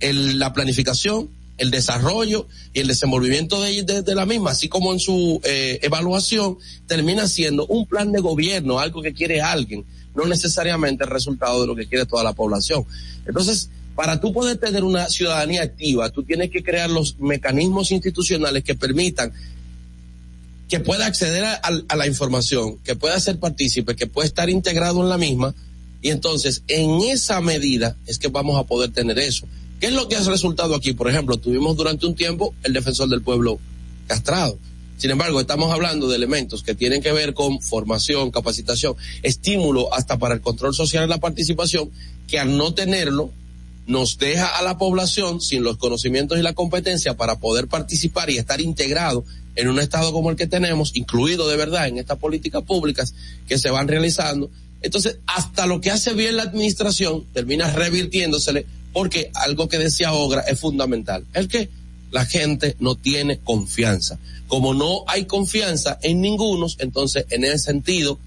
el- 0.00 0.38
la 0.38 0.52
planificación, 0.52 1.28
el 1.58 1.70
desarrollo 1.70 2.48
y 2.72 2.80
el 2.80 2.88
desenvolvimiento 2.88 3.60
de, 3.60 4.14
la 4.14 4.26
misma, 4.26 4.50
así 4.52 4.68
como 4.68 4.92
en 4.92 4.98
su 4.98 5.40
eh, 5.44 5.78
evaluación, 5.82 6.58
termina 6.86 7.28
siendo 7.28 7.66
un 7.66 7.86
plan 7.86 8.10
de 8.10 8.20
gobierno, 8.20 8.80
algo 8.80 9.02
que 9.02 9.12
quiere 9.12 9.40
alguien, 9.40 9.84
no 10.14 10.26
necesariamente 10.26 11.04
el 11.04 11.10
resultado 11.10 11.60
de 11.60 11.66
lo 11.66 11.76
que 11.76 11.86
quiere 11.86 12.06
toda 12.06 12.24
la 12.24 12.32
población. 12.32 12.84
Entonces, 13.26 13.68
para 13.94 14.20
tú 14.20 14.32
poder 14.32 14.56
tener 14.56 14.82
una 14.82 15.08
ciudadanía 15.08 15.62
activa, 15.62 16.10
tú 16.10 16.24
tienes 16.24 16.50
que 16.50 16.64
crear 16.64 16.90
los 16.90 17.18
mecanismos 17.20 17.92
institucionales 17.92 18.64
que 18.64 18.74
permitan 18.74 19.32
que 20.74 20.80
pueda 20.80 21.06
acceder 21.06 21.44
a, 21.44 21.96
la 21.96 22.06
información, 22.08 22.78
que 22.78 22.96
pueda 22.96 23.20
ser 23.20 23.38
partícipe, 23.38 23.94
que 23.94 24.08
pueda 24.08 24.26
estar 24.26 24.50
integrado 24.50 25.04
en 25.04 25.08
la 25.08 25.18
misma, 25.18 25.54
y 26.02 26.10
entonces 26.10 26.64
en 26.66 27.00
esa 27.02 27.40
medida 27.40 27.96
es 28.08 28.18
que 28.18 28.26
vamos 28.26 28.58
a 28.58 28.64
poder 28.64 28.90
tener 28.90 29.20
eso. 29.20 29.46
¿Qué 29.78 29.86
es 29.86 29.92
lo 29.92 30.08
que 30.08 30.16
ha 30.16 30.20
resultado 30.24 30.74
aquí? 30.74 30.92
Por 30.92 31.08
ejemplo, 31.08 31.36
tuvimos 31.36 31.76
durante 31.76 32.06
un 32.06 32.16
tiempo 32.16 32.56
el 32.64 32.72
defensor 32.72 33.08
del 33.08 33.22
pueblo 33.22 33.60
castrado. 34.08 34.58
Sin 34.96 35.12
embargo, 35.12 35.40
estamos 35.40 35.72
hablando 35.72 36.08
de 36.08 36.16
elementos 36.16 36.64
que 36.64 36.74
tienen 36.74 37.00
que 37.00 37.12
ver 37.12 37.34
con 37.34 37.60
formación, 37.60 38.32
capacitación, 38.32 38.96
estímulo 39.22 39.94
hasta 39.94 40.18
para 40.18 40.34
el 40.34 40.40
control 40.40 40.74
social 40.74 41.04
y 41.04 41.08
la 41.08 41.20
participación, 41.20 41.88
que 42.26 42.40
al 42.40 42.56
no 42.56 42.74
tenerlo, 42.74 43.30
nos 43.86 44.18
deja 44.18 44.46
a 44.46 44.62
la 44.62 44.76
población 44.76 45.40
sin 45.40 45.62
los 45.62 45.76
conocimientos 45.76 46.36
y 46.36 46.42
la 46.42 46.54
competencia 46.54 47.16
para 47.16 47.38
poder 47.38 47.68
participar 47.68 48.28
y 48.30 48.38
estar 48.38 48.60
integrado 48.60 49.24
en 49.56 49.68
un 49.68 49.78
estado 49.78 50.12
como 50.12 50.30
el 50.30 50.36
que 50.36 50.46
tenemos, 50.46 50.94
incluido 50.94 51.48
de 51.48 51.56
verdad 51.56 51.88
en 51.88 51.98
estas 51.98 52.18
políticas 52.18 52.62
públicas 52.62 53.14
que 53.46 53.58
se 53.58 53.70
van 53.70 53.88
realizando. 53.88 54.50
Entonces, 54.82 55.18
hasta 55.26 55.66
lo 55.66 55.80
que 55.80 55.90
hace 55.90 56.12
bien 56.12 56.36
la 56.36 56.42
administración 56.42 57.24
termina 57.32 57.70
revirtiéndosele 57.70 58.66
porque 58.92 59.30
algo 59.34 59.68
que 59.68 59.78
decía 59.78 60.12
Ogra 60.12 60.42
es 60.42 60.60
fundamental. 60.60 61.24
El 61.32 61.48
que 61.48 61.68
la 62.10 62.24
gente 62.26 62.76
no 62.78 62.94
tiene 62.94 63.40
confianza. 63.40 64.18
Como 64.46 64.72
no 64.72 65.04
hay 65.08 65.24
confianza 65.24 65.98
en 66.02 66.20
ninguno, 66.20 66.66
entonces 66.78 67.26
en 67.30 67.44
ese 67.44 67.58
sentido, 67.58 68.18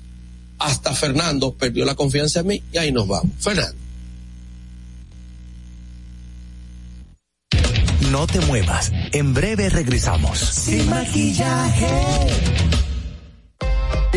hasta 0.59 0.93
Fernando 0.93 1.53
perdió 1.53 1.85
la 1.85 1.95
confianza 1.95 2.41
en 2.41 2.47
mí 2.47 2.63
y 2.73 2.77
ahí 2.77 2.91
nos 2.91 3.07
vamos. 3.07 3.31
Fernando. 3.39 3.86
No 8.11 8.25
te 8.25 8.39
muevas. 8.41 8.91
En 9.11 9.33
breve 9.33 9.69
regresamos. 9.69 10.39
Sin 10.39 10.89
maquillaje. 10.89 12.76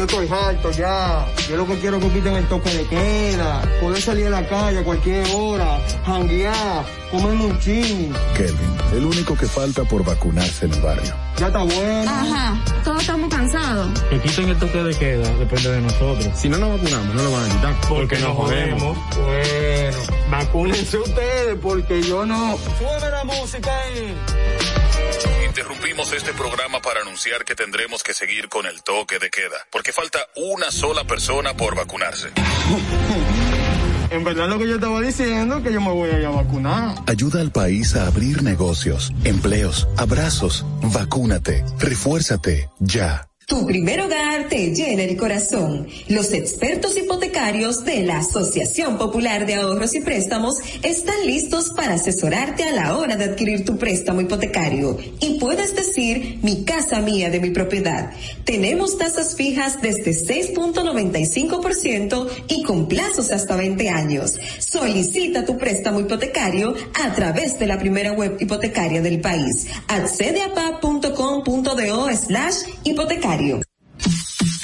Yo 0.01 0.07
estoy 0.07 0.29
harto 0.29 0.71
ya. 0.71 1.27
Yo 1.47 1.59
lo 1.59 1.67
que 1.67 1.79
quiero 1.79 1.99
es 1.99 2.05
que 2.05 2.11
quiten 2.11 2.35
el 2.35 2.49
toque 2.49 2.71
de 2.71 2.87
queda. 2.87 3.61
Poder 3.83 4.01
salir 4.01 4.29
a 4.29 4.31
la 4.31 4.49
calle 4.49 4.79
a 4.79 4.83
cualquier 4.83 5.27
hora. 5.35 5.79
Janguear. 6.07 6.87
Comerme 7.11 7.45
un 7.45 7.59
ching. 7.59 8.11
Kelvin, 8.35 8.77
el 8.95 9.05
único 9.05 9.37
que 9.37 9.45
falta 9.45 9.85
por 9.85 10.03
vacunarse 10.03 10.65
en 10.65 10.73
el 10.73 10.81
barrio. 10.81 11.13
Ya 11.37 11.49
está 11.49 11.63
bueno. 11.65 12.11
Ajá. 12.11 12.65
Todos 12.83 13.03
estamos 13.03 13.29
cansados. 13.29 14.01
Que 14.09 14.19
quiten 14.21 14.49
el 14.49 14.59
toque 14.59 14.83
de 14.83 14.95
queda. 14.95 15.29
Depende 15.35 15.71
de 15.71 15.81
nosotros. 15.83 16.29
Si 16.35 16.49
no 16.49 16.57
nos 16.57 16.81
vacunamos, 16.81 17.15
no 17.15 17.23
lo 17.23 17.33
van 17.33 17.51
a 17.51 17.55
quitar. 17.55 17.75
Porque, 17.81 17.91
porque 17.91 18.19
nos 18.21 18.37
jodemos. 18.39 18.99
Bueno. 19.19 19.99
Vacúnense 20.31 20.97
ustedes 20.97 21.59
porque 21.61 22.01
yo 22.01 22.25
no. 22.25 22.57
Sube 22.79 23.11
la 23.11 23.25
música 23.25 23.71
ahí. 23.71 24.17
Interrumpimos 25.47 26.13
este 26.13 26.33
programa 26.33 26.81
para 26.81 27.01
anunciar 27.01 27.45
que 27.45 27.55
tendremos 27.55 28.03
que 28.03 28.15
seguir 28.15 28.49
con 28.49 28.67
el 28.67 28.83
toque 28.83 29.19
de 29.19 29.31
queda, 29.31 29.67
porque 29.71 29.93
falta 29.93 30.19
una 30.37 30.71
sola 30.71 31.05
persona 31.05 31.55
por 31.55 31.75
vacunarse. 31.75 32.29
En 34.11 34.25
verdad 34.25 34.49
lo 34.49 34.59
que 34.59 34.67
yo 34.69 34.75
estaba 34.75 35.01
diciendo 35.01 35.63
que 35.63 35.73
yo 35.73 35.81
me 35.81 35.91
voy 35.91 36.11
a 36.11 36.19
ir 36.19 36.27
a 36.27 36.31
vacunar. 36.31 36.97
Ayuda 37.07 37.41
al 37.41 37.53
país 37.53 37.95
a 37.95 38.07
abrir 38.07 38.43
negocios, 38.43 39.13
empleos, 39.25 39.87
abrazos, 39.97 40.65
vacúnate, 40.83 41.65
refuérzate, 41.79 42.69
ya. 42.81 43.30
Tu 43.51 43.67
primer 43.67 44.01
hogar 44.01 44.49
te 44.49 44.73
llena 44.73 45.03
el 45.03 45.17
corazón. 45.17 45.89
Los 46.07 46.33
expertos 46.33 46.97
hipotecarios 46.97 47.85
de 47.85 48.05
la 48.05 48.19
Asociación 48.19 48.97
Popular 48.97 49.45
de 49.45 49.57
Ahorros 49.57 49.93
y 49.97 50.03
Préstamos 50.03 50.59
están 50.85 51.27
listos 51.27 51.71
para 51.71 51.95
asesorarte 51.95 52.63
a 52.63 52.71
la 52.71 52.97
hora 52.97 53.17
de 53.17 53.25
adquirir 53.25 53.65
tu 53.65 53.77
préstamo 53.77 54.21
hipotecario. 54.21 54.97
Y 55.19 55.41
puedes 55.41 55.75
decir, 55.75 56.39
mi 56.43 56.63
casa 56.63 57.01
mía 57.01 57.29
de 57.29 57.41
mi 57.41 57.51
propiedad. 57.51 58.13
Tenemos 58.45 58.99
tasas 58.99 59.35
fijas 59.35 59.83
desde 59.83 60.13
6.95% 60.13 62.29
y 62.47 62.63
con 62.63 62.87
plazos 62.87 63.33
hasta 63.33 63.57
20 63.57 63.89
años. 63.89 64.39
Solicita 64.61 65.45
tu 65.45 65.59
préstamo 65.59 65.99
hipotecario 65.99 66.77
a 67.03 67.13
través 67.15 67.59
de 67.59 67.67
la 67.67 67.81
primera 67.81 68.13
web 68.13 68.37
hipotecaria 68.39 69.03
del 69.03 69.21
país. 69.21 69.67
Accede 69.89 70.41
a 70.41 70.55
pa.com.do 70.55 72.11
slash 72.15 72.55
hipotecario. 72.85 73.40
You. 73.41 73.70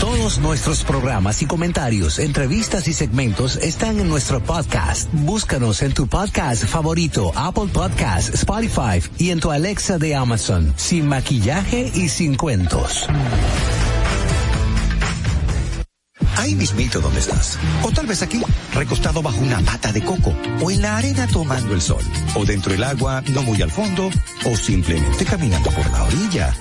Todos 0.00 0.38
nuestros 0.38 0.84
programas 0.84 1.42
y 1.42 1.46
comentarios, 1.46 2.18
entrevistas 2.18 2.86
y 2.88 2.92
segmentos 2.92 3.56
están 3.56 3.98
en 3.98 4.08
nuestro 4.08 4.40
podcast. 4.40 5.08
Búscanos 5.12 5.82
en 5.82 5.94
tu 5.94 6.06
podcast 6.06 6.64
favorito, 6.64 7.32
Apple 7.34 7.68
Podcast, 7.72 8.34
Spotify 8.34 9.02
y 9.18 9.30
en 9.30 9.40
tu 9.40 9.50
Alexa 9.50 9.98
de 9.98 10.14
Amazon, 10.14 10.72
sin 10.76 11.08
maquillaje 11.08 11.90
y 11.94 12.08
sin 12.08 12.36
cuentos. 12.36 13.06
Ahí 16.36 16.54
mismito 16.54 17.00
donde 17.00 17.20
estás. 17.20 17.58
O 17.82 17.90
tal 17.90 18.06
vez 18.06 18.22
aquí, 18.22 18.40
recostado 18.74 19.22
bajo 19.22 19.40
una 19.40 19.60
mata 19.60 19.90
de 19.90 20.02
coco. 20.02 20.34
O 20.62 20.70
en 20.70 20.82
la 20.82 20.96
arena 20.98 21.26
tomando 21.26 21.74
el 21.74 21.80
sol. 21.80 22.02
O 22.34 22.44
dentro 22.44 22.72
del 22.72 22.84
agua, 22.84 23.22
no 23.32 23.42
muy 23.42 23.60
al 23.62 23.70
fondo. 23.70 24.10
O 24.44 24.56
simplemente 24.56 25.24
caminando 25.24 25.70
por 25.70 25.90
la 25.90 26.04
orilla. 26.04 26.54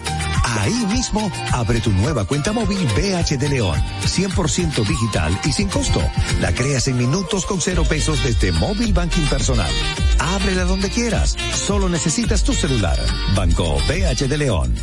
Ahí 0.59 0.85
mismo, 0.87 1.31
abre 1.51 1.79
tu 1.81 1.91
nueva 1.91 2.25
cuenta 2.25 2.51
móvil 2.51 2.87
BH 2.95 3.37
de 3.37 3.49
León, 3.49 3.79
100% 4.03 4.85
digital 4.85 5.39
y 5.45 5.51
sin 5.51 5.69
costo. 5.69 6.01
La 6.41 6.53
creas 6.53 6.87
en 6.87 6.97
minutos 6.97 7.45
con 7.45 7.61
cero 7.61 7.83
pesos 7.87 8.23
desde 8.23 8.51
Móvil 8.51 8.93
Banking 8.93 9.25
Personal. 9.27 9.71
Ábrela 10.19 10.63
donde 10.63 10.89
quieras, 10.89 11.35
solo 11.53 11.89
necesitas 11.89 12.43
tu 12.43 12.53
celular. 12.53 12.97
Banco 13.35 13.77
BH 13.87 14.27
de 14.27 14.37
León. 14.37 14.75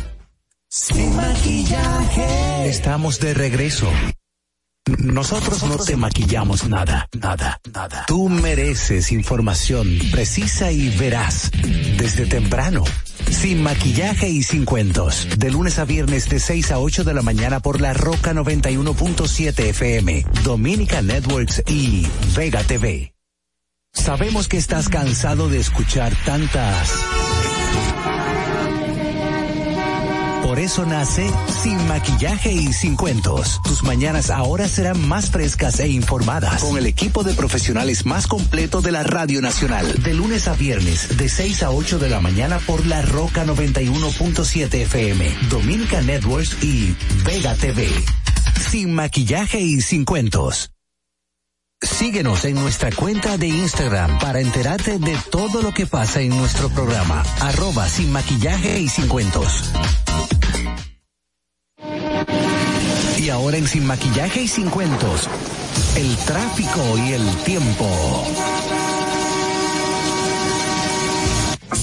Sin 0.69 1.15
maquillaje. 1.15 2.67
Estamos 2.67 3.19
de 3.19 3.33
regreso. 3.33 3.87
Nosotros 4.85 5.63
no 5.63 5.77
te 5.77 5.95
maquillamos 5.95 6.67
nada, 6.67 7.07
nada, 7.17 7.61
nada. 7.73 8.03
Tú 8.05 8.27
mereces 8.27 9.13
información 9.13 9.87
precisa 10.11 10.73
y 10.73 10.89
veraz 10.97 11.51
desde 11.97 12.25
temprano. 12.25 12.83
Sin 13.31 13.63
maquillaje 13.63 14.27
y 14.27 14.43
sin 14.43 14.65
cuentos. 14.65 15.27
De 15.37 15.51
lunes 15.51 15.79
a 15.79 15.85
viernes 15.85 16.27
de 16.27 16.41
6 16.41 16.71
a 16.71 16.79
8 16.79 17.05
de 17.05 17.13
la 17.13 17.21
mañana 17.21 17.61
por 17.61 17.79
la 17.79 17.93
Roca 17.93 18.33
91.7 18.33 19.69
FM, 19.69 20.25
Dominica 20.43 21.01
Networks 21.01 21.63
y 21.67 22.05
Vega 22.35 22.61
TV. 22.63 23.13
Sabemos 23.93 24.49
que 24.49 24.57
estás 24.57 24.89
cansado 24.89 25.47
de 25.47 25.59
escuchar 25.59 26.13
tantas... 26.25 26.91
Por 30.53 30.59
eso 30.59 30.85
nace 30.85 31.27
Sin 31.63 31.87
Maquillaje 31.87 32.51
y 32.51 32.73
Sin 32.73 32.95
Cuentos. 32.95 33.59
Tus 33.63 33.81
mañanas 33.81 34.29
ahora 34.29 34.67
serán 34.67 35.07
más 35.07 35.31
frescas 35.31 35.79
e 35.79 35.87
informadas 35.87 36.61
con 36.61 36.77
el 36.77 36.85
equipo 36.85 37.23
de 37.23 37.33
profesionales 37.33 38.05
más 38.05 38.27
completo 38.27 38.79
de 38.79 38.91
la 38.91 39.01
Radio 39.01 39.41
Nacional. 39.41 40.03
De 40.03 40.13
lunes 40.13 40.47
a 40.47 40.53
viernes, 40.53 41.17
de 41.17 41.27
6 41.27 41.63
a 41.63 41.71
8 41.71 41.97
de 41.97 42.07
la 42.07 42.19
mañana 42.19 42.59
por 42.59 42.85
la 42.85 43.01
Roca 43.01 43.43
91.7 43.45 44.71
FM, 44.75 45.35
Dominica 45.49 46.03
Networks 46.03 46.63
y 46.63 46.95
Vega 47.25 47.55
TV. 47.55 47.89
Sin 48.69 48.93
Maquillaje 48.93 49.59
y 49.59 49.81
Sin 49.81 50.05
Cuentos. 50.05 50.69
Síguenos 51.81 52.45
en 52.45 52.55
nuestra 52.55 52.91
cuenta 52.91 53.37
de 53.37 53.47
Instagram 53.47 54.19
para 54.19 54.39
enterarte 54.39 54.99
de 54.99 55.17
todo 55.31 55.63
lo 55.63 55.73
que 55.73 55.87
pasa 55.87 56.21
en 56.21 56.29
nuestro 56.29 56.69
programa. 56.69 57.23
Arroba 57.41 57.89
sin 57.89 58.11
maquillaje 58.11 58.79
y 58.79 58.87
sin 58.87 59.07
cuentos. 59.07 59.73
Y 63.17 63.29
ahora 63.29 63.57
en 63.57 63.67
Sin 63.67 63.85
Maquillaje 63.85 64.41
y 64.43 64.47
Sin 64.47 64.69
Cuentos, 64.69 65.29
el 65.95 66.15
tráfico 66.25 66.97
y 66.97 67.13
el 67.13 67.25
tiempo. 67.43 67.87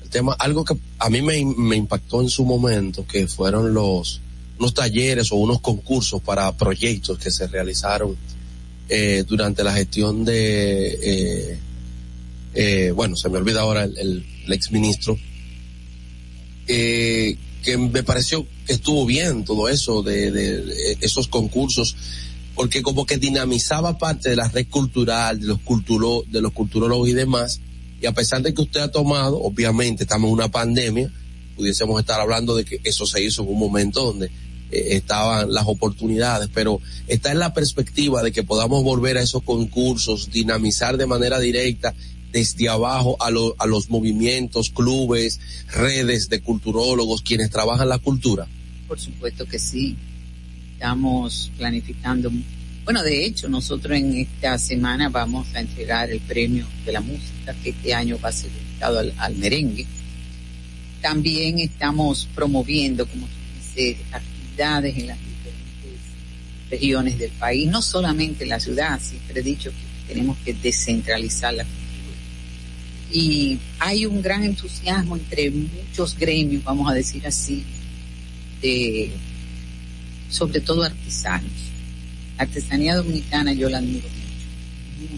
el 0.01 0.09
tema, 0.09 0.33
algo 0.39 0.65
que 0.65 0.75
a 0.97 1.11
mí 1.11 1.21
me, 1.21 1.45
me 1.45 1.75
impactó 1.75 2.21
en 2.21 2.29
su 2.29 2.43
momento, 2.43 3.05
que 3.05 3.27
fueron 3.27 3.71
los 3.75 4.19
unos 4.57 4.73
talleres 4.73 5.31
o 5.31 5.35
unos 5.35 5.59
concursos 5.59 6.21
para 6.21 6.51
proyectos 6.53 7.19
que 7.19 7.29
se 7.29 7.45
realizaron 7.45 8.17
eh, 8.89 9.23
durante 9.27 9.63
la 9.63 9.73
gestión 9.73 10.25
de, 10.25 10.87
eh, 11.01 11.59
eh, 12.53 12.91
bueno, 12.91 13.15
se 13.15 13.29
me 13.29 13.37
olvida 13.37 13.61
ahora 13.61 13.83
el, 13.83 13.97
el, 13.97 14.25
el 14.45 14.53
exministro, 14.53 15.17
eh, 16.67 17.37
que 17.63 17.77
me 17.77 18.03
pareció 18.03 18.45
que 18.65 18.73
estuvo 18.73 19.05
bien 19.05 19.43
todo 19.43 19.67
eso 19.67 20.03
de, 20.03 20.31
de, 20.31 20.97
esos 21.01 21.27
concursos, 21.27 21.95
porque 22.53 22.81
como 22.81 23.05
que 23.05 23.17
dinamizaba 23.17 23.97
parte 23.97 24.29
de 24.29 24.35
la 24.35 24.47
red 24.47 24.67
cultural, 24.69 25.39
de 25.39 25.47
los, 25.47 25.59
culturo, 25.61 26.23
de 26.27 26.41
los 26.41 26.53
culturólogos 26.53 27.09
y 27.09 27.13
demás, 27.13 27.59
y 28.01 28.05
a 28.05 28.13
pesar 28.13 28.41
de 28.41 28.53
que 28.53 28.61
usted 28.61 28.81
ha 28.81 28.91
tomado, 28.91 29.41
obviamente 29.41 30.03
estamos 30.03 30.27
en 30.27 30.33
una 30.33 30.49
pandemia, 30.49 31.11
pudiésemos 31.55 31.99
estar 31.99 32.19
hablando 32.19 32.55
de 32.55 32.65
que 32.65 32.79
eso 32.83 33.05
se 33.05 33.23
hizo 33.23 33.41
en 33.41 33.49
un 33.49 33.59
momento 33.59 34.03
donde 34.05 34.29
estaban 34.71 35.53
las 35.53 35.65
oportunidades, 35.67 36.49
pero 36.53 36.81
está 37.07 37.31
en 37.31 37.39
la 37.39 37.53
perspectiva 37.53 38.23
de 38.23 38.31
que 38.31 38.43
podamos 38.43 38.83
volver 38.83 39.17
a 39.17 39.21
esos 39.21 39.43
concursos, 39.43 40.31
dinamizar 40.31 40.97
de 40.97 41.05
manera 41.05 41.39
directa 41.39 41.93
desde 42.31 42.67
abajo 42.67 43.15
a, 43.21 43.31
lo, 43.31 43.55
a 43.59 43.65
los 43.65 43.89
movimientos, 43.89 44.69
clubes, 44.69 45.39
redes 45.71 46.27
de 46.27 46.41
culturólogos, 46.41 47.21
quienes 47.21 47.49
trabajan 47.49 47.87
la 47.87 47.99
cultura. 47.99 48.45
Por 48.87 48.99
supuesto 48.99 49.45
que 49.45 49.57
sí. 49.57 49.95
Estamos 50.73 51.49
planificando. 51.57 52.29
Bueno, 52.83 53.01
de 53.01 53.25
hecho, 53.25 53.47
nosotros 53.47 53.97
en 53.97 54.17
esta 54.17 54.57
semana 54.59 55.07
vamos 55.07 55.47
a 55.55 55.61
entregar 55.61 56.11
el 56.11 56.19
premio 56.19 56.65
de 56.85 56.91
la 56.91 56.99
música 56.99 57.55
que 57.63 57.69
este 57.69 57.93
año 57.93 58.19
va 58.23 58.29
a 58.29 58.33
ser 58.33 58.51
dedicado 58.51 58.99
al, 58.99 59.35
merengue. 59.37 59.87
También 61.01 61.59
estamos 61.59 62.27
promoviendo, 62.35 63.07
como 63.07 63.25
tú 63.25 63.33
dices, 63.75 63.97
actividades 64.55 64.97
en 64.97 65.07
las 65.07 65.17
diferentes 65.19 66.01
regiones 66.69 67.19
del 67.19 67.31
país, 67.31 67.69
no 67.69 67.81
solamente 67.81 68.43
en 68.43 68.49
la 68.49 68.59
ciudad, 68.59 68.99
siempre 69.01 69.41
he 69.41 69.43
dicho 69.43 69.71
que 69.71 70.13
tenemos 70.13 70.37
que 70.43 70.53
descentralizar 70.53 71.53
la. 71.53 71.65
Y 73.11 73.59
hay 73.79 74.05
un 74.05 74.21
gran 74.21 74.43
entusiasmo 74.43 75.15
entre 75.15 75.51
muchos 75.51 76.17
gremios, 76.17 76.63
vamos 76.63 76.89
a 76.89 76.93
decir 76.93 77.25
así, 77.27 77.63
de 78.61 79.11
sobre 80.29 80.59
todo 80.61 80.83
artesanos. 80.83 81.51
La 82.37 82.43
artesanía 82.43 82.95
dominicana 82.95 83.53
yo 83.53 83.69
la 83.69 83.77
admiro 83.77 84.07
mucho. 84.09 85.15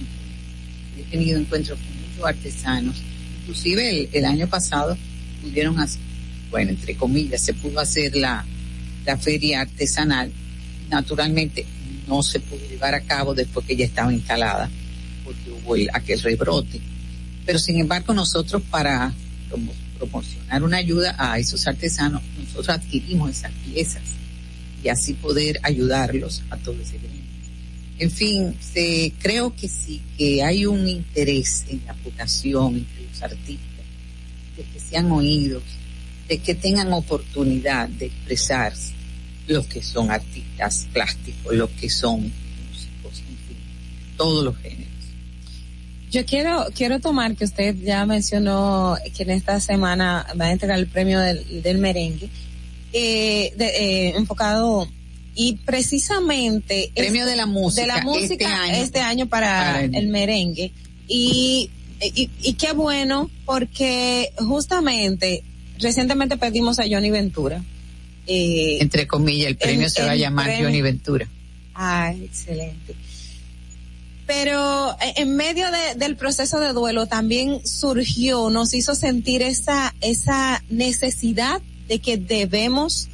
He 0.99 1.03
tenido 1.11 1.39
encuentros 1.39 1.79
con 1.79 2.09
muchos 2.09 2.25
artesanos. 2.25 2.97
Inclusive 3.41 3.89
el, 3.89 4.09
el 4.11 4.25
año 4.25 4.47
pasado 4.47 4.97
pudieron 5.41 5.79
hacer, 5.79 6.01
bueno, 6.51 6.71
entre 6.71 6.95
comillas, 6.95 7.41
se 7.41 7.53
pudo 7.53 7.79
hacer 7.79 8.15
la, 8.15 8.45
la 9.07 9.17
feria 9.17 9.61
artesanal. 9.61 10.31
Naturalmente 10.89 11.65
no 12.07 12.21
se 12.21 12.39
pudo 12.39 12.59
llevar 12.69 12.93
a 12.93 13.01
cabo 13.01 13.33
después 13.33 13.65
que 13.65 13.75
ya 13.75 13.85
estaba 13.85 14.13
instalada, 14.13 14.69
porque 15.23 15.49
hubo 15.49 15.75
el, 15.75 15.89
aquel 15.93 16.21
rebrote. 16.21 16.79
Pero 17.45 17.57
sin 17.57 17.79
embargo 17.79 18.13
nosotros 18.13 18.61
para 18.69 19.13
proporcionar 19.97 20.61
una 20.61 20.77
ayuda 20.77 21.15
a 21.17 21.39
esos 21.39 21.65
artesanos, 21.65 22.21
nosotros 22.37 22.69
adquirimos 22.69 23.31
esas 23.31 23.51
piezas 23.65 24.03
y 24.83 24.89
así 24.89 25.13
poder 25.13 25.59
ayudarlos 25.63 26.43
a 26.49 26.57
todo 26.57 26.75
ese 26.81 26.97
gremio. 26.97 27.17
En 27.99 28.11
fin, 28.11 28.55
se, 28.59 29.13
creo 29.19 29.55
que 29.55 29.67
sí, 29.67 30.01
que 30.17 30.43
hay 30.43 30.65
un 30.65 30.87
interés 30.87 31.65
en 31.69 31.81
la 31.87 31.95
vocación 32.03 32.75
entre 32.75 33.03
los 33.09 33.21
artistas, 33.23 33.85
de 34.55 34.63
que 34.63 34.79
sean 34.79 35.11
oídos, 35.11 35.63
de 36.27 36.37
que 36.37 36.53
tengan 36.53 36.93
oportunidad 36.93 37.87
de 37.87 38.07
expresarse 38.07 38.96
los 39.47 39.65
que 39.67 39.81
son 39.81 40.11
artistas 40.11 40.87
plásticos, 40.93 41.55
los 41.55 41.69
que 41.71 41.89
son 41.89 42.21
músicos, 42.21 43.19
en 43.19 43.37
fin, 43.47 43.57
todos 44.17 44.43
los 44.43 44.57
géneros. 44.57 44.87
Yo 46.11 46.25
quiero, 46.25 46.65
quiero 46.73 46.99
tomar 46.99 47.35
que 47.35 47.45
usted 47.45 47.75
ya 47.75 48.05
mencionó 48.05 48.97
que 49.15 49.23
en 49.23 49.31
esta 49.31 49.59
semana 49.59 50.25
va 50.39 50.45
a 50.45 50.51
entregar 50.51 50.79
el 50.79 50.87
premio 50.87 51.19
del, 51.19 51.61
del 51.61 51.77
merengue, 51.79 52.29
eh, 52.93 53.53
de, 53.57 53.65
eh, 53.65 54.13
enfocado 54.15 54.87
y 55.35 55.57
precisamente 55.65 56.91
premio 56.95 57.23
este, 57.23 57.31
de 57.31 57.35
la 57.35 57.45
música 57.45 57.81
de 57.81 57.87
la 57.87 58.01
música 58.01 58.31
este 58.31 58.45
año, 58.45 58.73
este 58.83 58.99
año 58.99 59.27
para, 59.27 59.49
para 59.49 59.83
el, 59.83 59.95
el, 59.95 60.07
merengue. 60.07 60.71
Y, 61.07 61.69
y, 62.01 62.29
y 62.41 62.53
qué 62.53 62.71
bueno 62.71 63.29
porque 63.45 64.31
justamente 64.37 65.43
recientemente 65.79 66.37
pedimos 66.37 66.79
a 66.79 66.85
Johnny 66.89 67.11
Ventura 67.11 67.63
eh, 68.27 68.77
entre 68.81 69.07
comillas 69.07 69.47
el 69.47 69.57
premio 69.57 69.85
el, 69.85 69.91
se 69.91 70.03
va 70.03 70.11
a 70.11 70.15
llamar 70.15 70.45
premio. 70.45 70.65
Johnny 70.65 70.81
Ventura 70.81 71.27
ah 71.73 72.13
excelente 72.13 72.95
pero 74.25 74.95
en 75.15 75.37
medio 75.37 75.67
de, 75.71 75.95
del 75.95 76.17
proceso 76.17 76.59
de 76.59 76.73
duelo 76.73 77.07
también 77.07 77.65
surgió 77.65 78.49
nos 78.49 78.73
hizo 78.73 78.93
sentir 78.93 79.41
esa 79.41 79.95
esa 80.01 80.63
necesidad 80.69 81.61
de 81.87 81.99
que 81.99 82.17
debemos 82.17 83.07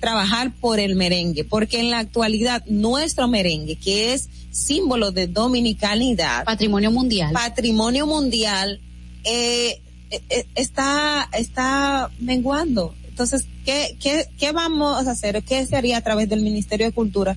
trabajar 0.00 0.52
por 0.56 0.80
el 0.80 0.96
merengue, 0.96 1.44
porque 1.44 1.78
en 1.78 1.90
la 1.90 1.98
actualidad 1.98 2.64
nuestro 2.66 3.28
merengue, 3.28 3.76
que 3.76 4.14
es 4.14 4.28
símbolo 4.50 5.12
de 5.12 5.28
dominicanidad, 5.28 6.44
patrimonio 6.44 6.90
mundial, 6.90 7.32
patrimonio 7.32 8.06
mundial, 8.06 8.80
eh, 9.24 9.80
eh, 10.10 10.46
está 10.54 11.28
está 11.32 12.10
menguando. 12.18 12.94
Entonces, 13.20 13.46
¿qué, 13.66 13.98
qué, 14.00 14.24
¿qué 14.38 14.52
vamos 14.52 15.06
a 15.06 15.10
hacer? 15.10 15.42
¿Qué 15.42 15.66
se 15.66 15.76
haría 15.76 15.98
a 15.98 16.00
través 16.00 16.26
del 16.30 16.40
Ministerio 16.40 16.86
de 16.86 16.92
Cultura? 16.92 17.36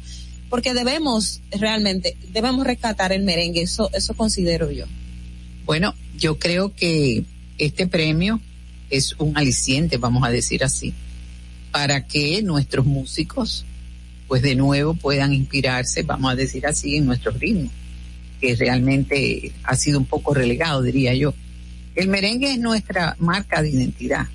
Porque 0.49 0.73
debemos 0.73 1.41
realmente, 1.51 2.15
debemos 2.31 2.65
rescatar 2.65 3.11
el 3.11 3.23
merengue, 3.23 3.63
eso, 3.63 3.89
eso 3.91 4.13
considero 4.13 4.71
yo. 4.71 4.85
Bueno, 5.65 5.93
yo 6.17 6.39
creo 6.39 6.73
que 6.73 7.25
este 7.57 7.85
premio 7.85 8.39
es 8.89 9.13
un 9.17 9.37
aliciente, 9.37 9.97
vamos 9.97 10.23
a 10.23 10.29
decir 10.29 10.63
así, 10.63 10.93
para 11.73 12.07
que 12.07 12.41
nuestros 12.43 12.85
músicos, 12.85 13.65
pues 14.29 14.41
de 14.41 14.55
nuevo 14.55 14.93
puedan 14.93 15.33
inspirarse, 15.33 16.03
vamos 16.03 16.31
a 16.31 16.35
decir 16.37 16.65
así, 16.65 16.95
en 16.95 17.07
nuestros 17.07 17.37
ritmos, 17.41 17.73
que 18.39 18.55
realmente 18.55 19.51
ha 19.65 19.75
sido 19.75 19.99
un 19.99 20.05
poco 20.05 20.33
relegado, 20.33 20.81
diría 20.81 21.13
yo. 21.13 21.33
El 21.93 22.07
merengue 22.07 22.53
es 22.53 22.59
nuestra 22.59 23.17
marca 23.19 23.61
de 23.61 23.71
identidad, 23.71 24.27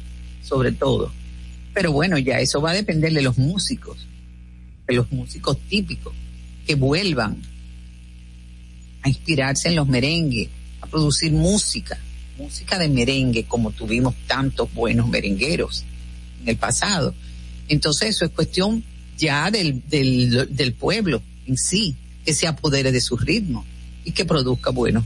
sobre 0.43 0.73
todo. 0.73 1.11
Pero 1.78 1.92
bueno, 1.92 2.18
ya 2.18 2.40
eso 2.40 2.60
va 2.60 2.72
a 2.72 2.74
depender 2.74 3.12
de 3.12 3.22
los 3.22 3.38
músicos, 3.38 4.05
de 4.88 4.94
los 4.96 5.12
músicos 5.12 5.56
típicos, 5.68 6.12
que 6.66 6.74
vuelvan 6.74 7.40
a 9.02 9.09
inspirarse 9.09 9.68
en 9.68 9.76
los 9.76 9.86
merengues, 9.86 10.48
a 10.80 10.88
producir 10.88 11.30
música, 11.30 11.96
música 12.36 12.80
de 12.80 12.88
merengue, 12.88 13.44
como 13.44 13.70
tuvimos 13.70 14.16
tantos 14.26 14.74
buenos 14.74 15.09
merengueros 15.09 15.84
en 16.42 16.48
el 16.48 16.56
pasado. 16.56 17.14
Entonces 17.68 18.09
eso 18.09 18.24
es 18.24 18.32
cuestión 18.32 18.82
ya 19.16 19.48
del, 19.52 19.80
del, 19.88 20.74
pueblo 20.76 21.22
en 21.46 21.56
sí, 21.56 21.94
que 22.24 22.34
se 22.34 22.48
apodere 22.48 22.90
de 22.90 23.00
su 23.00 23.16
ritmo 23.16 23.64
y 24.05 24.10
que 24.10 24.24
produzca 24.24 24.70
buenos 24.70 25.05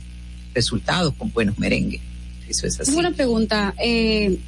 resultados 0.54 1.12
con 1.18 1.30
buenos 1.34 1.58
merengues. 1.58 2.00
Eso 2.48 2.66
es 2.66 2.80
así. 2.80 2.94
Una 2.94 3.10
pregunta. 3.10 3.74
Eh, 3.78 4.38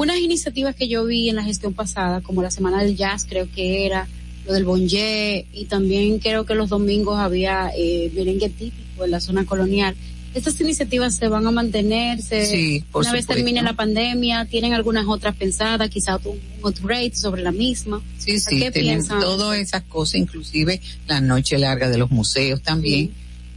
unas 0.00 0.18
iniciativas 0.18 0.74
que 0.74 0.88
yo 0.88 1.04
vi 1.04 1.28
en 1.28 1.36
la 1.36 1.44
gestión 1.44 1.74
pasada, 1.74 2.22
como 2.22 2.42
la 2.42 2.50
Semana 2.50 2.82
del 2.82 2.96
Jazz, 2.96 3.26
creo 3.28 3.46
que 3.54 3.84
era, 3.84 4.08
lo 4.46 4.54
del 4.54 4.64
Bonje, 4.64 5.46
y 5.52 5.66
también 5.66 6.18
creo 6.20 6.46
que 6.46 6.54
los 6.54 6.70
domingos 6.70 7.18
había 7.18 7.70
eh, 7.76 8.10
merengue 8.14 8.48
típico 8.48 9.04
en 9.04 9.10
la 9.10 9.20
zona 9.20 9.44
colonial. 9.44 9.94
¿Estas 10.32 10.58
iniciativas 10.60 11.16
se 11.16 11.28
van 11.28 11.46
a 11.46 11.50
mantenerse 11.50 12.46
Sí, 12.46 12.84
por 12.90 13.02
una 13.02 13.12
vez 13.12 13.26
termine 13.26 13.62
la 13.62 13.74
pandemia? 13.74 14.46
¿Tienen 14.46 14.72
algunas 14.72 15.06
otras 15.06 15.36
pensadas? 15.36 15.90
Quizá 15.90 16.18
un 16.24 17.12
sobre 17.12 17.42
la 17.42 17.52
misma. 17.52 18.00
Sí, 18.16 18.38
sí, 18.40 18.58
¿Qué 18.58 18.72
piensan? 18.72 19.20
todas 19.20 19.58
esas 19.58 19.82
cosas, 19.82 20.14
inclusive 20.14 20.80
la 21.08 21.20
noche 21.20 21.58
larga 21.58 21.90
de 21.90 21.98
los 21.98 22.10
museos 22.10 22.62
también. 22.62 23.10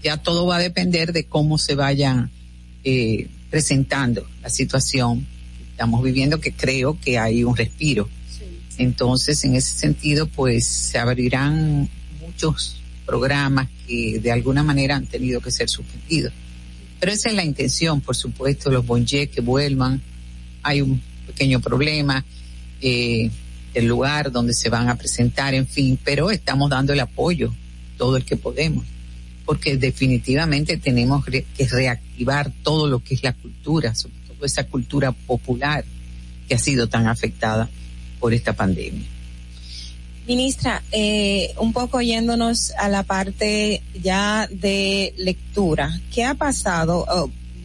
Ya 0.03 0.17
todo 0.17 0.45
va 0.45 0.57
a 0.57 0.59
depender 0.59 1.13
de 1.13 1.25
cómo 1.25 1.57
se 1.57 1.75
vayan 1.75 2.31
eh, 2.83 3.29
presentando 3.49 4.27
la 4.41 4.49
situación 4.49 5.27
estamos 5.73 6.03
viviendo, 6.03 6.39
que 6.39 6.53
creo 6.53 6.99
que 6.99 7.17
hay 7.17 7.43
un 7.43 7.57
respiro. 7.57 8.07
Entonces, 8.77 9.43
en 9.43 9.55
ese 9.55 9.75
sentido, 9.75 10.27
pues 10.27 10.67
se 10.67 10.99
abrirán 10.99 11.89
muchos 12.21 12.79
programas 13.05 13.67
que 13.85 14.19
de 14.19 14.31
alguna 14.31 14.63
manera 14.63 14.95
han 14.95 15.07
tenido 15.07 15.41
que 15.41 15.51
ser 15.51 15.67
suspendidos. 15.69 16.31
Pero 16.99 17.11
esa 17.11 17.29
es 17.29 17.35
la 17.35 17.43
intención, 17.43 18.01
por 18.01 18.15
supuesto, 18.15 18.69
los 18.69 18.85
bonjés 18.85 19.29
que 19.29 19.41
vuelvan. 19.41 20.01
Hay 20.61 20.81
un 20.81 21.01
pequeño 21.27 21.59
problema, 21.59 22.23
eh, 22.79 23.29
el 23.73 23.85
lugar 23.87 24.31
donde 24.31 24.53
se 24.53 24.69
van 24.69 24.89
a 24.89 24.95
presentar, 24.95 25.53
en 25.55 25.67
fin, 25.67 25.97
pero 26.03 26.29
estamos 26.29 26.69
dando 26.69 26.93
el 26.93 26.99
apoyo, 26.99 27.53
todo 27.97 28.15
el 28.15 28.25
que 28.25 28.37
podemos, 28.37 28.85
porque 29.45 29.77
definitivamente 29.77 30.77
tenemos 30.77 31.25
que 31.25 31.45
reactivar 31.69 32.51
todo 32.61 32.87
lo 32.87 33.03
que 33.03 33.15
es 33.15 33.23
la 33.23 33.33
cultura, 33.33 33.95
sobre 33.95 34.22
esa 34.45 34.65
cultura 34.65 35.11
popular 35.11 35.83
que 36.47 36.55
ha 36.55 36.59
sido 36.59 36.87
tan 36.87 37.07
afectada 37.07 37.69
por 38.19 38.33
esta 38.33 38.53
pandemia. 38.53 39.07
Ministra, 40.27 40.81
eh, 40.91 41.53
un 41.59 41.73
poco 41.73 41.99
yéndonos 42.01 42.71
a 42.79 42.87
la 42.87 43.03
parte 43.03 43.81
ya 44.01 44.47
de 44.49 45.13
lectura. 45.17 45.99
¿Qué 46.13 46.23
ha 46.23 46.33
pasado? 46.35 47.05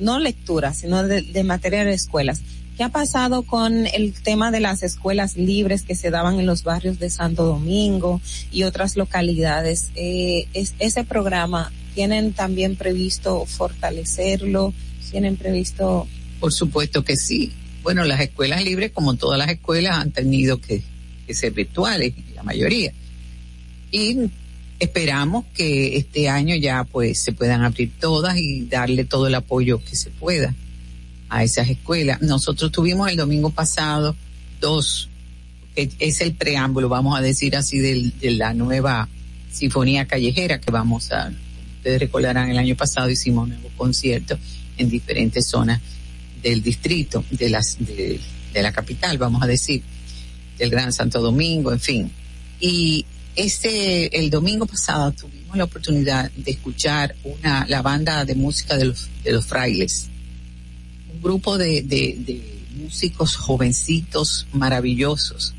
No 0.00 0.18
lectura, 0.18 0.74
sino 0.74 1.04
de, 1.04 1.22
de 1.22 1.44
materia 1.44 1.84
de 1.84 1.92
escuelas. 1.92 2.40
¿Qué 2.76 2.82
ha 2.84 2.88
pasado 2.88 3.42
con 3.42 3.86
el 3.86 4.12
tema 4.12 4.50
de 4.50 4.60
las 4.60 4.82
escuelas 4.84 5.36
libres 5.36 5.82
que 5.82 5.94
se 5.96 6.10
daban 6.10 6.38
en 6.38 6.46
los 6.46 6.62
barrios 6.64 6.98
de 6.98 7.10
Santo 7.10 7.44
Domingo 7.44 8.20
y 8.52 8.64
otras 8.64 8.96
localidades? 8.96 9.90
Eh, 9.94 10.46
es- 10.52 10.74
ese 10.80 11.04
programa, 11.04 11.72
¿tienen 11.94 12.32
también 12.32 12.74
previsto 12.76 13.44
fortalecerlo? 13.46 14.72
¿Tienen 15.10 15.36
previsto? 15.36 16.06
Por 16.40 16.52
supuesto 16.52 17.04
que 17.04 17.16
sí. 17.16 17.52
Bueno, 17.82 18.04
las 18.04 18.20
escuelas 18.20 18.64
libres, 18.64 18.92
como 18.92 19.14
todas 19.14 19.38
las 19.38 19.48
escuelas, 19.48 19.96
han 19.96 20.10
tenido 20.10 20.60
que, 20.60 20.82
ser 21.30 21.52
virtuales, 21.52 22.14
la 22.34 22.42
mayoría. 22.42 22.92
Y 23.90 24.30
esperamos 24.78 25.44
que 25.54 25.96
este 25.96 26.28
año 26.28 26.54
ya 26.56 26.84
pues 26.84 27.22
se 27.22 27.32
puedan 27.32 27.64
abrir 27.64 27.92
todas 27.98 28.36
y 28.38 28.66
darle 28.66 29.04
todo 29.04 29.26
el 29.26 29.34
apoyo 29.34 29.82
que 29.82 29.96
se 29.96 30.10
pueda 30.10 30.54
a 31.28 31.44
esas 31.44 31.68
escuelas. 31.68 32.22
Nosotros 32.22 32.72
tuvimos 32.72 33.10
el 33.10 33.16
domingo 33.16 33.50
pasado 33.50 34.14
dos, 34.60 35.08
que 35.74 35.90
es 35.98 36.20
el 36.20 36.34
preámbulo, 36.34 36.88
vamos 36.88 37.18
a 37.18 37.22
decir 37.22 37.56
así, 37.56 37.78
de 37.78 38.30
la 38.32 38.54
nueva 38.54 39.08
sinfonía 39.50 40.06
callejera 40.06 40.60
que 40.60 40.70
vamos 40.70 41.10
a, 41.12 41.32
ustedes 41.76 42.00
recordarán, 42.00 42.50
el 42.50 42.58
año 42.58 42.76
pasado 42.76 43.10
hicimos 43.10 43.44
un 43.44 43.50
nuevo 43.50 43.70
concierto 43.76 44.38
en 44.76 44.88
diferentes 44.88 45.46
zonas 45.46 45.80
del 46.50 46.62
distrito, 46.62 47.24
de 47.30 48.20
de 48.52 48.62
la 48.62 48.72
capital, 48.72 49.18
vamos 49.18 49.42
a 49.42 49.46
decir, 49.46 49.82
del 50.58 50.70
Gran 50.70 50.92
Santo 50.92 51.20
Domingo, 51.20 51.72
en 51.72 51.80
fin. 51.80 52.10
Y 52.60 53.04
este, 53.36 54.18
el 54.18 54.30
domingo 54.30 54.66
pasado 54.66 55.12
tuvimos 55.12 55.56
la 55.56 55.64
oportunidad 55.64 56.30
de 56.32 56.50
escuchar 56.50 57.14
una, 57.24 57.66
la 57.68 57.82
banda 57.82 58.24
de 58.24 58.34
música 58.34 58.76
de 58.76 58.86
los, 58.86 59.08
de 59.22 59.32
los 59.32 59.46
frailes. 59.46 60.08
Un 61.12 61.22
grupo 61.22 61.56
de, 61.56 61.82
de, 61.82 62.16
de 62.18 62.58
músicos 62.82 63.36
jovencitos 63.36 64.46
maravillosos. 64.52 65.54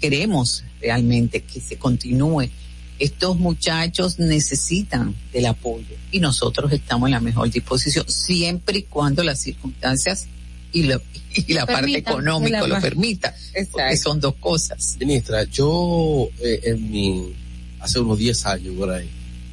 Queremos 0.00 0.64
realmente 0.80 1.42
que 1.42 1.60
se 1.60 1.76
continúe. 1.76 2.50
Estos 2.98 3.38
muchachos 3.38 4.18
necesitan 4.18 5.14
del 5.32 5.46
apoyo 5.46 5.96
y 6.12 6.20
nosotros 6.20 6.72
estamos 6.72 7.08
en 7.08 7.12
la 7.12 7.20
mejor 7.20 7.50
disposición 7.50 8.04
siempre 8.08 8.78
y 8.78 8.82
cuando 8.84 9.24
las 9.24 9.40
circunstancias 9.40 10.26
y, 10.72 10.84
lo, 10.84 11.00
y 11.34 11.52
la 11.54 11.66
parte 11.66 11.96
económica 11.98 12.60
La- 12.60 12.66
lo 12.68 12.80
permita, 12.80 13.34
porque 13.72 13.96
son 13.96 14.20
dos 14.20 14.34
cosas. 14.36 14.96
Ministra, 15.00 15.44
yo 15.44 16.28
eh, 16.40 16.60
en 16.64 16.90
mi, 16.90 17.32
hace 17.80 17.98
unos 18.00 18.18
10 18.18 18.46
años 18.46 18.74
por 18.76 18.90
ahí, 18.90 19.08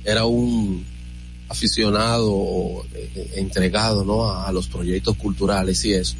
era 0.06 0.26
un 0.26 0.84
aficionado 1.50 2.86
eh, 2.94 3.34
entregado 3.36 4.04
¿no? 4.04 4.26
a, 4.30 4.48
a 4.48 4.52
los 4.52 4.68
proyectos 4.68 5.16
culturales 5.18 5.84
y 5.86 5.94
eso. 5.94 6.16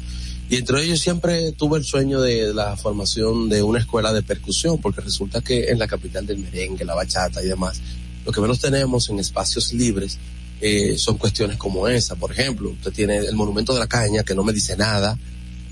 Y 0.52 0.56
entre 0.56 0.84
ellos 0.84 1.00
siempre 1.00 1.52
tuve 1.52 1.78
el 1.78 1.84
sueño 1.86 2.20
de 2.20 2.52
la 2.52 2.76
formación 2.76 3.48
de 3.48 3.62
una 3.62 3.78
escuela 3.78 4.12
de 4.12 4.20
percusión, 4.20 4.78
porque 4.82 5.00
resulta 5.00 5.40
que 5.40 5.70
en 5.70 5.78
la 5.78 5.86
capital 5.86 6.26
del 6.26 6.40
merengue, 6.40 6.84
la 6.84 6.94
bachata 6.94 7.42
y 7.42 7.46
demás, 7.46 7.80
lo 8.26 8.32
que 8.32 8.40
menos 8.42 8.60
tenemos 8.60 9.08
en 9.08 9.18
espacios 9.18 9.72
libres 9.72 10.18
eh, 10.60 10.98
son 10.98 11.16
cuestiones 11.16 11.56
como 11.56 11.88
esa. 11.88 12.16
Por 12.16 12.32
ejemplo, 12.32 12.68
usted 12.68 12.92
tiene 12.92 13.16
el 13.16 13.34
Monumento 13.34 13.72
de 13.72 13.78
la 13.80 13.86
Caña, 13.86 14.24
que 14.24 14.34
no 14.34 14.44
me 14.44 14.52
dice 14.52 14.76
nada, 14.76 15.18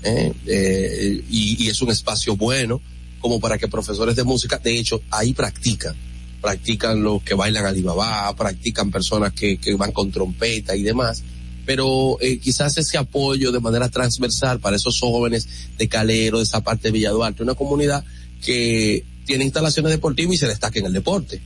¿eh? 0.01 0.33
Eh, 0.47 1.25
y, 1.29 1.69
es 1.69 1.79
un 1.83 1.91
espacio 1.91 2.35
bueno 2.35 2.81
como 3.19 3.39
para 3.39 3.59
que 3.59 3.67
profesores 3.67 4.15
de 4.15 4.23
música, 4.23 4.57
de 4.57 4.79
hecho, 4.79 5.03
ahí 5.11 5.33
practican. 5.33 5.95
Practican 6.41 7.03
los 7.03 7.21
que 7.21 7.35
bailan 7.35 7.67
Alibaba, 7.67 8.35
practican 8.35 8.89
personas 8.89 9.31
que, 9.33 9.57
que 9.57 9.75
van 9.75 9.91
con 9.91 10.09
trompeta 10.09 10.75
y 10.75 10.81
demás. 10.81 11.21
Pero 11.65 12.17
eh, 12.21 12.39
quizás 12.39 12.77
ese 12.77 12.97
apoyo 12.97 13.51
de 13.51 13.59
manera 13.59 13.89
transversal 13.89 14.59
para 14.59 14.75
esos 14.75 14.99
jóvenes 14.99 15.47
de 15.77 15.87
Calero, 15.87 16.37
de 16.37 16.43
esa 16.43 16.61
parte 16.61 16.87
de 16.87 16.91
Villa 16.91 17.11
Duarte, 17.11 17.43
una 17.43 17.55
comunidad 17.55 18.03
que 18.43 19.03
tiene 19.25 19.43
instalaciones 19.43 19.91
deportivas 19.91 20.35
y 20.35 20.37
se 20.37 20.47
destaca 20.47 20.79
en 20.79 20.87
el 20.87 20.93
deporte. 20.93 21.41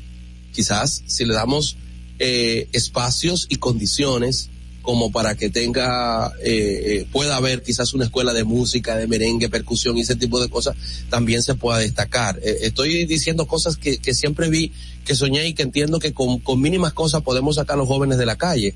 Quizás 0.53 1.03
si 1.05 1.25
le 1.25 1.33
damos 1.33 1.77
eh, 2.19 2.69
espacios 2.71 3.47
y 3.49 3.57
condiciones 3.57 4.49
como 4.85 5.11
para 5.11 5.35
que 5.35 5.49
tenga, 5.49 6.31
eh, 6.41 6.99
eh, 7.01 7.07
pueda 7.11 7.35
haber 7.35 7.63
quizás 7.63 7.93
una 7.93 8.05
escuela 8.05 8.31
de 8.33 8.43
música, 8.43 8.95
de 8.95 9.07
merengue, 9.07 9.49
percusión 9.49 9.97
y 9.97 10.01
ese 10.01 10.15
tipo 10.15 10.39
de 10.39 10.47
cosas, 10.47 10.77
también 11.09 11.41
se 11.41 11.55
pueda 11.55 11.79
destacar. 11.79 12.39
Eh, 12.41 12.59
estoy 12.61 13.05
diciendo 13.05 13.47
cosas 13.47 13.75
que, 13.75 13.97
que 13.97 14.13
siempre 14.13 14.47
vi, 14.49 14.71
que 15.03 15.15
soñé 15.15 15.47
y 15.47 15.53
que 15.53 15.63
entiendo 15.63 15.99
que 15.99 16.13
con, 16.13 16.39
con 16.39 16.61
mínimas 16.61 16.93
cosas 16.93 17.23
podemos 17.23 17.55
sacar 17.55 17.73
a 17.73 17.77
los 17.79 17.87
jóvenes 17.87 18.17
de 18.17 18.25
la 18.27 18.37
calle. 18.37 18.75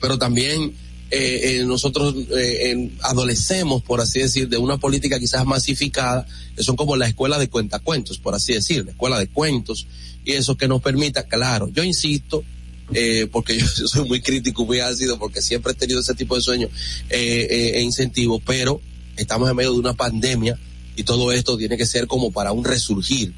Pero 0.00 0.18
también 0.18 0.74
eh, 1.10 1.60
eh, 1.60 1.64
nosotros 1.64 2.14
eh, 2.36 2.90
adolecemos, 3.02 3.82
por 3.82 4.00
así 4.00 4.20
decir, 4.20 4.48
de 4.48 4.58
una 4.58 4.78
política 4.78 5.18
quizás 5.18 5.44
masificada, 5.46 6.26
que 6.56 6.62
son 6.62 6.76
como 6.76 6.96
la 6.96 7.08
escuela 7.08 7.38
de 7.38 7.48
cuentacuentos, 7.48 8.18
por 8.18 8.34
así 8.34 8.52
decir, 8.52 8.84
la 8.84 8.92
escuela 8.92 9.18
de 9.18 9.28
cuentos, 9.28 9.86
y 10.24 10.32
eso 10.32 10.56
que 10.56 10.68
nos 10.68 10.82
permita, 10.82 11.24
claro, 11.24 11.68
yo 11.72 11.82
insisto, 11.82 12.44
eh, 12.92 13.28
porque 13.30 13.58
yo, 13.58 13.66
yo 13.78 13.88
soy 13.88 14.06
muy 14.08 14.20
crítico, 14.20 14.64
muy 14.64 14.80
ácido, 14.80 15.18
porque 15.18 15.42
siempre 15.42 15.72
he 15.72 15.74
tenido 15.74 16.00
ese 16.00 16.14
tipo 16.14 16.34
de 16.36 16.42
sueños 16.42 16.70
eh, 17.10 17.46
eh, 17.50 17.72
e 17.76 17.82
incentivos, 17.82 18.42
pero 18.44 18.80
estamos 19.16 19.48
en 19.50 19.56
medio 19.56 19.72
de 19.72 19.78
una 19.78 19.94
pandemia 19.94 20.58
y 20.96 21.02
todo 21.04 21.32
esto 21.32 21.56
tiene 21.56 21.76
que 21.76 21.86
ser 21.86 22.06
como 22.06 22.30
para 22.30 22.52
un 22.52 22.64
resurgir. 22.64 23.32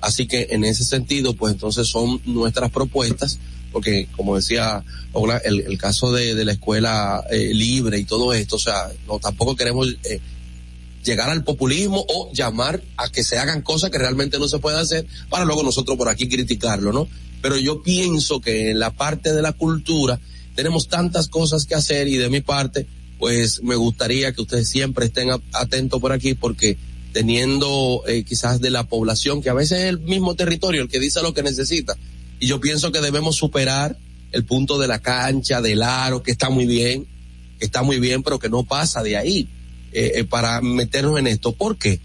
Así 0.00 0.26
que 0.26 0.48
en 0.50 0.64
ese 0.64 0.84
sentido, 0.84 1.34
pues 1.34 1.52
entonces 1.52 1.88
son 1.88 2.20
nuestras 2.24 2.70
propuestas, 2.70 3.38
porque 3.72 4.08
como 4.16 4.36
decía 4.36 4.84
el, 5.44 5.60
el 5.60 5.78
caso 5.78 6.12
de, 6.12 6.34
de 6.34 6.44
la 6.44 6.52
escuela 6.52 7.24
eh, 7.30 7.52
libre 7.54 7.98
y 7.98 8.04
todo 8.04 8.32
esto, 8.32 8.56
o 8.56 8.60
sea, 8.60 8.90
no 9.06 9.18
tampoco 9.18 9.56
queremos 9.56 9.88
eh, 10.04 10.20
llegar 11.04 11.30
al 11.30 11.44
populismo 11.44 12.04
o 12.08 12.32
llamar 12.32 12.82
a 12.96 13.08
que 13.08 13.24
se 13.24 13.38
hagan 13.38 13.62
cosas 13.62 13.90
que 13.90 13.98
realmente 13.98 14.38
no 14.38 14.48
se 14.48 14.58
pueden 14.58 14.78
hacer 14.78 15.06
para 15.28 15.44
luego 15.44 15.62
nosotros 15.62 15.96
por 15.96 16.08
aquí 16.08 16.28
criticarlo, 16.28 16.92
¿no? 16.92 17.08
Pero 17.42 17.56
yo 17.56 17.82
pienso 17.82 18.40
que 18.40 18.70
en 18.70 18.78
la 18.78 18.90
parte 18.90 19.32
de 19.32 19.42
la 19.42 19.52
cultura 19.52 20.20
tenemos 20.54 20.88
tantas 20.88 21.28
cosas 21.28 21.64
que 21.64 21.74
hacer 21.74 22.08
y 22.08 22.16
de 22.16 22.28
mi 22.28 22.40
parte, 22.40 22.86
pues 23.18 23.62
me 23.62 23.76
gustaría 23.76 24.32
que 24.32 24.42
ustedes 24.42 24.68
siempre 24.68 25.06
estén 25.06 25.30
atentos 25.52 26.00
por 26.00 26.12
aquí 26.12 26.34
porque 26.34 26.76
teniendo 27.12 28.02
eh, 28.06 28.24
quizás 28.24 28.60
de 28.60 28.70
la 28.70 28.86
población, 28.86 29.42
que 29.42 29.50
a 29.50 29.54
veces 29.54 29.80
es 29.80 29.86
el 29.86 30.00
mismo 30.00 30.34
territorio 30.34 30.82
el 30.82 30.88
que 30.88 31.00
dice 31.00 31.22
lo 31.22 31.34
que 31.34 31.42
necesita. 31.42 31.96
Y 32.40 32.46
yo 32.46 32.60
pienso 32.60 32.90
que 32.90 33.00
debemos 33.00 33.36
superar 33.36 33.96
el 34.32 34.44
punto 34.44 34.78
de 34.78 34.88
la 34.88 34.98
cancha, 35.00 35.60
del 35.60 35.82
aro, 35.82 36.22
que 36.22 36.30
está 36.32 36.50
muy 36.50 36.66
bien, 36.66 37.06
que 37.58 37.66
está 37.66 37.82
muy 37.82 38.00
bien, 38.00 38.22
pero 38.22 38.38
que 38.38 38.48
no 38.48 38.64
pasa 38.64 39.02
de 39.02 39.16
ahí 39.16 39.48
eh, 39.92 40.12
eh, 40.16 40.24
para 40.24 40.60
meternos 40.60 41.18
en 41.18 41.26
esto. 41.26 41.52
¿Por 41.52 41.76
qué? 41.76 42.00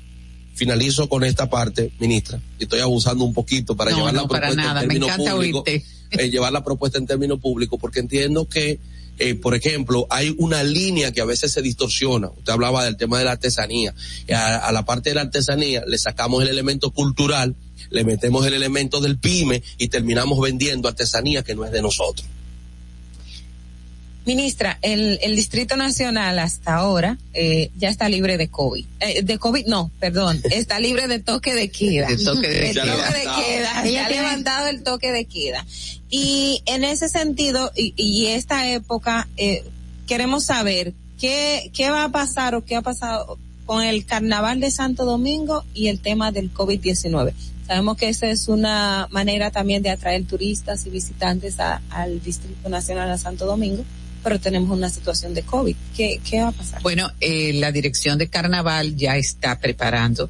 Finalizo 0.56 1.08
con 1.10 1.24
esta 1.24 1.50
parte, 1.50 1.92
ministra, 2.00 2.40
estoy 2.60 2.80
abusando 2.80 3.24
un 3.26 3.34
poquito 3.34 3.76
para 3.76 3.92
No, 3.92 3.98
llevar 3.98 4.14
no, 4.14 4.22
la 4.24 4.28
para 4.28 4.48
propuesta 4.48 4.64
nada. 4.74 4.82
en 4.84 4.88
términos 4.90 5.12
públicos, 5.18 5.64
eh, 5.68 6.30
llevar 6.30 6.54
la 6.54 6.64
propuesta 6.64 6.98
en 6.98 7.06
términos 7.08 7.40
públicos, 7.40 7.78
porque 7.80 8.00
entiendo 8.00 8.48
que, 8.48 8.80
eh, 9.20 9.36
por 9.36 9.54
ejemplo, 9.54 10.08
hay 10.10 10.34
una 10.38 10.64
línea 10.64 11.12
que 11.12 11.20
a 11.22 11.26
veces 11.26 11.52
se 11.52 11.62
distorsiona. 11.62 12.30
Usted 12.30 12.54
hablaba 12.54 12.86
del 12.86 12.96
tema 12.98 13.20
de 13.20 13.26
la 13.26 13.32
artesanía. 13.34 13.94
A 14.34 14.72
la 14.72 14.86
parte 14.86 15.10
de 15.10 15.16
la 15.16 15.22
artesanía 15.22 15.84
le 15.86 15.98
sacamos 15.98 16.42
el 16.42 16.48
elemento 16.50 16.92
cultural, 16.92 17.56
le 17.90 18.04
metemos 18.04 18.46
el 18.46 18.54
elemento 18.54 19.00
del 19.00 19.18
pyme 19.18 19.64
y 19.78 19.88
terminamos 19.88 20.40
vendiendo 20.40 20.88
artesanía 20.88 21.44
que 21.44 21.56
no 21.56 21.66
es 21.66 21.72
de 21.72 21.82
nosotros. 21.82 22.26
Ministra, 24.26 24.80
el, 24.82 25.20
el 25.22 25.36
Distrito 25.36 25.78
Nacional 25.78 26.40
hasta 26.40 26.76
ahora 26.76 27.18
eh, 27.34 27.70
ya 27.78 27.90
está 27.90 28.10
libre 28.10 28.38
de 28.38 28.48
COVID. 28.48 28.84
Eh, 29.00 29.22
de 29.22 29.38
COVID, 29.38 29.68
no, 29.68 29.92
perdón, 30.00 30.42
está 30.52 30.80
libre 30.80 31.08
de 31.08 31.20
toque 31.20 31.54
de 31.54 31.70
queda. 31.70 32.08
De 32.08 32.18
toque 32.18 32.48
de 32.48 32.60
De 32.60 32.74
queda. 32.74 32.86
toque 32.86 33.20
de 33.20 33.24
queda. 33.24 33.86
Ella 33.86 34.00
Se 34.00 34.00
ha 34.00 34.10
levantado 34.10 34.68
el 34.68 34.82
toque 34.82 35.12
de 35.12 35.26
queda. 35.26 35.64
Y 36.10 36.64
en 36.66 36.84
ese 36.84 37.08
sentido, 37.08 37.72
y, 37.76 37.94
y 37.98 38.28
esta 38.28 38.68
época, 38.72 39.28
eh, 39.38 39.64
queremos 40.08 40.46
saber 40.46 40.94
qué, 41.20 41.70
qué 41.74 41.92
va 41.92 42.06
a 42.06 42.10
pasar 42.10 42.56
o 42.56 42.66
qué 42.66 42.76
ha 42.76 42.82
pasado 42.82 43.38
con 43.68 43.84
el 43.84 44.06
Carnaval 44.06 44.60
de 44.60 44.72
Santo 44.72 45.06
Domingo 45.06 45.64
y 45.76 45.88
el 45.88 46.00
tema 46.00 46.32
del 46.32 46.52
COVID-19. 46.52 47.34
Sabemos 47.68 47.98
que 47.98 48.10
esa 48.10 48.28
es 48.30 48.48
una 48.48 49.08
manera 49.12 49.50
también 49.52 49.82
de 49.82 49.90
atraer 49.90 50.24
turistas 50.26 50.86
y 50.86 50.90
visitantes 50.90 51.60
a- 51.60 51.82
al 51.90 52.22
Distrito 52.22 52.70
Nacional 52.70 53.10
a 53.10 53.18
Santo 53.18 53.46
Domingo, 53.46 53.84
pero 54.24 54.40
tenemos 54.40 54.70
una 54.76 54.90
situación 54.90 55.34
de 55.34 55.42
COVID. 55.44 55.76
¿Qué, 55.96 56.20
qué 56.28 56.42
va 56.42 56.50
a 56.50 56.52
pasar? 56.52 56.82
Bueno, 56.84 57.10
eh, 57.22 57.54
la 57.54 57.72
dirección 57.72 58.18
de 58.18 58.28
carnaval 58.28 58.96
ya 58.96 59.18
está 59.18 59.60
preparando 59.60 60.30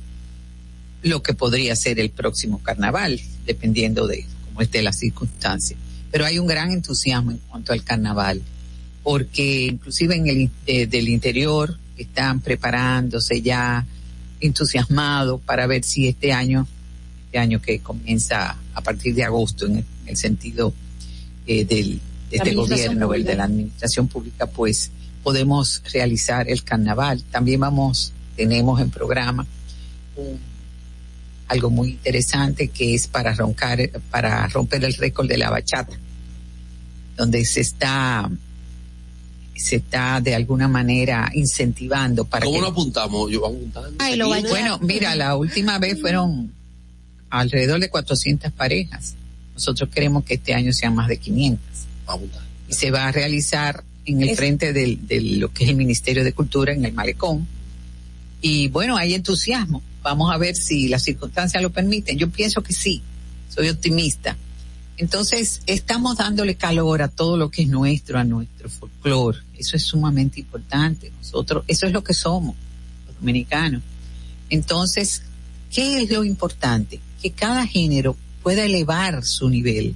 lo 1.04 1.22
que 1.22 1.34
podría 1.34 1.76
ser 1.76 2.00
el 2.00 2.10
próximo 2.10 2.60
carnaval, 2.64 3.20
dependiendo 3.46 4.08
de 4.08 4.26
cómo 4.46 4.62
esté 4.62 4.82
la 4.82 4.94
circunstancia. 4.94 5.76
Pero 6.12 6.26
hay 6.26 6.40
un 6.40 6.48
gran 6.48 6.72
entusiasmo 6.72 7.32
en 7.32 7.38
cuanto 7.50 7.74
al 7.74 7.84
carnaval, 7.84 8.42
porque 9.04 9.66
inclusive 9.66 10.16
en 10.16 10.28
el 10.28 10.50
eh, 10.68 10.88
del 10.88 11.10
interior 11.10 11.78
están 11.98 12.40
preparándose 12.40 13.42
ya 13.42 13.86
entusiasmados 14.40 15.42
para 15.42 15.68
ver 15.68 15.84
si 15.84 16.08
este 16.08 16.34
año, 16.34 16.68
este 17.36 17.40
año 17.40 17.62
que 17.62 17.80
comienza 17.80 18.56
a 18.74 18.82
partir 18.82 19.14
de 19.14 19.26
agosto 19.26 19.66
en 19.66 19.74
el, 19.78 19.86
en 20.04 20.10
el 20.10 20.16
sentido 20.18 20.74
eh, 21.46 21.66
del, 21.66 22.00
de 22.30 22.38
este 22.38 22.54
gobierno, 22.54 23.14
el 23.14 23.26
de 23.26 23.36
la 23.36 23.44
administración 23.44 24.08
pública, 24.08 24.46
pues 24.46 24.90
podemos 25.22 25.82
realizar 25.92 26.50
el 26.50 26.64
carnaval. 26.64 27.24
También 27.32 27.60
vamos, 27.60 28.14
tenemos 28.38 28.80
en 28.80 28.90
programa 28.90 29.46
un- 30.16 30.40
algo 31.50 31.70
muy 31.70 31.90
interesante 31.90 32.70
que 32.70 32.96
es 32.96 33.08
para 33.08 33.34
roncar, 33.34 33.80
para 34.10 34.48
romper 34.48 34.86
el 34.86 34.94
récord 34.94 35.28
de 35.28 35.38
la 35.38 35.50
bachata, 35.50 35.96
donde 37.18 37.44
se 37.46 37.60
está, 37.62 38.30
se 39.56 39.76
está 39.76 40.22
de 40.22 40.34
alguna 40.36 40.68
manera 40.70 41.30
incentivando 41.34 42.24
para 42.26 42.46
¿Cómo 42.46 42.58
que 42.58 42.62
lo 42.62 42.68
apuntamos? 42.70 43.30
Yo 43.30 43.46
apuntando. 43.46 43.92
Ay, 44.00 44.16
lo 44.16 44.30
bueno, 44.30 44.80
mira, 44.82 45.16
la 45.16 45.36
última 45.36 45.78
vez 45.80 46.00
fueron 46.00 46.50
alrededor 47.40 47.80
de 47.80 47.90
400 47.90 48.52
parejas. 48.52 49.16
Nosotros 49.54 49.90
queremos 49.90 50.24
que 50.26 50.36
este 50.36 50.54
año 50.54 50.74
sean 50.74 50.96
más 50.96 51.08
de 51.08 51.18
500. 51.18 51.64
Y 52.70 52.74
se 52.74 52.92
va 52.92 53.08
a 53.08 53.12
realizar 53.12 53.84
en 54.06 54.22
el 54.22 54.36
frente 54.36 54.74
del- 54.74 55.08
de 55.08 55.22
lo 55.22 55.52
que 55.52 55.64
es 55.64 55.70
el 55.70 55.76
Ministerio 55.76 56.24
de 56.24 56.34
Cultura, 56.34 56.74
en 56.74 56.86
el 56.86 56.94
Malecón. 56.94 57.48
Y 58.42 58.68
bueno, 58.70 58.98
hay 58.98 59.14
entusiasmo. 59.14 59.82
Vamos 60.04 60.32
a 60.32 60.38
ver 60.38 60.56
si 60.56 60.88
las 60.88 61.04
circunstancias 61.04 61.64
lo 61.64 61.72
permiten. 61.72 62.18
Yo 62.18 62.30
pienso 62.30 62.62
que 62.62 62.74
sí. 62.74 63.02
Soy 63.50 63.70
optimista. 63.70 64.38
Entonces, 64.98 65.62
estamos 65.66 66.18
dándole 66.18 66.56
calor 66.56 67.02
a 67.02 67.08
todo 67.08 67.38
lo 67.38 67.50
que 67.50 67.64
es 67.64 67.68
nuestro, 67.68 68.18
a 68.20 68.24
nuestro 68.24 68.70
folclore. 68.70 69.40
Eso 69.58 69.76
es 69.76 69.84
sumamente 69.84 70.40
importante. 70.40 71.12
Nosotros, 71.18 71.64
eso 71.68 71.88
es 71.88 71.92
lo 71.92 72.04
que 72.04 72.14
somos, 72.14 72.56
los 73.08 73.16
dominicanos. 73.20 73.82
Entonces, 74.50 75.24
¿qué 75.72 76.04
es 76.04 76.12
lo 76.12 76.24
importante? 76.24 77.00
Que 77.26 77.32
cada 77.32 77.66
género 77.66 78.16
pueda 78.44 78.66
elevar 78.66 79.26
su 79.26 79.50
nivel. 79.50 79.96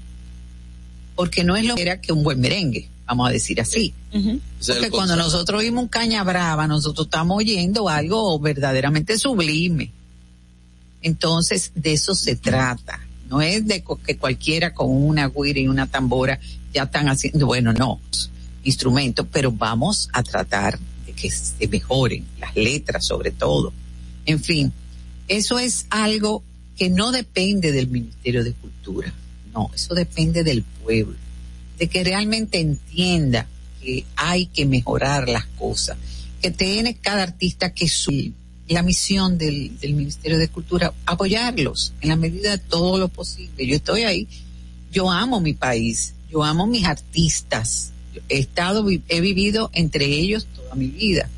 Porque 1.13 1.43
no 1.43 1.55
es 1.55 1.63
lo 1.63 1.75
que 1.75 1.83
era 1.83 2.01
que 2.01 2.11
un 2.11 2.23
buen 2.23 2.39
merengue, 2.39 2.89
vamos 3.05 3.29
a 3.29 3.31
decir 3.31 3.61
así. 3.61 3.93
Porque 4.11 4.89
cuando 4.89 5.15
nosotros 5.15 5.59
oímos 5.61 5.83
un 5.83 5.89
caña 5.89 6.23
brava, 6.23 6.65
nosotros 6.65 7.05
estamos 7.05 7.37
oyendo 7.37 7.87
algo 7.87 8.39
verdaderamente 8.39 9.15
sublime. 9.19 9.91
Entonces, 11.03 11.71
de 11.75 11.93
eso 11.93 12.15
se 12.15 12.35
trata. 12.35 12.99
No 13.29 13.43
es 13.43 13.67
de 13.67 13.83
que 14.03 14.17
cualquiera 14.17 14.73
con 14.73 14.89
una 14.89 15.29
guira 15.29 15.59
y 15.59 15.67
una 15.67 15.85
tambora 15.85 16.39
ya 16.73 16.85
están 16.85 17.09
haciendo, 17.09 17.45
bueno, 17.45 17.73
no, 17.73 18.01
instrumentos, 18.63 19.27
pero 19.31 19.51
vamos 19.51 20.09
a 20.13 20.23
tratar 20.23 20.79
de 21.05 21.13
que 21.13 21.29
se 21.29 21.67
mejoren 21.67 22.25
las 22.39 22.55
letras 22.55 23.05
sobre 23.05 23.29
todo. 23.29 23.71
En 24.25 24.39
fin, 24.39 24.73
eso 25.27 25.59
es 25.59 25.85
algo 25.91 26.41
que 26.79 26.89
no 26.89 27.11
depende 27.11 27.73
del 27.73 27.89
Ministerio 27.89 28.41
de 28.41 28.53
Cultura, 28.53 29.13
no, 29.53 29.69
eso 29.75 29.93
depende 29.93 30.45
del 30.45 30.63
pueblo, 30.63 31.17
de 31.77 31.87
que 31.89 32.05
realmente 32.05 32.61
entienda 32.61 33.47
que 33.81 34.05
hay 34.15 34.45
que 34.45 34.65
mejorar 34.65 35.27
las 35.27 35.45
cosas, 35.45 35.97
que 36.41 36.51
tiene 36.51 36.95
cada 36.95 37.23
artista 37.23 37.73
que 37.73 37.89
su 37.89 38.31
la 38.69 38.83
misión 38.83 39.37
del, 39.37 39.71
Ministerio 39.81 40.37
de 40.37 40.47
Cultura, 40.47 40.93
apoyarlos 41.05 41.91
en 42.01 42.09
la 42.09 42.15
medida 42.15 42.51
de 42.51 42.59
todo 42.59 42.97
lo 42.99 43.07
posible. 43.07 43.65
Yo 43.65 43.75
estoy 43.75 44.03
ahí, 44.03 44.27
yo 44.91 45.11
amo 45.11 45.41
mi 45.41 45.53
país, 45.53 46.13
yo 46.31 46.43
amo 46.43 46.67
mis 46.67 46.85
artistas, 46.85 47.91
he 48.29 48.37
estado, 48.37 48.87
he 48.89 49.21
vivido 49.21 49.71
entre 49.73 50.05
ellos 50.05 50.47
toda 50.55 50.75
mi 50.75 50.87
vida. 50.87 51.29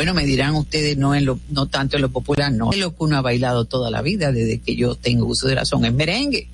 Bueno, 0.00 0.14
me 0.14 0.24
dirán 0.24 0.54
ustedes, 0.54 0.96
no 0.96 1.14
en 1.14 1.26
lo, 1.26 1.38
no 1.50 1.66
tanto 1.66 1.96
en 1.96 2.00
lo 2.00 2.08
popular, 2.08 2.50
no, 2.50 2.72
es 2.72 2.78
lo 2.78 2.96
que 2.96 3.04
uno 3.04 3.18
ha 3.18 3.20
bailado 3.20 3.66
toda 3.66 3.90
la 3.90 4.00
vida, 4.00 4.32
desde 4.32 4.58
que 4.58 4.74
yo 4.74 4.94
tengo 4.94 5.26
uso 5.26 5.46
de 5.46 5.56
razón, 5.56 5.84
es 5.84 5.92
merengue. 5.92 6.48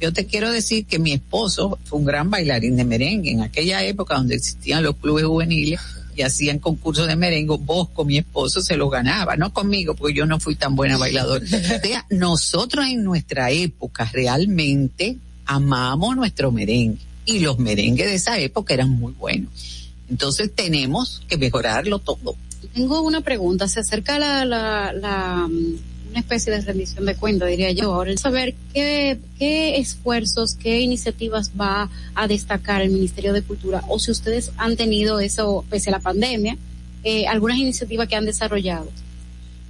Yo 0.00 0.12
te 0.12 0.26
quiero 0.26 0.50
decir 0.50 0.86
que 0.86 0.98
mi 0.98 1.12
esposo 1.12 1.78
fue 1.84 2.00
un 2.00 2.04
gran 2.04 2.28
bailarín 2.28 2.74
de 2.74 2.84
merengue 2.84 3.30
en 3.30 3.42
aquella 3.42 3.84
época 3.84 4.16
donde 4.16 4.34
existían 4.34 4.82
los 4.82 4.96
clubes 4.96 5.24
juveniles 5.24 5.80
y 6.16 6.22
hacían 6.22 6.58
concursos 6.58 7.06
de 7.06 7.14
merengue, 7.14 7.58
vos 7.60 7.90
con 7.90 8.08
mi 8.08 8.18
esposo 8.18 8.60
se 8.60 8.76
lo 8.76 8.88
ganaba, 8.88 9.36
no 9.36 9.52
conmigo, 9.52 9.94
porque 9.94 10.14
yo 10.14 10.26
no 10.26 10.40
fui 10.40 10.56
tan 10.56 10.74
buena 10.74 10.96
bailadora. 10.98 11.46
O 11.46 11.86
sea, 11.86 12.06
nosotros 12.10 12.86
en 12.86 13.04
nuestra 13.04 13.52
época 13.52 14.10
realmente 14.12 15.16
amamos 15.44 16.16
nuestro 16.16 16.50
merengue 16.50 16.98
y 17.24 17.38
los 17.38 17.60
merengues 17.60 18.06
de 18.06 18.16
esa 18.16 18.36
época 18.40 18.74
eran 18.74 18.90
muy 18.90 19.12
buenos. 19.12 19.85
Entonces 20.08 20.50
tenemos 20.54 21.22
que 21.28 21.36
mejorarlo 21.36 21.98
todo. 21.98 22.36
Tengo 22.74 23.00
una 23.02 23.20
pregunta, 23.22 23.68
se 23.68 23.80
acerca 23.80 24.18
la, 24.18 24.44
la, 24.44 24.92
la, 24.92 25.46
mm, 25.48 25.74
una 26.10 26.20
especie 26.20 26.52
de 26.52 26.60
rendición 26.60 27.04
de 27.06 27.14
cuenta, 27.16 27.46
diría 27.46 27.70
yo. 27.72 27.92
Ahora, 27.94 28.10
el 28.10 28.18
saber 28.18 28.54
qué, 28.72 29.18
qué 29.38 29.76
esfuerzos, 29.78 30.54
qué 30.54 30.80
iniciativas 30.80 31.52
va 31.60 31.90
a 32.14 32.28
destacar 32.28 32.82
el 32.82 32.90
Ministerio 32.90 33.32
de 33.32 33.42
Cultura, 33.42 33.82
o 33.88 33.98
si 33.98 34.10
ustedes 34.10 34.52
han 34.56 34.76
tenido 34.76 35.20
eso, 35.20 35.64
pese 35.70 35.90
a 35.90 35.92
la 35.92 36.00
pandemia, 36.00 36.56
eh, 37.04 37.26
algunas 37.26 37.58
iniciativas 37.58 38.08
que 38.08 38.16
han 38.16 38.24
desarrollado. 38.24 38.90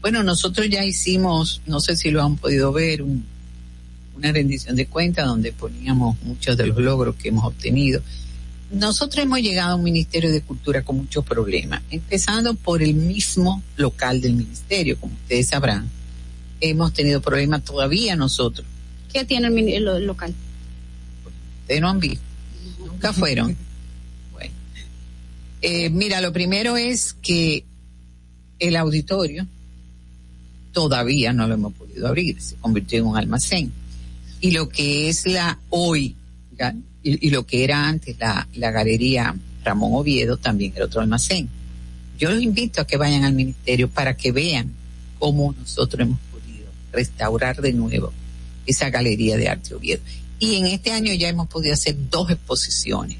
Bueno, 0.00 0.22
nosotros 0.22 0.68
ya 0.70 0.84
hicimos, 0.84 1.60
no 1.66 1.80
sé 1.80 1.96
si 1.96 2.10
lo 2.10 2.22
han 2.22 2.36
podido 2.36 2.72
ver, 2.72 3.02
un- 3.02 3.24
una 4.16 4.32
rendición 4.32 4.76
de 4.76 4.86
cuentas 4.86 5.26
donde 5.26 5.52
poníamos 5.52 6.16
muchos 6.22 6.56
de 6.56 6.66
los 6.66 6.78
logros 6.78 7.16
que 7.16 7.28
hemos 7.28 7.44
obtenido. 7.44 8.00
Nosotros 8.70 9.22
hemos 9.24 9.40
llegado 9.40 9.72
a 9.72 9.74
un 9.76 9.84
Ministerio 9.84 10.30
de 10.32 10.40
Cultura 10.42 10.82
con 10.82 10.96
muchos 10.96 11.24
problemas, 11.24 11.82
empezando 11.90 12.54
por 12.54 12.82
el 12.82 12.94
mismo 12.94 13.62
local 13.76 14.20
del 14.20 14.32
Ministerio, 14.34 14.98
como 14.98 15.14
ustedes 15.14 15.48
sabrán. 15.48 15.88
hemos 16.60 16.92
tenido 16.92 17.20
problemas 17.20 17.62
todavía 17.64 18.16
nosotros. 18.16 18.66
¿Qué 19.12 19.24
tiene 19.24 19.48
el, 19.48 19.88
el- 19.88 20.06
local? 20.06 20.34
Ustedes 21.62 21.80
no 21.80 21.88
han 21.90 22.00
visto, 22.00 22.24
nunca 22.84 23.12
fueron. 23.12 23.56
Bueno, 24.32 24.52
Eh, 25.62 25.90
mira, 25.90 26.20
lo 26.20 26.32
primero 26.32 26.76
es 26.76 27.12
que 27.22 27.64
el 28.58 28.74
auditorio 28.76 29.46
todavía 30.72 31.32
no 31.32 31.46
lo 31.46 31.54
hemos 31.54 31.72
podido 31.74 32.06
abrir, 32.08 32.40
se 32.40 32.56
convirtió 32.56 32.98
en 32.98 33.06
un 33.06 33.16
almacén. 33.16 33.72
Y 34.40 34.50
lo 34.50 34.68
que 34.68 35.08
es 35.08 35.26
la 35.26 35.58
hoy, 35.70 36.14
y, 37.08 37.30
lo 37.30 37.46
que 37.46 37.62
era 37.62 37.86
antes 37.86 38.18
la, 38.18 38.48
la 38.54 38.70
galería 38.72 39.34
Ramón 39.64 39.92
Oviedo 39.94 40.36
también 40.36 40.72
era 40.74 40.86
otro 40.86 41.00
almacén. 41.00 41.48
Yo 42.18 42.30
los 42.30 42.42
invito 42.42 42.80
a 42.80 42.86
que 42.86 42.96
vayan 42.96 43.24
al 43.24 43.32
ministerio 43.32 43.88
para 43.88 44.16
que 44.16 44.32
vean 44.32 44.72
cómo 45.18 45.54
nosotros 45.58 46.00
hemos 46.00 46.18
podido 46.32 46.66
restaurar 46.92 47.60
de 47.60 47.72
nuevo 47.72 48.12
esa 48.66 48.90
galería 48.90 49.36
de 49.36 49.48
arte 49.48 49.74
Oviedo. 49.74 50.02
Y 50.38 50.56
en 50.56 50.66
este 50.66 50.92
año 50.92 51.12
ya 51.12 51.28
hemos 51.28 51.48
podido 51.48 51.74
hacer 51.74 51.96
dos 52.10 52.30
exposiciones. 52.30 53.18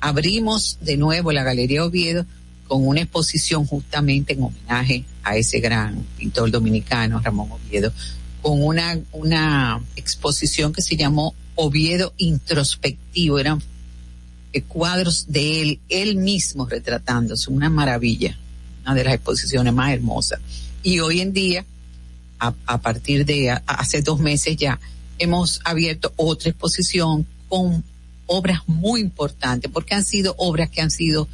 Abrimos 0.00 0.78
de 0.80 0.96
nuevo 0.96 1.32
la 1.32 1.42
Galería 1.42 1.84
Oviedo 1.84 2.24
con 2.66 2.86
una 2.86 3.00
exposición 3.00 3.66
justamente 3.66 4.34
en 4.34 4.42
homenaje 4.42 5.04
a 5.22 5.36
ese 5.36 5.60
gran 5.60 6.04
pintor 6.16 6.50
dominicano, 6.50 7.20
Ramón 7.20 7.50
Oviedo, 7.50 7.92
con 8.42 8.62
una, 8.62 8.98
una 9.12 9.82
exposición 9.96 10.72
que 10.72 10.82
se 10.82 10.96
llamó 10.96 11.34
Oviedo 11.56 12.14
Introspectivo. 12.16 13.38
Eran 13.38 13.62
eh, 14.52 14.62
cuadros 14.62 15.26
de 15.28 15.62
él, 15.62 15.80
él 15.88 16.16
mismo 16.16 16.66
retratándose, 16.66 17.50
una 17.50 17.68
maravilla, 17.68 18.38
una 18.82 18.94
de 18.94 19.04
las 19.04 19.14
exposiciones 19.14 19.72
más 19.72 19.92
hermosas. 19.92 20.40
Y 20.82 21.00
hoy 21.00 21.20
en 21.20 21.32
día, 21.32 21.64
a, 22.38 22.80
partir 22.80 23.26
de 23.26 23.50
hace 23.66 24.02
dos 24.02 24.20
meses 24.20 24.56
ya, 24.56 24.78
hemos 25.18 25.60
abierto 25.64 26.12
otra 26.16 26.50
exposición 26.50 27.26
con 27.48 27.82
obras 28.26 28.60
muy 28.66 29.00
importantes, 29.00 29.70
porque 29.70 29.94
han 29.94 30.04
sido 30.04 30.34
obras 30.38 30.70
que 30.70 30.80
han 30.80 30.90
sido 30.90 31.28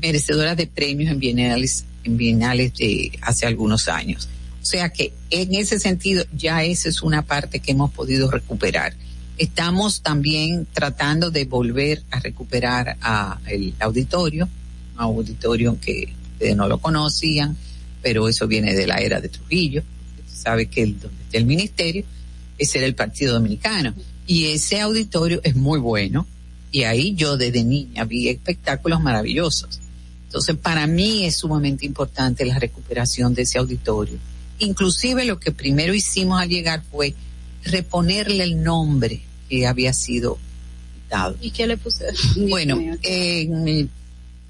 merecedoras 0.00 0.56
de 0.56 0.66
premios 0.66 1.10
en 1.10 1.18
bienales, 1.18 1.84
en 2.04 2.16
bienales 2.16 2.74
de 2.74 3.18
hace 3.22 3.46
algunos 3.46 3.88
años. 3.88 4.28
O 4.62 4.64
sea 4.64 4.88
que 4.88 5.12
en 5.30 5.54
ese 5.54 5.78
sentido 5.78 6.24
ya 6.36 6.64
esa 6.64 6.88
es 6.88 7.02
una 7.02 7.22
parte 7.22 7.60
que 7.60 7.72
hemos 7.72 7.92
podido 7.92 8.30
recuperar. 8.30 8.94
Estamos 9.38 10.00
también 10.00 10.66
tratando 10.72 11.30
de 11.30 11.44
volver 11.44 12.02
a 12.10 12.20
recuperar 12.20 12.96
a 13.02 13.38
el 13.46 13.74
auditorio, 13.80 14.48
un 14.94 15.00
auditorio 15.00 15.78
que 15.80 16.14
ustedes 16.32 16.56
no 16.56 16.68
lo 16.68 16.78
conocían, 16.78 17.56
pero 18.02 18.28
eso 18.28 18.46
viene 18.46 18.74
de 18.74 18.86
la 18.86 18.96
era 18.96 19.20
de 19.20 19.28
Trujillo. 19.28 19.82
Sabe 20.26 20.66
que 20.66 20.82
el, 20.82 21.00
donde 21.00 21.22
está 21.22 21.38
el 21.38 21.44
ministerio, 21.44 22.04
ese 22.56 22.78
era 22.78 22.86
el 22.86 22.94
Partido 22.94 23.34
Dominicano. 23.34 23.94
Y 24.26 24.46
ese 24.46 24.80
auditorio 24.80 25.40
es 25.44 25.54
muy 25.54 25.78
bueno. 25.78 26.26
Y 26.72 26.84
ahí 26.84 27.14
yo 27.14 27.36
desde 27.36 27.62
niña 27.64 28.04
vi 28.04 28.28
espectáculos 28.28 29.00
maravillosos. 29.00 29.80
Entonces, 30.24 30.56
para 30.56 30.86
mí 30.86 31.24
es 31.24 31.36
sumamente 31.36 31.86
importante 31.86 32.44
la 32.44 32.58
recuperación 32.58 33.34
de 33.34 33.42
ese 33.42 33.58
auditorio. 33.58 34.18
Inclusive 34.58 35.24
lo 35.24 35.38
que 35.38 35.52
primero 35.52 35.94
hicimos 35.94 36.40
al 36.40 36.48
llegar 36.48 36.82
fue 36.90 37.14
reponerle 37.66 38.44
el 38.44 38.62
nombre 38.62 39.22
que 39.48 39.66
había 39.66 39.92
sido 39.92 40.38
quitado. 40.94 41.36
¿Y 41.40 41.50
qué 41.50 41.66
le 41.66 41.76
puse? 41.76 42.06
Bueno, 42.48 42.78
en 43.02 43.68
el 43.68 43.90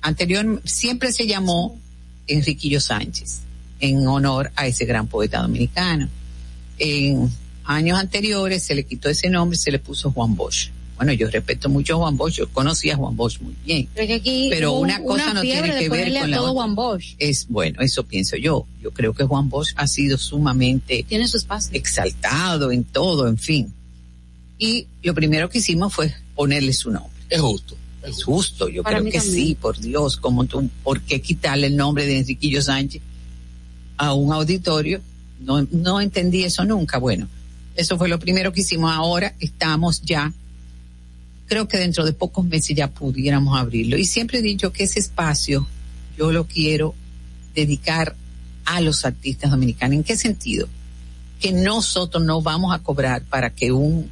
anterior 0.01 0.63
siempre 0.65 1.13
se 1.13 1.27
llamó 1.27 1.79
Enriquillo 2.27 2.81
Sánchez 2.81 3.41
en 3.81 4.07
honor 4.07 4.51
a 4.57 4.67
ese 4.67 4.85
gran 4.85 5.07
poeta 5.07 5.43
dominicano. 5.43 6.09
En 6.79 7.31
años 7.65 7.99
anteriores 7.99 8.63
se 8.63 8.75
le 8.75 8.85
quitó 8.85 9.09
ese 9.09 9.29
nombre 9.29 9.57
y 9.57 9.61
se 9.61 9.71
le 9.71 9.79
puso 9.79 10.11
Juan 10.13 10.35
Bosch. 10.35 10.71
Bueno, 10.97 11.13
yo 11.13 11.29
respeto 11.31 11.69
mucho 11.69 11.95
a 11.95 11.97
Juan 11.99 12.17
Bosch, 12.17 12.37
yo 12.37 12.49
conocí 12.49 12.91
a 12.91 12.97
Juan 12.97 13.15
Bosch 13.17 13.39
muy 13.41 13.55
bien. 13.65 13.87
Pero, 13.95 14.03
es 14.05 14.09
que 14.09 14.15
aquí 14.15 14.49
Pero 14.51 14.73
hubo 14.73 14.81
una 14.81 15.03
cosa 15.03 15.35
no 15.35 15.43
tiene 15.43 15.79
que 15.79 15.89
ver 15.91 16.09
con 16.09 16.17
a 16.17 16.27
la 16.27 16.37
todo 16.37 16.45
otra. 16.47 16.53
Juan 16.55 16.75
Bosch. 16.75 17.15
Es 17.19 17.47
bueno, 17.49 17.83
eso 17.83 18.05
pienso 18.05 18.37
yo. 18.37 18.67
Yo 18.83 18.91
creo 18.93 19.13
que 19.13 19.25
Juan 19.25 19.49
Bosch 19.51 19.73
ha 19.77 19.87
sido 19.87 20.17
sumamente 20.17 21.05
Tiene 21.09 21.29
su 21.29 21.37
espacio. 21.37 21.71
exaltado 21.79 22.73
en 22.73 22.85
todo, 22.85 23.29
en 23.29 23.37
fin. 23.37 23.73
Y 24.59 24.87
lo 25.03 25.13
primero 25.15 25.51
que 25.51 25.59
hicimos 25.59 25.93
fue 25.93 26.15
ponerle 26.35 26.73
su 26.73 26.91
nombre. 26.91 27.13
Es 27.29 27.41
justo. 27.41 27.77
Es 28.03 28.23
justo, 28.25 28.69
yo 28.69 28.83
Para 28.83 29.01
creo 29.01 29.11
que 29.13 29.19
también. 29.19 29.47
sí, 29.49 29.55
por 29.61 29.79
Dios, 29.79 30.17
como 30.17 30.45
tú, 30.45 30.71
¿por 30.83 31.01
qué 31.03 31.21
quitarle 31.21 31.67
el 31.67 31.77
nombre 31.77 32.07
de 32.07 32.19
Enriquillo 32.19 32.63
Sánchez 32.63 33.03
a 33.99 34.15
un 34.15 34.33
auditorio? 34.33 35.01
No, 35.41 35.67
no 35.73 36.01
entendí 36.01 36.45
eso 36.45 36.65
nunca. 36.65 36.99
Bueno, 36.99 37.29
eso 37.75 37.99
fue 37.99 38.09
lo 38.09 38.19
primero 38.19 38.53
que 38.53 38.61
hicimos. 38.61 38.93
Ahora 38.95 39.35
estamos 39.41 40.01
ya, 40.03 40.33
creo 41.47 41.69
que 41.69 41.79
dentro 41.79 42.05
de 42.05 42.13
pocos 42.13 42.45
meses 42.45 42.77
ya 42.77 42.89
pudiéramos 42.89 43.59
abrirlo. 43.59 43.97
Y 43.97 44.05
siempre 44.05 44.39
he 44.39 44.43
dicho 44.43 44.73
que 44.73 44.85
ese 44.85 45.01
espacio 45.01 45.67
yo 46.17 46.33
lo 46.33 46.47
quiero 46.47 46.95
dedicar 47.55 48.17
a 48.65 48.81
los 48.81 49.05
artistas 49.05 49.51
dominicanos. 49.51 49.97
¿En 49.97 50.05
qué 50.05 50.17
sentido? 50.17 50.69
Que 51.41 51.53
nosotros 51.53 52.25
no 52.25 52.43
vamos 52.43 52.75
a 52.75 52.81
cobrar 52.81 53.23
para 53.23 53.51
que 53.51 53.73
un 53.73 54.11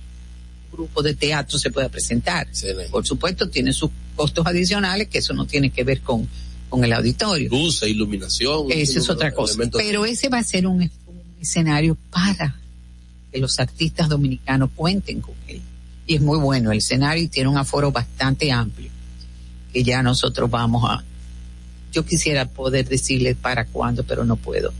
grupo 0.72 1.02
de 1.02 1.14
teatro 1.14 1.58
se 1.58 1.70
pueda 1.70 1.88
presentar. 1.88 2.48
Por 2.90 3.06
supuesto, 3.06 3.48
tiene 3.48 3.72
sus 3.72 3.90
costos 4.16 4.46
adicionales, 4.46 5.08
que 5.08 5.18
eso 5.18 5.32
no 5.34 5.46
tiene 5.46 5.70
que 5.70 5.84
ver 5.84 6.00
con, 6.00 6.28
con 6.68 6.84
el 6.84 6.92
auditorio. 6.92 7.50
Luces, 7.50 7.88
iluminación. 7.88 8.66
Eso 8.70 8.98
es 8.98 9.08
otra 9.08 9.32
cosa. 9.32 9.58
Pero 9.72 10.04
ese 10.04 10.28
va 10.28 10.38
a 10.38 10.44
ser 10.44 10.66
un, 10.66 10.82
un 10.82 11.22
escenario 11.40 11.96
para 12.10 12.56
que 13.32 13.38
los 13.38 13.58
artistas 13.58 14.08
dominicanos 14.08 14.70
cuenten 14.74 15.20
con 15.20 15.34
él. 15.48 15.60
Y 16.06 16.16
es 16.16 16.20
muy 16.20 16.38
bueno. 16.38 16.72
El 16.72 16.78
escenario 16.78 17.22
y 17.22 17.28
tiene 17.28 17.48
un 17.48 17.56
aforo 17.56 17.90
bastante 17.90 18.50
amplio 18.52 18.90
que 19.72 19.82
ya 19.82 20.02
nosotros 20.02 20.50
vamos 20.50 20.88
a... 20.88 21.02
Yo 21.92 22.04
quisiera 22.04 22.46
poder 22.46 22.88
decirles 22.88 23.36
para 23.36 23.64
cuándo, 23.66 24.04
pero 24.04 24.24
no 24.24 24.36
puedo. 24.36 24.72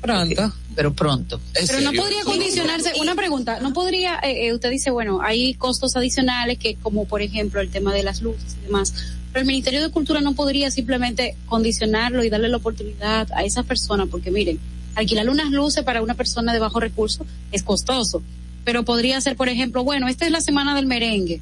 Pronto. 0.00 0.52
pero 0.76 0.92
pronto. 0.92 1.40
Pero 1.54 1.80
no 1.80 1.92
podría 1.92 2.22
condicionarse, 2.22 2.92
una 3.00 3.14
pregunta, 3.16 3.58
no 3.60 3.72
podría, 3.72 4.20
eh, 4.22 4.46
eh, 4.46 4.54
usted 4.54 4.70
dice, 4.70 4.90
bueno, 4.90 5.20
hay 5.20 5.54
costos 5.54 5.96
adicionales 5.96 6.58
que 6.58 6.76
como 6.76 7.04
por 7.04 7.20
ejemplo 7.20 7.60
el 7.60 7.68
tema 7.70 7.92
de 7.92 8.04
las 8.04 8.22
luces 8.22 8.56
y 8.60 8.66
demás, 8.66 8.94
pero 9.32 9.40
el 9.40 9.46
Ministerio 9.46 9.82
de 9.82 9.90
Cultura 9.90 10.20
no 10.20 10.34
podría 10.34 10.70
simplemente 10.70 11.36
condicionarlo 11.46 12.22
y 12.22 12.30
darle 12.30 12.48
la 12.48 12.58
oportunidad 12.58 13.28
a 13.32 13.42
esa 13.42 13.64
persona, 13.64 14.06
porque 14.06 14.30
miren, 14.30 14.60
alquilar 14.94 15.28
unas 15.28 15.50
luces 15.50 15.82
para 15.82 16.00
una 16.00 16.14
persona 16.14 16.52
de 16.52 16.60
bajo 16.60 16.78
recurso 16.78 17.26
es 17.50 17.64
costoso, 17.64 18.22
pero 18.68 18.84
podría 18.84 19.18
ser, 19.22 19.34
por 19.34 19.48
ejemplo, 19.48 19.82
bueno, 19.82 20.08
esta 20.08 20.26
es 20.26 20.30
la 20.30 20.42
semana 20.42 20.74
del 20.74 20.84
merengue 20.84 21.40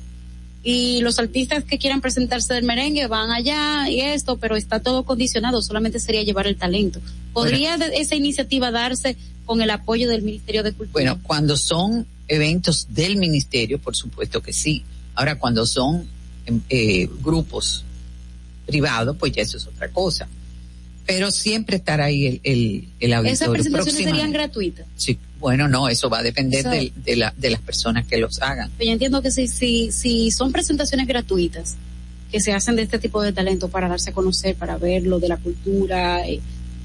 y 0.62 1.00
los 1.00 1.18
artistas 1.18 1.64
que 1.64 1.76
quieran 1.76 2.00
presentarse 2.00 2.54
del 2.54 2.62
merengue 2.62 3.08
van 3.08 3.32
allá 3.32 3.90
y 3.90 4.00
esto, 4.00 4.36
pero 4.36 4.54
está 4.54 4.78
todo 4.78 5.02
condicionado, 5.02 5.60
solamente 5.60 5.98
sería 5.98 6.22
llevar 6.22 6.46
el 6.46 6.54
talento. 6.54 7.00
¿Podría 7.32 7.74
esa 7.74 8.14
iniciativa 8.14 8.70
darse 8.70 9.16
con 9.44 9.60
el 9.60 9.70
apoyo 9.70 10.08
del 10.08 10.22
Ministerio 10.22 10.62
de 10.62 10.72
Cultura? 10.72 10.92
Bueno, 10.92 11.20
cuando 11.20 11.56
son 11.56 12.06
eventos 12.28 12.86
del 12.90 13.16
ministerio, 13.16 13.80
por 13.80 13.96
supuesto 13.96 14.40
que 14.40 14.52
sí. 14.52 14.84
Ahora, 15.16 15.36
cuando 15.36 15.66
son 15.66 16.06
em, 16.46 16.60
eh, 16.68 17.10
grupos 17.24 17.82
privados, 18.66 19.16
pues 19.18 19.32
ya 19.32 19.42
eso 19.42 19.56
es 19.56 19.66
otra 19.66 19.88
cosa. 19.88 20.28
Pero 21.06 21.30
siempre 21.30 21.76
estará 21.76 22.06
ahí 22.06 22.26
el, 22.26 22.40
el, 22.42 22.88
el 23.00 23.12
auditorio. 23.12 23.32
Esas 23.32 23.48
presentaciones 23.48 24.04
serían 24.04 24.32
gratuitas. 24.32 24.86
Sí, 24.96 25.18
bueno, 25.38 25.68
no, 25.68 25.88
eso 25.88 26.08
va 26.08 26.18
a 26.18 26.22
depender 26.22 26.64
de, 26.64 27.16
la, 27.16 27.32
de 27.36 27.50
las 27.50 27.60
personas 27.60 28.06
que 28.06 28.16
los 28.16 28.40
hagan. 28.42 28.70
Pero 28.76 28.88
yo 28.88 28.92
entiendo 28.92 29.22
que 29.22 29.30
si, 29.30 29.46
si, 29.48 29.92
si 29.92 30.30
son 30.30 30.52
presentaciones 30.52 31.06
gratuitas 31.06 31.76
que 32.32 32.40
se 32.40 32.52
hacen 32.52 32.76
de 32.76 32.82
este 32.82 32.98
tipo 32.98 33.22
de 33.22 33.32
talento 33.32 33.68
para 33.68 33.88
darse 33.88 34.10
a 34.10 34.12
conocer, 34.12 34.56
para 34.56 34.78
ver 34.78 35.04
lo 35.04 35.20
de 35.20 35.28
la 35.28 35.36
cultura, 35.36 36.26
eh, 36.26 36.40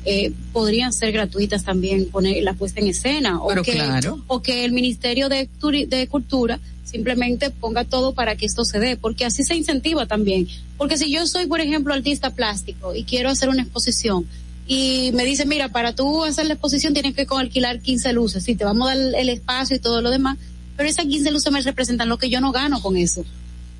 eh, 0.05 0.31
podrían 0.51 0.93
ser 0.93 1.11
gratuitas 1.11 1.63
también 1.63 2.09
poner 2.09 2.43
la 2.43 2.53
puesta 2.53 2.79
en 2.79 2.87
escena 2.87 3.41
o 3.41 3.47
Pero 3.47 3.63
que 3.63 3.73
claro. 3.73 4.23
o 4.27 4.41
que 4.41 4.65
el 4.65 4.71
Ministerio 4.71 5.29
de, 5.29 5.47
de 5.87 6.07
Cultura 6.07 6.59
simplemente 6.91 7.49
ponga 7.49 7.85
todo 7.85 8.13
para 8.13 8.35
que 8.35 8.45
esto 8.45 8.65
se 8.65 8.79
dé, 8.79 8.97
porque 8.97 9.25
así 9.25 9.43
se 9.43 9.55
incentiva 9.55 10.05
también. 10.05 10.47
Porque 10.77 10.97
si 10.97 11.11
yo 11.11 11.25
soy, 11.25 11.47
por 11.47 11.61
ejemplo, 11.61 11.93
artista 11.93 12.31
plástico 12.31 12.93
y 12.93 13.03
quiero 13.03 13.29
hacer 13.29 13.49
una 13.49 13.63
exposición 13.63 14.25
y 14.67 15.11
me 15.13 15.25
dicen, 15.25 15.47
mira, 15.47 15.69
para 15.69 15.95
tú 15.95 16.23
hacer 16.23 16.45
la 16.45 16.53
exposición 16.53 16.93
tienes 16.93 17.15
que 17.15 17.25
alquilar 17.29 17.79
15 17.79 18.13
luces, 18.13 18.43
sí, 18.43 18.55
te 18.55 18.65
vamos 18.65 18.89
a 18.89 18.95
dar 18.95 19.15
el 19.15 19.29
espacio 19.29 19.77
y 19.77 19.79
todo 19.79 20.01
lo 20.01 20.11
demás, 20.11 20.37
pero 20.75 20.89
esas 20.89 21.05
15 21.05 21.31
luces 21.31 21.51
me 21.51 21.61
representan 21.61 22.09
lo 22.09 22.17
que 22.17 22.29
yo 22.29 22.41
no 22.41 22.51
gano 22.51 22.81
con 22.81 22.97
eso. 22.97 23.23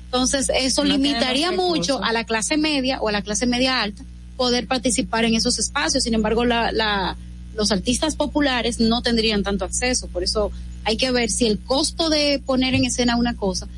Entonces, 0.06 0.50
eso 0.54 0.84
No 0.84 0.90
limitaría 0.90 1.52
mucho 1.52 2.02
a 2.02 2.12
la 2.12 2.24
clase 2.24 2.56
media 2.56 3.00
o 3.00 3.08
a 3.08 3.12
la 3.12 3.22
clase 3.22 3.46
media 3.46 3.80
alta 3.80 4.04
poder 4.36 4.66
participar 4.66 5.24
en 5.24 5.34
esos 5.34 5.58
espacios. 5.58 6.04
Sin 6.04 6.14
embargo, 6.14 6.44
la, 6.44 6.72
la, 6.72 7.16
los 7.54 7.70
artistas 7.72 8.16
populares 8.16 8.80
no 8.80 9.02
tendrían 9.02 9.42
tanto 9.42 9.64
acceso. 9.64 10.06
Por 10.08 10.22
eso 10.24 10.50
hay 10.84 10.96
que 10.96 11.10
ver 11.10 11.30
si 11.30 11.46
el 11.46 11.58
costo 11.58 12.08
de 12.10 12.40
poner 12.44 12.74
en 12.74 12.84
escena 12.84 13.16
una 13.16 13.36
cosa 13.36 13.68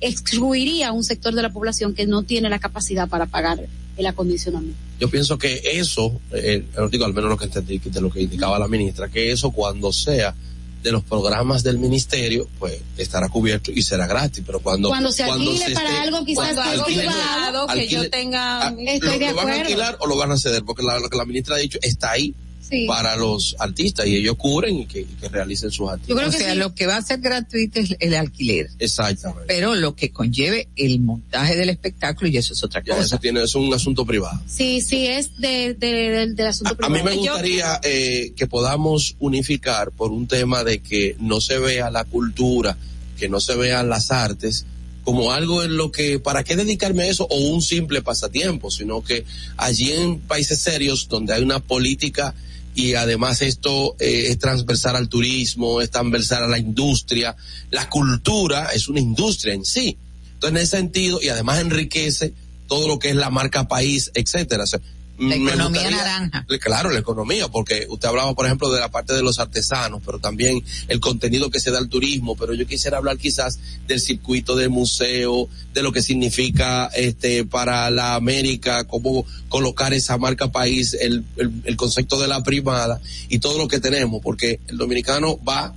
excluiría 0.00 0.88
a 0.88 0.92
un 0.92 1.02
sector 1.04 1.34
de 1.34 1.42
la 1.42 1.50
población 1.52 1.94
que 1.94 2.06
no 2.06 2.22
tiene 2.22 2.48
la 2.48 2.58
capacidad 2.58 3.08
para 3.08 3.26
pagar 3.26 3.66
el 3.96 4.06
acondicionamiento. 4.06 4.78
Yo 5.00 5.10
pienso 5.10 5.38
que 5.38 5.60
eso, 5.64 6.20
eh, 6.32 6.64
digo, 6.90 7.04
al 7.04 7.14
menos 7.14 7.30
lo 7.30 7.36
que 7.36 7.46
entendí 7.46 7.78
de 7.78 8.00
lo 8.00 8.10
que 8.10 8.22
indicaba 8.22 8.58
la 8.58 8.68
ministra, 8.68 9.08
que 9.08 9.32
eso 9.32 9.50
cuando 9.50 9.92
sea 9.92 10.34
de 10.82 10.92
los 10.92 11.02
programas 11.02 11.64
del 11.64 11.78
ministerio, 11.78 12.48
pues 12.60 12.80
estará 12.96 13.28
cubierto 13.28 13.72
y 13.72 13.82
será 13.82 14.06
gratis, 14.06 14.44
pero 14.46 14.60
cuando 14.60 14.88
cuando 14.88 15.10
se 15.10 15.24
alquile 15.24 15.58
se 15.66 15.72
para 15.74 15.90
esté- 15.90 16.00
algo 16.02 16.24
quizás 16.24 16.56
alquile- 16.56 16.84
privado 17.00 17.66
que 17.66 17.72
alquile- 17.72 17.88
yo 17.88 18.10
tenga 18.10 18.68
ah, 18.68 18.74
Estoy 18.78 19.08
lo, 19.14 19.18
de 19.18 19.30
lo 19.30 19.34
van 19.34 19.48
a 19.48 19.52
acuerdo. 19.52 19.60
alquilar 19.62 19.96
o 20.00 20.06
lo 20.06 20.16
van 20.16 20.30
a 20.30 20.36
ceder, 20.36 20.62
porque 20.62 20.84
la- 20.84 21.00
lo 21.00 21.10
que 21.10 21.16
la 21.16 21.24
ministra 21.24 21.56
ha 21.56 21.58
dicho 21.58 21.78
está 21.82 22.12
ahí 22.12 22.32
Sí. 22.68 22.86
para 22.86 23.16
los 23.16 23.56
artistas 23.58 24.06
y 24.06 24.16
ellos 24.16 24.36
cubren 24.36 24.78
y 24.80 24.86
que, 24.86 25.00
y 25.00 25.04
que 25.04 25.28
realicen 25.28 25.70
sus 25.70 25.88
actividades. 25.90 26.34
o 26.34 26.38
sea, 26.38 26.54
lo 26.54 26.74
que 26.74 26.86
va 26.86 26.96
a 26.96 27.02
ser 27.02 27.20
gratuito 27.20 27.80
es 27.80 27.96
el 27.98 28.14
alquiler. 28.14 28.68
Exactamente. 28.78 29.44
Pero 29.46 29.74
lo 29.74 29.94
que 29.96 30.10
conlleve 30.10 30.68
el 30.76 31.00
montaje 31.00 31.56
del 31.56 31.70
espectáculo 31.70 32.28
y 32.30 32.36
eso 32.36 32.52
es 32.52 32.62
otra 32.62 32.82
Ya 32.84 32.94
cosa. 32.94 33.06
eso 33.06 33.18
tiene, 33.18 33.42
es 33.42 33.54
un 33.54 33.72
asunto 33.72 34.04
privado. 34.04 34.40
Sí, 34.46 34.80
sí, 34.80 35.06
es 35.06 35.36
de, 35.38 35.74
de- 35.74 36.10
del- 36.10 36.36
del 36.36 36.46
asunto 36.46 36.76
A 36.80 36.88
mí 36.88 36.98
privado. 36.98 37.04
me 37.16 37.24
Yo- 37.24 37.32
gustaría 37.32 37.80
eh, 37.84 38.32
que 38.36 38.46
podamos 38.46 39.16
unificar 39.18 39.90
por 39.92 40.10
un 40.12 40.26
tema 40.26 40.64
de 40.64 40.80
que 40.80 41.16
no 41.20 41.40
se 41.40 41.58
vea 41.58 41.90
la 41.90 42.04
cultura, 42.04 42.76
que 43.18 43.28
no 43.28 43.40
se 43.40 43.54
vean 43.56 43.88
las 43.88 44.10
artes 44.10 44.66
como 45.04 45.32
algo 45.32 45.62
en 45.64 45.78
lo 45.78 45.90
que, 45.90 46.18
¿para 46.18 46.44
qué 46.44 46.54
dedicarme 46.54 47.04
a 47.04 47.06
eso? 47.06 47.26
O 47.30 47.36
un 47.48 47.62
simple 47.62 48.02
pasatiempo, 48.02 48.70
sino 48.70 49.02
que 49.02 49.24
allí 49.56 49.90
en 49.92 50.18
países 50.18 50.58
serios 50.58 51.08
donde 51.08 51.32
hay 51.32 51.42
una 51.42 51.60
política 51.60 52.34
y 52.78 52.94
además 52.94 53.42
esto 53.42 53.96
eh, 53.98 54.26
es 54.28 54.38
transversal 54.38 54.94
al 54.94 55.08
turismo, 55.08 55.80
es 55.80 55.90
transversal 55.90 56.44
a 56.44 56.46
la 56.46 56.58
industria, 56.58 57.34
la 57.72 57.90
cultura 57.90 58.68
es 58.72 58.86
una 58.86 59.00
industria 59.00 59.52
en 59.52 59.64
sí. 59.64 59.98
Entonces, 60.34 60.50
en 60.50 60.62
ese 60.62 60.76
sentido, 60.76 61.18
y 61.20 61.28
además 61.28 61.58
enriquece 61.58 62.34
todo 62.68 62.86
lo 62.86 63.00
que 63.00 63.10
es 63.10 63.16
la 63.16 63.30
marca 63.30 63.66
país, 63.66 64.12
etcétera. 64.14 64.62
La 65.18 65.34
economía 65.34 65.66
gustaría- 65.82 65.96
naranja. 65.96 66.46
Claro, 66.60 66.90
la 66.90 66.98
economía, 67.00 67.48
porque 67.48 67.86
usted 67.88 68.08
hablaba, 68.08 68.34
por 68.34 68.46
ejemplo, 68.46 68.70
de 68.72 68.78
la 68.80 68.90
parte 68.90 69.14
de 69.14 69.22
los 69.22 69.38
artesanos, 69.38 70.00
pero 70.04 70.18
también 70.18 70.62
el 70.88 71.00
contenido 71.00 71.50
que 71.50 71.60
se 71.60 71.70
da 71.70 71.78
al 71.78 71.88
turismo, 71.88 72.36
pero 72.36 72.54
yo 72.54 72.66
quisiera 72.66 72.98
hablar 72.98 73.18
quizás 73.18 73.58
del 73.86 74.00
circuito 74.00 74.54
del 74.54 74.70
museo, 74.70 75.48
de 75.74 75.82
lo 75.82 75.92
que 75.92 76.02
significa 76.02 76.86
este 76.94 77.44
para 77.44 77.90
la 77.90 78.14
América, 78.14 78.84
cómo 78.84 79.26
colocar 79.48 79.92
esa 79.92 80.18
marca 80.18 80.52
país, 80.52 80.94
el, 81.00 81.24
el, 81.36 81.52
el 81.64 81.76
concepto 81.76 82.20
de 82.20 82.28
la 82.28 82.42
primada 82.42 83.00
y 83.28 83.38
todo 83.40 83.58
lo 83.58 83.66
que 83.68 83.80
tenemos, 83.80 84.20
porque 84.22 84.60
el 84.68 84.76
dominicano 84.76 85.38
va 85.42 85.74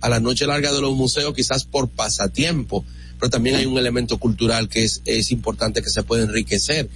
a 0.00 0.08
la 0.08 0.18
noche 0.18 0.46
larga 0.46 0.72
de 0.72 0.80
los 0.80 0.94
museos 0.96 1.32
quizás 1.34 1.64
por 1.64 1.88
pasatiempo, 1.88 2.84
pero 3.20 3.30
también 3.30 3.54
hay 3.54 3.66
un 3.66 3.78
elemento 3.78 4.18
cultural 4.18 4.68
que 4.68 4.82
es, 4.82 5.00
es 5.04 5.30
importante 5.30 5.80
que 5.82 5.90
se 5.90 6.02
puede 6.02 6.24
enriquecer. 6.24 6.88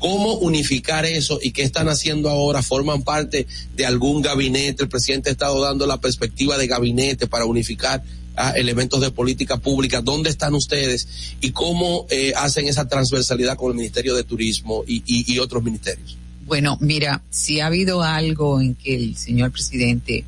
¿Cómo 0.00 0.34
unificar 0.38 1.04
eso 1.06 1.38
y 1.40 1.52
qué 1.52 1.62
están 1.62 1.88
haciendo 1.88 2.28
ahora? 2.28 2.62
¿Forman 2.62 3.02
parte 3.02 3.46
de 3.76 3.86
algún 3.86 4.22
gabinete? 4.22 4.82
El 4.82 4.88
presidente 4.88 5.28
ha 5.28 5.32
estado 5.32 5.60
dando 5.62 5.86
la 5.86 6.00
perspectiva 6.00 6.58
de 6.58 6.66
gabinete 6.66 7.28
para 7.28 7.44
unificar 7.44 8.02
ah, 8.36 8.52
elementos 8.56 9.00
de 9.00 9.10
política 9.12 9.58
pública. 9.58 10.00
¿Dónde 10.00 10.30
están 10.30 10.54
ustedes? 10.54 11.06
¿Y 11.40 11.50
cómo 11.52 12.06
eh, 12.10 12.32
hacen 12.36 12.66
esa 12.66 12.88
transversalidad 12.88 13.56
con 13.56 13.70
el 13.70 13.76
Ministerio 13.76 14.16
de 14.16 14.24
Turismo 14.24 14.82
y- 14.86 15.02
y 15.06 15.38
otros 15.38 15.62
ministerios? 15.62 16.16
Bueno, 16.46 16.76
mira, 16.80 17.22
si 17.30 17.60
ha 17.60 17.66
habido 17.66 18.02
algo 18.02 18.60
en 18.60 18.74
que 18.74 18.96
el 18.96 19.16
señor 19.16 19.52
presidente 19.52 20.24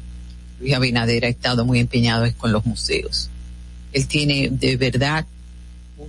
Luis 0.61 0.75
Abinader 0.75 1.25
ha 1.25 1.29
estado 1.29 1.65
muy 1.65 1.81
empeñado 1.81 2.25
es 2.27 2.35
con 2.37 2.53
los 2.53 2.65
museos. 2.65 3.29
Él 3.93 4.07
tiene 4.07 4.49
de 4.51 4.77
verdad 4.77 5.27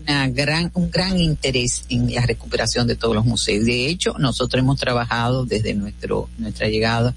una 0.02 0.28
gran, 0.30 0.72
un 0.74 0.90
gran 0.90 1.18
interés 1.20 1.86
en 1.90 2.14
la 2.14 2.26
recuperación 2.26 2.88
de 2.88 2.96
todos 2.96 3.16
los 3.16 3.26
museos. 3.26 3.66
De 3.66 3.88
hecho, 3.88 4.16
nosotros 4.18 4.60
hemos 4.60 4.80
trabajado 4.80 5.46
desde 5.46 5.74
nuestro, 5.74 6.30
nuestra 6.38 6.68
llegada 6.68 7.14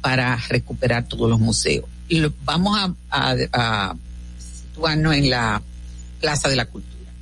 para 0.00 0.36
recuperar 0.48 1.06
todos 1.06 1.28
los 1.28 1.40
museos. 1.40 1.84
Y 2.08 2.22
vamos 2.44 2.78
a, 3.10 3.36
a, 3.52 3.94
situarnos 4.38 5.14
en 5.14 5.30
la 5.30 5.62
Plaza 6.20 6.48
de 6.48 6.56
la 6.56 6.66
Cultura. 6.66 7.12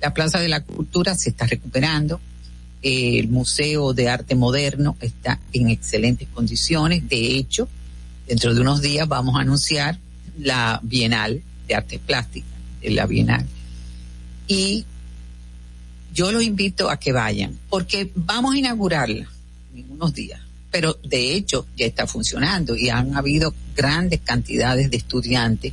La 0.00 0.12
Plaza 0.12 0.40
de 0.40 0.48
la 0.48 0.60
Cultura 0.60 1.14
se 1.14 1.30
está 1.30 1.46
recuperando. 1.46 2.20
El 2.82 3.28
Museo 3.28 3.94
de 3.94 4.10
Arte 4.10 4.34
Moderno 4.34 4.96
está 5.00 5.40
en 5.52 5.70
excelentes 5.70 6.28
condiciones. 6.28 7.08
De 7.08 7.36
hecho, 7.36 7.68
dentro 8.26 8.54
de 8.54 8.60
unos 8.60 8.82
días 8.82 9.08
vamos 9.08 9.36
a 9.36 9.40
anunciar 9.40 9.98
la 10.38 10.80
Bienal 10.82 11.42
de 11.66 11.74
Artes 11.74 12.00
Plásticas, 12.00 12.50
la 12.82 13.06
Bienal. 13.06 13.46
Y 14.46 14.84
yo 16.12 16.30
los 16.30 16.42
invito 16.42 16.90
a 16.90 16.98
que 16.98 17.12
vayan, 17.12 17.58
porque 17.68 18.10
vamos 18.14 18.54
a 18.54 18.58
inaugurarla 18.58 19.28
en 19.74 19.90
unos 19.90 20.14
días. 20.14 20.40
Pero 20.70 20.96
de 21.04 21.34
hecho 21.34 21.66
ya 21.76 21.86
está 21.86 22.06
funcionando 22.06 22.76
y 22.76 22.88
han 22.88 23.16
habido 23.16 23.54
grandes 23.76 24.20
cantidades 24.20 24.90
de 24.90 24.96
estudiantes 24.96 25.72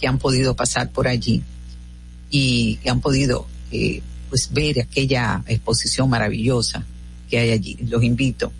que 0.00 0.06
han 0.06 0.18
podido 0.18 0.54
pasar 0.54 0.90
por 0.90 1.08
allí 1.08 1.42
y 2.30 2.76
que 2.76 2.90
han 2.90 3.00
podido 3.00 3.46
eh, 3.70 4.02
pues 4.28 4.52
ver 4.52 4.80
aquella 4.80 5.42
exposición 5.46 6.10
maravillosa 6.10 6.84
que 7.30 7.38
hay 7.38 7.50
allí. 7.50 7.76
Los 7.88 8.02
invito. 8.02 8.52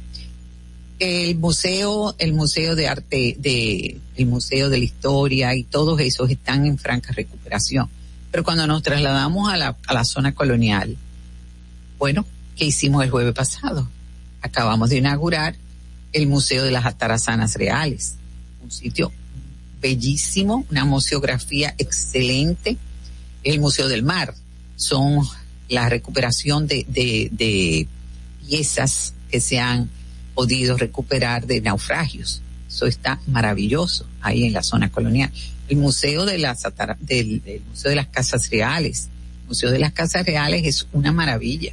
El 0.99 1.37
museo, 1.37 2.15
el 2.19 2.33
museo 2.33 2.75
de 2.75 2.89
arte, 2.89 3.37
de, 3.39 3.99
el 4.17 4.27
museo 4.27 4.71
de 4.71 4.79
la 4.79 4.85
historia 4.85 5.55
y 5.55 5.65
todos 5.65 6.01
esos 6.01 6.31
están 6.31 6.67
en 6.67 6.79
franca 6.79 7.13
recuperación. 7.13 7.89
Pero 8.37 8.45
cuando 8.45 8.67
nos 8.67 8.83
trasladamos 8.83 9.51
a 9.51 9.57
la, 9.57 9.79
a 9.87 9.95
la 9.95 10.05
zona 10.05 10.35
colonial, 10.35 10.95
bueno, 11.97 12.27
¿qué 12.55 12.67
hicimos 12.67 13.03
el 13.03 13.09
jueves 13.09 13.33
pasado? 13.33 13.89
Acabamos 14.43 14.91
de 14.91 14.99
inaugurar 14.99 15.57
el 16.13 16.27
Museo 16.27 16.63
de 16.63 16.71
las 16.71 16.85
Atarazanas 16.85 17.55
Reales, 17.55 18.17
un 18.63 18.71
sitio 18.71 19.11
bellísimo, 19.81 20.67
una 20.71 20.85
museografía 20.85 21.75
excelente, 21.79 22.77
el 23.43 23.59
Museo 23.59 23.89
del 23.89 24.03
Mar, 24.03 24.35
son 24.77 25.27
la 25.71 25.89
recuperación 25.89 26.67
de, 26.67 26.85
de, 26.91 27.31
de 27.33 27.89
piezas 28.47 29.15
que 29.31 29.41
se 29.41 29.61
han 29.61 29.89
podido 30.35 30.77
recuperar 30.77 31.47
de 31.47 31.63
naufragios. 31.63 32.43
Está 32.85 33.21
maravilloso 33.29 34.07
ahí 34.21 34.45
en 34.45 34.53
la 34.53 34.63
zona 34.63 34.91
colonial. 34.91 35.33
El 35.69 35.79
Museo 35.79 36.27
de 36.27 36.37
las 36.37 36.63
Casas 38.11 38.51
Reales, 38.51 39.09
Museo 39.49 39.71
de 39.71 39.79
las 39.79 39.93
Casas 39.93 40.27
Reales 40.27 40.67
es 40.67 40.87
una 40.93 41.13
maravilla 41.13 41.73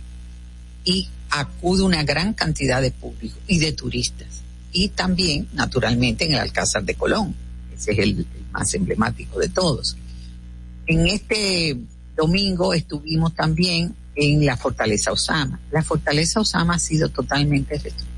y 0.85 1.09
acude 1.29 1.83
una 1.83 2.03
gran 2.03 2.33
cantidad 2.33 2.81
de 2.81 2.91
público 2.91 3.37
y 3.47 3.59
de 3.59 3.73
turistas. 3.73 4.43
Y 4.71 4.89
también, 4.89 5.47
naturalmente, 5.53 6.25
en 6.25 6.33
el 6.33 6.39
Alcázar 6.39 6.83
de 6.83 6.95
Colón. 6.95 7.35
Ese 7.75 7.91
es 7.91 7.99
el, 7.99 8.19
el 8.19 8.45
más 8.51 8.73
emblemático 8.73 9.39
de 9.39 9.49
todos. 9.49 9.97
En 10.85 11.07
este 11.07 11.77
domingo 12.15 12.73
estuvimos 12.73 13.33
también 13.33 13.95
en 14.15 14.45
la 14.45 14.57
Fortaleza 14.57 15.11
Osama. 15.11 15.59
La 15.71 15.81
Fortaleza 15.81 16.39
Osama 16.39 16.75
ha 16.75 16.79
sido 16.79 17.09
totalmente 17.09 17.77
reestructurada. 17.77 18.12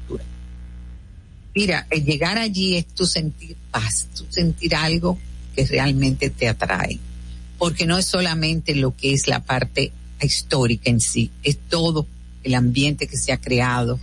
Mira, 1.55 1.87
el 1.89 2.03
llegar 2.03 2.37
allí 2.37 2.75
es 2.75 2.85
tu 2.87 3.05
sentir 3.05 3.55
paz, 3.71 4.07
tu 4.15 4.25
sentir 4.29 4.75
algo 4.75 5.17
que 5.55 5.65
realmente 5.65 6.29
te 6.29 6.49
atrae. 6.49 6.99
Porque 7.57 7.85
no 7.85 7.97
es 7.97 8.05
solamente 8.05 8.75
lo 8.75 8.95
que 8.95 9.13
es 9.13 9.27
la 9.27 9.43
parte 9.43 9.93
histórica 10.21 10.89
en 10.89 10.99
sí, 10.99 11.31
es 11.43 11.57
todo 11.69 12.05
el 12.43 12.55
ambiente 12.55 13.07
que 13.07 13.17
se 13.17 13.31
ha 13.31 13.39
creado, 13.39 13.99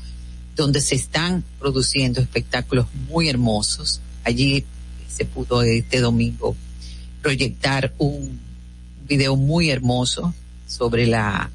donde 0.56 0.80
se 0.80 0.94
están 0.94 1.44
produciendo 1.58 2.20
espectáculos 2.20 2.86
muy 3.08 3.28
hermosos. 3.28 4.00
Allí 4.24 4.64
se 5.08 5.26
pudo 5.26 5.62
este 5.62 6.00
domingo 6.00 6.56
proyectar 7.20 7.92
un 7.98 8.40
video 9.06 9.36
muy 9.36 9.70
hermoso 9.70 10.34
sobre 10.66 11.06
la 11.06 11.50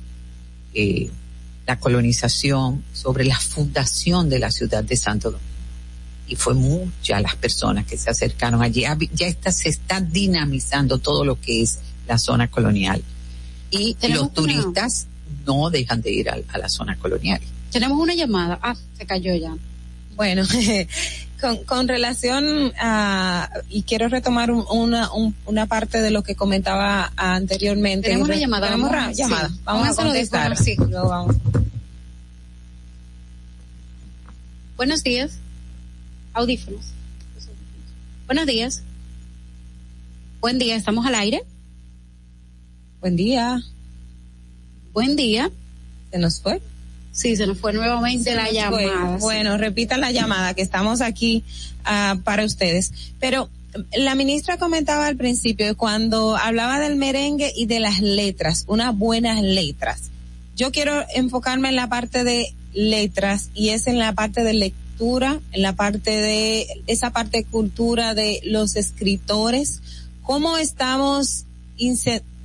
eh, 0.73 1.09
la 1.65 1.79
colonización, 1.79 2.83
sobre 2.93 3.25
la 3.25 3.37
fundación 3.37 4.29
de 4.29 4.39
la 4.39 4.51
ciudad 4.51 4.83
de 4.83 4.95
Santo 4.95 5.31
Domingo. 5.31 5.56
Y 6.27 6.35
fue 6.35 6.53
muchas 6.53 7.21
las 7.21 7.35
personas 7.35 7.85
que 7.85 7.97
se 7.97 8.09
acercaron 8.09 8.61
allí. 8.61 8.83
Ya 9.13 9.27
está, 9.27 9.51
se 9.51 9.69
está 9.69 10.01
dinamizando 10.01 10.97
todo 10.97 11.23
lo 11.23 11.39
que 11.39 11.61
es 11.61 11.79
la 12.07 12.17
zona 12.17 12.49
colonial. 12.49 13.01
Y 13.71 13.95
los 14.09 14.33
turistas 14.33 15.07
no 15.45 15.69
dejan 15.69 16.01
de 16.01 16.11
ir 16.11 16.29
a, 16.29 16.37
a 16.49 16.57
la 16.57 16.69
zona 16.69 16.97
colonial. 16.97 17.39
Tenemos 17.71 17.97
una 17.99 18.13
llamada. 18.13 18.59
Ah, 18.61 18.75
se 18.97 19.05
cayó 19.05 19.33
ya. 19.35 19.55
Bueno, 20.15 20.43
con, 21.41 21.63
con 21.65 21.87
relación 21.87 22.73
a, 22.79 23.49
y 23.69 23.83
quiero 23.83 24.07
retomar 24.09 24.51
un- 24.51 24.65
una, 24.71 25.13
un- 25.13 25.35
una 25.45 25.65
parte 25.67 26.01
de 26.01 26.11
lo 26.11 26.23
que 26.23 26.35
comentaba 26.35 27.11
anteriormente. 27.15 28.07
Tenemos 28.07 28.27
una 28.29 28.37
llamada, 28.37 28.67
Tenemos 28.67 28.89
vamos 28.89 29.03
a- 29.03 29.05
ra- 29.07 29.13
llamada. 29.13 29.49
sí. 29.49 29.59
Vamos 29.63 29.87
a 29.87 29.95
contestar. 30.03 30.57
sí. 30.57 30.75
Luego 30.77 31.07
vamos. 31.09 31.35
Buenos 34.75 35.03
días. 35.03 35.39
Audífonos. 36.37 36.85
Buenos 38.27 38.45
días. 38.45 38.83
Buen 40.39 40.59
día, 40.59 40.75
estamos 40.75 41.03
al 41.07 41.15
aire. 41.15 41.41
Buen 42.99 43.15
día. 43.15 43.59
Buen 44.93 45.15
día. 45.15 45.49
¿Se 46.11 46.19
nos 46.19 46.39
fue? 46.39 46.61
Sí, 47.11 47.35
se 47.35 47.47
nos 47.47 47.57
fue 47.57 47.73
nuevamente 47.73 48.29
Se 48.29 48.35
la 48.35 48.51
llamada. 48.51 49.17
fue. 49.17 49.19
Bueno, 49.19 49.57
repita 49.57 49.97
la 49.97 50.11
llamada 50.11 50.53
que 50.53 50.61
estamos 50.61 51.01
aquí 51.01 51.43
ah, 51.85 52.19
para 52.23 52.45
ustedes. 52.45 52.93
Pero 53.19 53.49
la 53.97 54.13
ministra 54.13 54.57
comentaba 54.57 55.07
al 55.07 55.17
principio 55.17 55.75
cuando 55.75 56.37
hablaba 56.37 56.79
del 56.79 56.97
merengue 56.97 57.51
y 57.55 57.65
de 57.65 57.79
las 57.79 57.99
letras, 57.99 58.65
unas 58.67 58.95
buenas 58.95 59.41
letras. 59.41 60.11
Yo 60.55 60.71
quiero 60.71 61.03
enfocarme 61.15 61.69
en 61.69 61.77
la 61.77 61.89
parte 61.89 62.23
de 62.23 62.53
letras 62.73 63.49
y 63.55 63.69
es 63.69 63.87
en 63.87 63.97
la 63.97 64.13
parte 64.13 64.43
de 64.43 64.53
lectura, 64.53 64.86
en 64.99 65.61
la 65.61 65.73
parte 65.73 66.11
de 66.11 66.67
esa 66.87 67.11
parte 67.11 67.39
de 67.39 67.43
cultura 67.45 68.13
de 68.13 68.41
los 68.43 68.75
escritores. 68.75 69.81
¿Cómo 70.23 70.57
estamos 70.57 71.45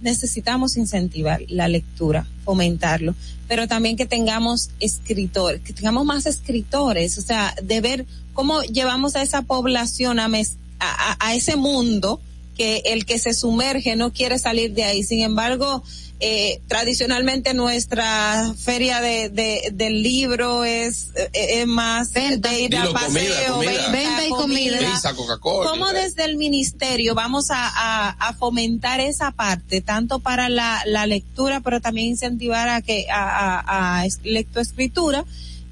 necesitamos 0.03 0.77
incentivar 0.77 1.43
la 1.49 1.69
lectura, 1.69 2.27
fomentarlo, 2.45 3.15
pero 3.49 3.69
también 3.69 3.97
que 3.97 4.05
tengamos 4.05 4.70
escritores, 4.81 5.62
que 5.62 5.73
tengamos 5.73 6.05
más 6.05 6.27
escritores, 6.27 7.19
o 7.19 7.23
sea, 7.23 7.55
de 7.62 7.81
ver 7.81 8.07
cómo 8.35 8.62
llevamos 8.62 9.16
a 9.16 9.23
esa 9.23 9.43
población 9.43 10.19
a 10.20 11.35
ese 11.35 11.57
mundo 11.57 12.20
que 12.57 12.83
el 12.87 13.07
que 13.07 13.19
se 13.19 13.33
sumerge 13.33 13.97
no 13.97 14.12
quiere 14.12 14.39
salir 14.39 14.74
de 14.74 14.85
ahí. 14.85 15.03
Sin 15.03 15.20
embargo, 15.20 15.83
eh, 16.24 16.61
tradicionalmente 16.69 17.53
nuestra 17.53 18.55
feria 18.57 19.01
de, 19.01 19.28
de- 19.28 19.70
del 19.73 20.03
libro 20.05 20.62
es, 20.65 21.09
eh, 21.16 21.61
es 21.62 21.66
más 21.66 22.12
de 22.12 22.28
ir 22.61 22.77
a 22.77 22.82
Dilo, 22.82 22.93
paseo, 22.93 23.11
comida, 23.11 23.53
comida. 23.53 23.70
venta, 23.73 23.90
Venta 23.90 24.27
y 24.27 24.31
comida. 24.31 24.78
Pizza, 24.78 25.15
Coca-Cola. 25.15 25.69
¿Cómo 25.70 25.89
desde 25.93 26.24
el 26.24 26.36
ministerio 26.36 27.16
vamos 27.16 27.51
a, 27.51 27.57
a, 27.66 28.11
a 28.11 28.35
fomentar 28.35 29.01
esa 29.01 29.32
parte, 29.32 29.81
tanto 29.81 30.20
para 30.20 30.49
la, 30.49 30.81
la 30.86 31.07
lectura, 31.07 31.59
pero 31.61 31.81
también 31.81 32.07
incentivar 32.07 32.69
a 32.69 32.82
que 32.82 33.07
a, 33.11 33.59
a, 33.59 33.99
a 34.01 34.07
es- 34.07 34.20
lectoescritura 34.23 35.24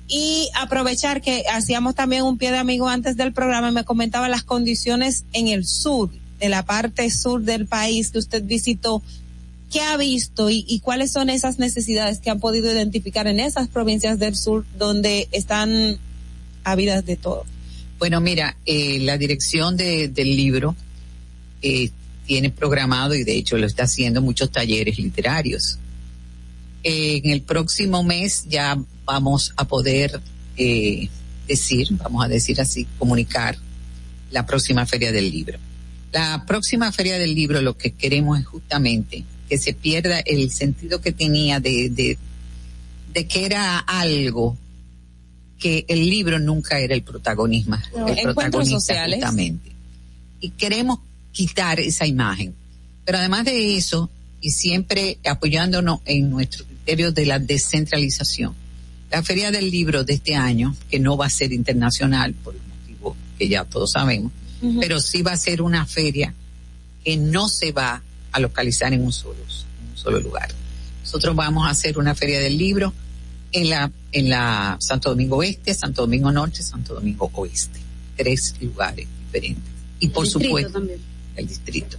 y 0.08 0.48
aprovechar 0.60 1.22
que 1.22 1.44
hacíamos 1.52 1.94
también 1.94 2.22
un 2.24 2.36
pie 2.38 2.50
de 2.50 2.58
amigo 2.58 2.88
antes 2.88 3.16
del 3.16 3.32
programa 3.32 3.68
y 3.68 3.72
me 3.72 3.84
comentaba 3.84 4.28
las 4.28 4.42
condiciones 4.42 5.22
en 5.32 5.46
el 5.46 5.64
sur, 5.64 6.10
de 6.40 6.48
la 6.48 6.64
parte 6.64 7.08
sur 7.12 7.42
del 7.42 7.68
país 7.68 8.10
que 8.10 8.18
usted 8.18 8.42
visitó. 8.42 9.00
¿Qué 9.70 9.80
ha 9.80 9.96
visto 9.96 10.50
y, 10.50 10.80
cuáles 10.82 11.12
son 11.12 11.30
esas 11.30 11.58
necesidades 11.60 12.18
que 12.18 12.30
han 12.30 12.40
podido 12.40 12.72
identificar 12.72 13.28
en 13.28 13.38
esas 13.38 13.68
provincias 13.68 14.18
del 14.18 14.34
sur 14.36 14.64
donde 14.76 15.28
están 15.30 15.98
habidas 16.64 17.06
de 17.06 17.16
todo? 17.16 17.44
Bueno, 17.98 18.20
mira, 18.20 18.56
eh, 18.66 18.98
la 19.00 19.16
dirección 19.16 19.76
de- 19.76 20.08
del 20.08 20.36
libro 20.36 20.74
eh, 21.62 21.90
tiene 22.26 22.50
programado 22.50 23.14
y 23.14 23.22
de 23.22 23.36
hecho 23.36 23.58
lo 23.58 23.66
está 23.66 23.84
haciendo 23.84 24.20
muchos 24.22 24.50
talleres 24.50 24.98
literarios. 24.98 25.78
Eh, 26.82 27.20
en 27.22 27.30
el 27.30 27.42
próximo 27.42 28.02
mes 28.02 28.46
ya 28.48 28.76
vamos 29.04 29.52
a 29.56 29.66
poder 29.68 30.20
decir, 31.46 31.88
vamos 31.92 32.24
a 32.24 32.28
decir 32.28 32.60
así, 32.60 32.86
comunicar 32.98 33.56
la 34.30 34.44
próxima 34.46 34.84
feria 34.84 35.10
del 35.12 35.30
libro. 35.30 35.58
La 36.12 36.44
próxima 36.46 36.90
feria 36.92 37.18
del 37.18 37.34
libro 37.34 37.62
lo 37.62 37.76
que 37.78 37.92
queremos 37.92 38.38
es 38.38 38.46
justamente 38.46 39.24
que 39.50 39.58
se 39.58 39.74
pierda 39.74 40.20
el 40.20 40.50
sentido 40.52 41.00
que 41.02 41.10
tenía 41.12 41.58
de, 41.60 41.90
de, 41.90 42.16
de 43.12 43.26
que 43.26 43.44
era 43.44 43.78
algo 43.80 44.56
que 45.58 45.84
el 45.88 46.08
libro 46.08 46.38
nunca 46.38 46.78
era 46.78 46.94
el 46.94 47.02
protagonismo, 47.02 47.76
No, 47.94 48.06
el 48.08 48.16
protagonista 48.22 48.78
sociales. 48.78 49.16
justamente. 49.16 49.72
Y 50.40 50.50
queremos 50.50 51.00
quitar 51.32 51.80
esa 51.80 52.06
imagen. 52.06 52.54
Pero 53.04 53.18
además 53.18 53.44
de 53.44 53.76
eso, 53.76 54.08
y 54.40 54.50
siempre 54.52 55.18
apoyándonos 55.26 56.00
en 56.06 56.30
nuestro 56.30 56.64
criterio 56.64 57.10
de 57.12 57.26
la 57.26 57.38
descentralización, 57.40 58.54
la 59.10 59.22
Feria 59.24 59.50
del 59.50 59.68
Libro 59.70 60.04
de 60.04 60.14
este 60.14 60.36
año, 60.36 60.76
que 60.88 61.00
no 61.00 61.16
va 61.16 61.26
a 61.26 61.30
ser 61.30 61.52
internacional 61.52 62.32
por 62.34 62.54
el 62.54 62.60
motivo 62.62 63.16
que 63.36 63.48
ya 63.48 63.64
todos 63.64 63.90
sabemos, 63.90 64.30
pero 64.78 65.00
sí 65.00 65.22
va 65.22 65.32
a 65.32 65.36
ser 65.36 65.60
una 65.60 65.84
feria 65.86 66.32
que 67.04 67.16
no 67.16 67.48
se 67.48 67.72
va 67.72 68.02
a 68.32 68.40
localizar 68.40 68.92
en 68.92 69.02
un 69.02 69.12
solo, 69.12 69.38
en 69.38 69.90
un 69.90 69.96
solo 69.96 70.20
lugar. 70.20 70.48
Nosotros 71.02 71.34
vamos 71.34 71.66
a 71.66 71.70
hacer 71.70 71.98
una 71.98 72.14
feria 72.14 72.40
del 72.40 72.56
libro 72.56 72.92
en 73.52 73.70
la, 73.70 73.90
en 74.12 74.30
la 74.30 74.76
Santo 74.80 75.10
Domingo 75.10 75.36
Oeste, 75.38 75.74
Santo 75.74 76.02
Domingo 76.02 76.30
Norte, 76.30 76.62
Santo 76.62 76.94
Domingo 76.94 77.30
Oeste. 77.34 77.80
Tres 78.16 78.54
lugares 78.60 79.06
diferentes. 79.26 79.64
Y 79.98 80.08
por 80.08 80.24
El 80.24 80.30
distrito 80.30 80.46
supuesto, 80.48 80.72
también. 80.72 80.98
el 81.36 81.46
distrito. 81.48 81.96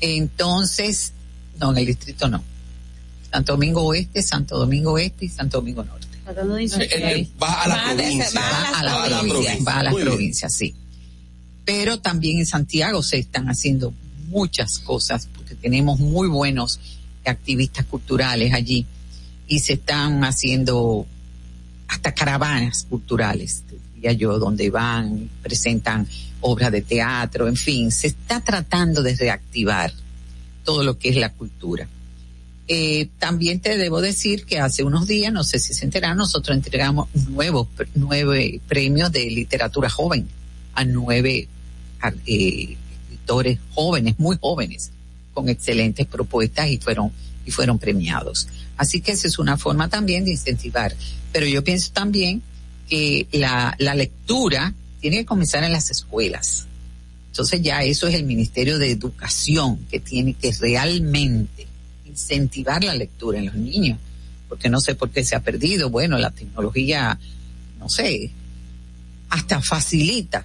Entonces, 0.00 1.12
no, 1.58 1.72
en 1.72 1.78
el 1.78 1.86
distrito 1.86 2.28
no. 2.28 2.42
Santo 3.30 3.52
Domingo 3.52 3.82
Oeste, 3.84 4.22
Santo 4.22 4.58
Domingo 4.58 4.98
Este 4.98 5.26
y 5.26 5.28
Santo 5.28 5.58
Domingo 5.58 5.84
Norte. 5.84 6.06
Eh, 6.80 7.28
va 7.42 7.62
a 7.62 7.68
la 7.68 7.74
Va 7.76 7.94
provincia. 7.94 8.40
va 8.40 8.78
a 8.78 8.82
las 8.82 8.94
Va 8.94 9.04
a 9.04 9.08
la 9.08 9.18
provincias. 9.20 9.30
provincia, 9.30 9.64
va 9.72 9.78
a 9.80 9.82
bien. 9.94 10.04
provincias, 10.08 10.54
sí. 10.54 10.74
Pero 11.64 12.00
también 12.00 12.38
en 12.38 12.46
Santiago 12.46 13.02
se 13.02 13.18
están 13.18 13.48
haciendo 13.48 13.92
muchas 14.28 14.78
cosas 14.80 15.26
porque 15.50 15.62
tenemos 15.62 15.98
muy 15.98 16.28
buenos 16.28 16.78
activistas 17.24 17.84
culturales 17.86 18.54
allí 18.54 18.86
y 19.46 19.58
se 19.58 19.74
están 19.74 20.24
haciendo 20.24 21.06
hasta 21.88 22.14
caravanas 22.14 22.86
culturales, 22.88 23.64
diría 23.94 24.12
yo, 24.12 24.38
donde 24.38 24.70
van, 24.70 25.28
presentan 25.42 26.06
obras 26.40 26.70
de 26.70 26.82
teatro, 26.82 27.48
en 27.48 27.56
fin, 27.56 27.90
se 27.90 28.06
está 28.06 28.40
tratando 28.40 29.02
de 29.02 29.16
reactivar 29.16 29.92
todo 30.64 30.84
lo 30.84 30.98
que 30.98 31.08
es 31.08 31.16
la 31.16 31.32
cultura. 31.32 31.88
Eh, 32.68 33.08
también 33.18 33.58
te 33.58 33.76
debo 33.76 34.00
decir 34.00 34.44
que 34.44 34.60
hace 34.60 34.84
unos 34.84 35.08
días, 35.08 35.32
no 35.32 35.42
sé 35.42 35.58
si 35.58 35.74
se 35.74 35.84
enteraron, 35.84 36.18
nosotros 36.18 36.56
entregamos 36.56 37.08
nuevos, 37.28 37.66
nueve 37.96 38.60
premios 38.68 39.10
de 39.10 39.28
literatura 39.28 39.90
joven 39.90 40.28
a 40.74 40.84
nueve 40.84 41.48
eh, 42.26 42.76
escritores 43.02 43.58
jóvenes, 43.74 44.16
muy 44.18 44.38
jóvenes, 44.40 44.92
con 45.32 45.48
excelentes 45.48 46.06
propuestas 46.06 46.68
y 46.68 46.78
fueron, 46.78 47.12
y 47.46 47.50
fueron 47.50 47.78
premiados. 47.78 48.48
Así 48.76 49.00
que 49.00 49.12
esa 49.12 49.28
es 49.28 49.38
una 49.38 49.56
forma 49.56 49.88
también 49.88 50.24
de 50.24 50.32
incentivar. 50.32 50.94
Pero 51.32 51.46
yo 51.46 51.62
pienso 51.62 51.92
también 51.92 52.42
que 52.88 53.26
la, 53.32 53.74
la 53.78 53.94
lectura 53.94 54.74
tiene 55.00 55.18
que 55.18 55.24
comenzar 55.24 55.64
en 55.64 55.72
las 55.72 55.90
escuelas. 55.90 56.66
Entonces 57.30 57.62
ya 57.62 57.82
eso 57.82 58.08
es 58.08 58.14
el 58.14 58.24
Ministerio 58.24 58.78
de 58.78 58.90
Educación 58.90 59.78
que 59.90 60.00
tiene 60.00 60.34
que 60.34 60.52
realmente 60.52 61.66
incentivar 62.04 62.82
la 62.82 62.94
lectura 62.94 63.38
en 63.38 63.46
los 63.46 63.54
niños, 63.54 63.98
porque 64.48 64.68
no 64.68 64.80
sé 64.80 64.94
por 64.94 65.10
qué 65.10 65.24
se 65.24 65.36
ha 65.36 65.40
perdido. 65.40 65.90
Bueno, 65.90 66.18
la 66.18 66.30
tecnología, 66.30 67.18
no 67.78 67.88
sé, 67.88 68.30
hasta 69.30 69.62
facilita, 69.62 70.44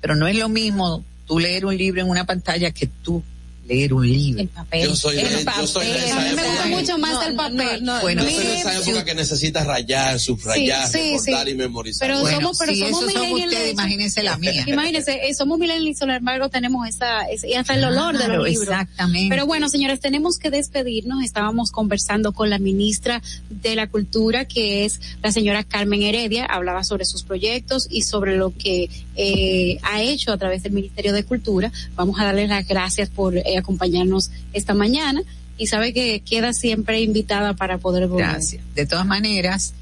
pero 0.00 0.14
no 0.14 0.28
es 0.28 0.36
lo 0.36 0.48
mismo 0.48 1.04
tú 1.26 1.38
leer 1.38 1.66
un 1.66 1.76
libro 1.76 2.00
en 2.00 2.08
una 2.08 2.24
pantalla 2.24 2.70
que 2.70 2.86
tú 2.86 3.22
leer 3.70 3.94
un 3.94 4.08
libro. 4.08 4.46
papel. 4.54 4.84
Yo 4.88 4.96
soy 4.96 5.16
de- 5.16 5.22
El 5.22 5.28
yo 5.44 5.66
soy 5.66 5.86
de 5.86 5.92
papel. 5.94 6.04
esa 6.04 6.16
A 6.16 6.20
mí 6.20 6.24
me 6.24 6.30
época. 6.32 6.48
gusta 6.50 6.66
mucho 6.68 6.98
más 6.98 7.26
el 7.26 7.34
papel. 7.36 7.82
Bueno, 8.02 8.24
Yo 8.24 8.30
soy 8.30 8.44
de 8.46 8.58
esa 8.60 8.76
época 8.78 9.04
que 9.04 9.14
necesitas 9.14 9.66
rayar, 9.66 10.18
subrayar, 10.20 10.86
Sí, 10.88 10.98
sí, 10.98 11.12
recordar 11.12 11.46
sí. 11.46 11.52
y 11.52 11.54
memorizar. 11.54 12.08
Pero 12.08 12.20
Bueno, 12.20 12.36
somos, 12.40 12.58
pero 12.58 12.72
si 12.72 12.80
somos 12.80 13.04
ustedes, 13.04 13.72
imagínense 13.72 14.22
la 14.22 14.36
mía. 14.38 14.64
Imagínense, 14.66 15.28
eh, 15.28 15.34
somos 15.34 15.58
millennials, 15.58 15.98
sin 15.98 16.10
embargo 16.10 16.48
tenemos 16.48 16.88
esa, 16.88 17.22
ese- 17.30 17.48
y 17.48 17.54
hasta 17.54 17.74
el 17.74 17.84
olor 17.84 18.18
de 18.18 18.28
los 18.28 18.44
libros. 18.48 18.68
Exactamente. 18.68 19.28
Pero 19.34 19.46
bueno, 19.46 19.68
señores, 19.68 20.00
tenemos 20.00 20.38
que 20.38 20.50
despedirnos. 20.50 21.22
Estábamos 21.24 21.70
conversando 21.70 22.32
con 22.32 22.50
la 22.50 22.58
ministra 22.58 23.22
de 23.50 23.76
la 23.76 23.88
Cultura, 23.88 24.44
que 24.46 24.84
es 24.84 25.00
la 25.22 25.30
señora 25.32 25.64
Carmen 25.64 26.02
Heredia. 26.02 26.44
Hablaba 26.46 26.82
sobre 26.84 27.04
sus 27.04 27.22
proyectos 27.22 27.86
y 27.90 28.02
sobre 28.02 28.36
lo 28.36 28.52
que 28.56 28.88
eh, 29.16 29.78
ha 29.82 30.00
hecho 30.02 30.32
a 30.32 30.38
través 30.38 30.62
del 30.62 30.72
Ministerio 30.72 31.12
de 31.12 31.24
Cultura. 31.24 31.70
Vamos 31.94 32.18
a 32.18 32.24
darles 32.24 32.48
las 32.48 32.66
gracias 32.66 33.10
por 33.10 33.36
eh, 33.36 33.59
acompañarnos 33.60 34.30
esta 34.52 34.74
mañana 34.74 35.22
y 35.56 35.66
sabe 35.66 35.92
que 35.92 36.20
queda 36.20 36.52
siempre 36.52 37.00
invitada 37.02 37.54
para 37.54 37.78
poder 37.78 38.08
volver. 38.08 38.28
Gracias. 38.28 38.62
De 38.74 38.86
todas 38.86 39.06
maneras, 39.06 39.74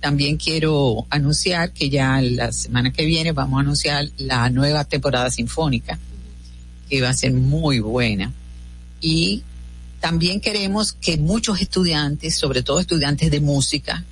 también 0.00 0.36
quiero 0.36 1.06
anunciar 1.10 1.72
que 1.72 1.90
ya 1.90 2.20
la 2.22 2.52
semana 2.52 2.92
que 2.92 3.04
viene 3.04 3.32
vamos 3.32 3.58
a 3.58 3.60
anunciar 3.60 4.08
la 4.18 4.48
nueva 4.50 4.84
temporada 4.84 5.30
sinfónica, 5.30 5.98
que 6.88 7.02
va 7.02 7.10
a 7.10 7.14
ser 7.14 7.32
muy 7.32 7.80
buena. 7.80 8.32
Y 9.00 9.42
también 10.00 10.40
queremos 10.40 10.92
que 10.92 11.16
muchos 11.16 11.60
estudiantes, 11.60 12.36
sobre 12.36 12.62
todo 12.62 12.80
estudiantes 12.80 13.30
de 13.30 13.40
música, 13.40 14.04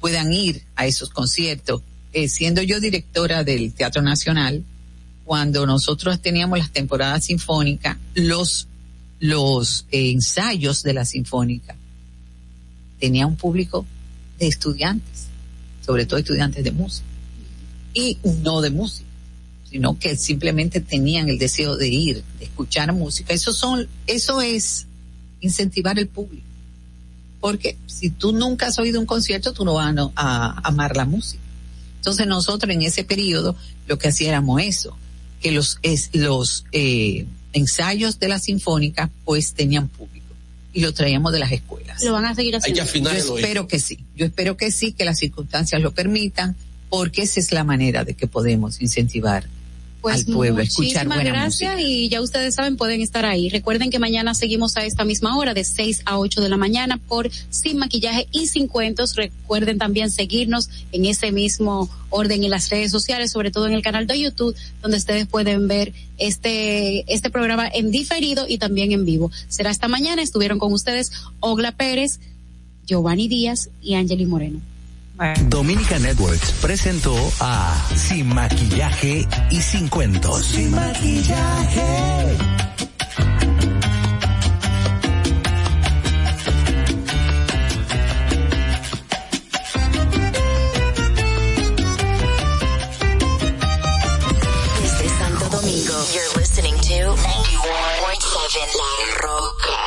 puedan 0.00 0.32
ir 0.32 0.62
a 0.74 0.86
esos 0.86 1.10
conciertos. 1.10 1.82
Eh, 2.12 2.28
siendo 2.28 2.62
yo 2.62 2.80
directora 2.80 3.44
del 3.44 3.72
Teatro 3.72 4.02
Nacional, 4.02 4.64
cuando 5.26 5.66
nosotros 5.66 6.22
teníamos 6.22 6.60
las 6.60 6.70
temporadas 6.70 7.24
sinfónicas, 7.24 7.98
los, 8.14 8.68
los 9.18 9.84
ensayos 9.90 10.84
de 10.84 10.94
la 10.94 11.04
sinfónica 11.04 11.74
tenía 13.00 13.26
un 13.26 13.34
público 13.34 13.84
de 14.38 14.46
estudiantes, 14.46 15.26
sobre 15.84 16.06
todo 16.06 16.20
estudiantes 16.20 16.62
de 16.62 16.70
música, 16.70 17.08
y 17.92 18.18
no 18.42 18.60
de 18.60 18.70
música, 18.70 19.08
sino 19.68 19.98
que 19.98 20.16
simplemente 20.16 20.80
tenían 20.80 21.28
el 21.28 21.38
deseo 21.38 21.76
de 21.76 21.88
ir, 21.88 22.22
de 22.38 22.44
escuchar 22.44 22.92
música. 22.92 23.34
Eso 23.34 23.52
son, 23.52 23.88
eso 24.06 24.40
es 24.40 24.86
incentivar 25.40 25.98
el 25.98 26.06
público. 26.06 26.46
Porque 27.40 27.76
si 27.86 28.10
tú 28.10 28.30
nunca 28.30 28.68
has 28.68 28.78
oído 28.78 29.00
un 29.00 29.06
concierto, 29.06 29.52
tú 29.52 29.64
no 29.64 29.74
vas 29.74 29.92
a, 29.96 30.12
a 30.14 30.68
amar 30.68 30.96
la 30.96 31.04
música. 31.04 31.42
Entonces 31.96 32.28
nosotros 32.28 32.72
en 32.72 32.82
ese 32.82 33.02
periodo 33.02 33.56
lo 33.88 33.98
que 33.98 34.08
hacíamos 34.08 34.62
eso, 34.62 34.96
que 35.40 35.52
los, 35.52 35.78
es, 35.82 36.10
los 36.12 36.64
eh, 36.72 37.26
ensayos 37.52 38.18
de 38.18 38.28
la 38.28 38.38
sinfónica 38.38 39.10
pues 39.24 39.54
tenían 39.54 39.88
público 39.88 40.26
y 40.72 40.80
lo 40.80 40.92
traíamos 40.92 41.32
de 41.32 41.38
las 41.38 41.52
escuelas. 41.52 42.02
Lo 42.04 42.12
van 42.12 42.26
a 42.26 42.34
seguir 42.34 42.54
haciendo. 42.56 43.10
Yo 43.10 43.36
espero 43.36 43.66
que 43.66 43.78
sí, 43.78 43.98
yo 44.14 44.26
espero 44.26 44.56
que 44.56 44.70
sí, 44.70 44.92
que 44.92 45.04
las 45.04 45.18
circunstancias 45.18 45.80
lo 45.80 45.92
permitan, 45.92 46.54
porque 46.90 47.22
esa 47.22 47.40
es 47.40 47.50
la 47.50 47.64
manera 47.64 48.04
de 48.04 48.14
que 48.14 48.26
podemos 48.26 48.80
incentivar 48.82 49.48
pues 50.06 50.26
al 50.26 50.32
pueblo, 50.32 50.62
escuchar 50.62 51.06
buena 51.08 51.24
gracias 51.24 51.72
música. 51.72 51.88
y 51.88 52.08
ya 52.08 52.20
ustedes 52.20 52.54
saben, 52.54 52.76
pueden 52.76 53.00
estar 53.00 53.24
ahí. 53.24 53.48
Recuerden 53.48 53.90
que 53.90 53.98
mañana 53.98 54.34
seguimos 54.34 54.76
a 54.76 54.84
esta 54.84 55.04
misma 55.04 55.36
hora, 55.36 55.52
de 55.52 55.64
6 55.64 56.02
a 56.04 56.18
8 56.18 56.40
de 56.40 56.48
la 56.48 56.56
mañana, 56.56 56.98
por 57.08 57.28
Sin 57.50 57.78
Maquillaje 57.78 58.28
y 58.30 58.46
Sin 58.46 58.68
Cuentos. 58.68 59.16
Recuerden 59.16 59.78
también 59.78 60.10
seguirnos 60.10 60.68
en 60.92 61.06
ese 61.06 61.32
mismo 61.32 61.90
orden 62.10 62.44
en 62.44 62.50
las 62.50 62.70
redes 62.70 62.92
sociales, 62.92 63.32
sobre 63.32 63.50
todo 63.50 63.66
en 63.66 63.72
el 63.72 63.82
canal 63.82 64.06
de 64.06 64.20
YouTube, 64.20 64.54
donde 64.80 64.98
ustedes 64.98 65.26
pueden 65.26 65.66
ver 65.66 65.92
este, 66.18 67.12
este 67.12 67.28
programa 67.28 67.66
en 67.66 67.90
diferido 67.90 68.46
y 68.48 68.58
también 68.58 68.92
en 68.92 69.04
vivo. 69.04 69.32
Será 69.48 69.70
esta 69.70 69.88
mañana, 69.88 70.22
estuvieron 70.22 70.60
con 70.60 70.72
ustedes 70.72 71.10
Ogla 71.40 71.72
Pérez, 71.72 72.20
Giovanni 72.86 73.26
Díaz 73.26 73.70
y 73.82 73.94
Angeli 73.94 74.26
Moreno. 74.26 74.60
Dominica 75.48 75.98
Networks 75.98 76.52
presentó 76.60 77.16
a 77.40 77.74
Sin 77.94 78.28
Maquillaje 78.34 79.26
y 79.50 79.62
Sin 79.62 79.88
Cuentos. 79.88 80.44
Sin 80.44 80.74
maquillaje. 80.74 82.36
Desde 94.82 95.08
Santo 95.18 95.48
Domingo, 95.48 95.94
you're 96.12 96.38
listening 96.38 96.74
to 96.74 97.16
91.7 97.16 98.76
La 98.76 98.92
Roca. 99.22 99.86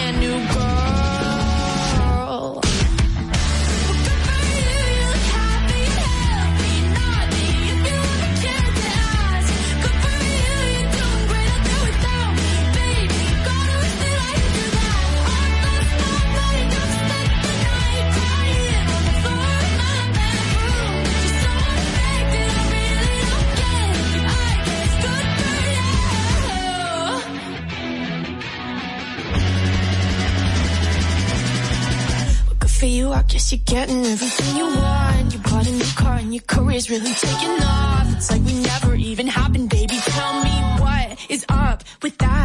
for 32.81 32.87
you, 32.87 33.11
I 33.11 33.21
guess 33.21 33.51
you're 33.51 33.61
getting 33.63 34.03
everything 34.03 34.57
you 34.57 34.65
want. 34.65 35.31
You 35.31 35.39
bought 35.41 35.67
a 35.67 35.71
new 35.71 35.91
car 35.95 36.15
and 36.17 36.33
your 36.33 36.41
career's 36.47 36.89
really 36.89 37.13
taking 37.13 37.63
off. 37.63 38.11
It's 38.15 38.31
like 38.31 38.41
we 38.41 38.55
never 38.59 38.95
even 38.95 39.27
happened, 39.27 39.69
baby. 39.69 39.97
Tell 39.97 40.43
me 40.43 40.55
what 40.81 41.25
is 41.29 41.45
up 41.47 41.83
with 42.01 42.17
that? 42.17 42.40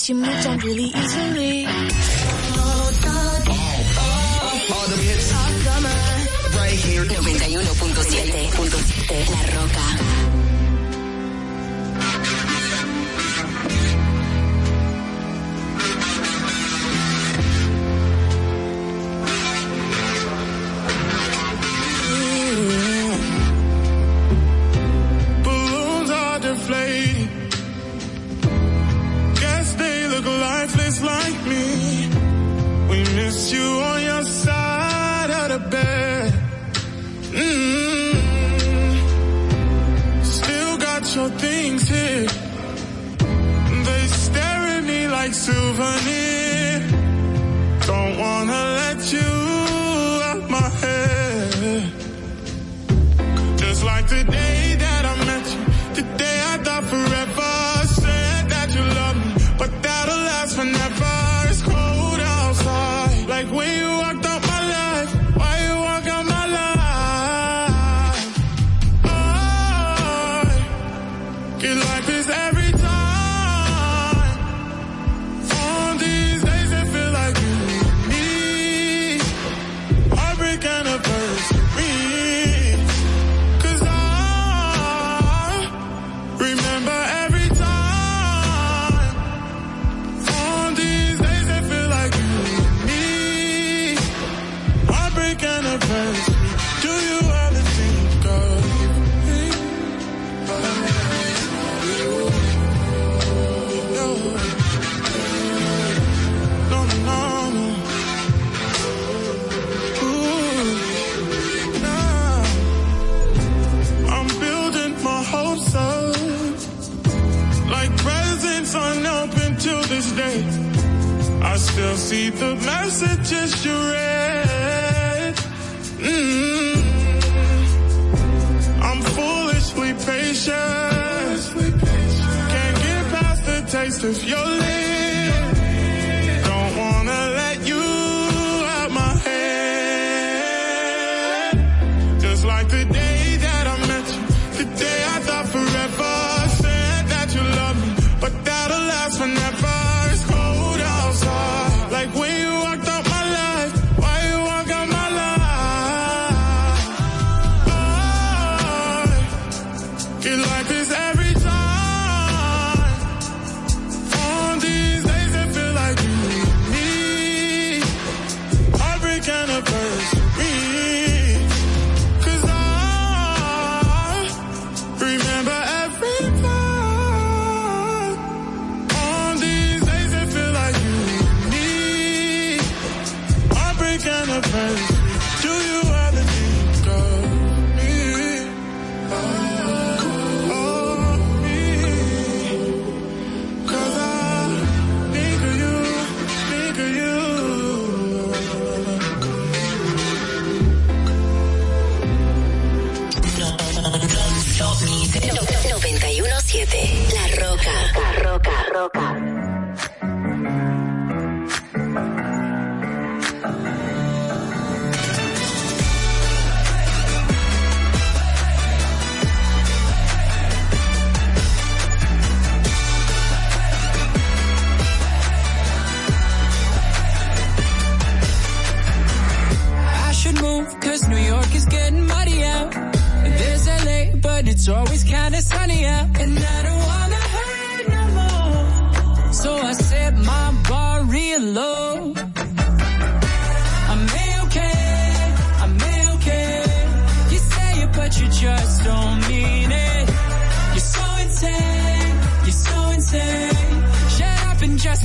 costume. 0.00 0.39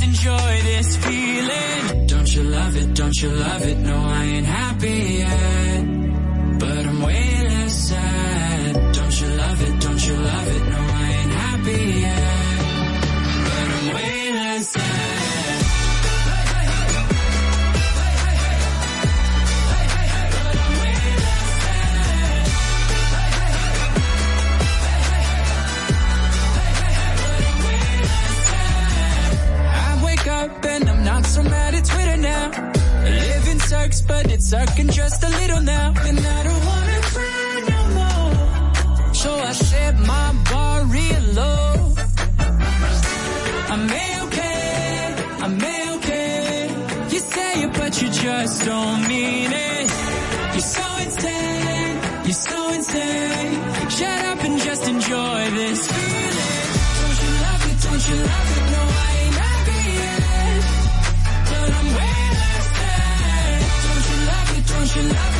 enjoy 0.05 0.61
this 0.69 0.97
feeling. 0.97 2.07
Don't 2.07 2.35
you 2.35 2.43
love 2.43 2.75
it? 2.77 2.93
Don't 2.93 3.17
you 3.21 3.29
love 3.29 3.61
it? 3.63 3.77
No, 3.77 3.95
I 3.95 4.23
ain't 4.23 4.45
happy 4.45 4.99
yet. 5.19 5.64
sucking 34.49 34.89
just 34.89 35.23
a 35.23 35.29
little 35.29 35.61
now, 35.61 35.91
and 36.07 36.19
I 36.19 36.43
don't 36.47 36.65
wanna 36.71 36.99
cry 37.13 37.51
no 37.71 37.81
more. 37.97 39.13
So 39.13 39.29
I 39.49 39.53
set 39.53 39.97
my 39.97 40.27
bar 40.51 40.83
real 40.97 41.23
low. 41.41 41.95
I'm 43.73 43.85
okay, 44.23 45.15
I'm 45.45 45.55
okay. 45.95 46.69
You 47.11 47.19
say 47.33 47.53
it, 47.63 47.71
but 47.79 47.93
you 47.99 48.09
just 48.25 48.65
don't 48.65 49.01
mean 49.07 49.51
it. 49.51 49.87
You're 50.53 50.69
so 50.77 50.87
insane, 51.05 51.97
you're 52.27 52.41
so 52.49 52.59
insane. 52.77 53.89
Shut 53.97 54.19
up 54.31 54.43
and 54.47 54.59
just 54.67 54.83
enjoy 54.93 55.39
this 55.59 55.81
feeling. 55.91 56.71
Don't 56.99 57.17
you 57.23 57.31
love 57.45 57.63
it? 57.71 57.77
Don't 57.85 58.03
you 58.09 58.17
love 58.29 58.57
it? 58.57 58.64
Tonight 64.95 65.34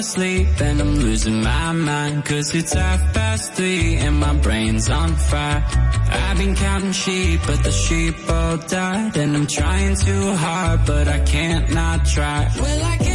asleep 0.00 0.48
Then 0.56 0.80
I'm 0.80 0.94
losing 1.06 1.42
my 1.42 1.72
mind 1.72 2.24
Cause 2.24 2.54
it's 2.54 2.72
half 2.72 3.02
past 3.14 3.52
three 3.52 3.96
And 3.96 4.18
my 4.18 4.34
brain's 4.46 4.88
on 4.88 5.10
fire. 5.30 5.62
I've 6.24 6.38
been 6.38 6.56
counting 6.56 6.92
sheep 6.92 7.40
But 7.46 7.62
the 7.62 7.70
sheep 7.70 8.16
all 8.28 8.56
died 8.56 9.16
And 9.16 9.36
I'm 9.36 9.46
trying 9.46 9.94
too 9.96 10.24
hard 10.44 10.80
But 10.86 11.06
I 11.06 11.20
can't 11.20 11.66
not 11.72 12.06
try. 12.06 12.50
Well 12.58 12.82
I 12.92 13.09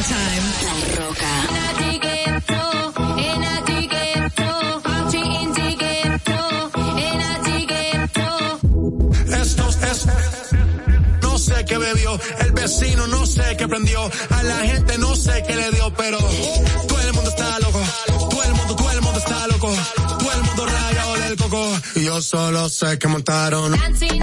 summertime. 0.00 1.52
No 11.20 11.38
sé 11.38 11.64
qué 11.64 11.78
bebió, 11.78 12.18
el 12.40 12.52
vecino 12.52 13.06
no 13.08 13.26
sé 13.26 13.56
qué 13.58 13.68
prendió, 13.68 14.10
a 14.30 14.42
la 14.42 14.56
gente 14.58 14.96
no 14.98 15.14
sé 15.14 15.42
qué 15.46 15.56
le 15.56 15.70
dio, 15.72 15.92
pero 15.94 16.18
todo 16.88 17.00
el 17.00 17.12
mundo 17.12 17.30
está 17.30 17.58
loco, 17.58 17.80
todo 18.30 18.42
el 18.44 18.54
mundo, 18.54 18.76
todo 18.76 18.90
el 18.92 19.02
mundo 19.02 19.18
está 19.18 19.46
loco, 19.48 19.74
todo 20.18 20.32
el 20.32 20.42
mundo 20.42 20.66
rayado 20.66 21.14
del 21.14 21.36
coco, 21.36 21.72
yo 21.96 22.22
solo 22.22 22.68
sé 22.68 22.98
que 22.98 23.08
montaron. 23.08 23.72
Dancing, 23.72 24.22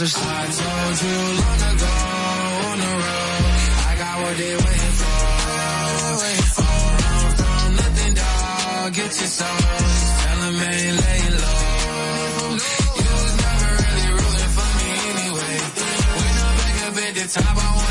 losers. 0.00 0.14
I 0.16 0.46
told 0.46 1.02
you 1.02 1.18
long 1.42 1.62
ago 1.74 1.94
on 2.68 2.78
the 2.78 2.92
road, 3.02 3.44
I 3.88 3.94
got 3.98 4.14
what 4.22 4.36
they 4.36 4.54
waiting 4.54 4.94
for. 5.00 5.18
All 6.58 6.92
wrong 7.02 7.32
from 7.38 7.76
nothing, 7.76 8.14
dog. 8.14 8.92
Get 8.94 9.12
your 9.20 9.30
soul. 9.38 9.58
Tell 10.22 10.38
them 10.38 10.56
ain't 10.70 10.96
laying 11.02 11.36
low. 11.42 12.56
You 12.98 13.10
was 13.18 13.34
never 13.42 13.70
really 13.82 14.08
rooting 14.18 14.52
for 14.56 14.70
me 14.78 14.88
anyway. 15.12 15.56
When 16.18 16.34
I'm 16.44 16.54
back 16.58 16.76
up 16.86 16.96
at 16.96 17.12
the 17.14 17.24
top, 17.34 17.56
I 17.56 17.76
want 17.76 17.87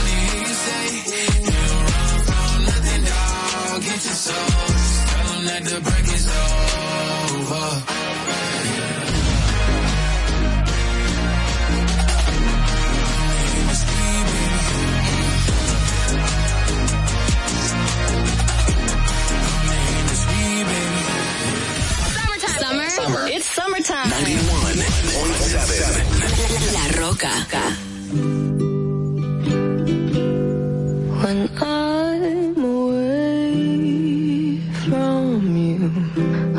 Roca. 27.24 27.66
When 31.24 31.50
I'm 31.60 32.64
away 32.64 34.62
from 34.86 35.58
you, 35.58 35.92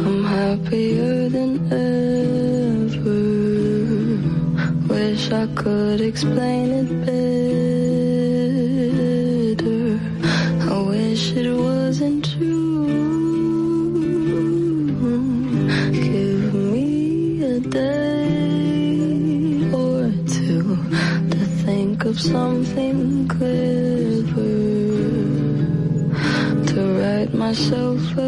I'm 0.05 0.25
happier 0.25 1.29
than 1.29 1.53
ever. 1.71 3.23
Wish 4.93 5.31
I 5.31 5.47
could 5.55 6.01
explain 6.01 6.73
it 6.73 7.07
better. 7.07 7.28
myself 27.49 28.28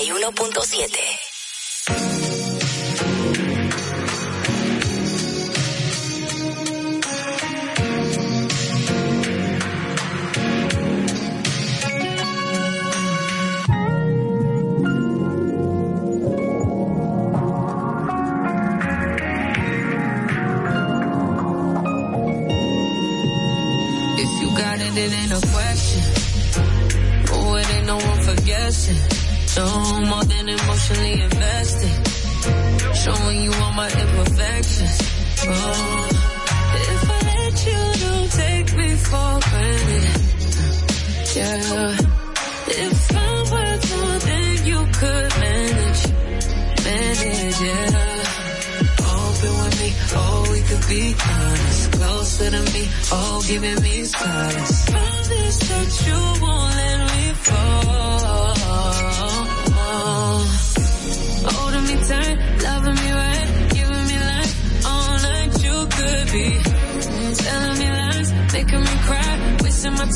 91.7. 0.00 1.09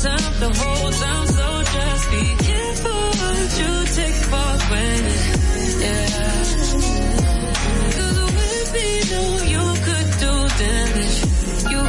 time 0.03 0.33
the 0.39 0.49
whole 0.59 0.91
time. 0.91 1.27
So 1.27 1.47
just 1.75 2.05
be 2.11 2.23
careful 2.47 3.03
what 3.21 3.49
you 3.59 3.71
take 3.99 4.19
for 4.31 4.51
granted. 4.67 5.21
Yeah. 5.85 6.07
Cause 7.95 8.17
with 8.37 8.69
me, 8.75 8.87
no, 9.11 9.23
you 9.53 9.63
could 9.85 10.09
do 10.23 10.33
damage. 10.63 11.17
You, 11.71 11.81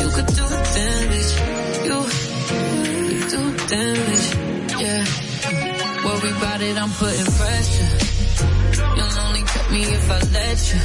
you 0.00 0.08
could 0.16 0.30
do 0.40 0.46
damage. 0.76 1.32
You, 1.88 1.98
you 3.12 3.20
do 3.34 3.42
damage. 3.72 4.26
Yeah. 4.82 5.04
Worry 6.04 6.30
about 6.36 6.60
it, 6.60 6.76
I'm 6.76 6.90
putting 7.00 7.30
pressure. 7.40 7.90
You'll 8.96 9.18
only 9.26 9.42
cut 9.42 9.66
me 9.70 9.82
if 9.82 10.10
I 10.10 10.18
let 10.36 10.58
you. 10.72 10.80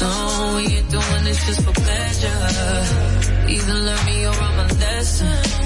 No, 0.00 0.54
we 0.56 0.62
ain't 0.76 0.90
doing 0.90 1.24
this 1.24 1.46
just 1.46 1.62
for 1.64 1.72
pleasure. 1.72 2.38
Either 3.48 3.74
learn 3.74 4.04
me 4.06 4.26
or 4.26 4.32
I'm 4.32 4.58
a 4.58 4.74
lesson. 4.74 5.65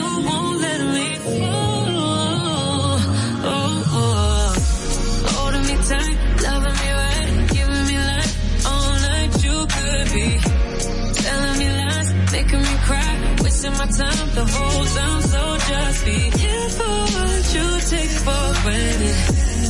time 13.97 14.29
the 14.35 14.45
whole 14.45 14.85
time. 14.85 15.21
So 15.21 15.41
just 15.69 16.05
be 16.05 16.19
careful 16.31 16.97
what 17.15 17.43
you 17.55 17.67
take 17.91 18.13
for 18.25 18.47
granted. 18.63 19.17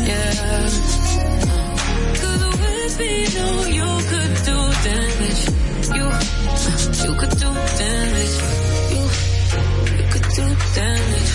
Yeah. 0.09 0.33
Cause 2.22 2.41
with 2.61 3.00
me, 3.00 3.14
no, 3.38 3.48
you 3.77 3.90
could 4.11 4.33
do 4.50 4.58
damage. 4.88 5.41
You, 5.98 6.06
you 7.03 7.14
could 7.19 7.35
do 7.43 7.50
damage. 7.82 8.35
You, 8.93 9.03
you 9.98 10.06
could 10.14 10.27
do 10.38 10.45
damage. 10.75 11.32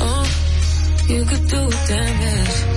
Oh, 0.00 0.26
you 1.08 1.24
could 1.24 1.46
do 1.48 1.62
damage. 1.88 2.67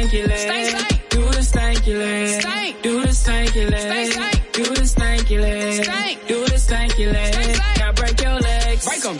stanky 0.00 0.26
leg. 0.26 1.10
Do 1.10 1.20
the 1.20 1.40
stanky 1.40 1.98
leg. 1.98 2.82
Do 2.82 3.00
the 3.00 3.08
stanky 3.08 3.70
leg. 3.70 4.52
Do 4.52 4.64
the 4.64 4.82
stanky 4.82 5.40
leg. 5.40 6.26
Do 6.26 6.44
the 6.44 6.54
stanky 6.54 7.12
leg. 7.12 7.58
Now 7.78 7.92
break 7.92 8.20
your 8.20 8.38
legs. 8.38 8.86
Break 8.86 9.02
them. 9.02 9.18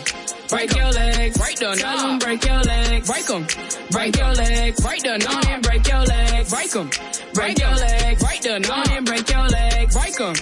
Break 0.49 0.75
your 0.75 0.91
legs. 0.91 1.37
Break 1.37 1.55
the 1.57 1.75
Tell 1.75 1.97
them 1.97 2.19
break 2.19 2.45
your 2.45 2.61
legs. 2.61 3.07
Break 3.07 3.25
them. 3.25 3.47
Break 3.91 4.17
your 4.17 4.33
legs. 4.33 4.81
Break 4.81 5.03
the 5.03 5.17
knob. 5.17 5.45
and 5.45 5.63
break 5.63 5.87
your 5.87 6.03
legs. 6.03 6.49
Break 6.49 6.71
them. 6.71 6.89
Break 7.33 7.59
your 7.59 7.75
legs. 7.75 8.23
Break 8.23 8.41
the 8.41 8.59
knob. 8.59 8.87
and 8.89 9.05
break 9.05 9.29
your 9.29 9.47
legs. 9.47 9.95
Break 9.95 10.17
them. 10.17 10.35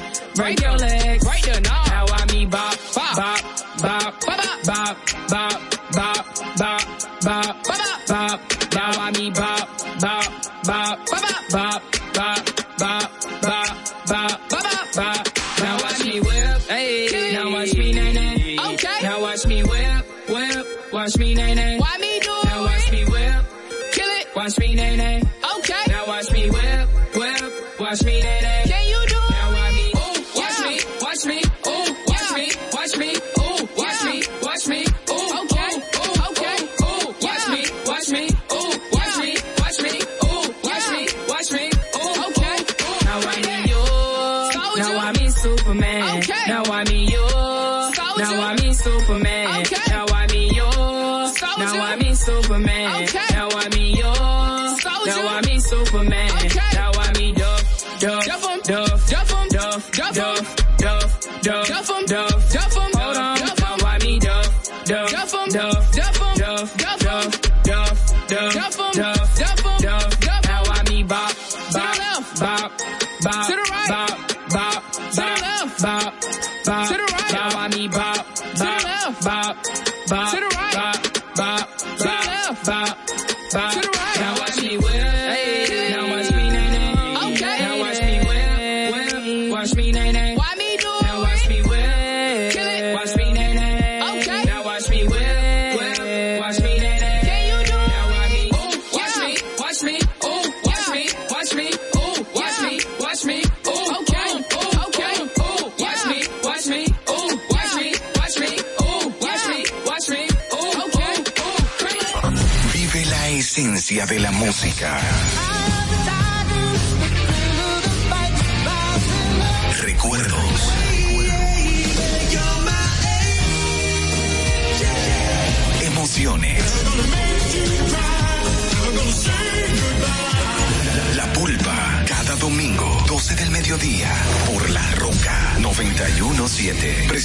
guy. 114.79 115.08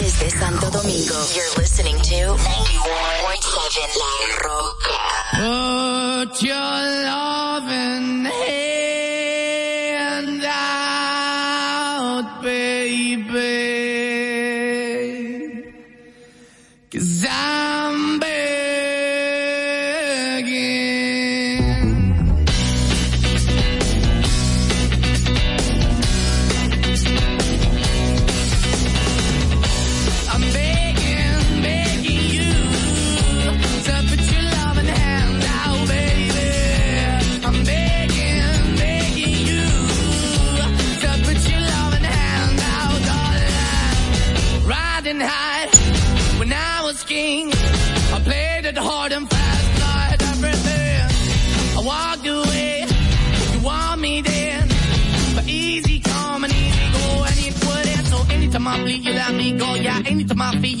Desde 0.00 0.30
Santo 0.30 0.70
Domingo, 0.70 1.14
you're 1.34 1.60
listening 1.60 1.96
to 1.96 2.36
91.7 2.36 3.96
La 3.98 4.14
Roca. 4.42 6.26
Put 6.26 6.42
your 6.42 6.82
love 7.04 7.70
in 7.70 8.91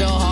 So 0.00 0.06
hard 0.06 0.29